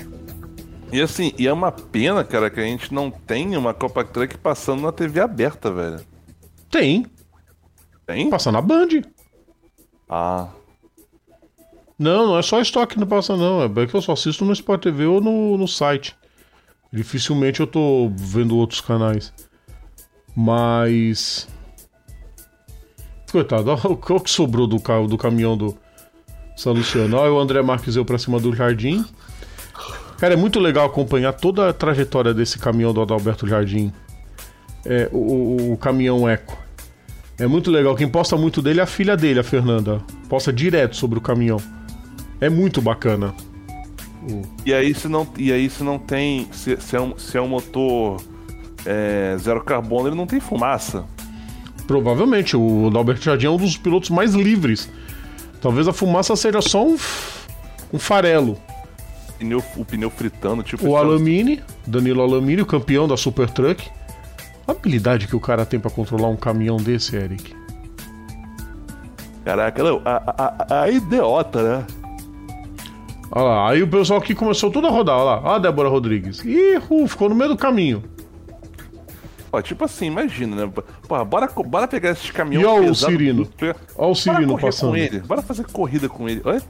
E 0.97 1.02
assim, 1.02 1.35
e 1.36 1.47
é 1.47 1.52
uma 1.52 1.70
pena, 1.70 2.24
cara, 2.24 2.48
que 2.48 2.59
a 2.59 2.62
gente 2.62 2.94
não 2.94 3.10
tenha 3.10 3.59
uma 3.59 3.74
Copa 3.74 4.02
Truck 4.02 4.39
passando 4.39 4.81
na 4.81 4.90
TV 4.90 5.20
aberta, 5.20 5.70
velho. 5.70 6.01
Tem. 6.70 7.05
Tem? 8.06 8.31
Passa 8.31 8.51
na 8.51 8.62
Band. 8.62 9.02
Ah. 10.09 10.48
Não, 11.98 12.28
não 12.28 12.39
é 12.39 12.43
só 12.43 12.62
estoque 12.62 12.94
que 12.94 13.01
não 13.01 13.06
passa, 13.06 13.36
não. 13.36 13.62
É 13.62 13.86
que 13.86 13.93
eu 13.93 14.01
só 14.01 14.14
assisto 14.14 14.43
no 14.43 14.55
Sport 14.55 14.85
TV 14.85 15.05
ou 15.05 15.20
no, 15.20 15.59
no 15.59 15.68
site. 15.68 16.16
Dificilmente 16.90 17.60
eu 17.60 17.66
tô 17.66 18.10
vendo 18.16 18.56
outros 18.56 18.81
canais. 18.81 19.35
Mas. 20.35 21.47
Coitado, 23.31 23.68
olha 23.85 23.86
o 23.86 24.20
que 24.20 24.31
sobrou 24.31 24.66
do, 24.66 24.81
carro, 24.81 25.06
do 25.06 25.18
caminhão 25.18 25.59
do 25.59 25.77
São 26.56 26.73
Luciano. 26.73 27.18
Olha 27.18 27.35
o 27.35 27.39
André 27.39 27.60
Marques 27.60 27.97
eu 27.97 28.05
pra 28.06 28.16
cima 28.16 28.40
do 28.40 28.56
Jardim. 28.56 29.05
Cara, 30.19 30.33
é 30.33 30.37
muito 30.37 30.59
legal 30.59 30.87
acompanhar 30.87 31.33
toda 31.35 31.69
a 31.69 31.73
trajetória 31.73 32.33
desse 32.33 32.59
caminhão 32.59 32.93
do 32.93 33.03
Adalberto 33.03 33.47
Jardim. 33.47 33.93
É, 34.85 35.09
o, 35.13 35.19
o, 35.19 35.73
o 35.73 35.77
caminhão 35.77 36.29
Eco. 36.29 36.57
É 37.39 37.47
muito 37.47 37.71
legal. 37.71 37.95
Quem 37.95 38.09
posta 38.09 38.35
muito 38.37 38.63
dele 38.63 38.81
é 38.81 38.83
a 38.83 38.87
filha 38.87 39.15
dele, 39.15 39.41
a 39.41 39.45
Fernanda. 39.45 40.01
Posta 40.29 40.51
direto 40.51 40.97
sobre 40.97 41.19
o 41.19 41.21
caminhão. 41.21 41.61
É 42.41 42.49
muito 42.49 42.81
bacana. 42.81 43.35
E 44.65 44.73
aí 44.73 44.95
se 44.95 45.07
não, 45.07 45.27
e 45.37 45.53
aí 45.53 45.69
se 45.69 45.85
não 45.85 45.99
tem. 45.99 46.49
Se, 46.51 46.77
se, 46.81 46.97
é, 46.97 47.01
um, 47.01 47.17
se 47.19 47.37
é 47.37 47.43
um 47.43 47.49
motor 47.49 48.23
é, 48.87 49.37
zero 49.39 49.63
carbono, 49.63 50.09
ele 50.09 50.17
não 50.17 50.27
tem 50.27 50.41
fumaça. 50.41 51.05
Provavelmente. 51.87 52.57
O 52.57 52.87
Adalberto 52.87 53.23
Jardim 53.23 53.47
é 53.47 53.51
um 53.51 53.59
dos 53.59 53.77
pilotos 53.77 54.09
mais 54.09 54.33
livres. 54.35 54.91
Talvez 55.61 55.87
a 55.87 55.93
fumaça 55.93 56.35
seja 56.37 56.63
só 56.63 56.87
um, 56.87 56.97
um 57.93 57.99
farelo 57.99 58.59
pneu, 59.39 59.63
o 59.77 59.85
pneu 59.85 60.11
fritando, 60.11 60.63
tipo. 60.63 60.87
O 60.87 60.97
Alamine, 60.97 61.63
Danilo 61.87 62.23
Alamine, 62.23 62.63
o 62.63 62.67
campeão 62.67 63.07
da 63.07 63.17
Super 63.17 63.51
Truck. 63.51 63.89
A 64.67 64.73
habilidade 64.73 65.29
que 65.29 65.37
o 65.37 65.41
cara 65.41 65.65
tem 65.65 65.79
para 65.79 65.91
controlar 65.91 66.29
um 66.29 66.37
caminhão 66.37 66.77
desse, 66.77 67.15
Eric. 67.15 67.55
Caraca, 69.45 69.81
não, 69.83 70.03
a, 70.05 70.23
a, 70.27 70.83
a, 70.83 70.91
idiota, 70.91 71.63
né? 71.63 71.87
Olha 73.31 73.45
lá, 73.45 73.71
aí 73.71 73.83
o 73.83 73.87
pessoal 73.87 74.19
aqui 74.19 74.35
começou 74.35 74.71
tudo 74.73 74.89
a 74.89 74.91
rodar, 74.91 75.17
olha 75.17 75.25
lá. 75.25 75.41
Olha 75.41 75.55
a 75.55 75.59
Débora 75.59 75.89
Rodrigues. 75.89 76.45
Ih, 76.45 76.79
uh, 76.91 77.07
ficou 77.07 77.29
no 77.29 77.35
meio 77.35 77.51
do 77.51 77.57
caminho. 77.57 78.03
Ó, 79.53 79.63
tipo 79.63 79.85
assim, 79.85 80.07
imagina, 80.07 80.67
né? 80.67 80.73
Bora, 81.09 81.49
bora 81.49 81.87
pegar 81.87 82.11
esses 82.11 82.31
caminhões 82.31 82.65
E 82.65 82.69
olha 82.69 82.91
o 82.91 82.95
Cirino. 82.95 83.49
Olha 83.97 84.11
o 84.11 84.15
Cirino 84.15 84.59
passando. 84.59 84.91
Com 84.91 84.97
ele. 84.97 85.21
Bora 85.21 85.43
fazer 85.43 85.65
corrida 85.67 86.09
com 86.09 86.29
ele. 86.29 86.43
Olha. 86.45 86.61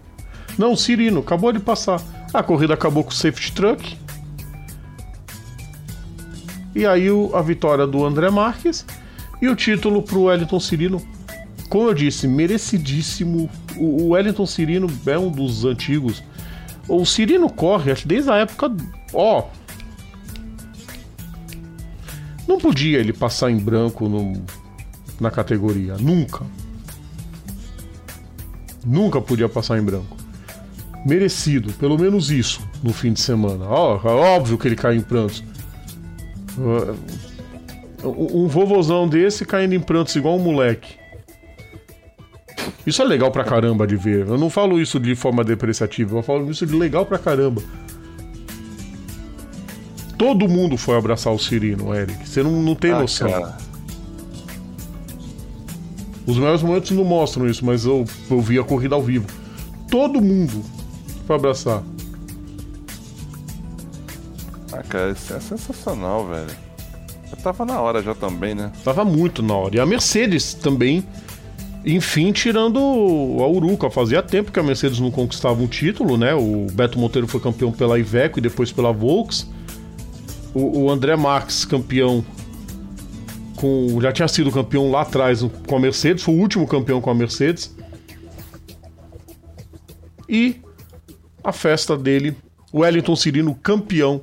Não, 0.58 0.72
o 0.72 0.76
Cirino, 0.76 1.20
acabou 1.20 1.52
de 1.52 1.60
passar. 1.60 2.00
A 2.32 2.42
corrida 2.42 2.74
acabou 2.74 3.04
com 3.04 3.10
o 3.10 3.14
safety 3.14 3.52
truck. 3.52 3.96
E 6.74 6.84
aí 6.84 7.10
o, 7.10 7.34
a 7.34 7.40
vitória 7.40 7.86
do 7.86 8.04
André 8.04 8.30
Marques 8.30 8.84
e 9.40 9.48
o 9.48 9.56
título 9.56 10.02
pro 10.02 10.24
Wellington 10.24 10.60
Cirino. 10.60 11.02
Como 11.68 11.88
eu 11.88 11.94
disse, 11.94 12.28
merecidíssimo. 12.28 13.48
O, 13.76 14.02
o 14.02 14.08
Wellington 14.10 14.46
Cirino 14.46 14.86
é 15.06 15.18
um 15.18 15.30
dos 15.30 15.64
antigos. 15.64 16.22
O 16.88 17.04
Cirino 17.04 17.50
corre, 17.50 17.94
desde 18.04 18.30
a 18.30 18.36
época. 18.36 18.70
Ó. 19.12 19.44
Não 22.46 22.58
podia 22.58 22.98
ele 22.98 23.12
passar 23.12 23.50
em 23.50 23.58
branco 23.58 24.08
no, 24.08 24.44
na 25.20 25.30
categoria. 25.30 25.96
Nunca. 25.96 26.44
Nunca 28.84 29.20
podia 29.20 29.48
passar 29.48 29.78
em 29.78 29.82
branco. 29.82 30.15
Merecido, 31.04 31.72
pelo 31.74 31.98
menos 31.98 32.30
isso, 32.30 32.66
no 32.82 32.92
fim 32.92 33.12
de 33.12 33.20
semana. 33.20 33.64
Ó, 33.68 34.00
é 34.04 34.12
óbvio 34.12 34.58
que 34.58 34.66
ele 34.66 34.76
cai 34.76 34.96
em 34.96 35.00
prantos. 35.00 35.42
Um 38.02 38.46
vovozão 38.46 39.08
desse 39.08 39.44
caindo 39.44 39.74
em 39.74 39.80
prantos 39.80 40.16
igual 40.16 40.36
um 40.36 40.42
moleque. 40.42 40.94
Isso 42.86 43.02
é 43.02 43.04
legal 43.04 43.30
pra 43.30 43.44
caramba 43.44 43.86
de 43.86 43.96
ver. 43.96 44.26
Eu 44.26 44.38
não 44.38 44.48
falo 44.48 44.80
isso 44.80 44.98
de 45.00 45.14
forma 45.14 45.42
depreciativa, 45.42 46.16
eu 46.16 46.22
falo 46.22 46.50
isso 46.50 46.64
de 46.64 46.74
legal 46.74 47.04
pra 47.04 47.18
caramba. 47.18 47.62
Todo 50.16 50.48
mundo 50.48 50.78
foi 50.78 50.96
abraçar 50.96 51.32
o 51.32 51.38
Cirino, 51.38 51.94
Eric. 51.94 52.28
Você 52.28 52.42
não, 52.42 52.62
não 52.62 52.74
tem 52.74 52.92
ah, 52.92 53.00
noção. 53.00 53.30
Cara. 53.30 53.58
Os 56.26 56.36
melhores 56.38 56.62
momentos 56.62 56.90
não 56.92 57.04
mostram 57.04 57.46
isso, 57.46 57.64
mas 57.64 57.84
eu, 57.84 58.04
eu 58.30 58.40
vi 58.40 58.58
a 58.58 58.64
corrida 58.64 58.94
ao 58.94 59.02
vivo. 59.02 59.26
Todo 59.90 60.20
mundo 60.20 60.62
foi 61.26 61.36
abraçar. 61.36 61.82
Ah, 64.72 64.82
cara, 64.82 65.12
isso 65.12 65.34
é 65.34 65.40
sensacional, 65.40 66.26
velho. 66.26 66.50
Eu 67.30 67.36
tava 67.38 67.64
na 67.64 67.80
hora 67.80 68.02
já 68.02 68.14
também, 68.14 68.54
né? 68.54 68.70
Tava 68.84 69.04
muito 69.04 69.42
na 69.42 69.54
hora. 69.54 69.76
E 69.76 69.80
a 69.80 69.86
Mercedes 69.86 70.54
também, 70.54 71.04
enfim, 71.84 72.30
tirando 72.30 72.78
a 72.78 73.48
Uruca. 73.48 73.90
Fazia 73.90 74.22
tempo 74.22 74.52
que 74.52 74.60
a 74.60 74.62
Mercedes 74.62 75.00
não 75.00 75.10
conquistava 75.10 75.60
um 75.60 75.66
título, 75.66 76.16
né? 76.16 76.34
O 76.34 76.66
Beto 76.72 76.98
Monteiro 76.98 77.26
foi 77.26 77.40
campeão 77.40 77.72
pela 77.72 77.98
Iveco 77.98 78.38
e 78.38 78.42
depois 78.42 78.70
pela 78.70 78.92
Volks. 78.92 79.48
O, 80.54 80.84
o 80.84 80.90
André 80.90 81.16
Marques, 81.16 81.64
campeão 81.64 82.24
com. 83.56 84.00
Já 84.00 84.12
tinha 84.12 84.28
sido 84.28 84.52
campeão 84.52 84.90
lá 84.90 85.02
atrás 85.02 85.42
com 85.66 85.76
a 85.76 85.80
Mercedes, 85.80 86.22
foi 86.22 86.34
o 86.34 86.38
último 86.38 86.66
campeão 86.66 87.00
com 87.00 87.10
a 87.10 87.14
Mercedes. 87.14 87.74
E 90.28 90.60
a 91.46 91.52
festa 91.52 91.96
dele, 91.96 92.36
o 92.72 92.80
Wellington 92.80 93.14
Cirino, 93.14 93.54
campeão 93.54 94.22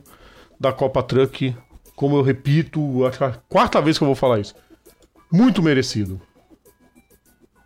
da 0.60 0.74
Copa 0.74 1.02
Truck. 1.02 1.56
Como 1.95 2.18
eu 2.18 2.22
repito, 2.22 3.06
acho 3.06 3.18
que 3.18 3.24
é 3.24 3.28
a 3.28 3.32
quarta 3.48 3.82
vez 3.82 3.98
que 3.98 4.04
eu 4.04 4.08
vou 4.08 4.16
falar 4.16 4.40
isso. 4.40 4.54
Muito 5.32 5.64
merecido. 5.64 6.20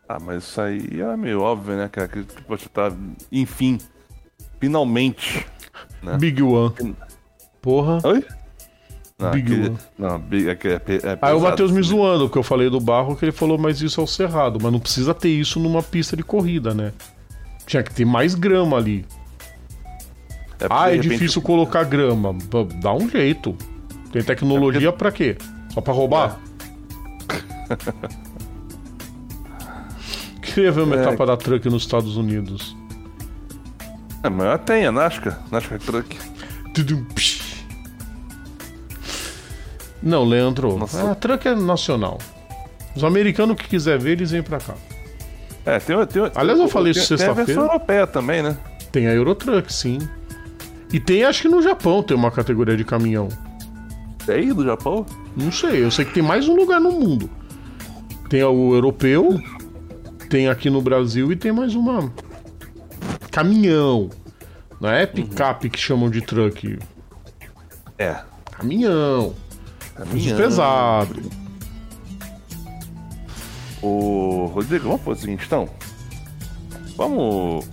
Ah, 0.07 0.19
mas 0.21 0.43
isso 0.43 0.61
aí 0.61 1.01
é 1.01 1.17
meio 1.17 1.41
óbvio, 1.41 1.75
né, 1.75 1.89
cara? 1.89 2.07
Que 2.07 2.23
você 2.47 2.69
tá, 2.69 2.93
enfim, 3.31 3.79
finalmente. 4.59 5.47
Né? 6.03 6.17
Big 6.17 6.41
One. 6.43 6.95
Porra. 7.59 7.99
Oi? 8.03 8.23
Não, 9.17 9.31
Big 9.31 9.51
aquele, 9.51 9.69
One. 9.69 9.77
Não, 9.97 10.19
Big, 10.19 10.49
é, 10.49 10.51
é, 10.51 11.11
é 11.13 11.19
Aí 11.19 11.33
o 11.33 11.41
Matheus 11.41 11.71
me 11.71 11.81
zoando, 11.81 12.25
porque 12.25 12.37
eu 12.37 12.43
falei 12.43 12.69
do 12.69 12.79
barro, 12.79 13.15
que 13.15 13.25
ele 13.25 13.31
falou, 13.31 13.57
mas 13.57 13.81
isso 13.81 13.99
é 13.99 14.03
o 14.03 14.07
cerrado. 14.07 14.59
Mas 14.61 14.71
não 14.71 14.79
precisa 14.79 15.15
ter 15.15 15.29
isso 15.29 15.59
numa 15.59 15.81
pista 15.81 16.15
de 16.15 16.23
corrida, 16.23 16.75
né? 16.75 16.93
Tinha 17.65 17.81
que 17.81 17.93
ter 17.93 18.05
mais 18.05 18.35
grama 18.35 18.77
ali. 18.77 19.03
É 20.59 20.67
ah, 20.69 20.93
é 20.93 20.97
difícil 20.97 21.41
colocar 21.41 21.83
grama. 21.83 22.35
Dá 22.81 22.93
um 22.93 23.07
jeito. 23.09 23.55
Tem 24.11 24.23
tecnologia 24.23 24.89
é 24.89 24.91
porque... 24.91 24.97
pra 24.97 25.11
quê? 25.11 25.37
Só 25.73 25.81
pra 25.81 25.93
roubar? 25.93 26.39
É. 27.69 28.27
Queria 30.41 30.71
ver 30.71 30.81
uma 30.81 30.95
é. 30.95 31.01
etapa 31.01 31.25
da 31.25 31.37
Truck 31.37 31.69
nos 31.69 31.83
Estados 31.83 32.17
Unidos. 32.17 32.75
É, 34.23 34.29
mas 34.29 34.61
tem 34.61 34.87
a 34.87 34.91
NASCAR. 34.91 35.39
NASCAR 35.51 35.79
Truck. 35.79 36.17
Não, 40.01 40.23
Leandro. 40.23 40.77
Nossa. 40.77 41.11
A 41.11 41.15
Truck 41.15 41.47
é 41.47 41.53
nacional. 41.53 42.17
Os 42.95 43.03
americanos 43.03 43.55
que 43.57 43.67
quiser 43.67 43.99
ver, 43.99 44.13
eles 44.13 44.31
vêm 44.31 44.41
pra 44.41 44.59
cá. 44.59 44.73
É, 45.65 45.79
tem, 45.79 45.95
tem, 46.07 46.31
Aliás, 46.33 46.59
eu 46.59 46.67
falei 46.67 46.91
isso 46.91 47.01
sexta-feira. 47.01 47.35
Tem 47.35 47.43
a 47.43 47.45
versão 47.45 47.63
europeia 47.63 48.07
também, 48.07 48.41
né? 48.41 48.57
Tem 48.91 49.07
a 49.07 49.13
Eurotruck, 49.13 49.71
sim. 49.71 49.99
E 50.91 50.99
tem, 50.99 51.23
acho 51.23 51.41
que 51.41 51.49
no 51.49 51.61
Japão 51.61 52.01
tem 52.01 52.15
uma 52.15 52.31
categoria 52.31 52.77
de 52.77 52.85
caminhão. 52.85 53.27
É 54.27 54.33
aí 54.33 54.53
do 54.53 54.63
Japão? 54.63 55.05
Não 55.35 55.51
sei, 55.51 55.83
eu 55.83 55.91
sei 55.91 56.05
que 56.05 56.13
tem 56.13 56.23
mais 56.23 56.47
um 56.47 56.55
lugar 56.55 56.81
no 56.81 56.91
mundo. 56.91 57.29
Tem 58.29 58.43
o 58.43 58.73
europeu, 58.73 59.41
tem 60.29 60.49
aqui 60.49 60.69
no 60.69 60.81
Brasil 60.81 61.31
e 61.31 61.35
tem 61.35 61.51
mais 61.51 61.75
uma. 61.75 62.11
Caminhão. 63.31 64.09
Não 64.79 64.89
é 64.89 65.05
picape 65.05 65.67
uhum. 65.67 65.71
que 65.71 65.79
chamam 65.79 66.09
de 66.09 66.21
truck. 66.21 66.77
É. 67.97 68.19
Caminhão. 68.51 69.33
Caminhão. 69.95 70.37
pesado. 70.37 71.21
Ô, 73.81 74.45
Rodrigo, 74.53 74.89
vamos 74.89 75.01
fazer 75.01 75.19
o 75.19 75.21
seguinte 75.21 75.43
então? 75.45 75.69
Vamos. 76.95 77.65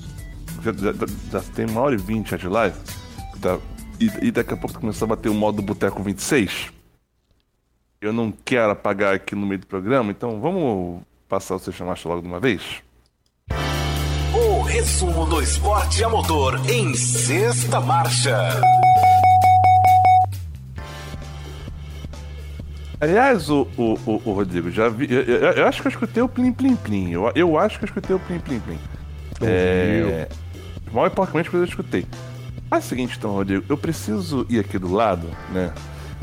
Já, 0.62 0.72
já, 0.72 0.92
já 1.32 1.40
tem 1.54 1.66
uma 1.66 1.80
hora 1.80 1.94
e 1.94 1.98
vinte 1.98 2.30
já 2.30 2.36
de 2.36 2.48
live. 2.48 2.76
Tá? 3.44 3.58
E, 4.00 4.28
e, 4.28 4.30
daqui 4.30 4.54
a 4.54 4.56
pouco 4.56 4.80
começar 4.80 5.04
a 5.04 5.08
bater 5.08 5.28
o 5.28 5.34
modo 5.34 5.60
Boteco 5.60 6.02
26. 6.02 6.72
Eu 8.00 8.10
não 8.10 8.32
quero 8.32 8.72
apagar 8.72 9.14
aqui 9.14 9.34
no 9.34 9.46
meio 9.46 9.60
do 9.60 9.66
programa, 9.66 10.10
então 10.10 10.40
vamos 10.40 11.02
passar 11.28 11.56
o 11.56 11.58
seu 11.58 11.70
chamacho 11.70 12.08
logo 12.08 12.22
de 12.22 12.26
uma 12.26 12.40
vez? 12.40 12.62
O 14.32 14.62
resumo 14.62 15.26
do 15.26 15.42
esporte 15.42 16.02
a 16.02 16.08
motor 16.08 16.58
em 16.70 16.94
sexta 16.94 17.82
marcha. 17.82 18.34
Aliás, 22.98 23.50
o, 23.50 23.68
o, 23.76 23.98
o, 24.06 24.22
o 24.24 24.32
Rodrigo, 24.32 24.70
já 24.70 24.88
vi. 24.88 25.06
Eu, 25.12 25.20
eu, 25.20 25.52
eu, 25.52 25.66
acho 25.66 25.82
que 25.82 25.88
eu 25.88 25.90
escutei 25.90 26.22
o 26.22 26.28
Plim 26.30 26.50
Plim 26.50 26.76
Plim. 26.76 27.10
Eu, 27.10 27.30
eu 27.34 27.58
acho 27.58 27.78
que 27.78 27.84
eu 27.84 27.88
escutei 27.88 28.16
o 28.16 28.20
Plim 28.20 28.38
Plim 28.38 28.60
Plim. 28.60 28.78
É, 29.42 30.28
mal 30.90 31.06
e 31.06 31.10
porcamente, 31.10 31.50
mas 31.52 31.60
eu 31.60 31.68
escutei. 31.68 32.06
Faz 32.74 32.86
o 32.86 32.88
seguinte, 32.88 33.14
então, 33.16 33.30
Rodrigo, 33.30 33.64
eu 33.68 33.76
preciso 33.76 34.44
ir 34.50 34.58
aqui 34.58 34.80
do 34.80 34.92
lado, 34.92 35.28
né? 35.52 35.72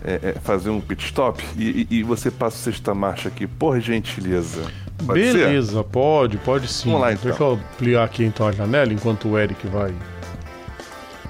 É, 0.03 0.19
é, 0.22 0.36
fazer 0.41 0.69
um 0.69 0.82
pit 0.82 1.06
stop 1.06 1.41
e, 1.56 1.88
e, 1.90 1.99
e, 1.99 2.03
você 2.03 2.30
passa 2.30 2.57
a 2.57 2.60
sexta 2.60 2.94
marcha 2.94 3.30
aqui, 3.30 3.48
por 3.48 3.80
gentileza. 3.80 4.64
Pode 5.06 5.22
Beleza, 5.22 5.78
ser? 5.78 5.84
pode, 5.86 6.38
pode 6.40 6.68
sim. 6.68 6.90
Vamos 6.90 7.02
lá 7.02 7.14
então. 7.14 7.30
Deixa 7.30 7.44
eu 7.44 7.53
ampliar 7.53 8.03
aqui 8.03 8.26
então 8.26 8.48
a 8.48 8.52
janela 8.52 8.91
enquanto 8.91 9.30
o 9.30 9.40
Eric 9.40 9.65
vai. 9.68 9.94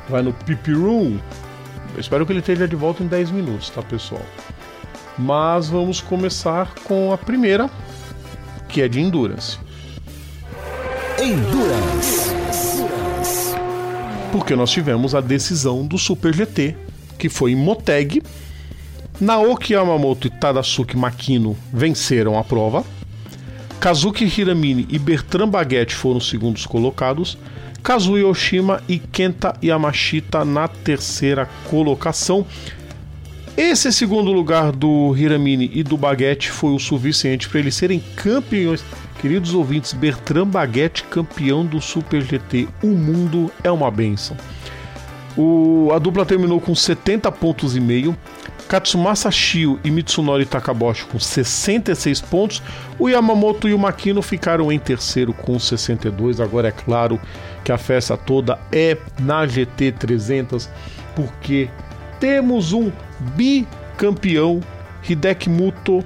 Vai 0.10 0.24
no 0.24 0.34
Pip 0.34 0.74
Room. 0.74 1.20
Eu 1.94 2.00
espero 2.00 2.26
que 2.26 2.32
ele 2.32 2.40
esteja 2.40 2.68
de 2.68 2.76
volta 2.76 3.04
em 3.04 3.08
10 3.08 3.30
minutos, 3.30 3.70
tá, 3.70 3.84
pessoal? 3.84 4.26
Mas 5.20 5.70
vamos 5.70 6.02
começar 6.02 6.74
com 6.86 7.14
a 7.14 7.18
primeira, 7.18 7.70
que 8.70 8.82
é 8.82 8.88
de 8.88 9.00
Endurance. 9.00 9.60
Endurance. 11.20 12.31
Porque 14.32 14.56
nós 14.56 14.72
tivemos 14.72 15.14
a 15.14 15.22
decisão 15.22 15.86
do 15.86 15.98
Super 15.98 16.34
GT, 16.34 16.76
que 17.18 17.28
foi 17.28 17.52
em 17.52 17.56
Moteg. 17.56 18.24
Naoki 19.20 19.74
Yamamoto 19.74 20.28
e 20.28 20.30
Tadasuke 20.30 20.98
Makino 20.98 21.56
venceram 21.72 22.38
a 22.38 22.44
prova. 22.44 22.84
Kazuki 23.80 24.26
Hiramine 24.26 24.88
e 24.90 24.98
Bertrand 24.98 25.50
Baguette 25.50 25.96
foram 25.96 26.18
os 26.18 26.30
segundos 26.30 26.66
colocados. 26.66 27.38
Kazuya 27.84 28.28
Oshima 28.28 28.82
e 28.88 29.00
Kenta 29.00 29.54
Yamashita 29.62 30.46
na 30.46 30.68
terceira 30.68 31.50
colocação. 31.70 32.46
Esse 33.58 33.92
segundo 33.92 34.32
lugar 34.32 34.72
do 34.72 35.16
Hiramine 35.18 35.70
e 35.74 35.84
do 35.84 35.98
Baguette 35.98 36.50
foi 36.50 36.74
o 36.74 36.80
suficiente 36.80 37.50
para 37.50 37.60
eles 37.60 37.76
serem 37.76 38.00
campeões. 38.16 38.84
Queridos 39.22 39.54
ouvintes, 39.54 39.94
Bertrand 39.94 40.48
Baguette, 40.48 41.04
campeão 41.04 41.64
do 41.64 41.80
Super 41.80 42.24
GT. 42.24 42.68
O 42.82 42.88
mundo 42.88 43.52
é 43.64 43.70
uma 43.70 43.92
benção. 43.92 44.36
O, 45.38 45.92
a 45.94 46.00
dupla 46.00 46.26
terminou 46.26 46.60
com 46.60 46.74
70 46.74 47.32
pontos 47.32 47.76
e 47.76 47.80
meio. 47.80 48.18
Katsumasa 48.68 49.30
Shio 49.30 49.80
e 49.84 49.92
Mitsunori 49.92 50.46
Takaboshi 50.46 51.06
com 51.06 51.20
66 51.20 52.20
pontos. 52.22 52.64
O 52.98 53.10
Yamamoto 53.10 53.70
e 53.70 53.76
o 53.76 53.80
Makino 53.80 54.24
ficaram 54.24 54.72
em 54.72 54.80
terceiro 54.80 55.34
com 55.34 55.60
62. 55.60 56.40
Agora 56.40 56.70
é 56.70 56.72
claro 56.72 57.20
que 57.64 57.72
a 57.72 57.78
festa 57.78 58.18
toda 58.18 58.58
é 58.72 58.98
na 59.20 59.46
GT 59.46 59.92
300, 59.92 60.68
porque 61.16 61.70
temos 62.20 62.74
um 62.74 62.92
bicampeão, 63.36 64.62
Hideki 65.08 65.50
Muto 65.50 66.04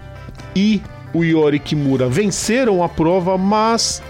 e 0.53 0.81
o 1.15 1.23
Yori 1.23 1.59
Kimura 1.59 2.09
venceram 2.09 2.83
a 2.83 2.89
prova, 2.89 3.37
mas 3.37 4.03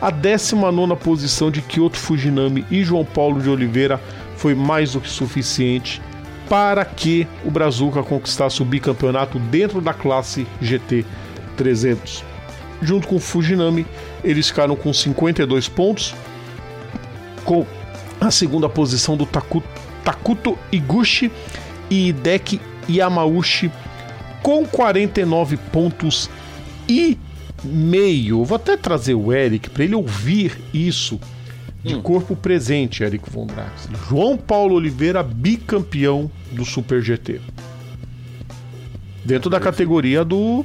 a 0.00 0.10
19 0.10 0.96
posição 0.96 1.50
de 1.50 1.60
Kyoto 1.60 1.98
Fujinami 1.98 2.64
e 2.70 2.82
João 2.82 3.04
Paulo 3.04 3.42
de 3.42 3.50
Oliveira 3.50 4.00
foi 4.36 4.54
mais 4.54 4.92
do 4.92 5.00
que 5.00 5.08
suficiente 5.08 6.00
para 6.48 6.82
que 6.82 7.26
o 7.44 7.50
Brazuca 7.50 8.02
conquistasse 8.02 8.62
o 8.62 8.64
bicampeonato 8.64 9.38
dentro 9.38 9.82
da 9.82 9.92
classe 9.92 10.46
GT 10.62 11.04
300. 11.58 12.24
Junto 12.80 13.06
com 13.06 13.16
o 13.16 13.20
Fujinami, 13.20 13.86
eles 14.24 14.48
ficaram 14.48 14.76
com 14.76 14.92
52 14.92 15.68
pontos, 15.68 16.14
com 17.44 17.66
a 18.18 18.30
segunda 18.30 18.68
posição 18.68 19.14
do 19.14 19.26
Taku, 19.26 19.62
Takuto 20.02 20.58
Iguchi 20.72 21.30
e 21.90 22.08
Hideki 22.08 22.60
Yamauchi 22.88 23.70
com 24.46 24.64
49 24.64 25.56
pontos 25.56 26.30
e 26.88 27.18
meio. 27.64 28.44
Vou 28.44 28.56
até 28.56 28.76
trazer 28.76 29.14
o 29.14 29.32
Eric 29.32 29.70
para 29.70 29.84
ele 29.84 29.94
ouvir 29.94 30.58
isso 30.72 31.20
de 31.82 31.94
hum. 31.94 32.02
corpo 32.02 32.34
presente, 32.34 33.02
Eric 33.02 33.30
Von 33.30 33.46
Drax. 33.46 33.88
João 34.08 34.36
Paulo 34.36 34.74
Oliveira, 34.74 35.22
bicampeão 35.22 36.30
do 36.50 36.64
Super 36.64 37.00
GT. 37.00 37.40
Dentro 39.24 39.48
da 39.48 39.60
categoria 39.60 40.24
do 40.24 40.64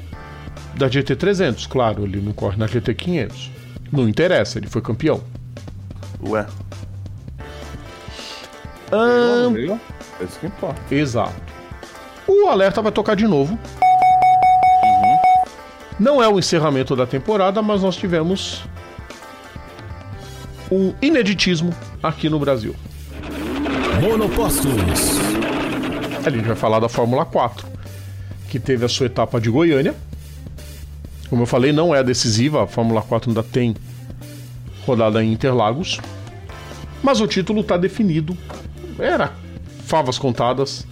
da 0.76 0.88
GT 0.88 1.16
300, 1.16 1.68
claro, 1.68 2.06
ele 2.06 2.22
não 2.22 2.32
corre 2.32 2.58
na 2.58 2.66
GT 2.66 2.94
500. 2.94 3.52
Não 3.92 4.08
interessa, 4.08 4.58
ele 4.58 4.68
foi 4.68 4.82
campeão. 4.82 5.22
Ué. 6.24 6.46
Um... 8.92 9.74
É 9.74 10.24
isso 10.24 10.40
que 10.40 10.48
importa. 10.48 10.82
Exato. 10.94 11.36
O 12.28 12.48
alerta 12.48 12.82
vai 12.82 12.92
tocar 12.92 13.16
de 13.16 13.28
novo. 13.28 13.58
Não 16.02 16.20
é 16.20 16.28
o 16.28 16.40
encerramento 16.40 16.96
da 16.96 17.06
temporada, 17.06 17.62
mas 17.62 17.84
nós 17.84 17.96
tivemos 17.96 18.64
um 20.72 20.96
ineditismo 21.00 21.72
aqui 22.02 22.28
no 22.28 22.40
Brasil. 22.40 22.76
Monopostos. 24.02 24.72
A 26.26 26.30
gente 26.32 26.48
vai 26.48 26.56
falar 26.56 26.80
da 26.80 26.90
Fórmula 26.90 27.24
4, 27.24 27.68
que 28.50 28.60
teve 28.60 28.84
a 28.84 28.90
sua 28.90 29.06
etapa 29.06 29.40
de 29.40 29.52
Goiânia. 29.52 29.94
Como 31.30 31.44
eu 31.44 31.46
falei, 31.46 31.72
não 31.72 31.94
é 31.94 32.04
decisiva, 32.04 32.64
a 32.64 32.68
Fórmula 32.68 33.04
4 33.04 33.30
ainda 33.30 33.44
tem 33.44 33.76
rodada 34.88 35.24
em 35.24 35.32
Interlagos. 35.32 36.00
Mas 37.04 37.22
o 37.22 37.28
título 37.28 37.62
está 37.62 37.78
definido. 37.78 38.36
Era 38.98 39.34
favas 39.86 40.18
contadas 40.18 40.84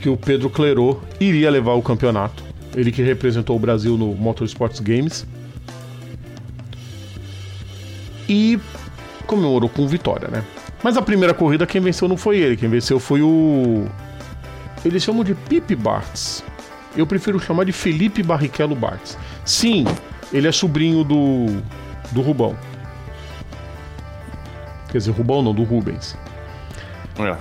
que 0.00 0.08
o 0.08 0.16
Pedro 0.16 0.48
Clerot 0.50 1.00
iria 1.18 1.50
levar 1.50 1.72
o 1.72 1.82
campeonato. 1.82 2.49
Ele 2.74 2.92
que 2.92 3.02
representou 3.02 3.56
o 3.56 3.58
Brasil 3.58 3.96
no 3.96 4.14
Motorsports 4.14 4.80
Games 4.80 5.26
e 8.28 8.60
comemorou 9.26 9.68
com 9.68 9.86
vitória, 9.88 10.28
né? 10.28 10.44
Mas 10.82 10.96
a 10.96 11.02
primeira 11.02 11.34
corrida 11.34 11.66
quem 11.66 11.80
venceu 11.80 12.08
não 12.08 12.16
foi 12.16 12.38
ele, 12.38 12.56
quem 12.56 12.68
venceu 12.68 13.00
foi 13.00 13.22
o. 13.22 13.86
Eles 14.84 15.02
chamam 15.02 15.24
de 15.24 15.34
Pipe 15.34 15.74
Bartz. 15.74 16.42
Eu 16.96 17.06
prefiro 17.06 17.38
chamar 17.38 17.64
de 17.64 17.72
Felipe 17.72 18.22
Barrichello 18.22 18.74
Bartz. 18.74 19.18
Sim, 19.44 19.84
ele 20.32 20.46
é 20.48 20.52
sobrinho 20.52 21.04
do. 21.04 21.46
do 22.12 22.22
Rubão. 22.22 22.56
Quer 24.90 24.98
dizer, 24.98 25.10
Rubão 25.10 25.42
não, 25.42 25.54
do 25.54 25.64
Rubens. 25.64 26.16
É. 27.18 27.36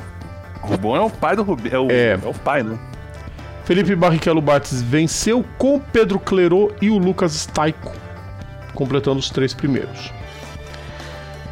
Rubão 0.62 0.96
é 0.96 1.02
o 1.02 1.10
pai 1.10 1.36
do 1.36 1.44
Rubens. 1.44 1.74
É 1.74 1.80
o, 1.80 1.90
é. 1.90 2.12
é 2.12 2.28
o 2.28 2.34
pai, 2.34 2.64
né? 2.64 2.78
Felipe 3.70 3.96
Barrichello 3.96 4.42
Bartz 4.42 4.82
venceu 4.82 5.46
com 5.60 5.80
Pedro 5.80 6.18
Clerot 6.18 6.74
e 6.82 6.90
o 6.90 6.98
Lucas 6.98 7.34
Staico, 7.34 7.94
completando 8.74 9.20
os 9.20 9.30
três 9.30 9.54
primeiros. 9.54 10.12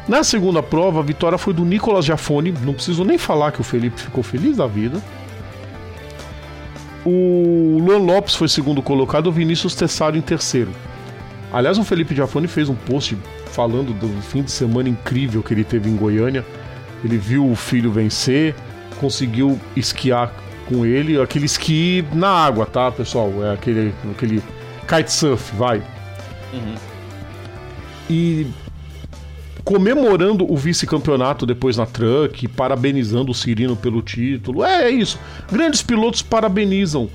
Na 0.08 0.24
segunda 0.24 0.60
prova, 0.60 0.98
a 0.98 1.02
vitória 1.04 1.38
foi 1.38 1.54
do 1.54 1.64
Nicolas 1.64 2.04
Jafone. 2.04 2.50
Não 2.50 2.74
preciso 2.74 3.04
nem 3.04 3.18
falar 3.18 3.52
que 3.52 3.60
o 3.60 3.64
Felipe 3.64 4.00
ficou 4.00 4.24
feliz 4.24 4.56
da 4.56 4.66
vida. 4.66 5.00
O 7.06 7.78
Luan 7.80 7.98
Lopes 7.98 8.34
foi 8.34 8.48
segundo 8.48 8.82
colocado, 8.82 9.28
o 9.28 9.32
Vinícius 9.32 9.76
Tessaro 9.76 10.16
em 10.16 10.20
terceiro. 10.20 10.72
Aliás, 11.52 11.78
o 11.78 11.84
Felipe 11.84 12.16
Jafone 12.16 12.48
fez 12.48 12.68
um 12.68 12.74
post 12.74 13.16
falando 13.52 13.94
do 13.94 14.08
fim 14.22 14.42
de 14.42 14.50
semana 14.50 14.88
incrível 14.88 15.40
que 15.40 15.54
ele 15.54 15.62
teve 15.62 15.88
em 15.88 15.94
Goiânia. 15.94 16.44
Ele 17.04 17.16
viu 17.16 17.48
o 17.48 17.54
filho 17.54 17.92
vencer, 17.92 18.56
conseguiu 18.98 19.56
esquiar 19.76 20.32
com 20.68 20.84
ele, 20.84 21.20
aquele 21.20 21.46
esqui 21.46 22.04
na 22.12 22.28
água, 22.28 22.66
tá, 22.66 22.90
pessoal? 22.92 23.32
É 23.44 23.54
aquele, 23.54 23.94
aquele 24.10 24.42
kitesurf, 24.86 25.54
vai. 25.56 25.82
Uhum. 26.52 26.74
E 28.10 28.46
comemorando 29.64 30.50
o 30.50 30.56
vice-campeonato 30.56 31.44
depois 31.44 31.76
na 31.76 31.86
Truck, 31.86 32.46
parabenizando 32.48 33.32
o 33.32 33.34
Cirino 33.34 33.76
pelo 33.76 34.02
título. 34.02 34.62
É, 34.62 34.84
é 34.84 34.90
isso. 34.90 35.18
Grandes 35.50 35.82
pilotos 35.82 36.22
parabenizam 36.22 37.08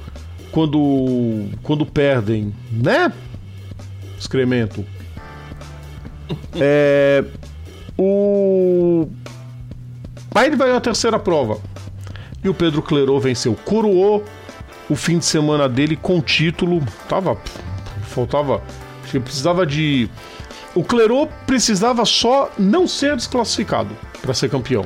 quando 0.52 1.48
quando 1.64 1.86
perdem, 1.86 2.54
né? 2.72 3.12
Excremento. 4.20 4.86
É, 6.56 7.24
o 7.98 9.08
Aí 10.36 10.48
ele 10.48 10.56
vai 10.56 10.72
à 10.72 10.82
terceira 10.82 11.20
prova. 11.20 11.60
E 12.44 12.50
o 12.50 12.54
Pedro 12.54 12.82
Clerot 12.82 13.24
venceu. 13.24 13.56
Coroou 13.66 14.24
o 14.90 14.96
fim 14.96 15.18
de 15.18 15.26
semana 15.26 15.70
dele 15.70 15.96
com 15.96 16.22
título. 16.22 16.84
Tava. 17.08 17.38
Faltava. 18.04 18.62
Acho 19.04 19.12
que 19.12 19.20
precisava 19.20 19.66
de 19.66 20.10
o 20.76 20.84
Clerot 20.84 21.32
precisava 21.46 22.04
só 22.04 22.52
não 22.58 22.88
ser 22.88 23.16
desclassificado 23.16 23.96
para 24.22 24.34
ser 24.34 24.50
campeão. 24.50 24.86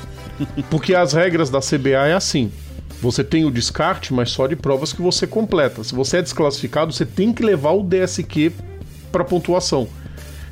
Porque 0.70 0.94
as 0.94 1.12
regras 1.12 1.50
da 1.50 1.60
CBA 1.60 2.08
é 2.08 2.14
assim. 2.14 2.50
Você 3.00 3.22
tem 3.22 3.44
o 3.44 3.50
descarte, 3.50 4.12
mas 4.12 4.30
só 4.30 4.46
de 4.46 4.56
provas 4.56 4.92
que 4.92 5.02
você 5.02 5.26
completa. 5.26 5.84
Se 5.84 5.94
você 5.94 6.16
é 6.16 6.22
desclassificado, 6.22 6.92
você 6.92 7.04
tem 7.04 7.32
que 7.32 7.42
levar 7.42 7.72
o 7.72 7.82
DSQ 7.82 8.52
para 9.12 9.22
pontuação. 9.22 9.86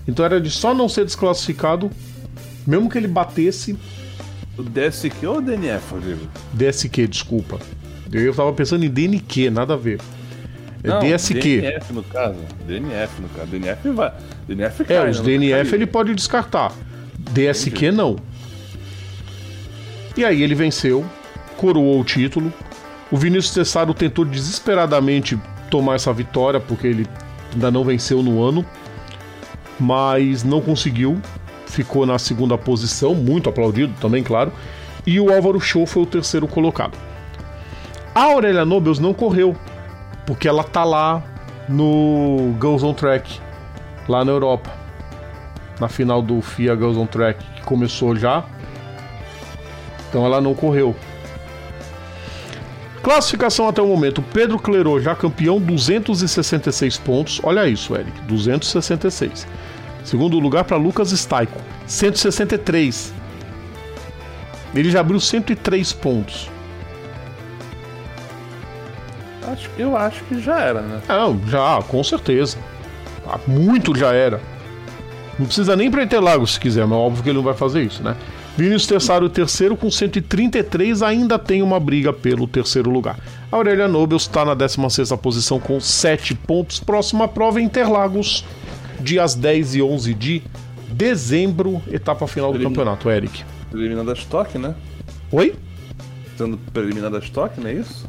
Então 0.06 0.24
era 0.24 0.40
de 0.40 0.50
só 0.50 0.72
não 0.72 0.88
ser 0.88 1.04
desclassificado, 1.04 1.90
mesmo 2.66 2.88
que 2.88 2.98
ele 2.98 3.08
batesse. 3.08 3.76
O 4.58 4.62
DSQ 4.62 5.26
ou 5.26 5.38
o 5.38 5.40
DNF, 5.42 5.92
Rodrigo? 5.92 6.26
DSQ, 6.54 7.06
desculpa. 7.06 7.58
Eu 8.12 8.34
tava 8.34 8.52
pensando 8.52 8.84
em 8.84 8.88
DNQ, 8.88 9.50
nada 9.50 9.74
a 9.74 9.76
ver. 9.76 10.00
É 10.82 10.88
não, 10.88 11.00
DSQ. 11.00 11.60
DNF 11.60 11.92
no 11.92 12.02
caso. 12.04 12.38
DNF 12.66 13.20
no 13.20 13.28
caso. 13.30 13.46
DNF 13.50 13.90
vai. 13.90 14.12
DNF 14.48 14.84
cai, 14.84 14.96
É, 14.96 15.10
os 15.10 15.20
né? 15.20 15.24
DNF 15.26 15.74
ele 15.74 15.86
pode 15.86 16.14
descartar. 16.14 16.72
DSQ 17.18 17.70
Entendi. 17.86 17.90
não. 17.96 18.16
E 20.16 20.24
aí 20.24 20.42
ele 20.42 20.54
venceu, 20.54 21.04
coroou 21.56 22.00
o 22.00 22.04
título. 22.04 22.52
O 23.10 23.16
Vinícius 23.16 23.52
Tessaro 23.54 23.92
tentou 23.92 24.24
desesperadamente 24.24 25.38
tomar 25.70 25.96
essa 25.96 26.12
vitória, 26.12 26.58
porque 26.60 26.86
ele 26.86 27.06
ainda 27.52 27.70
não 27.70 27.84
venceu 27.84 28.22
no 28.22 28.42
ano, 28.42 28.64
mas 29.78 30.42
não 30.42 30.60
conseguiu. 30.60 31.20
Ficou 31.66 32.06
na 32.06 32.18
segunda 32.18 32.56
posição, 32.56 33.14
muito 33.14 33.48
aplaudido 33.48 33.92
também, 34.00 34.22
claro. 34.22 34.52
E 35.06 35.20
o 35.20 35.32
Álvaro 35.32 35.60
Show 35.60 35.86
foi 35.86 36.02
o 36.02 36.06
terceiro 36.06 36.48
colocado. 36.48 36.96
A 38.14 38.24
Aurélia 38.24 38.64
Nobles 38.64 38.98
não 38.98 39.12
correu, 39.12 39.54
porque 40.24 40.48
ela 40.48 40.64
tá 40.64 40.84
lá 40.84 41.22
no 41.68 42.54
Girls 42.60 42.84
on 42.84 42.94
Track, 42.94 43.40
lá 44.08 44.24
na 44.24 44.32
Europa. 44.32 44.70
Na 45.78 45.88
final 45.88 46.22
do 46.22 46.40
FIA 46.40 46.74
Girls 46.74 46.98
on 46.98 47.06
Track, 47.06 47.44
que 47.44 47.62
começou 47.62 48.16
já. 48.16 48.44
Então 50.08 50.24
ela 50.24 50.40
não 50.40 50.54
correu. 50.54 50.96
Classificação 53.02 53.68
até 53.68 53.80
o 53.82 53.86
momento: 53.86 54.20
Pedro 54.20 54.58
Clerot 54.58 55.04
já 55.04 55.14
campeão, 55.14 55.60
266 55.60 56.98
pontos. 56.98 57.40
Olha 57.44 57.68
isso, 57.68 57.94
Eric, 57.94 58.20
266. 58.22 59.46
Segundo 60.06 60.38
lugar 60.38 60.62
para 60.62 60.76
Lucas 60.76 61.10
Staico, 61.10 61.60
163. 61.84 63.12
Ele 64.72 64.88
já 64.88 65.00
abriu 65.00 65.18
103 65.18 65.92
pontos. 65.94 66.48
Acho, 69.50 69.68
eu 69.76 69.96
acho 69.96 70.22
que 70.24 70.40
já 70.40 70.60
era, 70.60 70.80
né? 70.80 71.02
Não, 71.08 71.40
já, 71.48 71.82
com 71.88 72.04
certeza. 72.04 72.56
Ah, 73.26 73.40
muito 73.48 73.98
já 73.98 74.12
era. 74.12 74.40
Não 75.36 75.46
precisa 75.46 75.74
nem 75.74 75.90
para 75.90 76.04
Interlagos 76.04 76.54
se 76.54 76.60
quiser, 76.60 76.86
mas 76.86 76.96
óbvio 76.96 77.24
que 77.24 77.28
ele 77.30 77.38
não 77.38 77.44
vai 77.44 77.54
fazer 77.54 77.82
isso, 77.82 78.00
né? 78.00 78.16
Vinícius 78.56 78.86
Tessaro, 78.86 79.28
terceiro, 79.28 79.76
com 79.76 79.90
133, 79.90 81.02
ainda 81.02 81.36
tem 81.36 81.62
uma 81.62 81.80
briga 81.80 82.12
pelo 82.12 82.46
terceiro 82.46 82.90
lugar. 82.90 83.18
A 83.50 83.56
Aurélia 83.56 83.88
Nobel 83.88 84.16
está 84.16 84.44
na 84.44 84.54
16 84.54 85.10
posição 85.20 85.58
com 85.58 85.80
7 85.80 86.34
pontos. 86.36 86.78
Próxima 86.78 87.26
prova 87.26 87.60
Interlagos, 87.60 88.44
dias 89.00 89.34
10 89.34 89.76
e 89.76 89.82
11 89.82 90.14
de 90.14 90.42
dezembro, 90.88 91.82
etapa 91.90 92.26
final 92.26 92.52
do 92.52 92.60
campeonato, 92.60 93.10
Eric. 93.10 93.44
Eliminando 93.72 94.10
a 94.10 94.14
estoque, 94.14 94.58
né? 94.58 94.74
Oi? 95.32 95.54
Sendo 96.36 96.58
eliminando 96.74 97.16
a 97.16 97.18
estoque, 97.18 97.60
não 97.60 97.68
é 97.68 97.74
isso? 97.74 98.08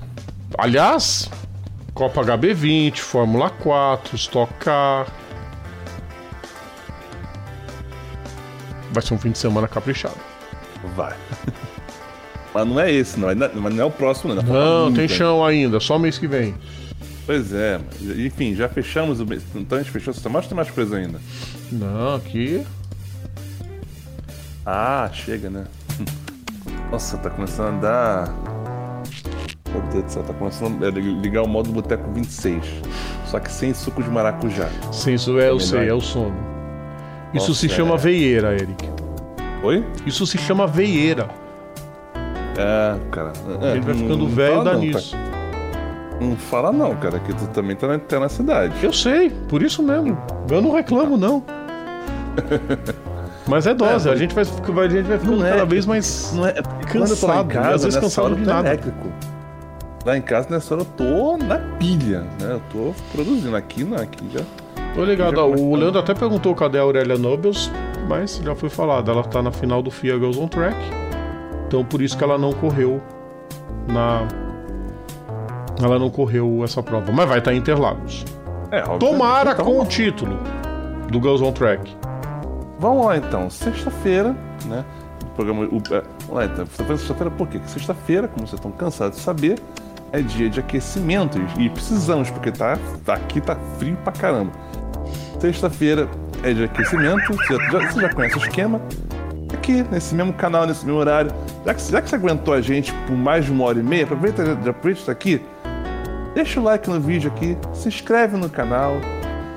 Aliás, 0.57 1.29
Copa 1.93 2.21
HB20, 2.21 2.97
Fórmula 2.97 3.49
4, 3.49 4.15
Stock 4.15 4.53
Car. 4.55 5.07
Vai 8.91 9.03
ser 9.03 9.13
um 9.13 9.17
fim 9.17 9.31
de 9.31 9.37
semana 9.37 9.67
caprichado. 9.67 10.17
Vai. 10.95 11.15
Mas 12.53 12.67
não 12.67 12.79
é 12.79 12.91
esse, 12.91 13.19
não. 13.19 13.27
Mas 13.35 13.73
não 13.73 13.83
é 13.83 13.85
o 13.85 13.91
próximo, 13.91 14.33
não. 14.33 14.41
Ainda 14.41 14.53
falta 14.53 14.69
Não, 14.69 14.93
tem 14.93 15.07
chão 15.07 15.45
ainda, 15.45 15.79
só 15.79 15.99
mês 15.99 16.17
que 16.17 16.27
vem. 16.27 16.55
Pois 17.27 17.51
é. 17.53 17.77
Enfim, 18.25 18.55
já 18.55 18.69
fechamos 18.69 19.19
o 19.19 19.25
mês. 19.25 19.43
Então 19.53 19.77
a 19.77 19.81
gente 19.81 19.91
fechou. 19.91 20.13
Só 20.13 20.29
mostra 20.29 20.55
mais 20.55 20.71
coisa 20.71 20.95
ainda. 20.95 21.19
Não, 21.69 22.15
aqui. 22.15 22.65
Ah, 24.65 25.09
chega, 25.13 25.49
né? 25.49 25.65
Nossa, 26.89 27.17
tá 27.17 27.29
começando 27.29 27.79
a 27.79 27.81
dar. 27.81 28.35
Meu 29.69 29.81
Deus 29.91 30.05
do 30.05 30.11
céu, 30.11 30.23
tá 30.23 30.33
começando 30.33 30.85
a 30.85 30.89
ligar 30.89 31.43
o 31.43 31.47
modo 31.47 31.69
Boteco 31.69 32.09
26. 32.13 32.63
Só 33.25 33.41
que 33.41 33.51
sem 33.51 33.73
suco 33.73 34.01
de 34.01 34.09
maracujá. 34.09 34.69
Sim, 34.93 35.15
isso 35.15 35.37
é, 35.37 35.49
eu 35.49 35.59
sei, 35.59 35.79
vai. 35.79 35.89
é 35.89 35.93
o 35.93 35.99
sono. 35.99 36.33
Isso 37.33 37.49
Nossa, 37.49 37.59
se 37.59 37.67
chama 37.67 37.95
é. 37.95 37.97
veieira, 37.97 38.53
Eric. 38.53 38.89
Oi? 39.63 39.85
Isso 40.05 40.25
se 40.25 40.37
chama 40.37 40.65
veieira. 40.65 41.27
É, 42.57 42.97
cara. 43.11 43.33
A 43.61 43.75
gente 43.75 43.85
vai 43.85 43.93
ficando 43.95 44.27
velho 44.29 44.63
dá 44.63 44.75
nisso. 44.75 45.13
Não 46.19 46.35
fala 46.35 46.71
não, 46.71 46.95
cara, 46.95 47.19
que 47.19 47.33
tu 47.33 47.45
também 47.47 47.75
tá 47.75 47.87
na, 47.87 47.99
tá 47.99 48.19
na 48.19 48.29
cidade. 48.29 48.73
Eu 48.83 48.91
sei, 48.91 49.29
por 49.29 49.61
isso 49.61 49.83
mesmo. 49.83 50.17
Eu 50.49 50.61
não 50.61 50.71
reclamo, 50.71 51.15
não. 51.17 51.43
Mas 53.47 53.65
é 53.65 53.73
dose, 53.73 54.09
É, 54.09 54.11
a 54.11 54.15
gente 54.15 54.35
vai, 54.35 54.43
a 54.43 54.89
gente 54.89 55.05
vai 55.05 55.17
ficando 55.17 55.45
é, 55.45 55.51
cada 55.51 55.65
vez 55.65 55.85
mais. 55.85 56.33
Não 56.33 56.45
é, 56.45 56.49
é 56.51 56.61
Cansado, 56.91 57.47
casa, 57.47 57.75
às 57.75 57.83
vezes 57.83 57.99
cansado 57.99 58.35
de 58.35 58.45
nada. 58.45 58.67
elétrico. 58.67 59.07
Lá 60.05 60.17
em 60.17 60.21
casa, 60.21 60.47
nessa 60.49 60.73
hora, 60.73 60.83
eu 60.83 60.87
tô 60.97 61.37
na 61.37 61.57
pilha, 61.77 62.21
né? 62.41 62.53
Eu 62.53 62.61
tô 62.71 62.93
produzindo. 63.11 63.55
Aqui 63.55 63.83
não, 63.83 63.97
aqui 63.97 64.25
já. 64.33 64.41
Tô 64.95 65.03
ligado, 65.05 65.37
ó, 65.37 65.47
o. 65.47 65.75
Leandro 65.75 65.99
até 65.99 66.13
perguntou 66.13 66.53
cadê 66.55 66.77
a 66.79 66.81
Aurélia 66.81 67.17
Nobles, 67.17 67.71
mas 68.07 68.41
já 68.43 68.55
foi 68.55 68.69
falado, 68.69 69.11
ela 69.11 69.23
tá 69.23 69.41
na 69.41 69.51
final 69.51 69.81
do 69.81 69.91
FIA 69.91 70.15
Girls 70.17 70.39
on 70.39 70.47
Track. 70.47 70.77
Então 71.67 71.85
por 71.85 72.01
isso 72.01 72.17
que 72.17 72.23
ela 72.23 72.37
não 72.37 72.51
correu 72.53 73.01
na. 73.87 74.27
Ela 75.81 75.99
não 75.99 76.09
correu 76.09 76.61
essa 76.63 76.81
prova, 76.81 77.11
mas 77.11 77.27
vai 77.29 77.39
estar 77.39 77.53
em 77.53 77.57
Interlagos. 77.57 78.25
É. 78.71 78.81
Tomara 78.97 79.51
Então, 79.51 79.65
com 79.65 79.79
o 79.81 79.85
título 79.85 80.37
do 81.09 81.19
Girls 81.19 81.43
on 81.43 81.51
Track. 81.51 81.95
Vamos 82.79 83.05
lá 83.05 83.17
então, 83.17 83.49
sexta-feira, 83.49 84.35
né? 84.65 84.83
O 85.23 85.27
programa. 85.35 85.63
O, 85.65 85.81
é, 85.93 86.03
lá 86.29 86.45
então, 86.45 86.65
você 86.65 86.83
faz 86.83 86.99
sexta-feira 86.99 87.31
por 87.31 87.47
quê? 87.47 87.59
Porque 87.59 87.71
sexta-feira, 87.71 88.27
como 88.27 88.45
vocês 88.47 88.59
estão 88.59 88.71
cansados 88.71 89.17
de 89.17 89.23
saber, 89.23 89.59
é 90.11 90.21
dia 90.21 90.49
de 90.49 90.59
aquecimento 90.59 91.39
e, 91.57 91.69
precisamos, 91.69 92.29
porque 92.29 92.51
tá, 92.51 92.77
tá- 93.05 93.13
aqui 93.15 93.39
tá 93.39 93.55
frio 93.77 93.95
pra 94.03 94.11
caramba. 94.13 94.51
Sexta-feira 95.39 96.07
é 96.43 96.53
de 96.53 96.63
aquecimento, 96.63 97.33
você 97.33 97.55
já, 97.71 97.91
você 97.91 98.01
já 98.01 98.13
conhece 98.13 98.35
o 98.37 98.39
esquema. 98.41 98.81
Aqui, 99.53 99.85
nesse 99.91 100.13
mesmo 100.13 100.33
canal, 100.33 100.65
nesse 100.65 100.85
mesmo 100.85 100.99
horário. 100.99 101.31
Já 101.65 101.73
que, 101.73 101.91
já 101.91 102.01
que 102.01 102.09
você 102.09 102.15
aguentou 102.15 102.53
a 102.53 102.61
gente 102.61 102.93
por 103.05 103.15
mais 103.15 103.45
de 103.45 103.51
uma 103.51 103.63
hora 103.65 103.79
e 103.79 103.83
meia, 103.83 104.03
aproveita, 104.03 104.43
aproveita 104.53 104.99
isso 105.01 105.11
aqui. 105.11 105.41
Deixa 106.37 106.59
o 106.59 106.63
like 106.63 106.87
no 106.87 106.99
vídeo 106.99 107.31
aqui, 107.35 107.57
se 107.73 107.87
inscreve 107.87 108.37
no 108.37 108.47
canal. 108.47 108.97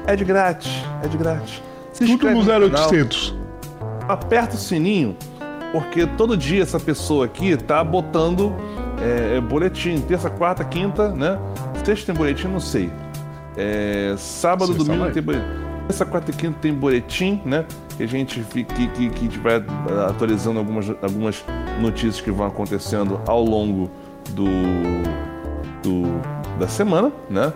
É 0.07 0.17
de 0.17 0.25
grátis, 0.25 0.83
é 1.05 1.09
de 1.09 1.19
grátis. 1.19 1.63
Se 1.93 2.07
Tudo 2.07 2.13
inscreve 2.15 2.39
no 2.39 2.47
canal 2.47 2.63
um 2.63 2.75
0800. 2.75 3.37
aperta 4.09 4.55
o 4.55 4.59
sininho, 4.59 5.15
porque 5.73 6.07
todo 6.07 6.39
dia 6.39 6.63
essa 6.63 6.81
pessoa 6.81 7.27
aqui 7.27 7.55
tá 7.55 7.85
botando 7.85 8.57
é, 8.99 9.39
boletim. 9.43 10.01
Terça, 10.01 10.31
quarta, 10.31 10.65
quinta, 10.65 11.11
né? 11.11 11.39
Sexta 11.85 12.07
tem 12.07 12.15
boletim, 12.15 12.49
não 12.49 12.61
sei. 12.61 12.91
É, 13.59 14.15
sábado, 14.17 14.73
Sexta 14.73 14.85
domingo 14.85 15.13
tem 15.13 15.23
boletim. 15.23 15.47
Terça, 15.87 16.07
quarta 16.07 16.31
e 16.31 16.35
quinta 16.35 16.59
tem 16.63 16.73
boletim, 16.73 17.43
né? 17.45 17.67
Que 17.99 18.05
a 18.05 18.09
gente 18.09 18.41
que, 18.41 18.65
que, 18.65 19.11
que 19.11 19.39
vai 19.41 19.57
ah, 19.57 20.07
atualizando 20.09 20.59
algumas, 20.59 20.89
algumas 21.03 21.45
notícias 21.79 22.23
que 22.23 22.31
vão 22.31 22.47
acontecendo 22.47 23.21
ao 23.27 23.45
longo 23.45 23.91
do, 24.31 24.47
do 25.83 26.40
da 26.61 26.69
semana, 26.69 27.11
né? 27.29 27.53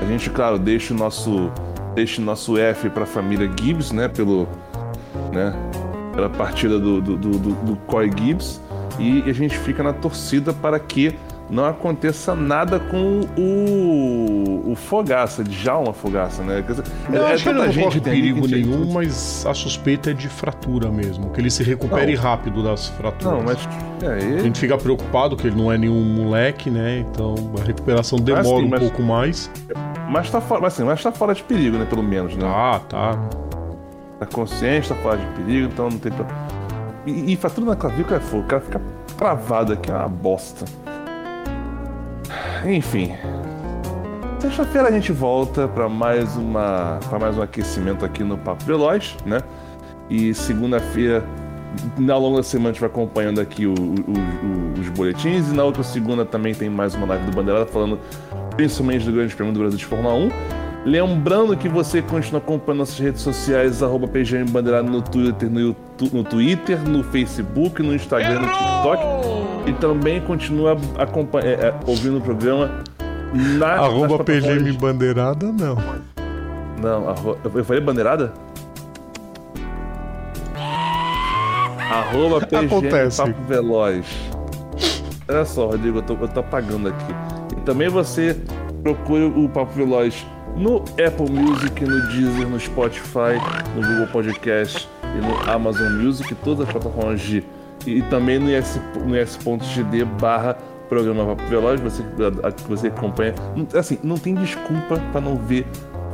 A 0.00 0.04
gente, 0.06 0.30
claro, 0.30 0.58
deixa 0.58 0.94
o 0.94 0.96
nosso 0.96 1.52
deixa 1.94 2.20
o 2.20 2.24
nosso 2.24 2.58
F 2.58 2.88
para 2.90 3.04
a 3.04 3.06
família 3.06 3.50
Gibbs, 3.58 3.92
né? 3.92 4.08
Pelo 4.08 4.48
né? 5.30 5.54
Pela 6.14 6.30
partida 6.30 6.78
do, 6.78 7.00
do, 7.00 7.16
do, 7.16 7.38
do, 7.38 7.76
Coy 7.86 8.10
Gibbs. 8.10 8.60
E 8.98 9.22
a 9.28 9.32
gente 9.32 9.58
fica 9.58 9.82
na 9.82 9.92
torcida 9.92 10.54
para 10.54 10.78
que 10.78 11.14
não 11.48 11.64
aconteça 11.64 12.34
nada 12.34 12.80
com 12.80 13.20
o, 13.38 14.70
o 14.72 14.74
Fogaça, 14.74 15.44
Djalma 15.44 15.92
Fogaça, 15.92 16.42
né? 16.42 16.62
Quer 16.66 16.72
dizer, 16.72 16.84
Eu 17.12 17.26
é 17.26 17.32
acho 17.34 17.42
que 17.44 17.48
ele 17.50 17.58
não 17.58 17.72
gente 17.72 18.00
perigo 18.00 18.44
a 18.44 18.48
nenhum, 18.48 18.92
mas 18.92 19.46
a 19.46 19.54
suspeita 19.54 20.10
é 20.10 20.12
de 20.14 20.28
fratura 20.28 20.90
mesmo. 20.90 21.30
Que 21.30 21.40
ele 21.40 21.50
se 21.50 21.62
recupere 21.62 22.14
Não. 22.16 22.22
rápido 22.22 22.62
das 22.62 22.88
fraturas. 22.88 23.32
Não, 23.38 23.42
mas. 23.44 23.58
É, 24.02 24.06
A 24.08 24.16
ele, 24.18 24.40
gente 24.40 24.58
fica 24.58 24.76
preocupado 24.76 25.36
que 25.36 25.46
ele 25.46 25.56
não 25.56 25.70
é 25.72 25.78
nenhum 25.78 26.02
moleque, 26.02 26.68
né? 26.68 26.98
Então 27.10 27.34
a 27.60 27.64
recuperação 27.64 28.18
demora 28.18 28.44
sim, 28.44 28.64
um 28.64 28.68
mas- 28.68 28.80
pouco 28.80 29.02
mais. 29.02 29.50
mas, 30.10 30.30
tá 30.30 30.40
fora, 30.40 30.60
mas, 30.60 30.74
assim, 30.74 30.84
mas 30.84 31.02
tá 31.02 31.12
fora 31.12 31.34
de 31.34 31.42
perigo, 31.44 31.76
né? 31.78 31.84
Pelo 31.88 32.02
menos, 32.02 32.36
né? 32.36 32.44
Ah, 32.46 32.80
tá. 32.88 33.16
Tá 34.18 34.26
consciente, 34.26 34.88
tá 34.88 34.94
fora 34.96 35.18
de 35.18 35.26
perigo, 35.42 35.68
então 35.72 35.90
não 35.90 35.98
tem. 35.98 36.10
pro- 36.10 36.26
E, 37.06 37.32
e 37.32 37.36
fratura 37.36 37.66
na 37.68 37.76
clavícula 37.76 38.16
é 38.16 38.20
fogo, 38.20 38.42
o 38.42 38.46
cara 38.46 38.62
fica 38.62 38.80
travado 39.16 39.72
aqui, 39.74 39.90
é 39.90 39.94
uma 39.94 40.08
bosta. 40.08 40.64
Enfim. 42.64 43.12
Sexta-feira 44.38 44.88
a 44.88 44.92
gente 44.92 45.12
volta 45.12 45.66
para 45.66 45.88
mais 45.88 46.36
uma 46.36 46.98
para 47.08 47.18
mais 47.18 47.36
um 47.38 47.42
aquecimento 47.42 48.04
aqui 48.04 48.22
no 48.22 48.36
Papo 48.38 48.64
Veloz, 48.64 49.16
né? 49.24 49.40
E 50.10 50.32
segunda-feira, 50.34 51.24
ao 52.08 52.20
longo 52.20 52.36
da 52.36 52.42
semana, 52.42 52.70
a 52.70 52.72
gente 52.72 52.80
vai 52.80 52.88
acompanhando 52.90 53.40
aqui 53.40 53.66
o- 53.66 53.72
o- 53.74 54.76
o- 54.76 54.80
os 54.80 54.88
boletins. 54.90 55.50
E 55.50 55.54
na 55.54 55.64
outra 55.64 55.82
segunda 55.82 56.24
também 56.24 56.54
tem 56.54 56.68
mais 56.70 56.94
uma 56.94 57.06
live 57.06 57.24
do 57.26 57.32
Bandeirada 57.34 57.66
falando 57.66 57.98
principalmente 58.56 59.04
do 59.04 59.12
Grande 59.12 59.34
Prêmio 59.34 59.52
do 59.52 59.60
Brasil 59.60 59.78
de 59.78 59.84
Fórmula 59.84 60.14
1. 60.14 60.30
Lembrando 60.86 61.56
que 61.56 61.68
você 61.68 62.00
continua 62.00 62.38
acompanhando 62.38 62.78
nossas 62.78 62.96
redes 63.00 63.20
sociais, 63.20 63.82
arroba 63.82 64.06
PGM 64.06 64.48
Bandeirada 64.48 64.88
no 64.88 65.02
Twitter, 65.02 65.50
no, 65.50 65.58
YouTube, 65.58 66.10
no 66.14 66.22
Twitter, 66.22 66.78
no 66.88 67.02
Facebook, 67.02 67.82
no 67.82 67.92
Instagram, 67.92 68.42
no 68.42 68.46
TikTok. 68.46 69.02
E 69.66 69.72
também 69.80 70.20
continua 70.20 70.76
é, 71.42 71.66
é, 71.66 71.74
ouvindo 71.88 72.18
o 72.18 72.20
programa 72.20 72.70
na 73.58 73.72
Arroba 73.72 74.22
PGM 74.22 74.70
Bandeirada, 74.74 75.46
não. 75.46 75.76
Não, 76.80 77.08
arro... 77.08 77.36
eu 77.52 77.64
falei 77.64 77.82
bandeirada? 77.82 78.32
Arroba 81.90 82.46
PGM 82.46 82.66
Acontece. 82.66 83.16
Papo 83.16 83.42
Veloz. 83.48 84.06
Olha 85.28 85.44
só, 85.44 85.66
Rodrigo, 85.66 85.98
eu 85.98 86.02
tô, 86.02 86.14
eu 86.14 86.28
tô 86.28 86.38
apagando 86.38 86.90
aqui. 86.90 87.12
E 87.56 87.60
também 87.62 87.88
você 87.88 88.40
procure 88.84 89.24
o 89.24 89.48
Papo 89.48 89.72
Veloz 89.72 90.24
no 90.56 90.78
Apple 90.92 91.30
Music, 91.30 91.84
no 91.84 92.08
Deezer, 92.08 92.48
no 92.48 92.58
Spotify, 92.58 93.38
no 93.74 93.86
Google 93.86 94.06
Podcast 94.08 94.88
e 95.04 95.18
no 95.18 95.50
Amazon 95.50 95.92
Music, 95.92 96.34
todas 96.36 96.66
as 96.66 96.72
plataformas 96.72 97.20
de. 97.20 97.44
E, 97.86 98.02
também 98.02 98.38
no, 98.38 98.50
IS, 98.50 98.80
no 99.04 99.16
is.gd 99.16 100.04
barra 100.20 100.56
programa 100.88 101.36
Papo 101.36 101.48
Veloz, 101.48 101.80
você, 101.80 102.02
que 102.56 102.68
você 102.68 102.88
acompanha. 102.88 103.34
Assim, 103.74 103.98
não 104.02 104.16
tem 104.16 104.34
desculpa 104.34 104.98
para 105.12 105.20
não 105.20 105.36
ver, 105.36 105.66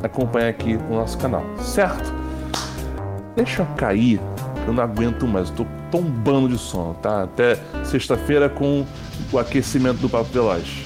acompanhar 0.02 0.48
aqui 0.48 0.78
o 0.90 0.94
nosso 0.94 1.16
canal, 1.18 1.44
certo? 1.58 2.12
Deixa 3.36 3.62
eu 3.62 3.66
cair, 3.76 4.20
eu 4.66 4.72
não 4.72 4.82
aguento 4.82 5.26
mais, 5.26 5.48
eu 5.50 5.56
tô 5.56 5.66
tombando 5.90 6.48
de 6.48 6.58
sono, 6.58 6.94
tá? 6.94 7.22
Até 7.22 7.58
sexta-feira 7.84 8.48
com 8.48 8.84
o 9.32 9.38
aquecimento 9.38 9.98
do 9.98 10.08
Papo 10.08 10.30
Veloz. 10.32 10.84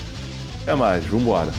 É 0.66 0.74
mais, 0.74 1.04
vambora. 1.06 1.50